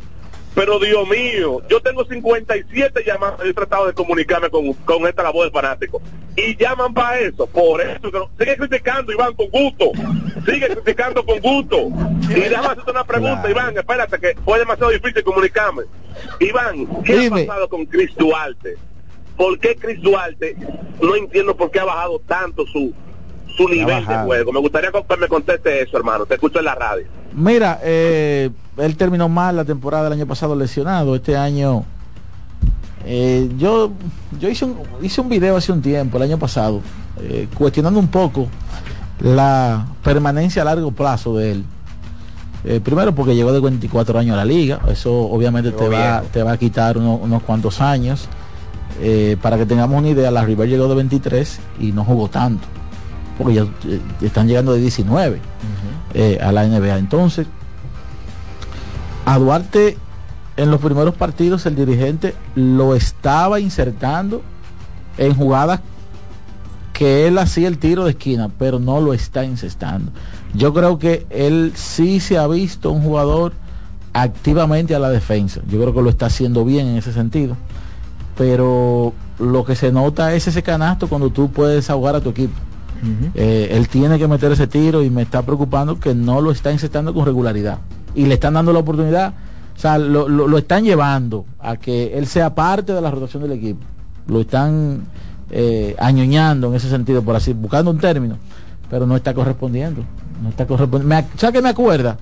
Pero 0.56 0.78
Dios 0.78 1.06
mío, 1.06 1.60
yo 1.68 1.82
tengo 1.82 2.02
57 2.06 3.04
llamadas, 3.04 3.40
he 3.44 3.52
tratado 3.52 3.88
de 3.88 3.92
comunicarme 3.92 4.48
con, 4.48 4.72
con 4.72 5.06
esta 5.06 5.22
labor 5.22 5.44
de 5.44 5.50
fanático. 5.50 6.00
Y 6.34 6.56
llaman 6.56 6.94
para 6.94 7.20
eso, 7.20 7.46
por 7.46 7.80
eso. 7.82 8.30
sigue 8.38 8.56
criticando, 8.56 9.12
Iván, 9.12 9.34
con 9.34 9.48
gusto. 9.50 9.90
Sigue 10.46 10.68
criticando 10.68 11.24
con 11.26 11.40
gusto. 11.40 11.88
Y 12.22 12.40
déjame 12.40 12.68
hacerte 12.68 12.90
una 12.90 13.04
pregunta, 13.04 13.50
Iván, 13.50 13.76
espérate, 13.76 14.18
que 14.18 14.34
fue 14.46 14.58
demasiado 14.58 14.92
difícil 14.92 15.22
comunicarme. 15.24 15.82
Iván, 16.40 16.86
¿qué 17.04 17.18
Dime. 17.18 17.42
ha 17.42 17.46
pasado 17.46 17.68
con 17.68 17.84
Chris 17.84 18.14
Duarte? 18.16 18.76
¿Por 19.36 19.58
qué 19.58 19.76
Chris 19.76 20.00
Duarte? 20.00 20.56
No 21.00 21.14
entiendo 21.14 21.56
por 21.56 21.70
qué 21.70 21.80
ha 21.80 21.84
bajado 21.84 22.20
tanto 22.26 22.64
su, 22.66 22.92
su 23.56 23.68
nivel 23.68 24.06
de 24.06 24.16
juego. 24.18 24.52
Me 24.52 24.60
gustaría 24.60 24.90
que 24.90 25.16
me 25.16 25.28
conteste 25.28 25.82
eso, 25.82 25.96
hermano. 25.96 26.26
Te 26.26 26.34
escucho 26.34 26.58
en 26.58 26.64
la 26.64 26.74
radio. 26.74 27.06
Mira, 27.34 27.80
eh, 27.82 28.50
él 28.78 28.96
terminó 28.96 29.28
mal 29.28 29.56
la 29.56 29.64
temporada 29.64 30.04
del 30.04 30.14
año 30.14 30.26
pasado 30.26 30.56
lesionado. 30.56 31.14
Este 31.14 31.36
año, 31.36 31.84
eh, 33.04 33.50
yo, 33.58 33.92
yo 34.38 34.48
hice, 34.48 34.64
un, 34.64 34.78
hice 35.02 35.20
un 35.20 35.28
video 35.28 35.56
hace 35.56 35.72
un 35.72 35.82
tiempo, 35.82 36.16
el 36.16 36.24
año 36.24 36.38
pasado, 36.38 36.80
eh, 37.20 37.46
cuestionando 37.54 38.00
un 38.00 38.08
poco 38.08 38.48
la 39.20 39.86
permanencia 40.02 40.62
a 40.62 40.64
largo 40.64 40.92
plazo 40.92 41.36
de 41.36 41.52
él. 41.52 41.64
Eh, 42.64 42.80
primero 42.80 43.14
porque 43.14 43.34
llegó 43.34 43.52
de 43.52 43.60
24 43.60 44.18
años 44.18 44.34
a 44.34 44.38
la 44.38 44.44
liga, 44.44 44.80
eso 44.90 45.12
obviamente 45.12 45.70
te 45.70 45.88
va, 45.88 46.22
te 46.32 46.42
va 46.42 46.52
a 46.52 46.56
quitar 46.58 46.98
unos 46.98 47.42
cuantos 47.42 47.80
años. 47.80 48.28
Eh, 49.00 49.36
para 49.42 49.58
que 49.58 49.66
tengamos 49.66 49.98
una 49.98 50.08
idea, 50.08 50.30
la 50.30 50.44
River 50.44 50.68
llegó 50.68 50.88
de 50.88 50.94
23 50.94 51.58
y 51.80 51.92
no 51.92 52.04
jugó 52.04 52.28
tanto, 52.28 52.66
porque 53.36 53.54
ya 53.54 53.62
eh, 53.62 54.00
están 54.22 54.48
llegando 54.48 54.72
de 54.72 54.80
19 54.80 55.40
a 56.40 56.50
la 56.52 56.66
NBA. 56.66 56.96
Entonces, 56.96 57.46
a 59.26 59.38
Duarte 59.38 59.98
en 60.56 60.70
los 60.70 60.80
primeros 60.80 61.14
partidos 61.14 61.66
el 61.66 61.76
dirigente 61.76 62.34
lo 62.54 62.94
estaba 62.94 63.60
insertando 63.60 64.42
en 65.18 65.34
jugadas 65.34 65.80
que 66.92 67.26
él 67.26 67.36
hacía 67.36 67.68
el 67.68 67.78
tiro 67.78 68.04
de 68.04 68.12
esquina, 68.12 68.48
pero 68.58 68.78
no 68.78 69.00
lo 69.00 69.12
está 69.12 69.44
incestando. 69.44 70.12
Yo 70.54 70.72
creo 70.72 70.98
que 70.98 71.26
él 71.28 71.72
sí 71.74 72.20
se 72.20 72.38
ha 72.38 72.46
visto 72.46 72.90
un 72.90 73.02
jugador 73.02 73.52
activamente 74.14 74.94
a 74.94 74.98
la 74.98 75.10
defensa. 75.10 75.60
Yo 75.68 75.78
creo 75.78 75.92
que 75.92 76.00
lo 76.00 76.08
está 76.08 76.26
haciendo 76.26 76.64
bien 76.64 76.86
en 76.86 76.96
ese 76.96 77.12
sentido. 77.12 77.54
Pero 78.36 79.12
lo 79.38 79.64
que 79.64 79.74
se 79.74 79.92
nota 79.92 80.34
es 80.34 80.46
ese 80.46 80.62
canasto 80.62 81.08
cuando 81.08 81.30
tú 81.30 81.50
puedes 81.50 81.88
ahogar 81.90 82.16
a 82.16 82.20
tu 82.20 82.30
equipo. 82.30 82.54
Eh, 83.34 83.68
él 83.72 83.88
tiene 83.88 84.18
que 84.18 84.26
meter 84.26 84.50
ese 84.52 84.66
tiro 84.66 85.02
y 85.02 85.10
me 85.10 85.22
está 85.22 85.42
preocupando 85.42 86.00
que 86.00 86.14
no 86.14 86.40
lo 86.40 86.50
está 86.50 86.72
incestando 86.72 87.14
con 87.14 87.24
regularidad. 87.24 87.78
Y 88.14 88.26
le 88.26 88.34
están 88.34 88.54
dando 88.54 88.72
la 88.72 88.80
oportunidad, 88.80 89.34
o 89.76 89.78
sea, 89.78 89.98
lo, 89.98 90.28
lo 90.28 90.58
están 90.58 90.84
llevando 90.84 91.44
a 91.60 91.76
que 91.76 92.16
él 92.18 92.26
sea 92.26 92.54
parte 92.54 92.92
de 92.92 93.00
la 93.00 93.10
rotación 93.10 93.42
del 93.42 93.52
equipo. 93.52 93.84
Lo 94.26 94.40
están 94.40 95.02
eh, 95.50 95.94
añoñando 95.98 96.68
en 96.68 96.74
ese 96.74 96.88
sentido, 96.88 97.22
por 97.22 97.36
así, 97.36 97.52
buscando 97.52 97.90
un 97.90 97.98
término, 97.98 98.36
pero 98.90 99.06
no 99.06 99.14
está 99.16 99.34
correspondiendo. 99.34 100.02
No 100.42 100.48
está 100.48 100.66
correspondiendo. 100.66 101.28
¿Sabes 101.36 101.54
qué 101.54 101.62
me 101.62 101.68
acuerda? 101.68 102.18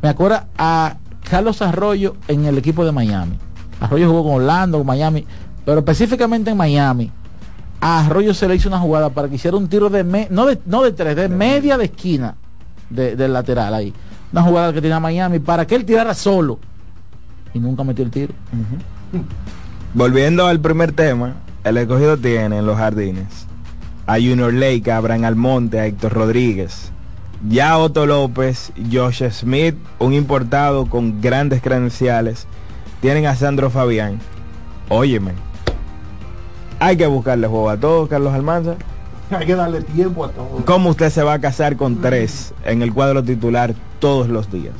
Me 0.00 0.08
acuerda 0.08 0.46
a 0.56 0.96
Carlos 1.28 1.60
Arroyo 1.62 2.16
en 2.28 2.46
el 2.46 2.58
equipo 2.58 2.84
de 2.84 2.92
Miami. 2.92 3.36
Arroyo 3.82 4.08
jugó 4.08 4.24
con 4.24 4.34
Orlando, 4.34 4.78
con 4.78 4.86
Miami, 4.86 5.26
pero 5.64 5.78
específicamente 5.80 6.50
en 6.50 6.56
Miami. 6.56 7.10
A 7.80 8.06
Arroyo 8.06 8.32
se 8.32 8.46
le 8.46 8.54
hizo 8.54 8.68
una 8.68 8.78
jugada 8.78 9.10
para 9.10 9.28
que 9.28 9.34
hiciera 9.34 9.56
un 9.56 9.68
tiro 9.68 9.90
de, 9.90 10.04
no, 10.30 10.46
de 10.46 10.58
no 10.66 10.82
de 10.82 10.92
tres, 10.92 11.16
de 11.16 11.28
media 11.28 11.76
de 11.76 11.86
esquina 11.86 12.36
del 12.88 13.32
lateral 13.32 13.74
ahí. 13.74 13.92
Una 14.32 14.42
jugada 14.42 14.72
que 14.72 14.80
tenía 14.80 15.00
Miami 15.00 15.40
para 15.40 15.66
que 15.66 15.74
él 15.74 15.84
tirara 15.84 16.14
solo. 16.14 16.58
Y 17.52 17.58
nunca 17.58 17.82
metió 17.82 18.04
el 18.04 18.10
tiro. 18.10 18.32
Volviendo 19.94 20.46
al 20.46 20.60
primer 20.60 20.92
tema, 20.92 21.34
el 21.64 21.76
escogido 21.76 22.16
tiene 22.16 22.58
en 22.58 22.66
los 22.66 22.76
jardines 22.76 23.46
a 24.06 24.14
Junior 24.14 24.52
Lake, 24.52 24.90
a 24.90 24.96
Abraham 24.96 25.24
Almonte, 25.24 25.80
a 25.80 25.86
Héctor 25.86 26.12
Rodríguez, 26.12 26.92
ya 27.48 27.78
Otto 27.78 28.06
López, 28.06 28.72
Josh 28.92 29.22
Smith, 29.30 29.76
un 29.98 30.12
importado 30.12 30.86
con 30.86 31.20
grandes 31.20 31.62
credenciales. 31.62 32.46
Tienen 33.02 33.26
a 33.26 33.34
Sandro 33.34 33.68
Fabián. 33.68 34.20
Óyeme, 34.88 35.32
hay 36.78 36.96
que 36.96 37.08
buscarle 37.08 37.48
juego 37.48 37.68
a 37.68 37.76
todos, 37.76 38.08
Carlos 38.08 38.32
Almanza. 38.32 38.76
Hay 39.32 39.44
que 39.44 39.56
darle 39.56 39.82
tiempo 39.82 40.24
a 40.24 40.28
todos. 40.28 40.62
¿Cómo 40.64 40.90
usted 40.90 41.10
se 41.10 41.24
va 41.24 41.32
a 41.32 41.40
casar 41.40 41.76
con 41.76 42.00
tres 42.00 42.54
en 42.64 42.80
el 42.80 42.94
cuadro 42.94 43.24
titular 43.24 43.74
todos 43.98 44.28
los 44.28 44.52
días? 44.52 44.74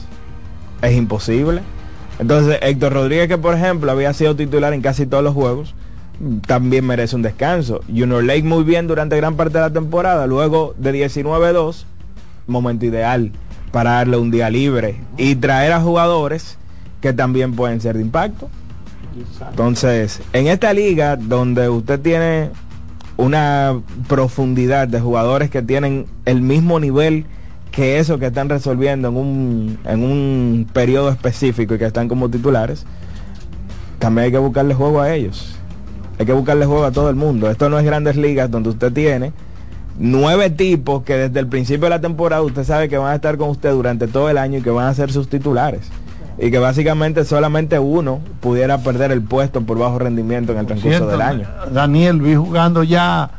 Es 0.82 0.92
imposible. 0.94 1.62
Entonces, 2.20 2.60
Héctor 2.62 2.92
Rodríguez, 2.92 3.26
que 3.26 3.38
por 3.38 3.56
ejemplo 3.56 3.90
había 3.90 4.12
sido 4.12 4.36
titular 4.36 4.72
en 4.72 4.82
casi 4.82 5.04
todos 5.04 5.24
los 5.24 5.34
juegos, 5.34 5.74
también 6.46 6.86
merece 6.86 7.16
un 7.16 7.22
descanso. 7.22 7.80
Junior 7.88 8.22
Lake 8.22 8.44
muy 8.44 8.62
bien 8.62 8.86
durante 8.86 9.16
gran 9.16 9.34
parte 9.34 9.54
de 9.54 9.64
la 9.64 9.72
temporada, 9.72 10.28
luego 10.28 10.76
de 10.78 11.08
19-2, 11.08 11.86
momento 12.46 12.86
ideal 12.86 13.32
para 13.72 13.94
darle 13.94 14.16
un 14.16 14.30
día 14.30 14.48
libre 14.48 15.00
y 15.16 15.34
traer 15.34 15.72
a 15.72 15.80
jugadores 15.80 16.58
que 17.02 17.12
también 17.12 17.54
pueden 17.54 17.82
ser 17.82 17.96
de 17.96 18.02
impacto. 18.02 18.48
Entonces, 19.50 20.22
en 20.32 20.46
esta 20.46 20.72
liga 20.72 21.16
donde 21.16 21.68
usted 21.68 22.00
tiene 22.00 22.50
una 23.18 23.78
profundidad 24.08 24.88
de 24.88 25.00
jugadores 25.00 25.50
que 25.50 25.60
tienen 25.60 26.06
el 26.24 26.40
mismo 26.40 26.80
nivel 26.80 27.26
que 27.70 27.98
eso 27.98 28.18
que 28.18 28.26
están 28.26 28.48
resolviendo 28.48 29.08
en 29.08 29.16
un, 29.16 29.78
en 29.84 30.02
un 30.02 30.66
periodo 30.72 31.10
específico 31.10 31.74
y 31.74 31.78
que 31.78 31.86
están 31.86 32.08
como 32.08 32.30
titulares, 32.30 32.86
también 33.98 34.26
hay 34.26 34.32
que 34.32 34.38
buscarle 34.38 34.74
juego 34.74 35.00
a 35.00 35.12
ellos. 35.12 35.56
Hay 36.18 36.24
que 36.24 36.32
buscarle 36.32 36.64
juego 36.64 36.84
a 36.84 36.92
todo 36.92 37.10
el 37.10 37.16
mundo. 37.16 37.50
Esto 37.50 37.68
no 37.68 37.78
es 37.78 37.84
grandes 37.84 38.16
ligas 38.16 38.50
donde 38.50 38.70
usted 38.70 38.92
tiene 38.92 39.32
nueve 39.98 40.50
tipos 40.50 41.02
que 41.02 41.16
desde 41.16 41.40
el 41.40 41.48
principio 41.48 41.84
de 41.84 41.90
la 41.90 42.00
temporada 42.00 42.42
usted 42.42 42.64
sabe 42.64 42.88
que 42.88 42.96
van 42.96 43.12
a 43.12 43.16
estar 43.16 43.36
con 43.36 43.50
usted 43.50 43.72
durante 43.72 44.06
todo 44.06 44.30
el 44.30 44.38
año 44.38 44.58
y 44.58 44.62
que 44.62 44.70
van 44.70 44.86
a 44.86 44.94
ser 44.94 45.12
sus 45.12 45.28
titulares. 45.28 45.90
Y 46.38 46.50
que 46.50 46.58
básicamente 46.58 47.24
solamente 47.24 47.78
uno 47.78 48.20
pudiera 48.40 48.78
perder 48.78 49.12
el 49.12 49.22
puesto 49.22 49.60
por 49.62 49.78
bajo 49.78 49.98
rendimiento 49.98 50.52
en 50.52 50.58
el 50.58 50.66
transcurso 50.66 51.06
del 51.06 51.20
año. 51.20 51.46
Daniel, 51.72 52.20
vi 52.20 52.34
jugando 52.34 52.82
ya, 52.82 53.30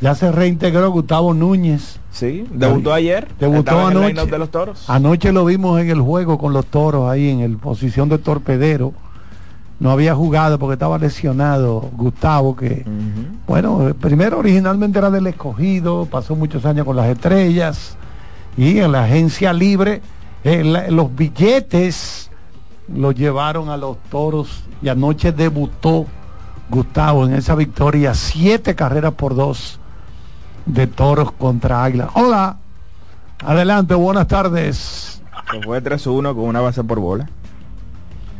ya 0.00 0.14
se 0.14 0.32
reintegró 0.32 0.90
Gustavo 0.90 1.34
Núñez. 1.34 2.00
Sí, 2.10 2.46
debutó 2.50 2.92
ayer. 2.92 3.28
Debutó 3.38 3.86
anoche. 3.86 4.26
De 4.26 4.38
los 4.38 4.50
toros. 4.50 4.88
Anoche 4.88 5.32
lo 5.32 5.44
vimos 5.44 5.80
en 5.80 5.90
el 5.90 6.00
juego 6.00 6.38
con 6.38 6.52
los 6.52 6.66
toros 6.66 7.08
ahí 7.08 7.28
en 7.28 7.40
el 7.40 7.58
posición 7.58 8.08
de 8.08 8.18
torpedero 8.18 8.92
no 9.80 9.90
había 9.90 10.14
jugado 10.14 10.58
porque 10.58 10.72
estaba 10.74 10.98
lesionado 10.98 11.88
Gustavo, 11.92 12.56
que, 12.56 12.84
bueno, 13.46 13.94
primero 14.00 14.38
originalmente 14.38 14.98
era 14.98 15.10
del 15.10 15.26
escogido, 15.28 16.06
pasó 16.06 16.34
muchos 16.34 16.64
años 16.64 16.84
con 16.84 16.96
las 16.96 17.06
estrellas 17.06 17.96
y 18.56 18.78
en 18.78 18.92
la 18.92 19.04
agencia 19.04 19.52
libre 19.52 20.02
eh, 20.42 20.88
los 20.90 21.14
billetes 21.14 22.27
los 22.94 23.14
llevaron 23.14 23.68
a 23.68 23.76
los 23.76 23.98
toros 24.10 24.62
y 24.82 24.88
anoche 24.88 25.32
debutó 25.32 26.06
Gustavo 26.70 27.26
en 27.26 27.34
esa 27.34 27.54
victoria, 27.54 28.14
siete 28.14 28.74
carreras 28.74 29.14
por 29.14 29.34
dos 29.34 29.80
de 30.66 30.86
toros 30.86 31.32
contra 31.32 31.82
Águila. 31.82 32.10
Hola, 32.14 32.58
adelante, 33.44 33.94
buenas 33.94 34.28
tardes. 34.28 35.22
Se 35.50 35.62
fue 35.62 35.82
3-1 35.82 36.34
con 36.34 36.44
una 36.44 36.60
base 36.60 36.84
por 36.84 37.00
bola. 37.00 37.28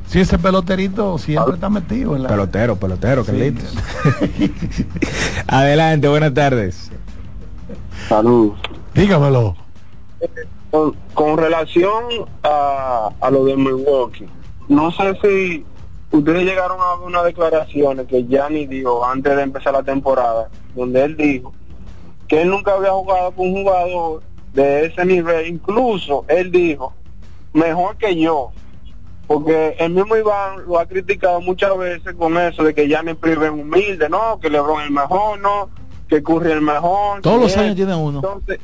Sí, 0.08 0.20
ese 0.20 0.38
peloterito 0.38 1.18
siempre 1.18 1.54
está 1.54 1.68
metido 1.68 2.16
en 2.16 2.22
la... 2.22 2.30
Pelotero, 2.30 2.76
pelotero, 2.76 3.24
que 3.24 3.54
Adelante, 5.46 6.08
buenas 6.08 6.32
tardes. 6.32 6.90
Salud. 8.08 8.52
Dígamelo. 8.94 9.54
Con, 11.14 11.38
relación 11.38 12.04
a, 12.42 13.10
a 13.20 13.30
lo 13.30 13.44
de 13.44 13.56
Milwaukee, 13.56 14.28
no 14.68 14.90
sé 14.92 15.18
si 15.22 15.64
ustedes 16.10 16.44
llegaron 16.44 16.78
a 16.80 16.94
unas 17.04 17.24
declaraciones 17.24 18.06
que 18.06 18.24
Gianni 18.26 18.66
dijo 18.66 19.04
antes 19.04 19.36
de 19.36 19.42
empezar 19.42 19.72
la 19.72 19.82
temporada, 19.82 20.48
donde 20.74 21.04
él 21.04 21.16
dijo 21.16 21.52
que 22.26 22.42
él 22.42 22.50
nunca 22.50 22.74
había 22.74 22.90
jugado 22.90 23.32
con 23.32 23.48
un 23.48 23.62
jugador 23.62 24.22
de 24.52 24.86
ese 24.86 25.04
nivel, 25.04 25.46
incluso 25.46 26.24
él 26.28 26.50
dijo, 26.50 26.92
mejor 27.52 27.96
que 27.96 28.14
yo, 28.16 28.50
porque 29.26 29.76
el 29.78 29.92
mismo 29.92 30.16
Iván 30.16 30.66
lo 30.66 30.78
ha 30.78 30.86
criticado 30.86 31.40
muchas 31.40 31.76
veces 31.78 32.14
con 32.14 32.36
eso 32.36 32.62
de 32.64 32.74
que 32.74 32.88
ya 32.88 33.02
me 33.02 33.14
priven 33.14 33.52
humilde, 33.54 34.08
no, 34.08 34.38
que 34.40 34.50
Lebron 34.50 34.80
es 34.80 34.86
el 34.88 34.92
mejor, 34.92 35.40
no, 35.40 35.70
que 36.08 36.22
Curry 36.22 36.52
el 36.52 36.62
mejor. 36.62 37.20
Todos 37.22 37.40
los 37.40 37.56
años 37.56 37.76
tiene 37.76 37.94
uno. 37.94 38.18
Entonces, 38.18 38.60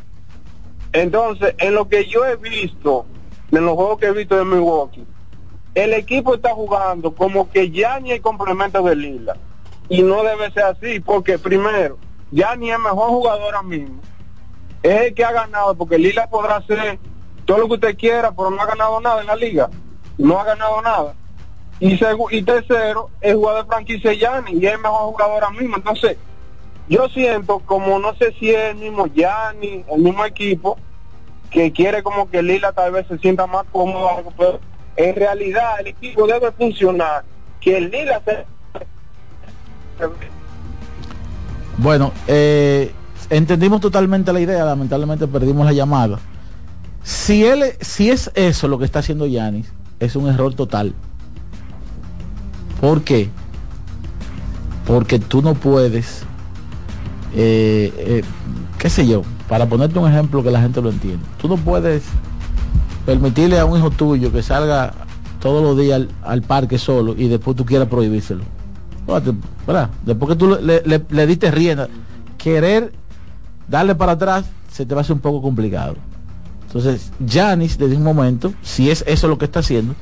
entonces, 0.92 1.54
en 1.58 1.74
lo 1.74 1.88
que 1.88 2.06
yo 2.06 2.24
he 2.24 2.36
visto, 2.36 3.06
en 3.50 3.64
los 3.64 3.74
juegos 3.74 3.98
que 3.98 4.06
he 4.06 4.12
visto 4.12 4.36
de 4.36 4.44
Milwaukee, 4.44 5.04
el 5.74 5.92
equipo 5.92 6.34
está 6.34 6.50
jugando 6.50 7.14
como 7.14 7.50
que 7.50 7.70
ya 7.70 7.98
ni 8.00 8.12
hay 8.12 8.20
complemento 8.20 8.82
de 8.82 8.96
Lila. 8.96 9.36
Y 9.88 10.02
no 10.02 10.22
debe 10.22 10.50
ser 10.52 10.64
así, 10.64 11.00
porque 11.00 11.38
primero, 11.38 11.98
ya 12.30 12.56
ni 12.56 12.70
es 12.70 12.78
mejor 12.78 13.08
jugador 13.10 13.54
ahora 13.54 13.62
mismo. 13.62 14.00
Es 14.82 15.02
el 15.02 15.14
que 15.14 15.24
ha 15.24 15.32
ganado, 15.32 15.74
porque 15.74 15.98
Lila 15.98 16.26
podrá 16.28 16.56
hacer 16.56 16.98
todo 17.44 17.58
lo 17.58 17.68
que 17.68 17.74
usted 17.74 17.98
quiera, 17.98 18.32
pero 18.32 18.50
no 18.50 18.60
ha 18.60 18.66
ganado 18.66 19.00
nada 19.00 19.20
en 19.20 19.26
la 19.26 19.36
liga 19.36 19.70
no 20.18 20.38
ha 20.38 20.44
ganado 20.44 20.82
nada. 20.82 21.14
Y, 21.80 21.98
y 22.30 22.42
tercero, 22.42 23.10
el 23.20 23.36
jugador 23.36 23.66
franquicia 23.66 24.12
Yanni 24.12 24.52
y 24.52 24.66
es 24.66 24.74
el 24.74 24.80
mejor 24.80 25.10
jugador 25.10 25.44
ahora 25.44 25.50
mismo. 25.50 25.76
Entonces, 25.76 26.16
yo 26.88 27.08
siento 27.08 27.60
como 27.60 27.98
no 27.98 28.14
sé 28.14 28.32
si 28.38 28.50
es 28.50 28.70
el 28.70 28.76
mismo 28.76 29.06
Yanni, 29.06 29.84
el 29.90 30.00
mismo 30.00 30.24
equipo, 30.24 30.78
que 31.50 31.72
quiere 31.72 32.02
como 32.02 32.30
que 32.30 32.42
Lila 32.42 32.72
tal 32.72 32.92
vez 32.92 33.06
se 33.08 33.18
sienta 33.18 33.46
más 33.46 33.64
cómodo, 33.70 34.24
pero 34.36 34.60
en 34.96 35.14
realidad 35.14 35.80
el 35.80 35.88
equipo 35.88 36.26
debe 36.26 36.52
funcionar, 36.52 37.24
que 37.60 37.76
el 37.76 37.90
se... 37.90 38.44
Bueno, 41.78 42.12
eh, 42.26 42.92
entendimos 43.30 43.80
totalmente 43.80 44.32
la 44.32 44.40
idea, 44.40 44.64
lamentablemente 44.64 45.26
perdimos 45.26 45.66
la 45.66 45.72
llamada. 45.72 46.18
Si 47.02 47.44
él, 47.44 47.64
si 47.80 48.10
es 48.10 48.30
eso 48.34 48.68
lo 48.68 48.78
que 48.78 48.84
está 48.84 49.00
haciendo 49.00 49.26
Yanis, 49.26 49.72
es 50.00 50.16
un 50.16 50.28
error 50.28 50.54
total. 50.54 50.94
¿Por 52.80 53.02
qué? 53.02 53.28
Porque 54.86 55.18
tú 55.18 55.42
no 55.42 55.54
puedes 55.54 56.24
eh, 57.36 57.92
eh, 57.96 58.22
qué 58.78 58.90
sé 58.90 59.06
yo, 59.06 59.22
para 59.48 59.66
ponerte 59.66 59.98
un 59.98 60.08
ejemplo 60.10 60.42
que 60.42 60.50
la 60.50 60.60
gente 60.60 60.80
lo 60.80 60.90
entienda. 60.90 61.26
Tú 61.40 61.48
no 61.48 61.56
puedes 61.56 62.04
permitirle 63.06 63.58
a 63.58 63.64
un 63.64 63.78
hijo 63.78 63.90
tuyo 63.90 64.32
que 64.32 64.42
salga 64.42 64.92
todos 65.40 65.62
los 65.62 65.78
días 65.78 66.06
al, 66.22 66.42
parque 66.42 66.78
solo 66.78 67.14
y 67.16 67.28
después 67.28 67.56
tú 67.56 67.64
quieras 67.64 67.88
prohibírselo. 67.88 68.44
¿verdad? 69.66 69.90
Después 70.04 70.30
que 70.30 70.36
tú 70.36 70.58
le, 70.60 70.82
le, 70.84 71.04
le 71.08 71.26
diste 71.26 71.50
rienda, 71.50 71.88
querer 72.38 72.92
darle 73.68 73.94
para 73.94 74.12
atrás 74.12 74.46
se 74.70 74.86
te 74.86 74.94
va 74.94 75.00
a 75.00 75.02
hacer 75.02 75.14
un 75.14 75.20
poco 75.20 75.42
complicado. 75.42 75.96
Entonces, 76.66 77.12
Janis, 77.28 77.78
desde 77.78 77.96
un 77.96 78.02
momento, 78.02 78.52
si 78.62 78.90
es 78.90 79.04
eso 79.06 79.28
lo 79.28 79.38
que 79.38 79.44
está 79.44 79.60
haciendo, 79.60 79.94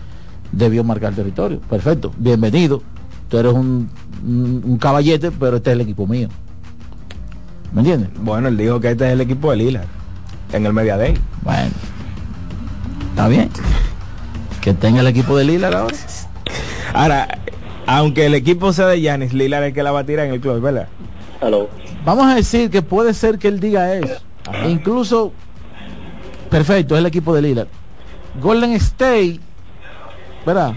debió 0.52 0.82
marcar 0.84 1.12
territorio. 1.14 1.60
Perfecto, 1.60 2.12
bienvenido. 2.16 2.82
Tú 3.28 3.38
eres 3.38 3.52
un, 3.52 3.90
un, 4.24 4.78
caballete, 4.78 5.30
pero 5.30 5.56
este 5.56 5.70
es 5.70 5.74
el 5.74 5.80
equipo 5.82 6.06
mío. 6.06 6.28
¿Me 7.72 7.80
entiendes? 7.80 8.10
Bueno, 8.22 8.48
él 8.48 8.56
dijo 8.56 8.80
que 8.80 8.90
este 8.90 9.06
es 9.06 9.12
el 9.12 9.20
equipo 9.20 9.50
de 9.50 9.56
Lila 9.56 9.84
en 10.52 10.64
el 10.64 10.72
Media 10.72 10.96
Day. 10.96 11.14
Bueno, 11.42 11.70
está 13.12 13.28
bien. 13.28 13.50
Que 14.60 14.72
tenga 14.74 15.00
el 15.00 15.06
equipo 15.06 15.36
de 15.36 15.44
Lila 15.44 15.68
ahora. 15.68 15.96
Ahora, 16.94 17.28
aunque 17.86 18.26
el 18.26 18.34
equipo 18.34 18.72
sea 18.72 18.86
de 18.86 19.00
Yanis, 19.00 19.32
Lila 19.32 19.58
es 19.60 19.66
el 19.66 19.74
que 19.74 19.82
la 19.82 19.92
va 19.92 20.00
a 20.00 20.04
tirar 20.04 20.26
en 20.26 20.32
el 20.32 20.40
club, 20.40 20.60
¿verdad? 20.60 20.88
Vamos 22.04 22.26
a 22.26 22.34
decir 22.34 22.70
que 22.70 22.82
puede 22.82 23.14
ser 23.14 23.38
que 23.38 23.48
él 23.48 23.60
diga 23.60 23.94
eso. 23.94 24.20
Incluso, 24.68 25.32
perfecto, 26.50 26.94
es 26.94 27.00
el 27.00 27.06
equipo 27.06 27.34
de 27.34 27.42
Lila 27.42 27.66
Golden 28.40 28.72
State, 28.72 29.40
¿verdad? 30.46 30.72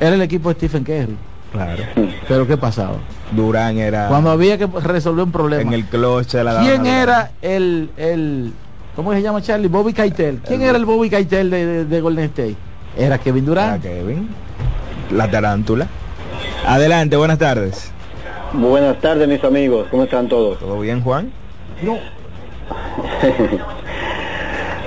Era 0.00 0.14
el 0.14 0.22
equipo 0.22 0.48
de 0.48 0.54
Stephen 0.56 0.84
Curry. 0.84 1.16
Claro. 1.52 1.84
Pero 2.26 2.46
¿qué 2.46 2.56
pasaba? 2.56 2.96
Durán 3.30 3.78
era. 3.78 4.08
Cuando 4.08 4.30
había 4.30 4.58
que 4.58 4.66
resolver 4.66 5.24
un 5.24 5.32
problema. 5.32 5.62
En 5.62 5.72
el 5.72 5.84
clutch 5.84 6.34
la 6.34 6.60
¿Quién 6.60 6.86
era 6.86 7.30
el, 7.42 7.90
el. 7.96 8.52
¿Cómo 8.94 9.12
se 9.12 9.22
llama 9.22 9.40
Charlie? 9.40 9.68
Bobby 9.68 9.92
Keitel. 9.92 10.40
¿Quién 10.46 10.62
era 10.62 10.76
el 10.76 10.84
Bobby 10.84 11.08
Keitel 11.08 11.50
de, 11.50 12.00
Golden 12.00 12.26
State? 12.26 12.56
Era 12.96 13.18
Kevin 13.18 13.46
Durán. 13.46 13.80
Kevin. 13.80 14.28
La 15.10 15.30
tarántula. 15.30 15.86
Adelante, 16.66 17.16
buenas 17.16 17.38
tardes. 17.38 17.90
Buenas 18.52 19.00
tardes, 19.00 19.26
mis 19.26 19.42
amigos. 19.44 19.88
¿Cómo 19.90 20.04
están 20.04 20.28
todos? 20.28 20.58
¿Todo 20.58 20.78
bien, 20.80 21.00
Juan? 21.00 21.32
No. 21.80 21.98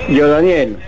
Yo, 0.14 0.28
Daniel. 0.28 0.78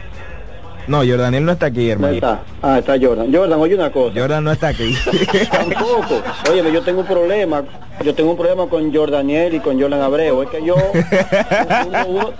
No, 0.88 0.98
Jordaniel 1.04 1.44
no 1.44 1.52
está 1.52 1.66
aquí, 1.66 1.90
hermano. 1.90 2.12
No 2.12 2.14
está. 2.16 2.42
Ah, 2.62 2.78
está 2.78 2.98
Jordan. 2.98 3.32
Jordan, 3.32 3.60
oye 3.60 3.74
una 3.74 3.92
cosa. 3.92 4.18
Jordan 4.18 4.42
no 4.42 4.52
está 4.52 4.68
aquí. 4.68 4.94
Tampoco. 5.50 6.22
Oye, 6.50 6.72
yo 6.72 6.82
tengo 6.82 7.00
un 7.00 7.06
problema. 7.06 7.62
Yo 8.02 8.14
tengo 8.14 8.30
un 8.30 8.36
problema 8.36 8.66
con 8.66 8.92
Jordaniel 8.92 9.54
y 9.54 9.60
con 9.60 9.80
Jordan 9.80 10.00
Abreu. 10.00 10.42
Es 10.42 10.48
que 10.48 10.64
yo 10.64 10.76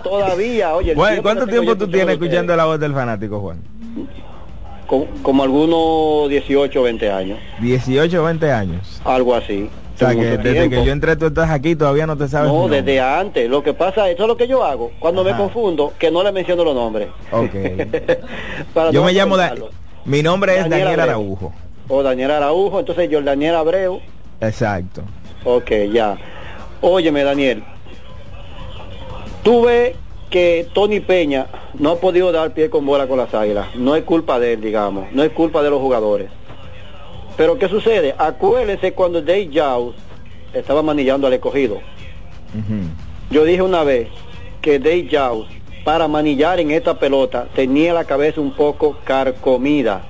todavía, 0.03 0.75
oye. 0.75 0.95
¿Cuánto 0.95 1.47
tiempo 1.47 1.77
tú 1.77 1.89
tienes 1.89 2.15
escuchando 2.15 2.57
la 2.57 2.65
voz 2.65 2.81
del 2.81 2.95
fanático, 2.95 3.39
Juan? 3.41 3.61
Como, 5.23 5.43
algunos 5.43 6.31
18 6.31 6.81
o 6.81 6.83
20 6.83 7.11
años. 7.11 7.39
18 7.61 8.23
o 8.23 8.25
20 8.25 8.51
años. 8.51 9.03
Algo 9.05 9.35
así. 9.35 9.69
O 9.99 10.07
sea, 10.07 10.15
que 10.15 10.39
desde 10.39 10.71
que 10.71 10.85
yo 10.85 10.93
entré 10.93 11.17
tú 11.17 11.27
estás 11.27 11.51
aquí 11.51 11.75
todavía 11.75 12.07
no 12.07 12.17
te 12.17 12.29
sabes. 12.29 12.53
No, 12.53 12.69
desde 12.69 13.01
antes. 13.01 13.51
Lo 13.51 13.65
que 13.65 13.75
pasa, 13.75 14.09
eso 14.09 14.23
es 14.23 14.29
lo 14.29 14.37
que 14.37 14.47
yo 14.47 14.63
hago. 14.63 14.93
Cuando 15.01 15.25
me 15.25 15.37
confundo, 15.37 15.93
que 15.99 16.11
no 16.13 16.23
le 16.23 16.31
menciono 16.31 16.63
los 16.63 16.75
nombres. 16.75 17.09
Ok. 17.33 17.53
yo 18.93 19.03
me 19.03 19.13
llamo, 19.13 19.37
mi 20.05 20.23
nombre 20.23 20.57
es 20.57 20.71
Daniel, 20.71 21.01
Araujo. 21.01 21.53
O 21.89 22.03
Daniel 22.03 22.31
Araujo, 22.31 22.79
entonces 22.79 23.11
yo 23.11 23.21
Daniel 23.23 23.57
Abreu. 23.57 24.01
Exacto. 24.41 25.03
Ok, 25.45 25.71
ya. 25.93 26.17
Óyeme, 26.81 27.25
Daniel. 27.25 27.65
Tuve 29.43 29.97
que 30.31 30.69
Tony 30.73 31.01
Peña 31.01 31.47
no 31.75 31.93
ha 31.93 31.97
podido 31.97 32.31
dar 32.31 32.53
pie 32.53 32.71
con 32.71 32.87
bola 32.87 33.09
con 33.09 33.19
las 33.19 33.35
águilas. 33.35 33.75
No 33.75 33.97
es 33.97 34.05
culpa 34.05 34.39
de 34.39 34.53
él, 34.53 34.61
digamos. 34.61 35.11
No 35.13 35.25
es 35.25 35.33
culpa 35.33 35.63
de 35.63 35.71
los 35.71 35.81
jugadores. 35.81 36.31
Pero 37.39 37.57
¿qué 37.57 37.69
sucede? 37.69 38.17
Acuérdese 38.19 38.93
cuando 38.93 39.23
Dave 39.23 39.49
Jaws 39.51 39.95
estaba 40.53 40.83
manillando 40.83 41.29
al 41.29 41.33
escogido. 41.33 41.79
Yo 43.31 43.45
dije 43.45 43.63
una 43.63 43.85
vez 43.85 44.09
que 44.61 44.81
Dave 44.81 45.09
Jaws 45.09 45.47
para 45.85 46.09
manillar 46.09 46.59
en 46.59 46.73
esta 46.73 46.99
pelota 46.99 47.47
tenía 47.55 47.95
la 47.95 48.05
cabeza 48.05 48.41
un 48.41 48.55
poco 48.55 48.99
carcomida. 49.05 50.03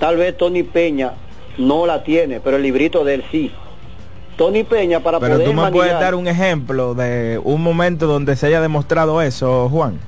Tal 0.00 0.16
vez 0.16 0.36
Tony 0.36 0.64
Peña 0.64 1.12
no 1.56 1.86
la 1.86 2.02
tiene, 2.02 2.40
pero 2.40 2.56
el 2.56 2.64
librito 2.64 3.04
de 3.04 3.14
él 3.14 3.24
sí. 3.30 3.52
Tony 4.36 4.64
Peña 4.64 5.00
para 5.00 5.20
pero 5.20 5.38
tú 5.38 5.52
me 5.52 5.70
puedes 5.70 5.92
dar 5.92 6.16
un 6.16 6.26
ejemplo 6.26 6.94
de 6.94 7.40
un 7.42 7.62
momento 7.62 8.08
donde 8.08 8.34
se 8.34 8.48
haya 8.48 8.60
demostrado 8.60 9.22
eso, 9.22 9.68
Juan. 9.70 10.00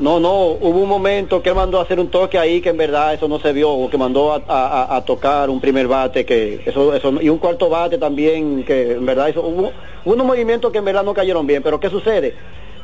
No, 0.00 0.20
no, 0.20 0.50
hubo 0.60 0.78
un 0.78 0.88
momento 0.88 1.42
que 1.42 1.52
mandó 1.52 1.80
a 1.80 1.82
hacer 1.82 1.98
un 1.98 2.08
toque 2.08 2.38
ahí 2.38 2.60
que 2.60 2.68
en 2.68 2.76
verdad 2.76 3.14
eso 3.14 3.26
no 3.26 3.40
se 3.40 3.52
vio, 3.52 3.68
o 3.68 3.90
que 3.90 3.98
mandó 3.98 4.32
a, 4.32 5.02
tocar 5.04 5.50
un 5.50 5.60
primer 5.60 5.88
bate, 5.88 6.24
que 6.24 6.60
eso, 6.64 6.94
eso, 6.94 7.20
y 7.20 7.28
un 7.28 7.38
cuarto 7.38 7.68
bate 7.68 7.98
también, 7.98 8.62
que 8.62 8.92
en 8.92 9.04
verdad 9.04 9.28
eso, 9.28 9.42
hubo, 9.42 9.72
unos 10.04 10.24
movimientos 10.24 10.70
que 10.70 10.78
en 10.78 10.84
verdad 10.84 11.02
no 11.02 11.14
cayeron 11.14 11.48
bien, 11.48 11.64
pero 11.64 11.80
¿qué 11.80 11.90
sucede? 11.90 12.36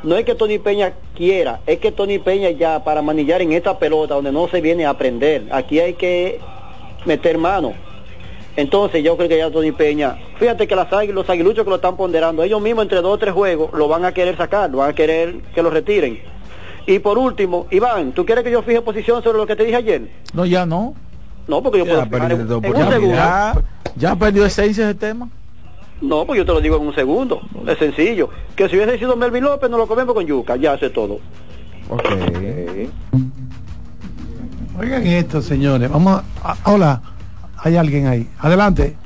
No 0.03 0.17
es 0.17 0.25
que 0.25 0.35
Tony 0.35 0.59
Peña 0.59 0.91
quiera, 1.15 1.61
es 1.65 1.79
que 1.79 1.93
Tony 1.93 2.19
Peña 2.19 2.49
ya 2.49 2.83
para 2.83 3.01
manillar 3.01 3.41
en 3.41 3.53
esta 3.53 3.79
pelota 3.79 4.15
donde 4.15 4.33
no 4.33 4.49
se 4.49 4.59
viene 4.59 4.85
a 4.85 4.89
aprender, 4.89 5.43
aquí 5.51 5.79
hay 5.79 5.93
que 5.93 6.41
meter 7.05 7.37
mano. 7.37 7.73
Entonces 8.57 9.03
yo 9.03 9.15
creo 9.15 9.29
que 9.29 9.37
ya 9.37 9.49
Tony 9.49 9.71
Peña, 9.71 10.17
fíjate 10.37 10.67
que 10.67 10.75
las 10.75 10.91
los 10.91 11.29
aguiluchos 11.29 11.63
que 11.63 11.69
lo 11.69 11.77
están 11.77 11.95
ponderando, 11.95 12.43
ellos 12.43 12.61
mismos 12.61 12.83
entre 12.83 12.99
dos 12.99 13.13
o 13.13 13.17
tres 13.17 13.33
juegos 13.33 13.71
lo 13.73 13.87
van 13.87 14.03
a 14.03 14.13
querer 14.13 14.35
sacar, 14.35 14.69
lo 14.69 14.79
van 14.79 14.89
a 14.91 14.95
querer 14.95 15.35
que 15.53 15.63
lo 15.63 15.69
retiren 15.69 16.35
y 16.87 16.99
por 16.99 17.17
último, 17.17 17.67
Iván, 17.71 18.11
¿tú 18.11 18.25
quieres 18.25 18.43
que 18.43 18.51
yo 18.51 18.61
fije 18.61 18.81
posición 18.81 19.23
sobre 19.23 19.37
lo 19.37 19.47
que 19.47 19.55
te 19.55 19.63
dije 19.63 19.77
ayer? 19.77 20.09
No, 20.33 20.45
ya 20.45 20.65
no. 20.65 20.93
No, 21.47 21.61
porque 21.61 21.79
yo 21.79 21.85
puedo 21.85 22.03
fijar 22.05 22.31
en, 22.31 22.41
un 22.41 22.91
segundo. 22.91 23.63
Ya, 23.95 24.15
perdió 24.15 24.45
esencia 24.45 24.89
ese 24.89 24.95
tema. 24.95 25.29
No, 26.01 26.25
pues 26.25 26.37
yo 26.37 26.45
te 26.45 26.51
lo 26.51 26.61
digo 26.61 26.75
en 26.77 26.87
un 26.87 26.95
segundo. 26.95 27.41
Es 27.67 27.77
sencillo. 27.77 28.29
Que 28.55 28.67
si 28.67 28.75
hubiese 28.75 28.97
sido 28.97 29.15
Melvin 29.15 29.43
López, 29.43 29.69
no 29.69 29.77
lo 29.77 29.87
comemos 29.87 30.13
con 30.13 30.25
yuca. 30.25 30.55
Ya 30.57 30.73
hace 30.73 30.89
todo. 30.89 31.19
Ok. 31.89 32.05
Oigan 34.77 35.07
esto, 35.07 35.41
señores. 35.41 35.89
Vamos 35.89 36.21
a, 36.43 36.71
Hola. 36.71 37.01
Hay 37.57 37.77
alguien 37.77 38.07
ahí. 38.07 38.29
Adelante. 38.39 38.97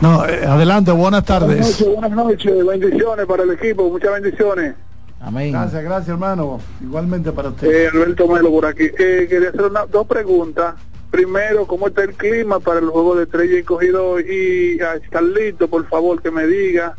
No, 0.00 0.26
eh, 0.26 0.44
adelante, 0.44 0.92
buenas 0.92 1.24
tardes. 1.24 1.82
Buenas 1.84 2.10
noches, 2.10 2.54
buenas 2.54 2.66
noches, 2.66 2.66
bendiciones 2.66 3.26
para 3.26 3.42
el 3.44 3.50
equipo, 3.52 3.88
muchas 3.88 4.12
bendiciones. 4.12 4.74
Amén. 5.20 5.52
Gracias, 5.52 5.82
gracias 5.82 6.08
hermano. 6.08 6.60
Igualmente 6.82 7.32
para 7.32 7.48
usted. 7.48 7.68
Eh, 7.68 7.88
Alberto 7.88 8.28
Melo 8.28 8.50
por 8.50 8.66
aquí. 8.66 8.84
Eh, 8.84 9.26
quería 9.28 9.48
hacer 9.48 9.70
dos 9.90 10.06
preguntas. 10.06 10.74
Primero, 11.10 11.66
¿cómo 11.66 11.88
está 11.88 12.02
el 12.02 12.14
clima 12.14 12.60
para 12.60 12.80
el 12.80 12.86
juego 12.86 13.16
de 13.16 13.24
estrella 13.24 13.58
y 13.58 13.62
cogido? 13.62 14.20
Y 14.20 14.78
a 14.80 15.00
Carlito, 15.08 15.68
por 15.68 15.88
favor, 15.88 16.20
que 16.20 16.30
me 16.30 16.46
diga 16.46 16.94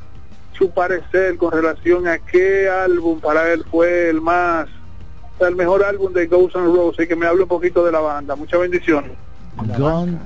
su 0.57 0.71
parecer 0.71 1.37
con 1.37 1.51
relación 1.51 2.07
a 2.07 2.17
qué 2.17 2.67
álbum 2.67 3.19
para 3.19 3.53
él 3.53 3.63
fue 3.69 4.09
el 4.09 4.21
más, 4.21 4.67
el 5.39 5.55
mejor 5.55 5.83
álbum 5.83 6.11
de 6.13 6.25
Guns 6.25 6.55
N' 6.55 6.65
Roses 6.65 7.05
y 7.05 7.07
que 7.07 7.15
me 7.15 7.27
hable 7.27 7.43
un 7.43 7.49
poquito 7.49 7.85
de 7.85 7.91
la 7.91 7.99
banda. 7.99 8.35
Muchas 8.35 8.59
bendiciones. 8.59 9.11
Guns 9.77 10.17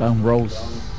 N' 0.00 0.22
Roses 0.24 0.89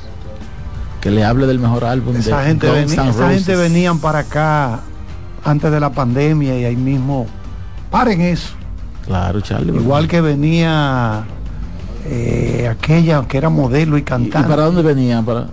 que 1.02 1.12
le 1.12 1.26
hable 1.26 1.48
del 1.48 1.60
mejor 1.60 1.84
álbum 1.84 2.16
esa 2.16 2.40
de 2.40 2.46
gente 2.46 2.70
venía, 2.70 3.10
esa 3.10 3.30
gente 3.30 3.56
venían 3.56 4.00
para 4.00 4.20
acá 4.20 4.80
antes 5.44 5.72
de 5.72 5.80
la 5.80 5.92
pandemia 5.92 6.58
y 6.58 6.66
ahí 6.66 6.76
mismo. 6.76 7.28
Paren 7.90 8.22
eso. 8.22 8.54
Claro 9.06 9.42
Charlie 9.42 9.76
igual 9.76 10.08
que 10.08 10.22
venía 10.22 11.24
eh, 12.06 12.68
aquella 12.72 13.28
que 13.28 13.38
era 13.38 13.50
modelo 13.50 13.98
y 13.98 14.04
cantante 14.04 14.48
¿Y, 14.48 14.50
para 14.50 14.64
dónde 14.64 14.84
venía 14.84 15.22
para 15.24 15.48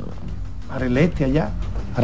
para 0.68 0.86
el 0.86 0.96
este 0.98 1.24
allá 1.24 1.50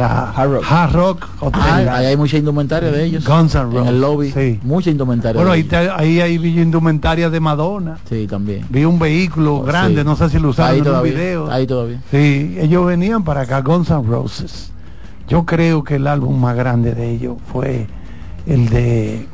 Hard 0.03 0.93
Rock. 0.93 1.25
ahí 1.53 2.05
hay 2.05 2.17
mucha 2.17 2.37
indumentaria 2.37 2.91
de 2.91 3.03
ellos. 3.05 3.25
Guns 3.25 3.55
N' 3.55 3.77
En 3.77 3.87
el 3.87 4.01
lobby. 4.01 4.31
Sí. 4.31 4.59
Mucha 4.63 4.89
indumentaria. 4.89 5.41
Bueno, 5.41 5.51
ahí, 5.51 5.67
ahí, 5.95 6.21
hay 6.21 6.59
indumentaria 6.59 7.29
de 7.29 7.39
Madonna. 7.39 7.97
Sí, 8.09 8.27
también. 8.27 8.65
Vi 8.69 8.83
un 8.85 8.99
vehículo 8.99 9.61
grande, 9.61 10.03
no 10.03 10.15
sé 10.15 10.29
si 10.29 10.39
lo 10.39 10.49
usaron 10.49 10.85
en 10.85 10.93
un 10.93 11.03
video. 11.03 11.51
Ahí 11.51 11.65
todavía. 11.65 12.01
Sí, 12.11 12.57
ellos 12.59 12.85
venían 12.85 13.23
para 13.23 13.41
acá, 13.41 13.61
Guns 13.61 13.89
N' 13.89 14.03
Roses. 14.03 14.71
Yo 15.27 15.45
creo 15.45 15.83
que 15.83 15.95
el 15.95 16.07
álbum 16.07 16.39
más 16.39 16.55
grande 16.55 16.93
de 16.93 17.11
ellos 17.11 17.37
fue 17.51 17.87
el 18.45 18.69
de 18.69 19.27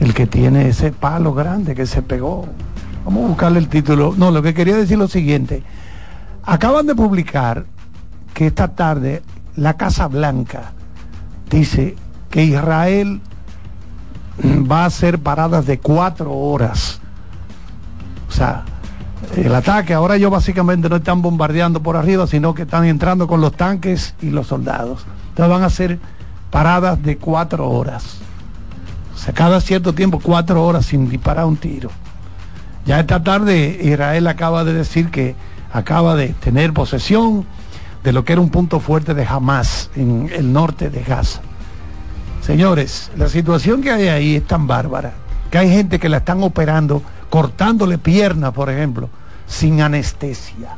el 0.00 0.14
que 0.14 0.26
tiene 0.26 0.68
ese 0.68 0.92
palo 0.92 1.34
grande 1.34 1.74
que 1.74 1.86
se 1.86 2.02
pegó. 2.02 2.46
Vamos 3.04 3.24
a 3.24 3.28
buscarle 3.28 3.58
el 3.58 3.68
título. 3.68 4.14
No, 4.16 4.30
lo 4.30 4.42
que 4.42 4.54
quería 4.54 4.76
decir 4.76 4.98
lo 4.98 5.08
siguiente. 5.08 5.62
Acaban 6.44 6.86
de 6.86 6.94
publicar 6.94 7.64
que 8.34 8.46
esta 8.46 8.68
tarde 8.68 9.22
la 9.56 9.74
Casa 9.74 10.08
Blanca 10.08 10.72
dice 11.50 11.96
que 12.30 12.44
Israel 12.44 13.20
va 14.42 14.82
a 14.82 14.86
hacer 14.86 15.18
paradas 15.18 15.66
de 15.66 15.78
cuatro 15.78 16.32
horas. 16.32 17.00
O 18.28 18.32
sea, 18.32 18.64
el 19.36 19.54
ataque. 19.54 19.94
Ahora 19.94 20.16
ellos 20.16 20.30
básicamente 20.30 20.88
no 20.88 20.96
están 20.96 21.22
bombardeando 21.22 21.82
por 21.82 21.96
arriba, 21.96 22.26
sino 22.26 22.54
que 22.54 22.62
están 22.62 22.84
entrando 22.84 23.26
con 23.26 23.40
los 23.40 23.52
tanques 23.52 24.14
y 24.20 24.30
los 24.30 24.48
soldados. 24.48 25.04
Entonces 25.30 25.50
van 25.50 25.62
a 25.62 25.66
hacer 25.66 25.98
paradas 26.50 27.02
de 27.02 27.16
cuatro 27.16 27.68
horas. 27.70 28.18
O 29.14 29.18
sea, 29.18 29.32
cada 29.32 29.60
cierto 29.60 29.92
tiempo, 29.92 30.20
cuatro 30.20 30.64
horas 30.64 30.86
sin 30.86 31.08
disparar 31.08 31.46
un 31.46 31.56
tiro. 31.56 31.90
Ya 32.86 33.00
esta 33.00 33.22
tarde 33.22 33.80
Israel 33.82 34.26
acaba 34.26 34.64
de 34.64 34.74
decir 34.74 35.10
que 35.10 35.34
acaba 35.72 36.14
de 36.16 36.28
tener 36.28 36.72
posesión 36.72 37.46
de 38.04 38.12
lo 38.12 38.24
que 38.24 38.34
era 38.34 38.42
un 38.42 38.50
punto 38.50 38.78
fuerte 38.78 39.14
de 39.14 39.24
Hamas 39.24 39.90
en 39.96 40.30
el 40.32 40.52
norte 40.52 40.90
de 40.90 41.02
Gaza. 41.02 41.40
Señores, 42.42 43.10
la 43.16 43.28
situación 43.28 43.80
que 43.80 43.90
hay 43.90 44.08
ahí 44.08 44.36
es 44.36 44.46
tan 44.46 44.66
bárbara 44.66 45.14
que 45.50 45.58
hay 45.58 45.70
gente 45.70 45.98
que 45.98 46.08
la 46.08 46.18
están 46.18 46.42
operando, 46.42 47.00
cortándole 47.30 47.96
piernas, 47.96 48.52
por 48.52 48.68
ejemplo, 48.68 49.08
sin 49.46 49.80
anestesia. 49.80 50.76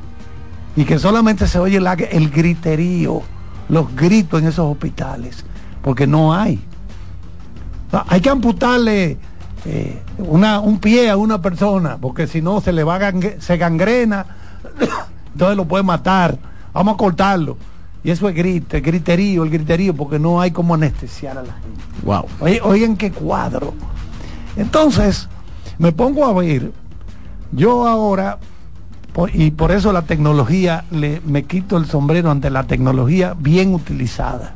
Y 0.77 0.85
que 0.85 0.99
solamente 0.99 1.49
se 1.49 1.59
oye 1.59 1.79
el 1.79 2.31
griterío, 2.31 3.23
los 3.71 3.97
gritos 3.97 4.43
en 4.43 4.49
esos 4.49 4.71
hospitales, 4.71 5.45
porque 5.83 6.07
no 6.07 6.35
hay. 6.35 6.63
Hay 7.91 8.21
que 8.21 8.29
amputarle 8.29 9.17
eh, 9.65 10.03
una, 10.19 10.61
un 10.61 10.79
pie 10.79 11.09
a 11.11 11.17
una 11.17 11.41
persona, 11.41 11.97
porque 11.97 12.27
si 12.27 12.43
no 12.43 12.61
se 12.61 12.73
le 12.73 12.85
va 12.85 13.01
se 13.39 13.57
gangrena, 13.57 14.27
entonces 15.33 15.57
lo 15.57 15.65
puede 15.65 15.85
matar. 15.85 16.39
Vamos 16.77 16.95
a 16.95 16.97
cortarlo. 16.99 17.57
Y 18.05 18.11
eso 18.11 18.29
es 18.29 18.35
grite, 18.35 18.81
griterío, 18.81 19.45
el 19.45 19.51
griterío, 19.51 19.97
porque 19.97 20.19
no 20.19 20.43
hay 20.43 20.51
como 20.51 20.75
anestesiar 20.75 21.39
a 21.39 21.43
la 21.43 21.55
gente. 21.55 21.81
Wow. 22.05 22.27
oigan 22.71 22.97
qué 22.99 23.11
cuadro. 23.11 23.73
Entonces, 24.57 25.27
me 25.79 25.93
pongo 25.93 26.27
a 26.27 26.35
ver, 26.35 26.73
yo 27.51 27.89
ahora, 27.89 28.39
y 29.33 29.53
por 29.53 29.73
eso 29.73 29.91
la 29.91 30.03
tecnología, 30.03 30.85
le, 30.91 31.23
me 31.25 31.45
quito 31.45 31.79
el 31.79 31.87
sombrero 31.87 32.31
ante 32.31 32.51
la 32.51 32.65
tecnología 32.65 33.35
bien 33.39 33.75
utilizada. 33.75 34.53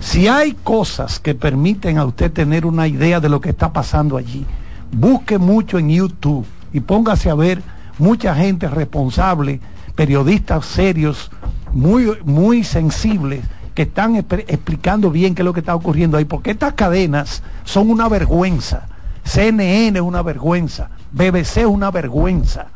Si 0.00 0.26
hay 0.26 0.54
cosas 0.54 1.20
que 1.20 1.36
permiten 1.36 1.98
a 1.98 2.04
usted 2.04 2.32
tener 2.32 2.66
una 2.66 2.88
idea 2.88 3.20
de 3.20 3.28
lo 3.28 3.40
que 3.40 3.50
está 3.50 3.72
pasando 3.72 4.16
allí, 4.16 4.44
busque 4.90 5.38
mucho 5.38 5.78
en 5.78 5.90
YouTube 5.90 6.44
y 6.72 6.80
póngase 6.80 7.30
a 7.30 7.34
ver 7.34 7.62
mucha 7.98 8.34
gente 8.34 8.68
responsable, 8.68 9.60
periodistas 9.98 10.64
serios, 10.64 11.28
muy, 11.72 12.16
muy 12.24 12.62
sensibles, 12.62 13.44
que 13.74 13.82
están 13.82 14.14
explicando 14.14 15.10
bien 15.10 15.34
qué 15.34 15.42
es 15.42 15.44
lo 15.44 15.52
que 15.52 15.58
está 15.58 15.74
ocurriendo 15.74 16.16
ahí, 16.16 16.24
porque 16.24 16.52
estas 16.52 16.74
cadenas 16.74 17.42
son 17.64 17.90
una 17.90 18.08
vergüenza. 18.08 18.86
CNN 19.24 19.98
es 19.98 20.04
una 20.04 20.22
vergüenza, 20.22 20.88
BBC 21.10 21.56
es 21.58 21.66
una 21.66 21.90
vergüenza. 21.90 22.66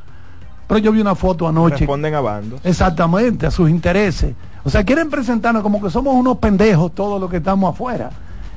Pero 0.66 0.78
yo 0.78 0.90
vi 0.90 1.00
una 1.00 1.14
foto 1.14 1.46
anoche. 1.46 1.76
Responden 1.76 2.12
a 2.12 2.20
bandos. 2.20 2.60
Exactamente, 2.64 3.46
a 3.46 3.52
sus 3.52 3.70
intereses. 3.70 4.34
O 4.64 4.70
sea, 4.70 4.82
quieren 4.82 5.08
presentarnos 5.08 5.62
como 5.62 5.80
que 5.80 5.90
somos 5.90 6.16
unos 6.16 6.38
pendejos 6.38 6.92
todos 6.92 7.20
los 7.20 7.30
que 7.30 7.36
estamos 7.36 7.72
afuera. 7.72 8.10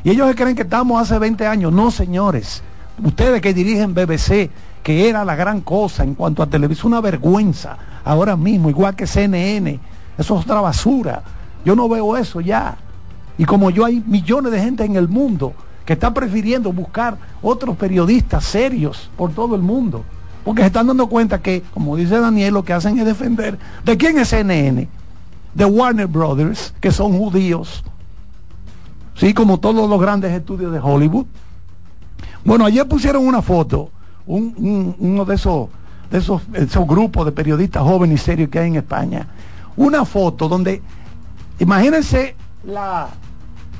Y 0.03 0.09
ellos 0.09 0.33
creen 0.35 0.55
que 0.55 0.63
estamos 0.63 0.99
hace 0.99 1.19
20 1.19 1.45
años. 1.45 1.71
No, 1.71 1.91
señores. 1.91 2.63
Ustedes 3.03 3.41
que 3.41 3.53
dirigen 3.53 3.93
BBC, 3.93 4.49
que 4.81 5.07
era 5.07 5.23
la 5.23 5.35
gran 5.35 5.61
cosa 5.61 6.03
en 6.03 6.15
cuanto 6.15 6.41
a 6.41 6.47
televisión, 6.47 6.93
una 6.93 7.01
vergüenza 7.01 7.77
ahora 8.05 8.37
mismo, 8.37 8.69
igual 8.69 8.95
que 8.95 9.07
CNN. 9.07 9.79
Eso 10.17 10.37
es 10.37 10.45
otra 10.45 10.61
basura. 10.61 11.23
Yo 11.65 11.75
no 11.75 11.89
veo 11.89 12.15
eso 12.15 12.39
ya. 12.39 12.77
Y 13.37 13.43
como 13.43 13.69
yo 13.69 13.83
hay 13.83 14.01
millones 14.05 14.51
de 14.53 14.61
gente 14.61 14.85
en 14.85 14.95
el 14.95 15.09
mundo 15.09 15.53
que 15.85 15.93
está 15.93 16.13
prefiriendo 16.13 16.71
buscar 16.71 17.17
otros 17.41 17.75
periodistas 17.75 18.45
serios 18.45 19.09
por 19.17 19.33
todo 19.33 19.55
el 19.55 19.61
mundo. 19.61 20.05
Porque 20.45 20.61
se 20.61 20.67
están 20.67 20.87
dando 20.87 21.07
cuenta 21.07 21.41
que, 21.41 21.63
como 21.73 21.95
dice 21.95 22.19
Daniel, 22.19 22.53
lo 22.53 22.63
que 22.63 22.73
hacen 22.73 22.97
es 22.99 23.05
defender. 23.05 23.57
¿De 23.83 23.97
quién 23.97 24.17
es 24.19 24.29
CNN? 24.29 24.87
De 25.53 25.65
Warner 25.65 26.07
Brothers, 26.07 26.73
que 26.79 26.91
son 26.91 27.17
judíos. 27.17 27.83
Sí, 29.15 29.33
como 29.33 29.59
todos 29.59 29.89
los 29.89 29.99
grandes 29.99 30.31
estudios 30.31 30.71
de 30.71 30.79
Hollywood. 30.79 31.25
Bueno, 32.43 32.65
ayer 32.65 32.87
pusieron 32.87 33.25
una 33.25 33.41
foto, 33.41 33.89
uno 34.27 35.25
de 35.25 35.35
esos, 35.35 35.69
de 36.09 36.17
esos, 36.17 36.41
esos 36.53 36.87
grupos 36.87 37.25
de 37.25 37.31
periodistas 37.31 37.83
jóvenes 37.83 38.21
y 38.21 38.23
serios 38.23 38.49
que 38.49 38.59
hay 38.59 38.67
en 38.67 38.75
España. 38.77 39.27
Una 39.77 40.05
foto 40.05 40.47
donde, 40.47 40.81
imagínense 41.59 42.35
la, 42.65 43.09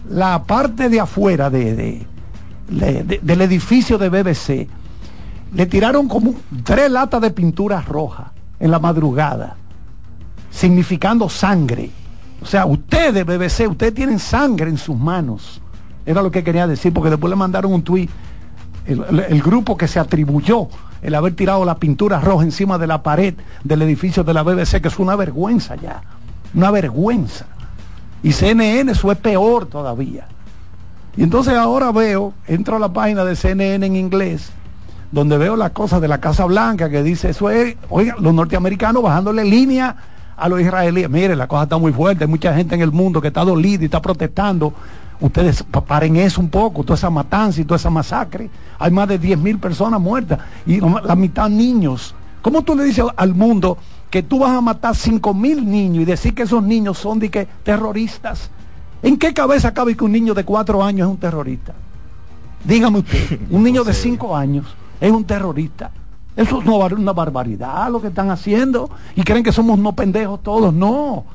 la 0.10 0.43
parte 0.43 0.89
de 0.89 0.99
afuera 0.99 1.49
de, 1.49 2.06
del 2.68 3.41
edificio 3.41 3.97
de 3.97 4.10
BBC, 4.10 4.68
le 5.53 5.65
tiraron 5.68 6.07
como 6.07 6.34
tres 6.64 6.91
latas 6.91 7.22
de 7.22 7.31
pintura 7.31 7.81
roja 7.81 8.31
en 8.60 8.72
la 8.72 8.80
madrugada, 8.80 9.56
significando 10.49 11.30
sangre. 11.30 11.91
O 12.41 12.45
sea, 12.45 12.65
ustedes, 12.65 13.26
BBC, 13.26 13.69
ustedes 13.69 13.93
tienen 13.93 14.19
sangre 14.19 14.69
en 14.69 14.77
sus 14.77 14.97
manos. 14.97 15.61
Era 16.06 16.22
lo 16.22 16.30
que 16.30 16.43
quería 16.43 16.68
decir, 16.68 16.93
porque 16.93 17.10
después 17.10 17.30
le 17.30 17.35
mandaron 17.35 17.73
un 17.73 17.81
tuit, 17.81 18.10
el, 18.85 19.41
grupo 19.41 19.77
que 19.77 19.87
se 19.87 19.99
atribuyó 19.99 20.67
el 21.01 21.15
haber 21.15 21.33
tirado 21.33 21.65
la 21.65 21.75
pintura 21.75 22.19
roja 22.19 22.43
encima 22.43 22.77
de 22.77 22.87
la 22.87 23.03
pared 23.03 23.35
del 23.63 23.81
edificio 23.81 24.23
de 24.23 24.33
la 24.33 24.43
BBC, 24.43 24.81
que 24.81 24.87
es 24.87 24.99
una 24.99 25.15
vergüenza 25.15 25.75
ya, 25.75 26.01
una 26.53 26.71
vergüenza. 26.71 27.45
Y 28.23 28.31
CNN 28.31 28.91
eso 28.91 29.11
es 29.11 29.17
peor 29.17 29.67
todavía. 29.67 30.27
Y 31.17 31.23
entonces 31.23 31.53
ahora 31.55 31.91
veo, 31.91 32.33
entro 32.47 32.75
a 32.75 32.79
la 32.79 32.91
página 32.91 33.23
de 33.23 33.35
CNN 33.35 33.85
en 33.85 33.95
inglés, 33.95 34.51
donde 35.11 35.37
veo 35.37 35.55
las 35.55 35.71
cosas 35.71 36.01
de 36.01 36.07
la 36.07 36.19
Casa 36.19 36.45
Blanca 36.45 36.89
que 36.89 37.03
dice, 37.03 37.29
eso 37.29 37.49
es, 37.49 37.75
oiga, 37.89 38.15
los 38.19 38.33
norteamericanos 38.33 39.01
bajándole 39.01 39.45
línea 39.45 39.95
a 40.35 40.49
los 40.49 40.59
israelíes. 40.59 41.09
Mire, 41.09 41.35
la 41.35 41.47
cosa 41.47 41.63
está 41.63 41.77
muy 41.77 41.93
fuerte, 41.93 42.25
hay 42.25 42.29
mucha 42.29 42.53
gente 42.53 42.75
en 42.75 42.81
el 42.81 42.91
mundo 42.91 43.21
que 43.21 43.29
está 43.29 43.45
dolida 43.45 43.83
y 43.83 43.85
está 43.85 44.01
protestando. 44.01 44.73
Ustedes 45.19 45.63
paren 45.63 46.17
eso 46.17 46.41
un 46.41 46.49
poco, 46.49 46.83
toda 46.83 46.95
esa 46.95 47.09
matanza 47.09 47.61
y 47.61 47.65
toda 47.65 47.77
esa 47.77 47.89
masacre. 47.89 48.49
Hay 48.79 48.91
más 48.91 49.07
de 49.07 49.17
10 49.17 49.39
mil 49.39 49.59
personas 49.59 49.99
muertas 49.99 50.39
y 50.65 50.79
la 50.79 51.15
mitad 51.15 51.49
niños. 51.49 52.13
¿Cómo 52.41 52.61
tú 52.61 52.75
le 52.75 52.83
dices 52.83 53.05
al 53.15 53.33
mundo 53.33 53.77
que 54.15 54.23
tú 54.23 54.39
vas 54.39 54.51
a 54.51 54.61
matar 54.61 54.95
cinco 54.95 55.33
mil 55.33 55.69
niños 55.69 56.03
y 56.03 56.05
decir 56.05 56.33
que 56.33 56.43
esos 56.43 56.63
niños 56.63 56.97
son 56.97 57.19
de 57.19 57.29
que 57.29 57.45
terroristas. 57.63 58.49
¿En 59.03 59.17
qué 59.17 59.33
cabeza 59.33 59.73
cabe 59.73 59.93
que 59.97 60.05
un 60.05 60.13
niño 60.13 60.33
de 60.33 60.45
cuatro 60.45 60.81
años 60.81 61.07
es 61.07 61.11
un 61.11 61.17
terrorista? 61.17 61.73
Dígame 62.63 62.99
usted, 62.99 63.41
un 63.49 63.61
niño 63.61 63.83
de 63.83 63.93
cinco 63.93 64.33
años 64.33 64.65
es 65.01 65.11
un 65.11 65.25
terrorista. 65.25 65.91
Eso 66.33 66.61
es 66.61 66.65
una 66.65 67.11
barbaridad 67.11 67.91
lo 67.91 68.01
que 68.01 68.07
están 68.07 68.29
haciendo. 68.29 68.89
Y 69.17 69.23
creen 69.23 69.43
que 69.43 69.51
somos 69.51 69.77
no 69.79 69.93
pendejos 69.93 70.41
todos. 70.41 70.73
No. 70.73 71.25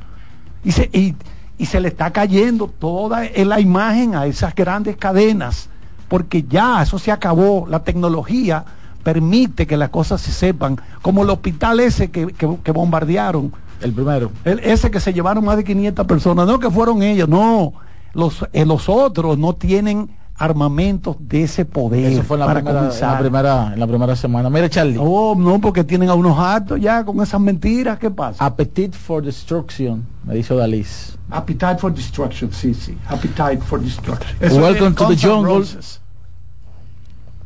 Y 0.65 0.73
se, 0.73 0.89
y, 0.93 1.15
y 1.61 1.67
se 1.67 1.79
le 1.79 1.89
está 1.89 2.11
cayendo 2.11 2.69
toda 2.69 3.29
la 3.37 3.61
imagen 3.61 4.15
a 4.15 4.25
esas 4.25 4.55
grandes 4.55 4.97
cadenas. 4.97 5.69
Porque 6.09 6.43
ya 6.43 6.83
eso 6.83 6.99
se 6.99 7.13
acabó. 7.13 7.67
La 7.69 7.85
tecnología 7.85 8.65
permite 9.03 9.67
que 9.67 9.77
las 9.77 9.91
cosas 9.91 10.23
se 10.23 10.33
sepan, 10.33 10.81
como 11.03 11.23
el 11.23 11.29
hospital 11.29 11.81
ese 11.81 12.11
que, 12.11 12.73
bombardearon. 12.73 13.53
El 13.83 13.93
primero. 13.93 14.33
ese 14.45 14.91
que 14.91 15.01
se 15.01 15.13
llevaron 15.13 15.45
más 15.45 15.59
de 15.59 15.65
500 15.65 16.07
personas, 16.07 16.47
no 16.47 16.59
que 16.59 16.71
fueron 16.71 17.03
ellos, 17.03 17.29
no. 17.29 17.75
Los, 18.15 18.47
eh, 18.55 18.65
los 18.65 18.89
otros 18.89 19.37
no 19.37 19.53
tienen 19.53 20.09
armamentos 20.41 21.17
de 21.21 21.43
ese 21.43 21.67
poder. 21.67 22.13
Eso 22.13 22.23
fue 22.23 22.39
en 22.39 22.41
la, 22.41 22.55
primera, 22.55 22.81
en 23.75 23.79
la, 23.79 23.87
primera, 23.87 24.17
semana. 24.17 24.49
Mira, 24.49 24.71
Charlie. 24.71 24.97
Oh, 24.99 25.35
no, 25.37 25.61
porque 25.61 25.85
tienen 25.85 26.09
a 26.09 26.15
unos 26.15 26.39
actos 26.39 26.81
ya 26.81 27.05
con 27.05 27.21
esas 27.21 27.39
mentiras. 27.39 27.99
¿Qué 27.99 28.11
pasa? 28.11 28.43
Appetite 28.43 28.97
for 28.97 29.23
Destruction, 29.23 30.03
me 30.25 30.35
dice 30.35 30.55
Dalis. 30.55 31.19
Appetite 31.31 31.77
for 31.77 31.93
Destruction, 31.93 32.51
sí, 32.55 32.73
sí. 32.73 32.97
Appetite 33.09 33.59
for 33.59 33.79
Destruction. 33.83 34.39
Welcome 34.41 34.95
to 34.95 35.09
the 35.09 35.17
jungle. 35.17 35.63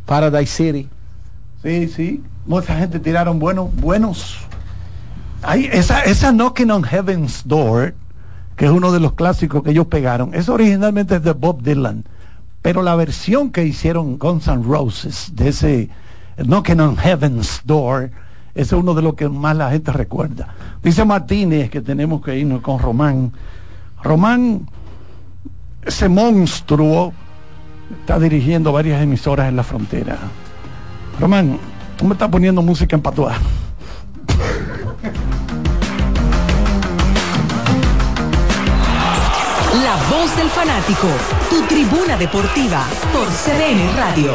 Paradise 0.07 0.53
City. 0.53 0.89
Sí, 1.65 1.89
sí. 1.89 2.23
Mucha 2.47 2.77
gente 2.77 3.01
tiraron 3.01 3.41
buenos, 3.41 3.75
buenos. 3.75 4.37
Hay 5.43 5.69
esa, 5.73 6.03
esa 6.03 6.31
Knocking 6.31 6.71
on 6.71 6.85
Heaven's 6.85 7.43
Door, 7.45 7.95
que 8.55 8.66
es 8.66 8.71
uno 8.71 8.93
de 8.93 9.01
los 9.01 9.15
clásicos 9.15 9.65
que 9.65 9.71
ellos 9.71 9.89
pegaron, 9.89 10.33
es 10.33 10.49
originalmente 10.49 11.19
de 11.19 11.33
Bob 11.33 11.61
Dylan. 11.61 12.05
Pero 12.65 12.81
la 12.81 12.97
versión 12.97 13.51
que 13.51 13.62
hicieron 13.66 14.19
Guns 14.19 14.49
N' 14.49 14.65
Roses 14.65 15.31
de 15.35 15.49
ese 15.51 15.91
Knocking 16.39 16.81
on 16.81 16.97
Heaven's 16.97 17.61
Door, 17.66 18.11
es 18.55 18.73
uno 18.73 18.95
de 18.95 19.03
los 19.03 19.16
que 19.16 19.28
más 19.28 19.55
la 19.55 19.70
gente 19.70 19.93
recuerda. 19.93 20.49
Dice 20.82 21.05
Martínez 21.05 21.69
que 21.69 21.82
tenemos 21.82 22.24
que 22.24 22.39
irnos 22.39 22.62
con 22.62 22.78
Román. 22.78 23.32
Román, 24.03 24.66
ese 25.85 26.09
monstruo, 26.09 27.12
está 28.01 28.19
dirigiendo 28.19 28.73
varias 28.73 29.03
emisoras 29.03 29.51
en 29.51 29.57
la 29.57 29.62
frontera. 29.62 30.16
Román, 31.20 31.59
tú 31.99 32.07
me 32.07 32.15
estás 32.15 32.31
poniendo 32.31 32.62
música 32.62 32.97
en 32.97 33.03
patuá. 33.03 33.35
voz 40.35 40.36
del 40.36 40.51
fanático, 40.51 41.09
tu 41.51 41.62
tribuna 41.66 42.16
deportiva 42.16 42.85
por 43.12 43.27
CDN 43.28 43.97
Radio. 43.97 44.32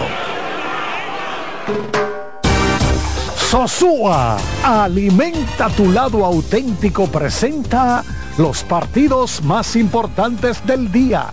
Sosúa, 3.35 4.37
alimenta 4.63 5.69
tu 5.69 5.91
lado 5.91 6.25
auténtico, 6.25 7.07
presenta 7.07 8.03
los 8.37 8.63
partidos 8.63 9.43
más 9.43 9.75
importantes 9.75 10.65
del 10.65 10.91
día. 10.91 11.31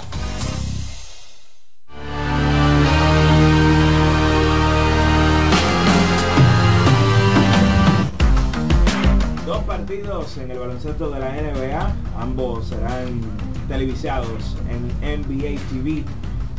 Dos 9.45 9.63
partidos 9.65 10.39
en 10.39 10.51
el 10.51 10.59
baloncesto 10.59 11.11
de 11.11 11.21
la 11.21 11.29
NBA, 11.31 11.95
ambos 12.21 12.69
serán 12.69 13.46
televisados 13.69 14.57
en 14.71 15.23
NBA 15.23 15.61
TV. 15.71 16.05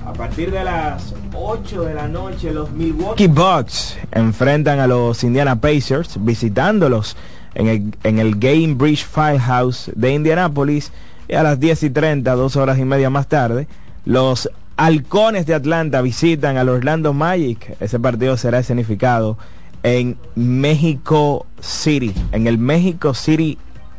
A 0.05 0.13
partir 0.13 0.51
de 0.51 0.63
las 0.63 1.13
8 1.34 1.84
de 1.84 1.93
la 1.93 2.07
noche, 2.07 2.53
los 2.53 2.71
Milwaukee 2.71 3.27
Bucks 3.27 3.97
enfrentan 4.11 4.79
a 4.79 4.88
los 4.88 5.23
Indiana 5.23 5.59
Pacers, 5.59 6.17
visitándolos 6.23 7.17
en 7.55 7.67
el, 7.67 7.95
en 8.03 8.19
el 8.19 8.38
Game 8.38 8.75
Bridge 8.75 9.05
Firehouse 9.05 9.91
de 9.95 10.13
Indianapolis. 10.13 10.91
Y 11.27 11.34
a 11.34 11.43
las 11.43 11.59
10 11.59 11.84
y 11.84 11.89
30, 11.89 12.35
dos 12.35 12.55
horas 12.55 12.79
y 12.79 12.85
media 12.85 13.09
más 13.09 13.27
tarde, 13.27 13.67
los 14.05 14.49
Halcones 14.77 15.45
de 15.45 15.55
Atlanta 15.55 16.01
visitan 16.01 16.55
al 16.55 16.69
Orlando 16.69 17.11
Magic. 17.11 17.75
Ese 17.81 17.99
partido 17.99 18.38
será 18.38 18.59
escenificado 18.59 19.38
en 19.84 20.17
México 20.35 21.45
City, 21.59 22.13
en 22.31 22.47
el 22.47 22.57
México 22.57 23.13
City 23.13 23.57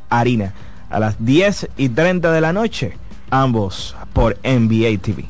Arena, 0.09 0.55
a 0.91 0.99
las 0.99 1.25
10 1.25 1.69
y 1.77 1.89
30 1.89 2.33
de 2.33 2.41
la 2.41 2.53
noche, 2.53 2.97
ambos 3.31 3.95
por 4.13 4.37
NBA 4.43 5.01
TV. 5.03 5.25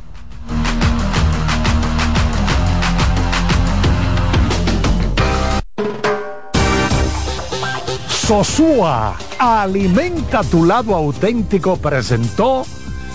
Sosúa, 8.09 9.17
alimenta 9.39 10.43
tu 10.45 10.67
lado 10.67 10.95
auténtico, 10.95 11.79
presentó 11.79 12.65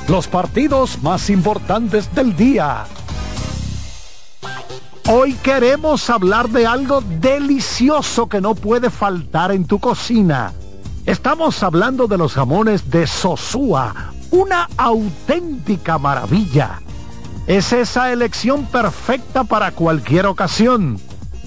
los 0.07 0.27
partidos 0.27 1.03
más 1.03 1.29
importantes 1.29 2.13
del 2.15 2.35
día. 2.35 2.85
Hoy 5.07 5.33
queremos 5.33 6.09
hablar 6.09 6.49
de 6.49 6.65
algo 6.65 7.01
delicioso 7.01 8.27
que 8.27 8.41
no 8.41 8.55
puede 8.55 8.89
faltar 8.89 9.51
en 9.51 9.65
tu 9.65 9.77
cocina. 9.77 10.53
Estamos 11.05 11.61
hablando 11.63 12.07
de 12.07 12.17
los 12.17 12.33
jamones 12.33 12.89
de 12.89 13.05
Sosúa, 13.07 13.93
una 14.31 14.69
auténtica 14.77 15.97
maravilla. 15.97 16.79
Es 17.45 17.73
esa 17.73 18.13
elección 18.13 18.65
perfecta 18.65 19.43
para 19.43 19.71
cualquier 19.71 20.25
ocasión, 20.27 20.97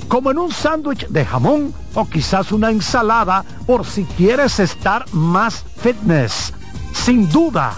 como 0.09 0.31
en 0.31 0.39
un 0.39 0.53
sándwich 0.53 1.09
de 1.09 1.24
jamón 1.24 1.73
o 1.95 2.07
quizás 2.07 2.53
una 2.53 2.70
ensalada 2.70 3.47
por 3.66 3.87
si 3.87 4.05
quieres 4.05 4.61
estar 4.61 5.07
más 5.12 5.65
fitness. 5.78 6.53
Sin 6.93 7.27
duda, 7.31 7.73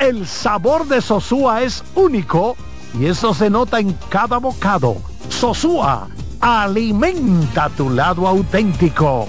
el 0.00 0.26
sabor 0.26 0.88
de 0.88 1.00
Sosúa 1.00 1.62
es 1.62 1.84
único 1.94 2.56
y 2.98 3.06
eso 3.06 3.32
se 3.34 3.48
nota 3.48 3.78
en 3.78 3.92
cada 4.08 4.38
bocado. 4.38 4.96
Sosúa, 5.28 6.08
alimenta 6.40 7.68
tu 7.68 7.88
lado 7.88 8.26
auténtico. 8.26 9.28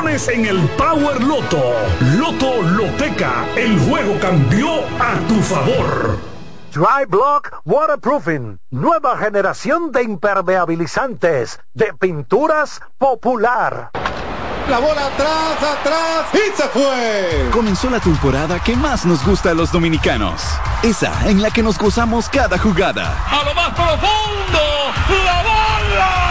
en 0.09 0.45
el 0.45 0.59
Power 0.69 1.21
Loto. 1.21 1.61
Loto 2.17 2.61
Loteca, 2.63 3.45
el 3.55 3.79
juego 3.81 4.19
cambió 4.19 4.79
a 4.99 5.15
tu 5.27 5.35
favor. 5.41 6.17
Dry 6.73 7.05
Block 7.07 7.61
Waterproofing, 7.65 8.59
nueva 8.71 9.15
generación 9.17 9.91
de 9.91 10.01
impermeabilizantes, 10.01 11.59
de 11.75 11.93
pinturas 11.93 12.81
popular. 12.97 13.91
La 14.69 14.79
bola 14.79 15.05
atrás, 15.05 15.79
atrás 15.79 16.25
y 16.33 16.57
se 16.57 16.67
fue. 16.69 17.49
Comenzó 17.51 17.89
la 17.91 17.99
temporada 17.99 18.59
que 18.59 18.75
más 18.75 19.05
nos 19.05 19.23
gusta 19.23 19.51
a 19.51 19.53
los 19.53 19.71
dominicanos. 19.71 20.41
Esa 20.81 21.29
en 21.29 21.43
la 21.43 21.51
que 21.51 21.61
nos 21.61 21.77
gozamos 21.77 22.27
cada 22.27 22.57
jugada. 22.57 23.15
A 23.29 23.43
lo 23.45 23.53
más 23.53 23.69
profundo, 23.69 24.59
la 25.25 25.43
bola 25.43 26.30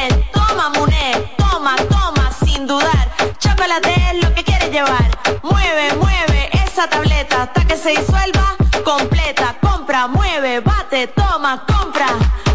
llevar. 4.71 5.11
Mueve, 5.43 5.95
mueve 5.99 6.49
esa 6.65 6.89
tableta 6.89 7.43
hasta 7.43 7.65
que 7.65 7.75
se 7.75 7.89
disuelva 7.89 8.55
completa. 8.83 9.57
Compra, 9.61 10.07
mueve, 10.07 10.61
bate, 10.61 11.07
toma, 11.07 11.65
compra, 11.65 12.07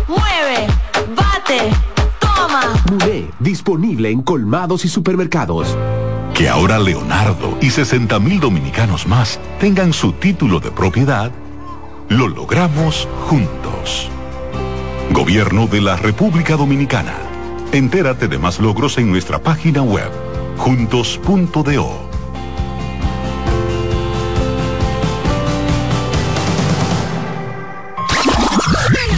mueve, 0.08 0.66
bate, 1.14 1.70
toma. 2.18 2.62
Muré, 2.90 3.30
disponible 3.38 4.10
en 4.10 4.22
colmados 4.22 4.84
y 4.84 4.88
supermercados. 4.88 5.76
Que 6.34 6.48
ahora 6.48 6.78
Leonardo 6.78 7.56
y 7.60 7.70
60 7.70 8.18
mil 8.18 8.40
dominicanos 8.40 9.06
más 9.06 9.38
tengan 9.60 9.92
su 9.92 10.12
título 10.12 10.60
de 10.60 10.70
propiedad, 10.70 11.30
lo 12.08 12.28
logramos 12.28 13.08
juntos. 13.28 14.08
Gobierno 15.12 15.66
de 15.66 15.80
la 15.80 15.96
República 15.96 16.56
Dominicana. 16.56 17.14
Entérate 17.72 18.28
de 18.28 18.38
más 18.38 18.58
logros 18.60 18.98
en 18.98 19.10
nuestra 19.10 19.38
página 19.38 19.82
web 19.82 20.10
juntos.do. 20.56 22.05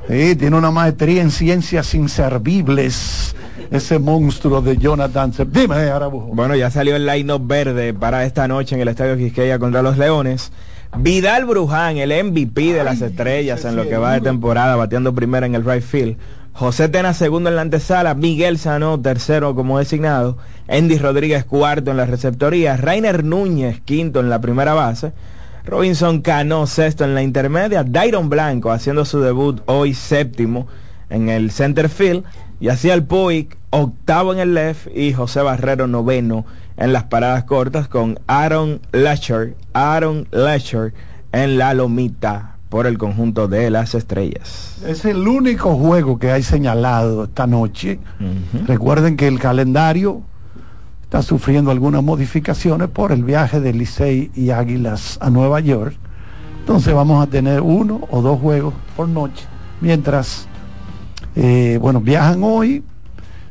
sí, 0.08 0.36
tiene 0.36 0.58
una 0.58 0.70
maestría 0.70 1.22
en 1.22 1.32
ciencias 1.32 1.94
inservibles. 1.94 3.36
Ese 3.72 3.98
monstruo 4.00 4.62
de 4.62 4.78
Jonathan 4.78 5.32
Cepeda. 5.32 5.62
Dime, 5.62 5.92
Arabujo. 5.92 6.28
Bueno, 6.34 6.58
ya 6.58 6.70
salió 6.70 6.96
el 6.98 7.06
line-up 7.06 7.48
verde 7.48 7.94
para 7.94 8.26
esta 8.26 8.50
noche 8.50 8.76
en 8.76 8.82
el 8.82 8.90
Estadio 8.90 9.16
Quisqueya 9.16 9.60
contra 9.60 9.82
los 9.82 9.98
Leones. 9.98 10.52
Vidal 10.98 11.46
Bruján, 11.46 11.98
el 11.98 12.12
MVP 12.12 12.74
de 12.74 12.84
las 12.84 13.02
estrellas 13.02 13.64
en 13.64 13.76
lo 13.76 13.88
que 13.88 13.96
va 13.96 14.14
de 14.14 14.22
temporada, 14.22 14.76
bateando 14.76 15.14
primero 15.14 15.46
en 15.46 15.56
el 15.56 15.64
right 15.64 15.84
field. 15.84 16.18
José 16.60 16.90
Tena 16.90 17.14
segundo 17.14 17.50
en 17.50 17.56
la 17.56 17.62
antesala, 17.62 18.16
Miguel 18.16 18.58
Sano 18.58 19.00
tercero 19.00 19.56
como 19.56 19.80
designado, 19.80 20.38
Andy 20.68 20.98
Rodríguez 20.98 21.46
cuarto 21.46 21.92
en 21.92 21.96
la 21.96 22.06
receptoría, 22.06 22.76
Rainer 22.76 23.24
Núñez 23.24 23.80
quinto 23.80 24.20
en 24.20 24.30
la 24.30 24.42
primera 24.42 24.74
base, 24.74 25.14
Robinson 25.64 26.20
Cano 26.22 26.68
sexto 26.68 27.06
en 27.06 27.16
la 27.16 27.24
intermedia, 27.24 27.86
Dairon 27.86 28.28
Blanco 28.28 28.74
haciendo 28.74 29.06
su 29.06 29.22
debut 29.22 29.62
hoy 29.68 29.94
séptimo 29.94 30.68
en 31.10 31.30
el 31.30 31.52
center 31.52 31.88
field, 31.88 32.26
y 32.60 32.68
así 32.68 32.90
el 32.90 33.06
Puig 33.06 33.56
octavo 33.70 34.34
en 34.34 34.40
el 34.40 34.54
left 34.54 34.88
y 34.94 35.14
José 35.14 35.40
Barrero 35.42 35.88
noveno 35.88 36.46
en 36.76 36.92
las 36.92 37.06
paradas 37.06 37.46
cortas 37.46 37.88
con 37.88 38.20
Aaron 38.28 38.82
Lasher, 38.92 39.56
Aaron 39.72 40.28
Lasher 40.32 40.94
en 41.32 41.58
la 41.58 41.74
lomita 41.74 42.59
por 42.70 42.86
el 42.86 42.98
conjunto 42.98 43.48
de 43.48 43.70
las 43.72 43.96
estrellas. 43.96 44.78
Es 44.86 45.04
el 45.04 45.28
único 45.28 45.76
juego 45.76 46.20
que 46.20 46.32
hay 46.32 46.44
señalado 46.44 47.26
esta 47.26 47.48
noche. 47.48 48.00
Recuerden 48.68 49.18
que 49.18 49.28
el 49.28 49.40
calendario 49.40 50.22
está 51.04 51.24
sufriendo 51.24 51.72
algunas 51.72 52.04
modificaciones 52.04 52.88
por 52.88 53.12
el 53.12 53.24
viaje 53.24 53.60
de 53.60 53.74
Licey 53.74 54.32
y 54.36 54.52
Águilas 54.52 55.18
a 55.20 55.32
Nueva 55.32 55.60
York. 55.60 55.96
Entonces 56.60 56.94
vamos 56.94 57.24
a 57.24 57.28
tener 57.28 57.62
uno 57.62 58.02
o 58.12 58.22
dos 58.22 58.40
juegos 58.40 58.76
por 58.96 59.08
noche. 59.08 59.46
Mientras, 59.82 60.48
eh, 61.36 61.80
bueno, 61.82 62.00
viajan 62.00 62.44
hoy, 62.44 62.84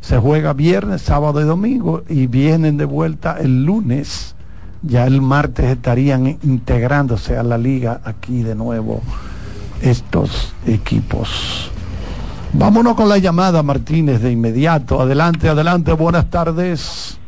se 0.01 0.19
juega 0.19 0.53
viernes, 0.53 1.03
sábado 1.03 1.41
y 1.41 1.45
domingo 1.45 2.05
y 2.09 2.29
vienen 2.29 2.77
de 2.77 2.85
vuelta 2.85 3.37
el 3.41 3.65
lunes 3.65 4.37
ya 4.83 5.07
el 5.07 5.21
martes 5.21 5.67
estarían 5.67 6.27
integrándose 6.43 7.37
a 7.37 7.43
la 7.43 7.59
liga 7.59 8.01
aquí 8.05 8.43
de 8.43 8.55
nuevo 8.55 9.03
estos 9.83 10.53
equipos. 10.67 11.71
Vámonos 12.53 12.95
con 12.95 13.09
la 13.09 13.19
llamada 13.19 13.63
Martínez 13.63 14.23
de 14.23 14.33
inmediato. 14.33 15.01
Adelante, 15.01 15.49
adelante, 15.49 15.93
buenas 15.93 16.31
tardes. 16.31 17.19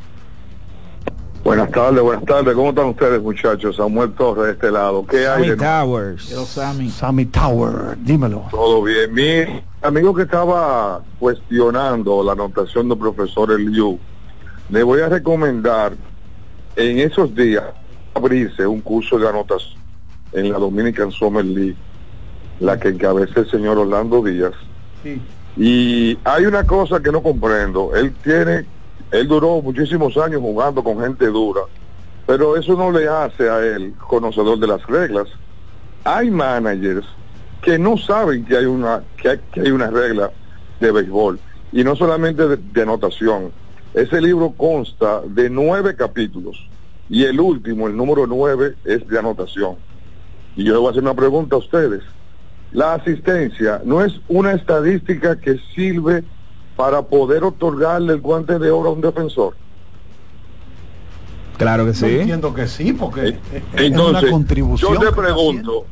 Buenas 1.44 1.70
tardes, 1.70 2.02
buenas 2.02 2.24
tardes. 2.24 2.54
¿Cómo 2.54 2.70
están 2.70 2.86
ustedes, 2.86 3.22
muchachos? 3.22 3.76
Samuel 3.76 4.12
Torres 4.12 4.44
de 4.44 4.52
este 4.52 4.70
lado. 4.70 5.04
¿Qué 5.06 5.26
hay? 5.26 5.44
Sammy 5.44 5.56
Towers. 5.56 6.48
Sammy. 6.48 6.90
Sammy 6.90 7.26
Tower, 7.26 7.96
dímelo. 7.98 8.44
Todo 8.50 8.82
bien. 8.82 9.12
Mi 9.12 9.62
amigo 9.82 10.14
que 10.14 10.22
estaba 10.22 11.00
cuestionando 11.18 12.22
la 12.22 12.32
anotación 12.32 12.88
del 12.88 12.98
profesor 12.98 13.52
Eliu, 13.52 13.98
le 14.68 14.82
voy 14.82 15.00
a 15.00 15.08
recomendar 15.08 15.94
en 16.76 16.98
esos 16.98 17.34
días 17.34 17.64
abrirse 18.14 18.66
un 18.66 18.80
curso 18.80 19.18
de 19.18 19.28
anotación 19.28 19.80
en 20.32 20.52
la 20.52 20.58
Dominican 20.58 21.10
Summer 21.10 21.44
League, 21.44 21.76
la 22.60 22.78
que 22.78 22.88
encabeza 22.88 23.40
el 23.40 23.50
señor 23.50 23.78
Orlando 23.78 24.22
Díaz. 24.22 24.52
Y 25.56 26.18
hay 26.24 26.46
una 26.46 26.64
cosa 26.64 27.00
que 27.00 27.10
no 27.10 27.22
comprendo. 27.22 27.94
Él 27.94 28.12
tiene, 28.22 28.66
él 29.10 29.28
duró 29.28 29.60
muchísimos 29.60 30.16
años 30.16 30.40
jugando 30.40 30.82
con 30.84 31.00
gente 31.00 31.26
dura, 31.26 31.62
pero 32.26 32.56
eso 32.56 32.76
no 32.76 32.92
le 32.92 33.08
hace 33.08 33.48
a 33.48 33.58
él 33.60 33.94
conocedor 34.06 34.58
de 34.58 34.66
las 34.66 34.86
reglas. 34.86 35.28
Hay 36.04 36.30
managers 36.30 37.06
que 37.62 37.78
no 37.78 37.96
saben 37.98 38.44
que 38.44 38.56
hay 38.56 38.64
una, 38.64 39.02
que 39.16 39.40
hay, 39.56 39.70
una 39.70 39.90
regla 39.90 40.30
de 40.78 40.92
béisbol 40.92 41.38
y 41.72 41.84
no 41.84 41.96
solamente 41.96 42.56
de 42.56 42.82
anotación. 42.82 43.52
Ese 43.94 44.20
libro 44.20 44.52
consta 44.52 45.20
de 45.22 45.50
nueve 45.50 45.96
capítulos 45.96 46.68
y 47.08 47.24
el 47.24 47.40
último, 47.40 47.88
el 47.88 47.96
número 47.96 48.26
nueve, 48.26 48.76
es 48.84 49.06
de 49.08 49.18
anotación. 49.18 49.76
Y 50.56 50.64
yo 50.64 50.72
le 50.72 50.78
voy 50.78 50.88
a 50.88 50.90
hacer 50.90 51.02
una 51.02 51.14
pregunta 51.14 51.56
a 51.56 51.58
ustedes. 51.58 52.02
La 52.72 52.94
asistencia 52.94 53.82
no 53.84 54.04
es 54.04 54.20
una 54.28 54.52
estadística 54.52 55.36
que 55.40 55.58
sirve 55.74 56.22
para 56.76 57.02
poder 57.02 57.42
otorgarle 57.42 58.12
el 58.14 58.20
guante 58.20 58.58
de 58.58 58.70
oro 58.70 58.90
a 58.90 58.92
un 58.92 59.00
defensor. 59.00 59.56
Claro 61.58 61.84
que 61.84 61.92
sí. 61.92 62.06
entiendo 62.06 62.54
que 62.54 62.68
sí, 62.68 62.92
porque 62.92 63.38
es 63.74 63.90
una 63.90 64.22
contribución. 64.30 64.94
Yo 64.94 65.00
te 65.00 65.12
pregunto, 65.12 65.84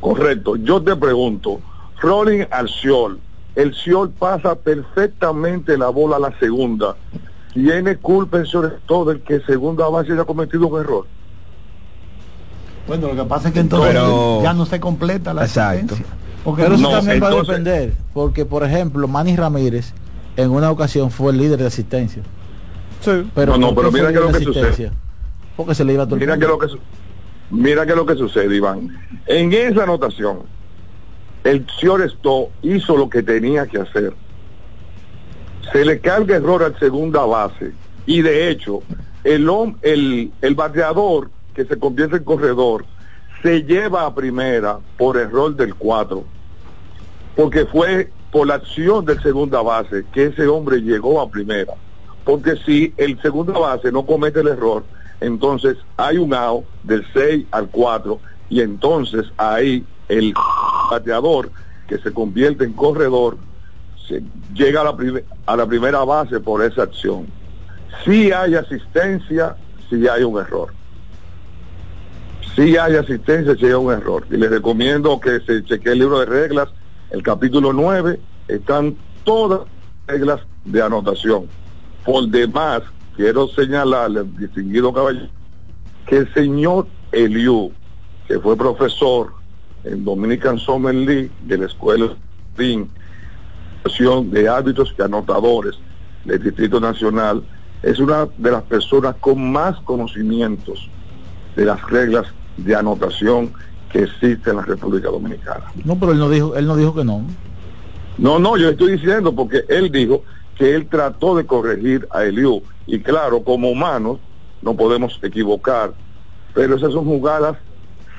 correcto, 0.00 0.56
yo 0.56 0.82
te 0.82 0.96
pregunto, 0.96 1.60
rolling 2.00 2.44
al 2.50 2.68
Siol, 2.68 3.18
el 3.54 3.74
Siol 3.74 4.10
pasa 4.10 4.54
perfectamente 4.54 5.76
la 5.76 5.88
bola 5.88 6.16
a 6.16 6.20
la 6.20 6.38
segunda 6.38 6.96
tiene 7.52 7.96
culpa 7.96 8.44
sobre 8.44 8.70
todo 8.86 9.10
el 9.10 9.20
que 9.20 9.40
segunda 9.40 9.88
base 9.88 10.12
haya 10.12 10.24
cometido 10.24 10.66
un 10.68 10.80
error. 10.80 11.06
Bueno, 12.86 13.08
lo 13.08 13.22
que 13.22 13.28
pasa 13.28 13.48
es 13.48 13.54
que 13.54 13.60
entonces 13.60 13.94
ya 13.94 14.54
no 14.54 14.66
se 14.66 14.80
completa 14.80 15.34
la 15.34 15.44
Exacto. 15.44 15.96
Porque 16.44 16.64
eso 16.64 16.90
también 16.90 17.22
va 17.22 17.28
a 17.28 17.34
depender, 17.34 17.92
porque 18.12 18.44
por 18.44 18.64
ejemplo, 18.64 19.06
Manny 19.06 19.36
Ramírez 19.36 19.92
en 20.36 20.50
una 20.50 20.70
ocasión 20.70 21.10
fue 21.10 21.30
el 21.30 21.38
líder 21.38 21.60
de 21.60 21.66
asistencia. 21.66 22.22
Sí. 23.00 23.30
Pero 23.34 23.56
no, 23.56 23.74
pero 23.74 23.92
mira 23.92 24.12
que 24.12 24.18
lo 24.18 24.32
que 24.32 24.40
sucede. 24.40 24.90
Porque 25.56 25.74
se 25.74 25.84
le 25.84 25.92
iba 25.92 26.02
a 26.02 26.06
Mira 26.06 26.38
que 26.38 26.46
lo 26.46 26.58
que 26.58 26.66
mira 27.50 27.86
que 27.86 27.94
lo 27.94 28.06
que 28.06 28.16
sucede, 28.16 28.56
Iván. 28.56 28.88
En 29.26 29.52
esa 29.52 29.84
anotación, 29.84 30.40
el 31.44 31.66
señor 31.78 32.02
Esto 32.02 32.50
hizo 32.62 32.96
lo 32.96 33.08
que 33.08 33.22
tenía 33.22 33.66
que 33.66 33.78
hacer. 33.78 34.14
Se 35.72 35.84
le 35.84 36.00
carga 36.00 36.36
error 36.36 36.62
al 36.62 36.78
segunda 36.78 37.24
base. 37.24 37.72
Y 38.06 38.22
de 38.22 38.50
hecho 38.50 38.82
el, 39.24 39.48
el, 39.82 40.32
el 40.40 40.54
bateador 40.54 41.30
que 41.54 41.64
se 41.64 41.78
convierte 41.78 42.16
en 42.16 42.24
corredor 42.24 42.84
se 43.42 43.62
lleva 43.62 44.06
a 44.06 44.14
primera 44.14 44.78
por 44.96 45.16
error 45.16 45.54
del 45.54 45.74
4 45.74 46.24
porque 47.36 47.66
fue 47.66 48.10
por 48.30 48.46
la 48.46 48.54
acción 48.54 49.04
del 49.04 49.20
segunda 49.22 49.62
base 49.62 50.04
que 50.12 50.26
ese 50.26 50.46
hombre 50.46 50.80
llegó 50.80 51.20
a 51.20 51.30
primera. 51.30 51.74
Porque 52.24 52.56
si 52.64 52.92
el 52.96 53.20
segunda 53.20 53.58
base 53.58 53.90
no 53.90 54.04
comete 54.04 54.40
el 54.40 54.48
error 54.48 54.84
entonces 55.22 55.78
hay 55.96 56.18
un 56.18 56.34
out 56.34 56.64
del 56.82 57.06
6 57.12 57.46
al 57.52 57.68
4 57.68 58.18
y 58.50 58.60
entonces 58.60 59.26
ahí 59.36 59.84
el 60.08 60.34
bateador 60.92 61.50
que 61.88 61.98
se 61.98 62.12
convierte 62.12 62.64
en 62.64 62.72
corredor 62.72 63.38
llega 64.54 64.80
a 64.82 64.84
la, 64.84 64.96
a 65.46 65.56
la 65.56 65.66
primera 65.66 66.04
base 66.04 66.40
por 66.40 66.62
esa 66.62 66.82
acción. 66.82 67.26
Si 68.04 68.32
hay 68.32 68.54
asistencia, 68.54 69.56
si 69.88 70.06
hay 70.08 70.22
un 70.22 70.38
error. 70.38 70.72
Si 72.54 72.76
hay 72.76 72.96
asistencia, 72.96 73.54
si 73.56 73.66
hay 73.66 73.72
un 73.72 73.92
error. 73.92 74.26
Y 74.30 74.36
les 74.36 74.50
recomiendo 74.50 75.18
que 75.20 75.40
se 75.40 75.64
chequee 75.64 75.92
el 75.92 76.00
libro 76.00 76.20
de 76.20 76.26
reglas, 76.26 76.68
el 77.10 77.22
capítulo 77.22 77.72
9, 77.72 78.20
están 78.48 78.96
todas 79.24 79.60
las 79.60 80.16
reglas 80.18 80.40
de 80.64 80.82
anotación. 80.82 81.46
Por 82.04 82.28
demás, 82.28 82.82
quiero 83.16 83.48
señalarle, 83.48 84.24
distinguido 84.38 84.92
caballero, 84.92 85.28
que 86.06 86.18
el 86.18 86.34
señor 86.34 86.86
Eliu, 87.12 87.72
que 88.26 88.38
fue 88.38 88.56
profesor 88.56 89.41
en 89.84 90.04
Dominican 90.04 90.58
Summer 90.58 90.94
League 90.94 91.30
de 91.42 91.58
la 91.58 91.66
escuela 91.66 92.16
de 92.56 92.88
de 94.30 94.48
árbitros 94.48 94.94
y 94.96 95.02
anotadores 95.02 95.74
del 96.24 96.42
Distrito 96.42 96.80
Nacional, 96.80 97.42
es 97.82 97.98
una 97.98 98.28
de 98.36 98.50
las 98.50 98.62
personas 98.62 99.16
con 99.16 99.50
más 99.50 99.80
conocimientos 99.80 100.88
de 101.56 101.64
las 101.64 101.82
reglas 101.90 102.26
de 102.56 102.76
anotación 102.76 103.52
que 103.90 104.04
existe 104.04 104.50
en 104.50 104.56
la 104.56 104.62
República 104.62 105.08
Dominicana. 105.08 105.64
No, 105.84 105.98
pero 105.98 106.12
él 106.12 106.18
no 106.18 106.30
dijo, 106.30 106.54
él 106.54 106.66
no 106.66 106.76
dijo 106.76 106.94
que 106.94 107.04
no. 107.04 107.24
No, 108.18 108.38
no, 108.38 108.56
yo 108.56 108.68
estoy 108.68 108.92
diciendo 108.92 109.34
porque 109.34 109.64
él 109.68 109.90
dijo 109.90 110.22
que 110.56 110.74
él 110.74 110.86
trató 110.88 111.36
de 111.36 111.44
corregir 111.44 112.06
a 112.10 112.24
Eliu 112.24 112.62
y 112.86 113.00
claro, 113.00 113.42
como 113.42 113.70
humanos 113.70 114.18
no 114.60 114.76
podemos 114.76 115.18
equivocar, 115.22 115.92
pero 116.54 116.76
esas 116.76 116.92
son 116.92 117.04
jugadas 117.04 117.56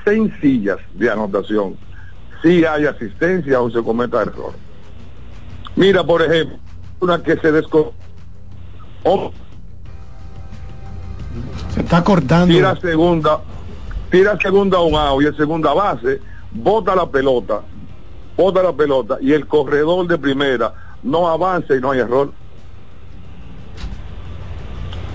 sencillas 0.03 0.77
de 0.93 1.09
anotación. 1.09 1.77
Si 2.41 2.65
hay 2.65 2.85
asistencia 2.85 3.61
o 3.61 3.69
se 3.69 3.81
cometa 3.81 4.21
error. 4.21 4.53
Mira, 5.75 6.03
por 6.03 6.21
ejemplo, 6.21 6.57
una 6.99 7.21
que 7.21 7.37
se 7.37 7.51
desco... 7.51 7.93
se 11.73 11.81
está 11.81 12.03
cortando. 12.03 12.53
Tira 12.53 12.75
segunda, 12.79 13.41
tira 14.11 14.37
segunda 14.39 14.77
a 14.77 14.81
un 14.81 14.95
out 14.95 15.23
y 15.23 15.25
el 15.25 15.37
segunda 15.37 15.73
base, 15.73 16.21
bota 16.51 16.95
la 16.95 17.09
pelota, 17.09 17.61
bota 18.37 18.61
la 18.61 18.73
pelota 18.73 19.17
y 19.21 19.33
el 19.33 19.47
corredor 19.47 20.07
de 20.07 20.17
primera 20.17 20.73
no 21.01 21.27
avanza 21.27 21.75
y 21.75 21.81
no 21.81 21.91
hay 21.91 21.99
error. 21.99 22.31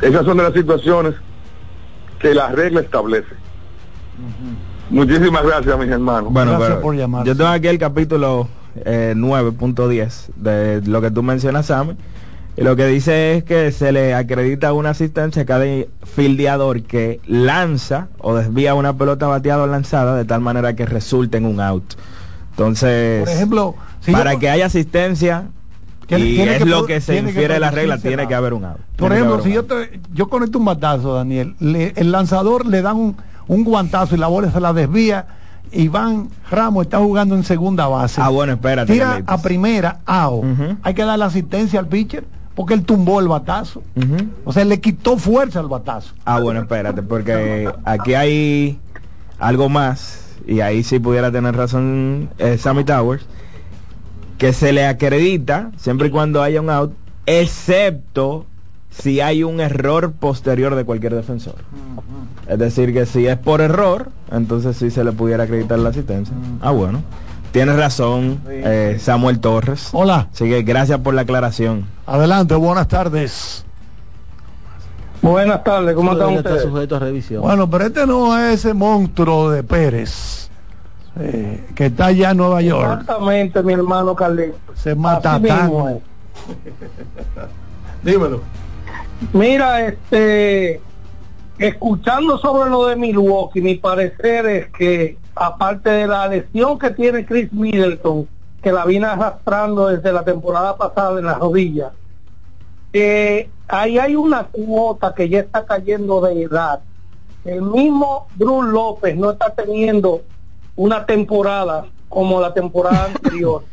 Esas 0.02 0.24
son 0.24 0.36
de 0.36 0.44
las 0.44 0.52
situaciones 0.52 1.15
que 2.19 2.35
la 2.35 2.48
regla 2.48 2.81
establece. 2.81 3.35
Muchísimas 4.90 5.44
gracias, 5.44 5.78
mis 5.78 5.89
hermanos. 5.89 6.32
Bueno, 6.32 6.52
Gracias 6.52 6.69
pero 6.70 6.81
por 6.82 6.94
llamar. 6.97 7.24
yo 7.27 7.36
tengo 7.36 7.51
aquí 7.51 7.66
el 7.69 7.78
capítulo 7.78 8.48
eh, 8.85 9.15
9.10 9.16 10.28
de 10.36 10.82
lo 10.86 11.01
que 11.01 11.10
tú 11.10 11.23
mencionas, 11.23 11.66
Sam. 11.66 11.97
Y 12.56 12.62
lo 12.62 12.74
que 12.74 12.86
dice 12.86 13.36
es 13.36 13.44
que 13.44 13.70
se 13.70 13.93
le 13.93 14.15
acredita 14.15 14.73
una 14.73 14.90
asistencia 14.90 15.43
a 15.43 15.47
cada 15.47 15.65
fildeador 16.02 16.82
que 16.82 17.20
lanza 17.27 18.09
o 18.19 18.35
desvía 18.35 18.74
una 18.74 18.94
pelota 18.97 19.27
bateada 19.28 19.62
o 19.62 19.66
lanzada 19.69 20.16
de 20.16 20.24
tal 20.24 20.40
manera 20.40 20.74
que 20.74 20.85
resulte 20.85 21.36
en 21.39 21.44
un 21.47 21.60
out. 21.60 21.94
Entonces, 22.51 23.20
Por 23.24 23.28
ejemplo, 23.28 23.74
si 24.01 24.10
para 24.10 24.32
yo- 24.35 24.39
que 24.40 24.51
haya 24.51 24.66
asistencia, 24.66 25.44
y 26.09 26.16
tiene 26.35 26.52
es 26.56 26.59
que 26.59 26.65
lo 26.65 26.85
que 26.86 27.01
se 27.01 27.12
tiene 27.12 27.27
que 27.28 27.32
infiere 27.35 27.55
de 27.55 27.60
la 27.60 27.70
regla, 27.70 27.98
tiene 27.98 28.27
que 28.27 28.35
haber 28.35 28.55
un 28.55 28.65
out. 28.65 28.78
Por 28.97 29.10
que 29.10 29.16
ejemplo, 29.19 29.40
si 29.43 29.52
yo, 29.52 29.65
te, 29.65 30.01
yo 30.12 30.28
conecto 30.28 30.59
un 30.59 30.65
batazo, 30.65 31.15
Daniel, 31.15 31.55
le- 31.60 31.93
el 31.94 32.10
lanzador 32.10 32.66
le 32.66 32.82
dan 32.82 32.97
un, 32.97 33.16
un 33.48 33.64
guantazo 33.64 34.14
y 34.14 34.18
la 34.18 34.28
bola 34.28 34.52
se 34.52 34.60
la 34.60 34.72
desvía. 34.72 35.26
Iván 35.72 36.28
Ramos 36.50 36.84
está 36.84 36.98
jugando 36.98 37.34
en 37.34 37.44
segunda 37.44 37.88
base. 37.88 38.20
Ah, 38.22 38.30
bueno, 38.30 38.54
espérate. 38.54 38.92
Tira 38.92 39.22
a 39.26 39.38
primera, 39.42 40.00
AO. 40.06 40.42
Hay 40.82 40.94
que 40.94 41.04
darle 41.04 41.24
asistencia 41.24 41.80
al 41.80 41.88
pitcher 41.88 42.24
porque 42.54 42.74
él 42.74 42.84
tumbó 42.84 43.20
el 43.20 43.28
batazo. 43.28 43.82
O 44.44 44.52
sea, 44.52 44.64
le 44.64 44.80
quitó 44.80 45.16
fuerza 45.16 45.60
al 45.60 45.68
batazo. 45.68 46.14
Ah, 46.24 46.40
bueno, 46.40 46.60
espérate, 46.60 47.02
porque 47.02 47.70
aquí 47.84 48.14
hay 48.14 48.80
algo 49.38 49.68
más, 49.68 50.34
y 50.44 50.60
ahí 50.60 50.82
sí 50.82 50.98
pudiera 50.98 51.30
tener 51.30 51.54
razón 51.54 52.30
eh, 52.38 52.58
Sammy 52.58 52.82
Towers, 52.82 53.24
que 54.38 54.52
se 54.52 54.72
le 54.72 54.86
acredita 54.86 55.70
siempre 55.76 56.08
y 56.08 56.10
cuando 56.10 56.42
haya 56.42 56.60
un 56.60 56.70
out, 56.70 56.92
excepto 57.26 58.46
si 58.90 59.20
hay 59.20 59.44
un 59.44 59.60
error 59.60 60.12
posterior 60.12 60.74
de 60.74 60.84
cualquier 60.84 61.14
defensor. 61.14 61.56
Es 62.48 62.58
decir, 62.58 62.92
que 62.94 63.04
si 63.06 63.26
es 63.26 63.36
por 63.36 63.60
error, 63.60 64.08
entonces 64.32 64.76
sí 64.76 64.90
se 64.90 65.04
le 65.04 65.12
pudiera 65.12 65.44
acreditar 65.44 65.78
la 65.78 65.90
asistencia. 65.90 66.34
Ah, 66.60 66.70
bueno. 66.70 67.02
Tienes 67.52 67.76
razón, 67.76 68.40
eh, 68.48 68.96
Samuel 69.00 69.40
Torres. 69.40 69.88
Hola. 69.92 70.28
Así 70.32 70.48
que 70.48 70.62
gracias 70.62 70.98
por 71.00 71.14
la 71.14 71.22
aclaración. 71.22 71.84
Adelante, 72.06 72.54
buenas 72.54 72.88
tardes. 72.88 73.64
Buenas 75.20 75.64
tardes, 75.64 75.94
¿cómo 75.94 76.12
están 76.12 76.30
está 76.34 76.50
ustedes? 76.50 76.70
sujeto 76.70 76.96
a 76.96 76.98
revisión. 77.00 77.42
Bueno, 77.42 77.68
pero 77.68 77.86
este 77.86 78.06
no 78.06 78.38
es 78.38 78.54
ese 78.60 78.72
monstruo 78.72 79.50
de 79.50 79.64
Pérez 79.64 80.48
eh, 81.18 81.66
que 81.74 81.86
está 81.86 82.06
allá 82.06 82.30
en 82.30 82.36
Nueva 82.36 82.62
York. 82.62 83.00
Exactamente, 83.00 83.62
mi 83.62 83.72
hermano 83.72 84.14
Carlitos. 84.14 84.60
Se 84.74 84.94
mata 84.94 85.34
Así 85.34 85.42
mismo 85.44 85.84
tan. 85.84 85.96
es. 85.96 86.02
Dímelo. 88.04 88.40
Mira, 89.32 89.86
este, 89.86 90.80
escuchando 91.59 92.39
sobre 92.39 92.70
lo 92.70 92.86
de 92.86 92.97
Milwaukee, 92.97 93.60
mi 93.60 93.74
parecer 93.74 94.47
es 94.47 94.68
que 94.70 95.18
aparte 95.35 95.90
de 95.90 96.06
la 96.06 96.28
lesión 96.28 96.78
que 96.78 96.90
tiene 96.90 97.26
Chris 97.26 97.52
Middleton, 97.52 98.28
que 98.62 98.72
la 98.72 98.85
viene 98.85 99.06
arrastrando 99.06 99.89
desde 99.89 100.12
la 100.12 100.24
temporada 100.24 100.76
pasada 100.76 101.18
en 101.18 101.26
la 101.26 101.35
rodilla, 101.35 101.93
eh, 102.93 103.51
ahí 103.66 103.98
hay 103.98 104.16
una 104.16 104.44
cuota 104.44 105.14
que 105.14 105.28
ya 105.28 105.40
está 105.40 105.64
cayendo 105.66 106.20
de 106.20 106.43
edad. 106.43 106.80
El 107.44 107.62
mismo 107.62 108.28
Drew 108.36 108.62
López 108.62 109.16
no 109.16 109.32
está 109.32 109.51
teniendo 109.51 110.22
una 110.76 111.06
temporada 111.06 111.86
como 112.09 112.40
la 112.40 112.55
temporada 112.55 113.05
anterior. 113.14 113.64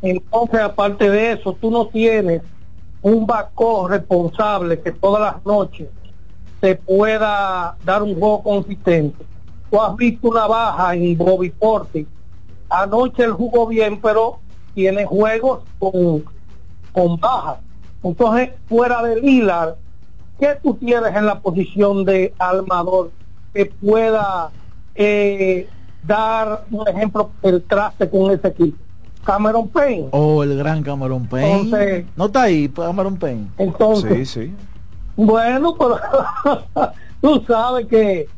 Entonces, 0.00 0.60
aparte 0.60 1.10
de 1.10 1.32
eso, 1.32 1.56
tú 1.60 1.70
no 1.70 1.88
tienes 1.88 2.42
un 3.02 3.26
backup 3.26 3.88
responsable 3.88 4.80
que 4.80 4.92
todas 4.92 5.34
las 5.34 5.44
noches 5.44 5.88
te 6.66 6.74
pueda 6.74 7.76
dar 7.84 8.02
un 8.02 8.18
juego 8.18 8.42
consistente. 8.42 9.24
Tú 9.70 9.80
has 9.80 9.94
visto 9.94 10.28
una 10.28 10.48
baja 10.48 10.96
en 10.96 11.16
Bobby 11.16 11.50
Portis. 11.50 12.08
Anoche 12.68 13.22
él 13.22 13.30
jugó 13.30 13.68
bien, 13.68 14.00
pero 14.00 14.40
tiene 14.74 15.04
juegos 15.04 15.60
con, 15.78 16.24
con 16.90 17.20
bajas. 17.20 17.58
Entonces, 18.02 18.50
fuera 18.68 19.00
de 19.04 19.20
Lillard, 19.20 19.74
¿qué 20.40 20.58
tú 20.60 20.74
tienes 20.74 21.14
en 21.14 21.26
la 21.26 21.38
posición 21.38 22.04
de 22.04 22.34
armador 22.36 23.12
que 23.54 23.66
pueda 23.66 24.50
eh, 24.96 25.68
dar 26.02 26.64
un 26.72 26.88
ejemplo 26.88 27.30
el 27.42 27.62
traste 27.62 28.10
con 28.10 28.32
ese 28.32 28.48
equipo? 28.48 28.76
Cameron 29.22 29.68
Payne. 29.68 30.08
Oh, 30.10 30.42
el 30.42 30.58
gran 30.58 30.82
Cameron 30.82 31.28
Payne. 31.28 31.60
Entonces- 31.60 32.06
no 32.16 32.26
está 32.26 32.42
ahí, 32.42 32.66
pues, 32.66 32.88
Cameron 32.88 33.16
Payne. 33.16 33.46
Entonces, 33.56 34.28
sí. 34.30 34.52
Bueno, 35.16 35.74
pero 35.78 35.98
tú 37.22 37.42
sabes 37.46 37.86
que 37.86 38.28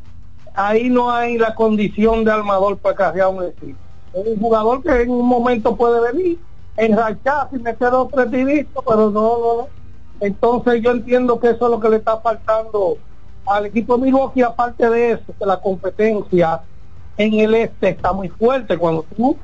ahí 0.55 0.88
no 0.88 1.10
hay 1.10 1.36
la 1.36 1.55
condición 1.55 2.24
de 2.24 2.32
armador 2.32 2.78
para 2.78 2.94
cargar 2.94 3.28
un 3.28 3.44
equipo. 3.44 3.78
Es 4.12 4.26
un 4.26 4.40
jugador 4.40 4.82
que 4.82 5.02
en 5.02 5.10
un 5.10 5.26
momento 5.26 5.76
puede 5.76 6.12
venir, 6.12 6.38
enracharse 6.76 7.56
y 7.56 7.59
meter 7.59 7.90
tres 8.12 8.30
tiritos, 8.30 8.84
pero 8.86 9.10
no, 9.10 9.38
no, 9.38 9.56
no. 9.56 9.68
Entonces 10.20 10.82
yo 10.82 10.92
entiendo 10.92 11.38
que 11.38 11.50
eso 11.50 11.66
es 11.66 11.70
lo 11.70 11.80
que 11.80 11.88
le 11.88 11.96
está 11.96 12.18
faltando 12.18 12.96
al 13.46 13.66
equipo 13.66 13.96
de 13.96 14.05
Milwaukee, 14.05 14.42
aparte 14.42 14.88
de 14.88 15.12
eso, 15.12 15.34
que 15.38 15.46
la 15.46 15.60
competencia 15.60 16.60
en 17.16 17.34
el 17.34 17.55
este 17.55 17.90
está 17.90 18.12
muy 18.12 18.28
fuerte. 18.28 18.78
Cuando 18.78 19.05
tú 19.16 19.36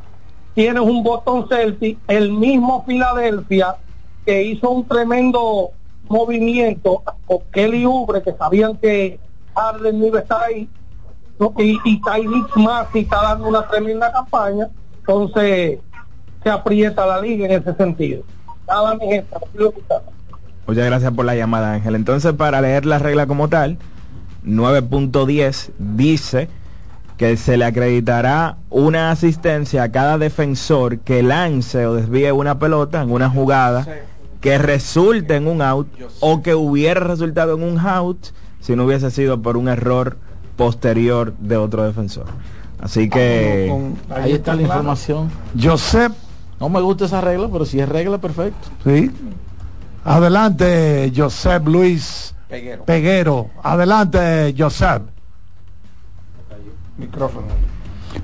tienes 0.55 0.83
un 0.83 1.03
botón 1.03 1.49
Celtic, 1.49 1.99
el 2.09 2.33
mismo 2.33 2.85
Filadelfia, 2.87 3.77
que 4.25 4.43
hizo 4.43 4.71
un 4.71 4.87
tremendo 4.87 5.71
movimiento 6.09 7.03
con 7.27 7.39
Kelly 7.53 7.87
Ubre, 7.87 8.23
que 8.23 8.33
sabían 8.33 8.77
que 8.77 9.19
Harden 9.55 10.01
no 10.01 10.07
iba 10.07 10.19
a 10.19 10.23
estar 10.23 10.43
ahí, 10.43 10.69
¿no? 11.39 11.53
y, 11.59 11.79
y 11.85 12.01
Tyreek 12.01 12.57
Maxey 12.57 13.03
está 13.03 13.23
dando 13.23 13.49
una 13.49 13.67
tremenda 13.67 14.13
campaña, 14.13 14.69
entonces 14.99 15.79
se 16.43 16.51
aprieta 16.51 17.07
la 17.07 17.21
liga 17.21 17.47
en 17.47 17.53
ese 17.53 17.75
sentido. 17.75 18.23
Nada, 18.67 18.95
mi 18.95 19.07
gente. 19.07 19.37
Muchas 20.67 20.87
gracias 20.87 21.13
por 21.13 21.25
la 21.25 21.35
llamada, 21.35 21.73
Ángel. 21.75 21.95
Entonces, 21.95 22.33
para 22.33 22.61
leer 22.61 22.87
la 22.87 22.99
regla 22.99 23.27
como 23.27 23.49
tal, 23.49 23.79
9.10 24.45 25.73
dice 25.79 26.49
que 27.17 27.37
se 27.37 27.57
le 27.57 27.65
acreditará 27.65 28.57
una 28.71 29.11
asistencia 29.11 29.85
a 29.85 29.93
cada 29.93 30.19
defensor 30.19 30.99
que 30.99 31.23
lance 31.23 31.87
o 31.87 31.95
desvíe 31.95 32.33
una 32.33 32.59
pelota 32.59 33.03
en 33.03 33.13
una 33.13 33.31
jugada 33.31 33.87
que 34.45 34.59
resulte 34.59 35.37
en 35.37 35.49
un 35.49 35.63
out 35.63 35.89
o 36.21 36.43
que 36.43 36.55
hubiera 36.55 37.01
resultado 37.01 37.55
en 37.55 37.63
un 37.63 37.79
out 37.79 38.27
si 38.61 38.77
no 38.77 38.85
hubiese 38.85 39.11
sido 39.11 39.41
por 39.41 39.57
un 39.57 39.69
error 39.69 40.19
posterior 40.57 41.35
de 41.39 41.57
otro 41.57 41.83
defensor. 41.83 42.27
Así 42.79 43.09
que 43.09 43.75
Ahí 44.11 44.33
está 44.33 44.55
la 44.55 44.61
información. 44.61 45.31
Joseph. 45.59 46.13
No 46.61 46.69
me 46.69 46.83
gusta 46.83 47.07
esa 47.07 47.23
regla, 47.23 47.49
pero 47.51 47.65
si 47.65 47.81
es 47.81 47.89
regla, 47.89 48.19
perfecto. 48.19 48.69
Sí. 48.85 49.11
Adelante, 50.05 51.11
Joseph 51.17 51.67
Luis 51.67 52.35
Peguero. 52.47 52.85
Peguero. 52.85 53.51
Adelante, 53.63 54.55
Joseph. 54.59 55.05
Micrófono. 56.99 57.47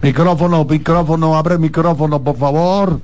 Micrófono, 0.03 0.65
micrófono, 0.67 1.35
abre 1.39 1.55
el 1.55 1.61
micrófono, 1.61 2.23
por 2.23 2.37
favor. 2.37 3.01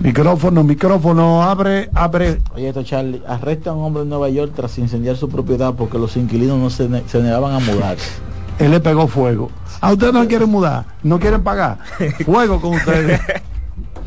Micrófono, 0.00 0.64
micrófono, 0.64 1.42
abre, 1.42 1.88
abre. 1.94 2.40
Oye, 2.54 2.68
esto, 2.68 2.82
Charlie, 2.82 3.22
arresta 3.26 3.70
a 3.70 3.72
un 3.74 3.84
hombre 3.84 4.02
en 4.02 4.08
Nueva 4.08 4.28
York 4.28 4.52
tras 4.54 4.76
incendiar 4.78 5.16
su 5.16 5.28
propiedad 5.28 5.72
porque 5.74 5.98
los 5.98 6.16
inquilinos 6.16 6.58
no 6.58 6.68
se, 6.68 6.88
ne- 6.88 7.04
se 7.06 7.22
negaban 7.22 7.54
a 7.54 7.60
mudarse. 7.60 8.10
Él 8.58 8.70
le 8.72 8.80
pegó 8.80 9.06
fuego. 9.08 9.50
A 9.80 9.92
ustedes 9.92 10.12
no 10.12 10.26
quieren 10.26 10.48
mudar, 10.48 10.84
no 11.02 11.18
quieren 11.18 11.42
pagar. 11.42 11.78
Fuego 12.24 12.60
con 12.60 12.74
ustedes. 12.74 13.20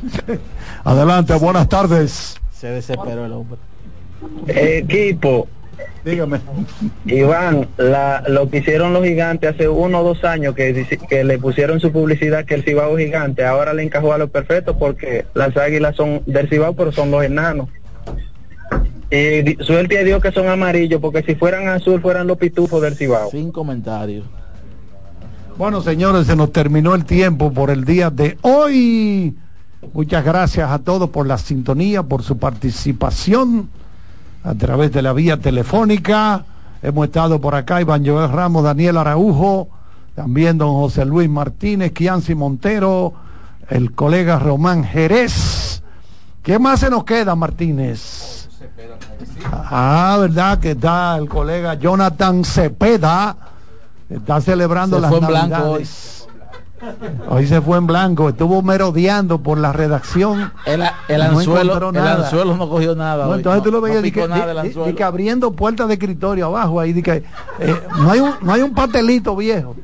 Adelante, 0.83 1.33
buenas 1.35 1.67
tardes. 1.67 2.37
Se 2.53 2.67
desesperó 2.67 3.25
el 3.25 3.31
hombre. 3.33 3.57
Equipo. 4.47 5.47
Dígame. 6.03 6.39
Iván, 7.05 7.67
la, 7.77 8.23
lo 8.27 8.49
que 8.49 8.59
hicieron 8.59 8.93
los 8.93 9.03
gigantes 9.03 9.53
hace 9.53 9.67
uno 9.67 9.99
o 9.99 10.03
dos 10.03 10.23
años 10.23 10.55
que, 10.55 11.23
le 11.23 11.37
pusieron 11.37 11.79
su 11.79 11.91
publicidad 11.91 12.45
que 12.45 12.55
el 12.55 12.63
Cibao 12.63 12.97
es 12.97 13.05
gigante, 13.05 13.43
ahora 13.45 13.73
le 13.73 13.83
encajó 13.83 14.13
a 14.13 14.17
lo 14.17 14.27
perfecto 14.29 14.77
porque 14.77 15.25
las 15.33 15.55
águilas 15.57 15.95
son 15.95 16.21
del 16.25 16.47
Cibao 16.49 16.73
pero 16.73 16.91
son 16.91 17.11
los 17.11 17.23
enanos. 17.23 17.69
Y 19.11 19.41
di- 19.41 19.57
suerte 19.61 19.99
a 19.99 20.03
Dios 20.03 20.21
que 20.21 20.31
son 20.31 20.47
amarillos 20.47 21.01
porque 21.01 21.23
si 21.23 21.35
fueran 21.35 21.67
azul 21.67 22.01
fueran 22.01 22.27
los 22.27 22.37
pitufos 22.37 22.81
del 22.81 22.95
Cibao. 22.95 23.29
Sin 23.29 23.51
comentarios. 23.51 24.25
Bueno, 25.57 25.81
señores, 25.81 26.27
se 26.27 26.35
nos 26.35 26.51
terminó 26.51 26.93
el 26.95 27.03
tiempo 27.05 27.51
por 27.51 27.69
el 27.69 27.83
día 27.83 28.09
de 28.09 28.37
hoy. 28.41 29.35
Muchas 29.93 30.23
gracias 30.23 30.69
a 30.71 30.79
todos 30.79 31.09
por 31.09 31.27
la 31.27 31.37
sintonía, 31.37 32.03
por 32.03 32.21
su 32.23 32.37
participación 32.37 33.69
a 34.47 34.55
través 34.55 34.93
de 34.93 35.01
la 35.01 35.11
vía 35.11 35.37
telefónica. 35.37 36.45
Hemos 36.81 37.07
estado 37.07 37.41
por 37.41 37.53
acá, 37.53 37.81
Iván 37.81 38.05
Joel 38.05 38.31
Ramos, 38.31 38.63
Daniel 38.63 38.97
Araujo, 38.97 39.67
también 40.15 40.57
don 40.57 40.73
José 40.73 41.03
Luis 41.03 41.29
Martínez, 41.29 41.91
Kianci 41.91 42.33
Montero, 42.33 43.13
el 43.69 43.91
colega 43.91 44.39
Román 44.39 44.85
Jerez. 44.85 45.83
¿Qué 46.43 46.59
más 46.59 46.79
se 46.79 46.89
nos 46.89 47.03
queda, 47.03 47.35
Martínez? 47.35 48.47
Ah, 49.51 50.17
verdad 50.21 50.59
que 50.59 50.71
está 50.71 51.17
el 51.17 51.27
colega 51.27 51.73
Jonathan 51.73 52.45
Cepeda. 52.45 53.35
Está 54.09 54.39
celebrando 54.39 54.95
Se 54.95 55.01
las 55.01 55.21
Navidades. 55.21 56.16
Hoy 57.29 57.47
se 57.47 57.61
fue 57.61 57.77
en 57.77 57.87
blanco, 57.87 58.29
estuvo 58.29 58.61
merodeando 58.61 59.39
por 59.39 59.57
la 59.57 59.73
redacción. 59.73 60.51
El, 60.65 60.83
el 61.07 61.17
No 61.19 61.39
anzuelo, 61.39 61.73
el 61.89 62.57
no 62.57 62.69
cogió 62.69 62.95
nada. 62.95 63.25
No, 63.25 63.31
hoy, 63.31 63.37
entonces 63.37 63.59
no, 63.59 63.63
tú 63.63 63.71
lo 63.71 63.77
no 63.77 63.83
veías 63.83 64.03
picó 64.03 64.21
que, 64.21 64.27
nada 64.27 64.63
que 64.95 65.03
abriendo 65.03 65.51
puertas 65.51 65.87
de 65.87 65.95
escritorio 65.95 66.47
abajo 66.47 66.79
ahí 66.79 67.01
que, 67.01 67.23
eh, 67.59 67.81
no 67.99 68.11
hay 68.11 68.19
un 68.19 68.33
no 68.41 68.53
hay 68.53 68.61
un 68.61 68.73
pastelito 68.73 69.35
viejo. 69.35 69.75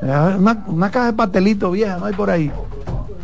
Eh, 0.00 0.34
una, 0.38 0.64
una 0.66 0.90
caja 0.90 1.06
de 1.06 1.12
pastelito 1.12 1.70
vieja 1.70 1.98
no 1.98 2.06
hay 2.06 2.14
por 2.14 2.30
ahí. 2.30 2.50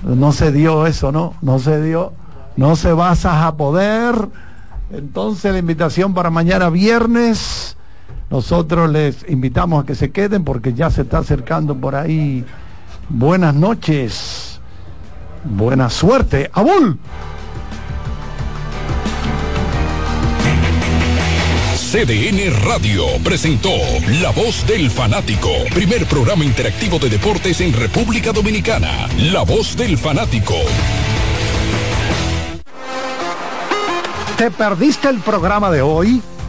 No 0.02 0.32
se 0.32 0.52
dio 0.52 0.86
eso 0.86 1.10
no 1.10 1.34
no 1.40 1.58
se 1.58 1.80
dio. 1.82 2.12
No 2.56 2.76
se 2.76 2.92
vas 2.92 3.24
a 3.24 3.56
poder. 3.56 4.14
Entonces 4.90 5.52
la 5.52 5.58
invitación 5.58 6.14
para 6.14 6.30
mañana 6.30 6.68
viernes 6.70 7.76
nosotros 8.30 8.90
les 8.90 9.28
invitamos 9.28 9.82
a 9.82 9.86
que 9.86 9.94
se 9.94 10.10
queden 10.10 10.44
porque 10.44 10.74
ya 10.74 10.90
se 10.90 11.02
está 11.02 11.18
acercando 11.18 11.74
por 11.74 11.94
ahí 11.94 12.44
buenas 13.08 13.54
noches 13.54 14.60
buena 15.44 15.90
suerte 15.90 16.50
abul 16.52 16.98
CDN 21.94 22.52
Radio 22.64 23.04
presentó 23.22 23.70
La 24.20 24.30
Voz 24.30 24.66
del 24.66 24.90
Fanático, 24.90 25.48
primer 25.72 26.06
programa 26.06 26.44
interactivo 26.44 26.98
de 26.98 27.08
deportes 27.08 27.60
en 27.60 27.72
República 27.72 28.32
Dominicana. 28.32 29.08
La 29.30 29.42
Voz 29.42 29.76
del 29.76 29.96
Fanático. 29.96 30.54
¿Te 34.36 34.50
perdiste 34.50 35.08
el 35.08 35.20
programa 35.20 35.70
de 35.70 35.82
hoy? 35.82 36.20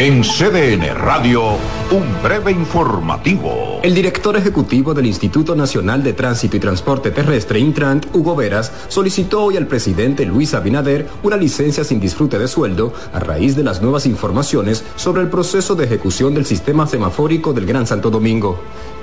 En 0.00 0.22
CDN 0.22 0.94
Radio, 0.94 1.58
un 1.90 2.22
breve 2.22 2.52
informativo. 2.52 3.80
El 3.82 3.94
director 3.94 4.34
ejecutivo 4.34 4.94
del 4.94 5.04
Instituto 5.04 5.54
Nacional 5.54 6.02
de 6.02 6.14
Tránsito 6.14 6.56
y 6.56 6.58
Transporte 6.60 7.10
Terrestre, 7.10 7.58
Intrant, 7.58 8.06
Hugo 8.14 8.34
Veras, 8.34 8.72
solicitó 8.88 9.42
hoy 9.42 9.58
al 9.58 9.66
presidente 9.66 10.24
Luis 10.24 10.54
Abinader 10.54 11.06
una 11.22 11.36
licencia 11.36 11.84
sin 11.84 12.00
disfrute 12.00 12.38
de 12.38 12.48
sueldo 12.48 12.94
a 13.12 13.20
raíz 13.20 13.56
de 13.56 13.62
las 13.62 13.82
nuevas 13.82 14.06
informaciones 14.06 14.86
sobre 14.96 15.20
el 15.20 15.28
proceso 15.28 15.74
de 15.74 15.84
ejecución 15.84 16.32
del 16.32 16.46
sistema 16.46 16.86
semafórico 16.86 17.52
del 17.52 17.66
Gran 17.66 17.86
Santo 17.86 18.08
Domingo. 18.08 18.58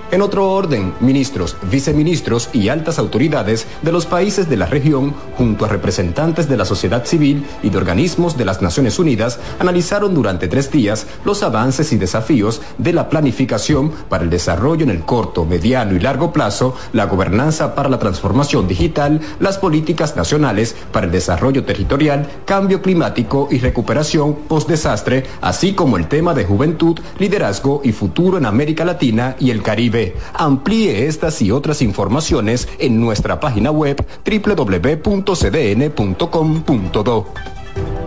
En 0.10 0.22
otro 0.22 0.50
orden, 0.50 0.94
ministros, 1.02 1.58
viceministros 1.70 2.50
y 2.54 2.70
altas 2.70 2.98
autoridades 2.98 3.68
de 3.82 3.92
los 3.92 4.06
países 4.06 4.48
de 4.48 4.56
la 4.56 4.66
región, 4.66 5.14
junto 5.36 5.66
a 5.66 5.68
representantes 5.68 6.48
de 6.48 6.56
la 6.56 6.64
sociedad 6.64 7.06
civil 7.06 7.46
y 7.62 7.70
de 7.70 7.78
organismos 7.78 8.38
de 8.38 8.46
las 8.46 8.62
Naciones 8.62 9.00
Unidas, 9.00 9.38
analizaron 9.60 10.14
durante 10.14 10.48
tres 10.48 10.72
días 10.72 11.08
los 11.26 11.44
avances 11.44 11.92
y 11.92 11.98
desafíos 11.98 12.62
de 12.78 12.94
la 12.94 13.10
planificación 13.10 13.92
para 14.08 14.24
el 14.24 14.30
desarrollo 14.30 14.84
en 14.84 14.92
el 14.92 15.02
corto, 15.02 15.44
mediano 15.44 15.94
y 15.94 16.00
largo 16.00 16.32
plazo, 16.32 16.74
la 16.94 17.06
gobernanza 17.06 17.76
para 17.76 17.90
la 17.90 18.00
transformación 18.00 18.66
digital, 18.66 19.20
las 19.42 19.58
políticas 19.58 20.16
nacionales 20.16 20.74
para 20.94 21.08
el 21.08 21.12
desarrollo 21.12 21.66
territorial, 21.66 22.30
cambio 22.46 22.82
climático 22.82 23.50
y 23.52 23.60
recuperación 23.60 24.36
post-desastre, 24.48 25.26
así 25.42 25.74
como 25.74 25.98
el 25.98 26.08
tema 26.08 26.34
de 26.34 26.46
juventud, 26.46 26.98
liderazgo 27.20 27.82
y 27.84 27.92
futuro 27.92 28.38
en 28.38 28.46
América 28.46 28.86
Latina 28.86 29.36
y 29.38 29.52
el 29.52 29.62
Caribe. 29.62 29.97
Amplíe 30.34 31.08
estas 31.08 31.42
y 31.42 31.52
otras 31.52 31.82
informaciones 31.82 32.68
en 32.80 33.00
nuestra 33.00 33.40
página 33.40 33.72
web 33.72 34.06
www.cdn.com.do. 34.26 35.28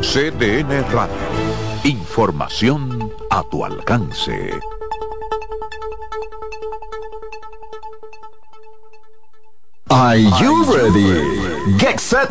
CDN 0.01 0.85
Radio, 0.93 1.15
información 1.85 3.13
a 3.31 3.43
tu 3.51 3.65
alcance. 3.65 4.51
Are 9.91 10.17
you 10.17 10.65
ready? 10.73 11.77
Get 11.79 11.99
set. 11.99 12.31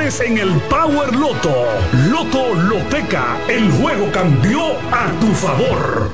en 0.00 0.38
el 0.38 0.50
Power 0.70 1.14
Loto. 1.14 1.54
Loto 2.08 2.54
Loteca, 2.54 3.36
el 3.50 3.70
juego 3.70 4.10
cambió 4.10 4.72
a 4.90 5.12
tu 5.20 5.26
favor. 5.34 6.10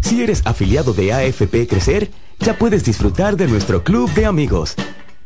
Si 0.00 0.22
eres 0.22 0.42
afiliado 0.44 0.92
de 0.92 1.12
AFP 1.12 1.66
Crecer, 1.66 2.12
ya 2.38 2.56
puedes 2.56 2.84
disfrutar 2.84 3.36
de 3.36 3.48
nuestro 3.48 3.82
club 3.82 4.08
de 4.14 4.26
amigos. 4.26 4.76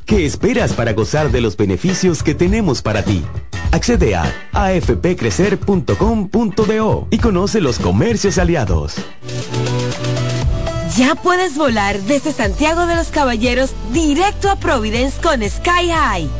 ¿Qué 0.07 0.25
esperas 0.25 0.73
para 0.73 0.95
gozar 0.95 1.31
de 1.31 1.43
los 1.43 1.59
beneficios 1.59 2.23
que 2.23 2.35
tenemos 2.35 2.81
para 2.81 3.03
ti? 3.03 3.23
Accede 3.71 4.15
a 4.15 4.33
afpcrecer.com.do 4.53 7.07
y 7.11 7.19
conoce 7.19 7.61
los 7.61 7.79
comercios 7.79 8.39
aliados. 8.39 8.95
Ya 10.97 11.17
puedes 11.17 11.55
volar 11.55 12.01
desde 12.01 12.33
Santiago 12.33 12.87
de 12.87 12.97
los 12.97 13.09
Caballeros 13.09 13.75
directo 13.93 14.49
a 14.49 14.57
Providence 14.57 15.21
con 15.21 15.43
Sky 15.43 15.91
High. 15.93 16.40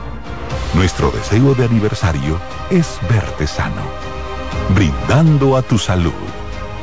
Nuestro 0.73 1.11
deseo 1.11 1.53
de 1.53 1.65
aniversario 1.65 2.39
es 2.69 2.99
verte 3.09 3.45
sano, 3.45 3.83
brindando 4.73 5.57
a 5.57 5.61
tu 5.61 5.77
salud. 5.77 6.13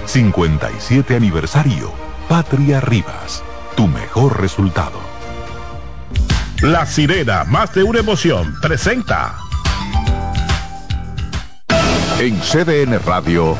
57 0.05 1.16
aniversario, 1.16 1.93
Patria 2.28 2.81
Rivas, 2.81 3.43
tu 3.77 3.86
mejor 3.86 4.40
resultado. 4.40 5.01
La 6.60 6.86
sirena, 6.86 7.44
más 7.44 7.74
de 7.74 7.82
una 7.82 8.01
emoción, 8.01 8.55
presenta. 8.60 9.36
En 12.19 12.40
CDN 12.40 12.98
Radio, 13.05 13.56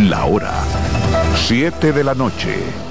la 0.00 0.24
hora 0.24 0.52
7 1.46 1.92
de 1.92 2.04
la 2.04 2.14
noche. 2.14 2.89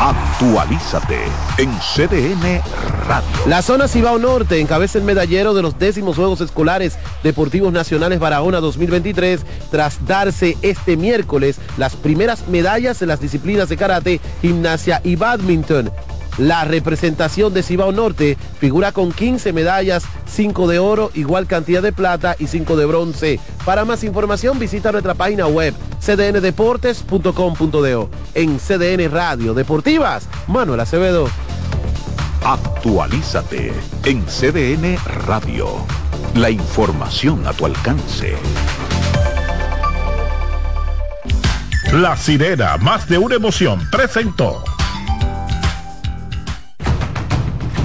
Actualízate 0.00 1.18
en 1.58 1.72
CDN 1.80 2.62
Radio. 3.08 3.28
La 3.46 3.62
zona 3.62 3.88
Cibao 3.88 4.16
Norte 4.16 4.60
encabeza 4.60 4.96
el 4.96 5.02
medallero 5.02 5.54
de 5.54 5.62
los 5.62 5.76
décimos 5.76 6.14
Juegos 6.14 6.40
Escolares 6.40 6.96
Deportivos 7.24 7.72
Nacionales 7.72 8.20
Barahona 8.20 8.60
2023 8.60 9.40
tras 9.72 10.06
darse 10.06 10.56
este 10.62 10.96
miércoles 10.96 11.58
las 11.78 11.96
primeras 11.96 12.46
medallas 12.46 13.02
en 13.02 13.08
las 13.08 13.20
disciplinas 13.20 13.68
de 13.70 13.76
karate, 13.76 14.20
gimnasia 14.40 15.00
y 15.02 15.16
badminton. 15.16 15.90
La 16.38 16.64
representación 16.64 17.52
de 17.52 17.64
Cibao 17.64 17.90
Norte 17.90 18.38
figura 18.60 18.92
con 18.92 19.10
15 19.10 19.52
medallas, 19.52 20.04
5 20.26 20.68
de 20.68 20.78
oro, 20.78 21.10
igual 21.14 21.48
cantidad 21.48 21.82
de 21.82 21.92
plata 21.92 22.36
y 22.38 22.46
5 22.46 22.76
de 22.76 22.86
bronce. 22.86 23.40
Para 23.64 23.84
más 23.84 24.04
información 24.04 24.60
visita 24.60 24.92
nuestra 24.92 25.14
página 25.14 25.48
web 25.48 25.74
cdndeportes.com.do. 26.00 28.10
En 28.34 28.58
CDN 28.58 29.10
Radio 29.10 29.54
Deportivas, 29.54 30.28
Manuel 30.46 30.80
Acevedo. 30.80 31.28
Actualízate 32.44 33.72
en 34.04 34.24
CDN 34.26 34.98
Radio. 35.26 35.68
La 36.34 36.50
información 36.50 37.46
a 37.46 37.52
tu 37.52 37.66
alcance. 37.66 38.34
La 41.92 42.16
sirena, 42.16 42.76
más 42.76 43.08
de 43.08 43.18
una 43.18 43.36
emoción, 43.36 43.80
presentó. 43.90 44.62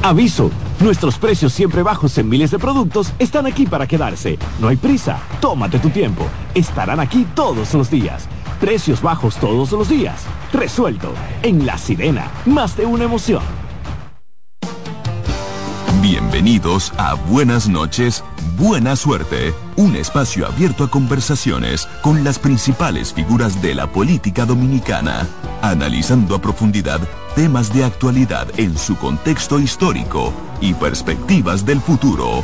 Aviso, 0.02 0.52
nuestros 0.80 1.18
precios 1.18 1.54
siempre 1.54 1.84
bajos 1.84 2.18
en 2.18 2.30
miles 2.30 2.52
de 2.52 2.60
productos 2.60 3.14
están 3.20 3.46
aquí 3.46 3.66
para 3.66 3.88
quedarse. 3.88 4.38
No 4.60 4.68
hay 4.68 4.78
prisa, 4.78 5.20
tómate 5.40 5.80
tu 5.80 5.90
tiempo. 5.90 6.28
Estarán 6.54 7.00
aquí 7.00 7.26
todos 7.36 7.74
los 7.74 7.90
días. 7.90 8.28
Precios 8.60 9.02
bajos 9.02 9.36
todos 9.38 9.72
los 9.72 9.90
días. 9.90 10.24
Resuelto. 10.52 11.14
En 11.42 11.66
La 11.66 11.78
Sirena, 11.78 12.30
más 12.46 12.78
de 12.78 12.86
una 12.86 13.04
emoción. 13.04 13.44
Bienvenidos 16.04 16.92
a 16.98 17.14
Buenas 17.14 17.70
noches, 17.70 18.26
Buena 18.58 18.98
Suerte, 18.98 19.54
un 19.78 19.96
espacio 19.96 20.46
abierto 20.46 20.84
a 20.84 20.90
conversaciones 20.92 21.88
con 22.02 22.26
las 22.26 22.40
principales 22.40 23.14
figuras 23.14 23.62
de 23.62 23.74
la 23.74 23.88
política 23.88 24.46
dominicana, 24.46 25.26
analizando 25.62 26.36
a 26.36 26.42
profundidad 26.42 27.00
temas 27.36 27.74
de 27.74 27.84
actualidad 27.84 28.48
en 28.58 28.78
su 28.78 28.96
contexto 28.96 29.60
histórico 29.60 30.34
y 30.62 30.74
perspectivas 30.74 31.66
del 31.66 31.80
futuro. 31.82 32.44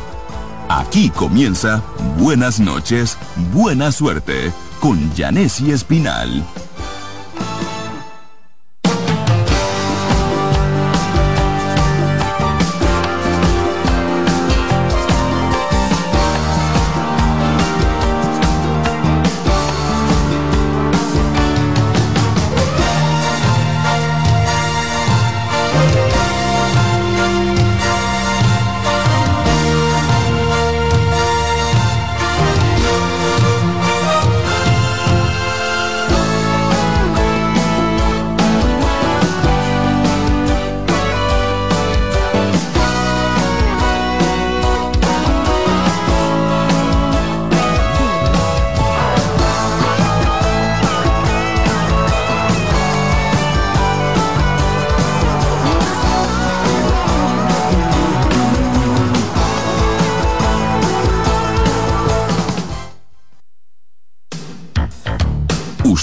Aquí 0.68 1.10
comienza 1.10 1.82
Buenas 2.18 2.60
noches, 2.60 3.18
Buena 3.54 3.92
Suerte 3.92 4.52
con 4.80 5.14
Janessi 5.16 5.72
Espinal. 5.72 6.44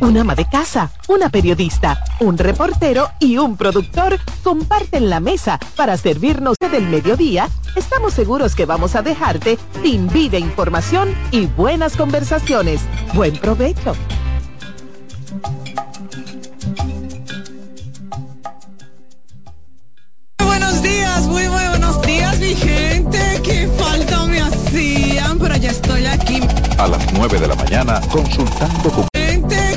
una 0.00 0.22
ama 0.22 0.34
de 0.34 0.48
casa, 0.48 0.90
una 1.08 1.28
periodista, 1.28 2.02
un 2.20 2.38
reportero 2.38 3.10
y 3.18 3.38
un 3.38 3.56
productor 3.56 4.18
comparten 4.42 5.10
la 5.10 5.20
mesa 5.20 5.58
para 5.76 5.96
servirnos 5.96 6.56
del 6.58 6.86
mediodía. 6.88 7.48
Estamos 7.76 8.14
seguros 8.14 8.54
que 8.54 8.66
vamos 8.66 8.94
a 8.94 9.02
dejarte 9.02 9.58
sin 9.82 10.08
vida, 10.08 10.38
información 10.38 11.14
y 11.30 11.46
buenas 11.46 11.96
conversaciones. 11.96 12.80
Buen 13.14 13.36
provecho. 13.36 13.94
Buenos 20.38 20.82
días, 20.82 21.26
muy 21.26 21.46
buenos 21.48 22.02
días, 22.02 22.38
mi 22.38 22.54
gente. 22.54 23.40
Qué 23.42 23.68
falta 23.78 24.26
me 24.26 24.40
hacían, 24.40 25.38
pero 25.38 25.56
ya 25.56 25.70
estoy 25.70 26.06
aquí. 26.06 26.40
A 26.78 26.88
las 26.88 27.12
9 27.12 27.40
de 27.40 27.48
la 27.48 27.54
mañana, 27.54 28.00
consultando 28.10 28.90
con 28.90 29.08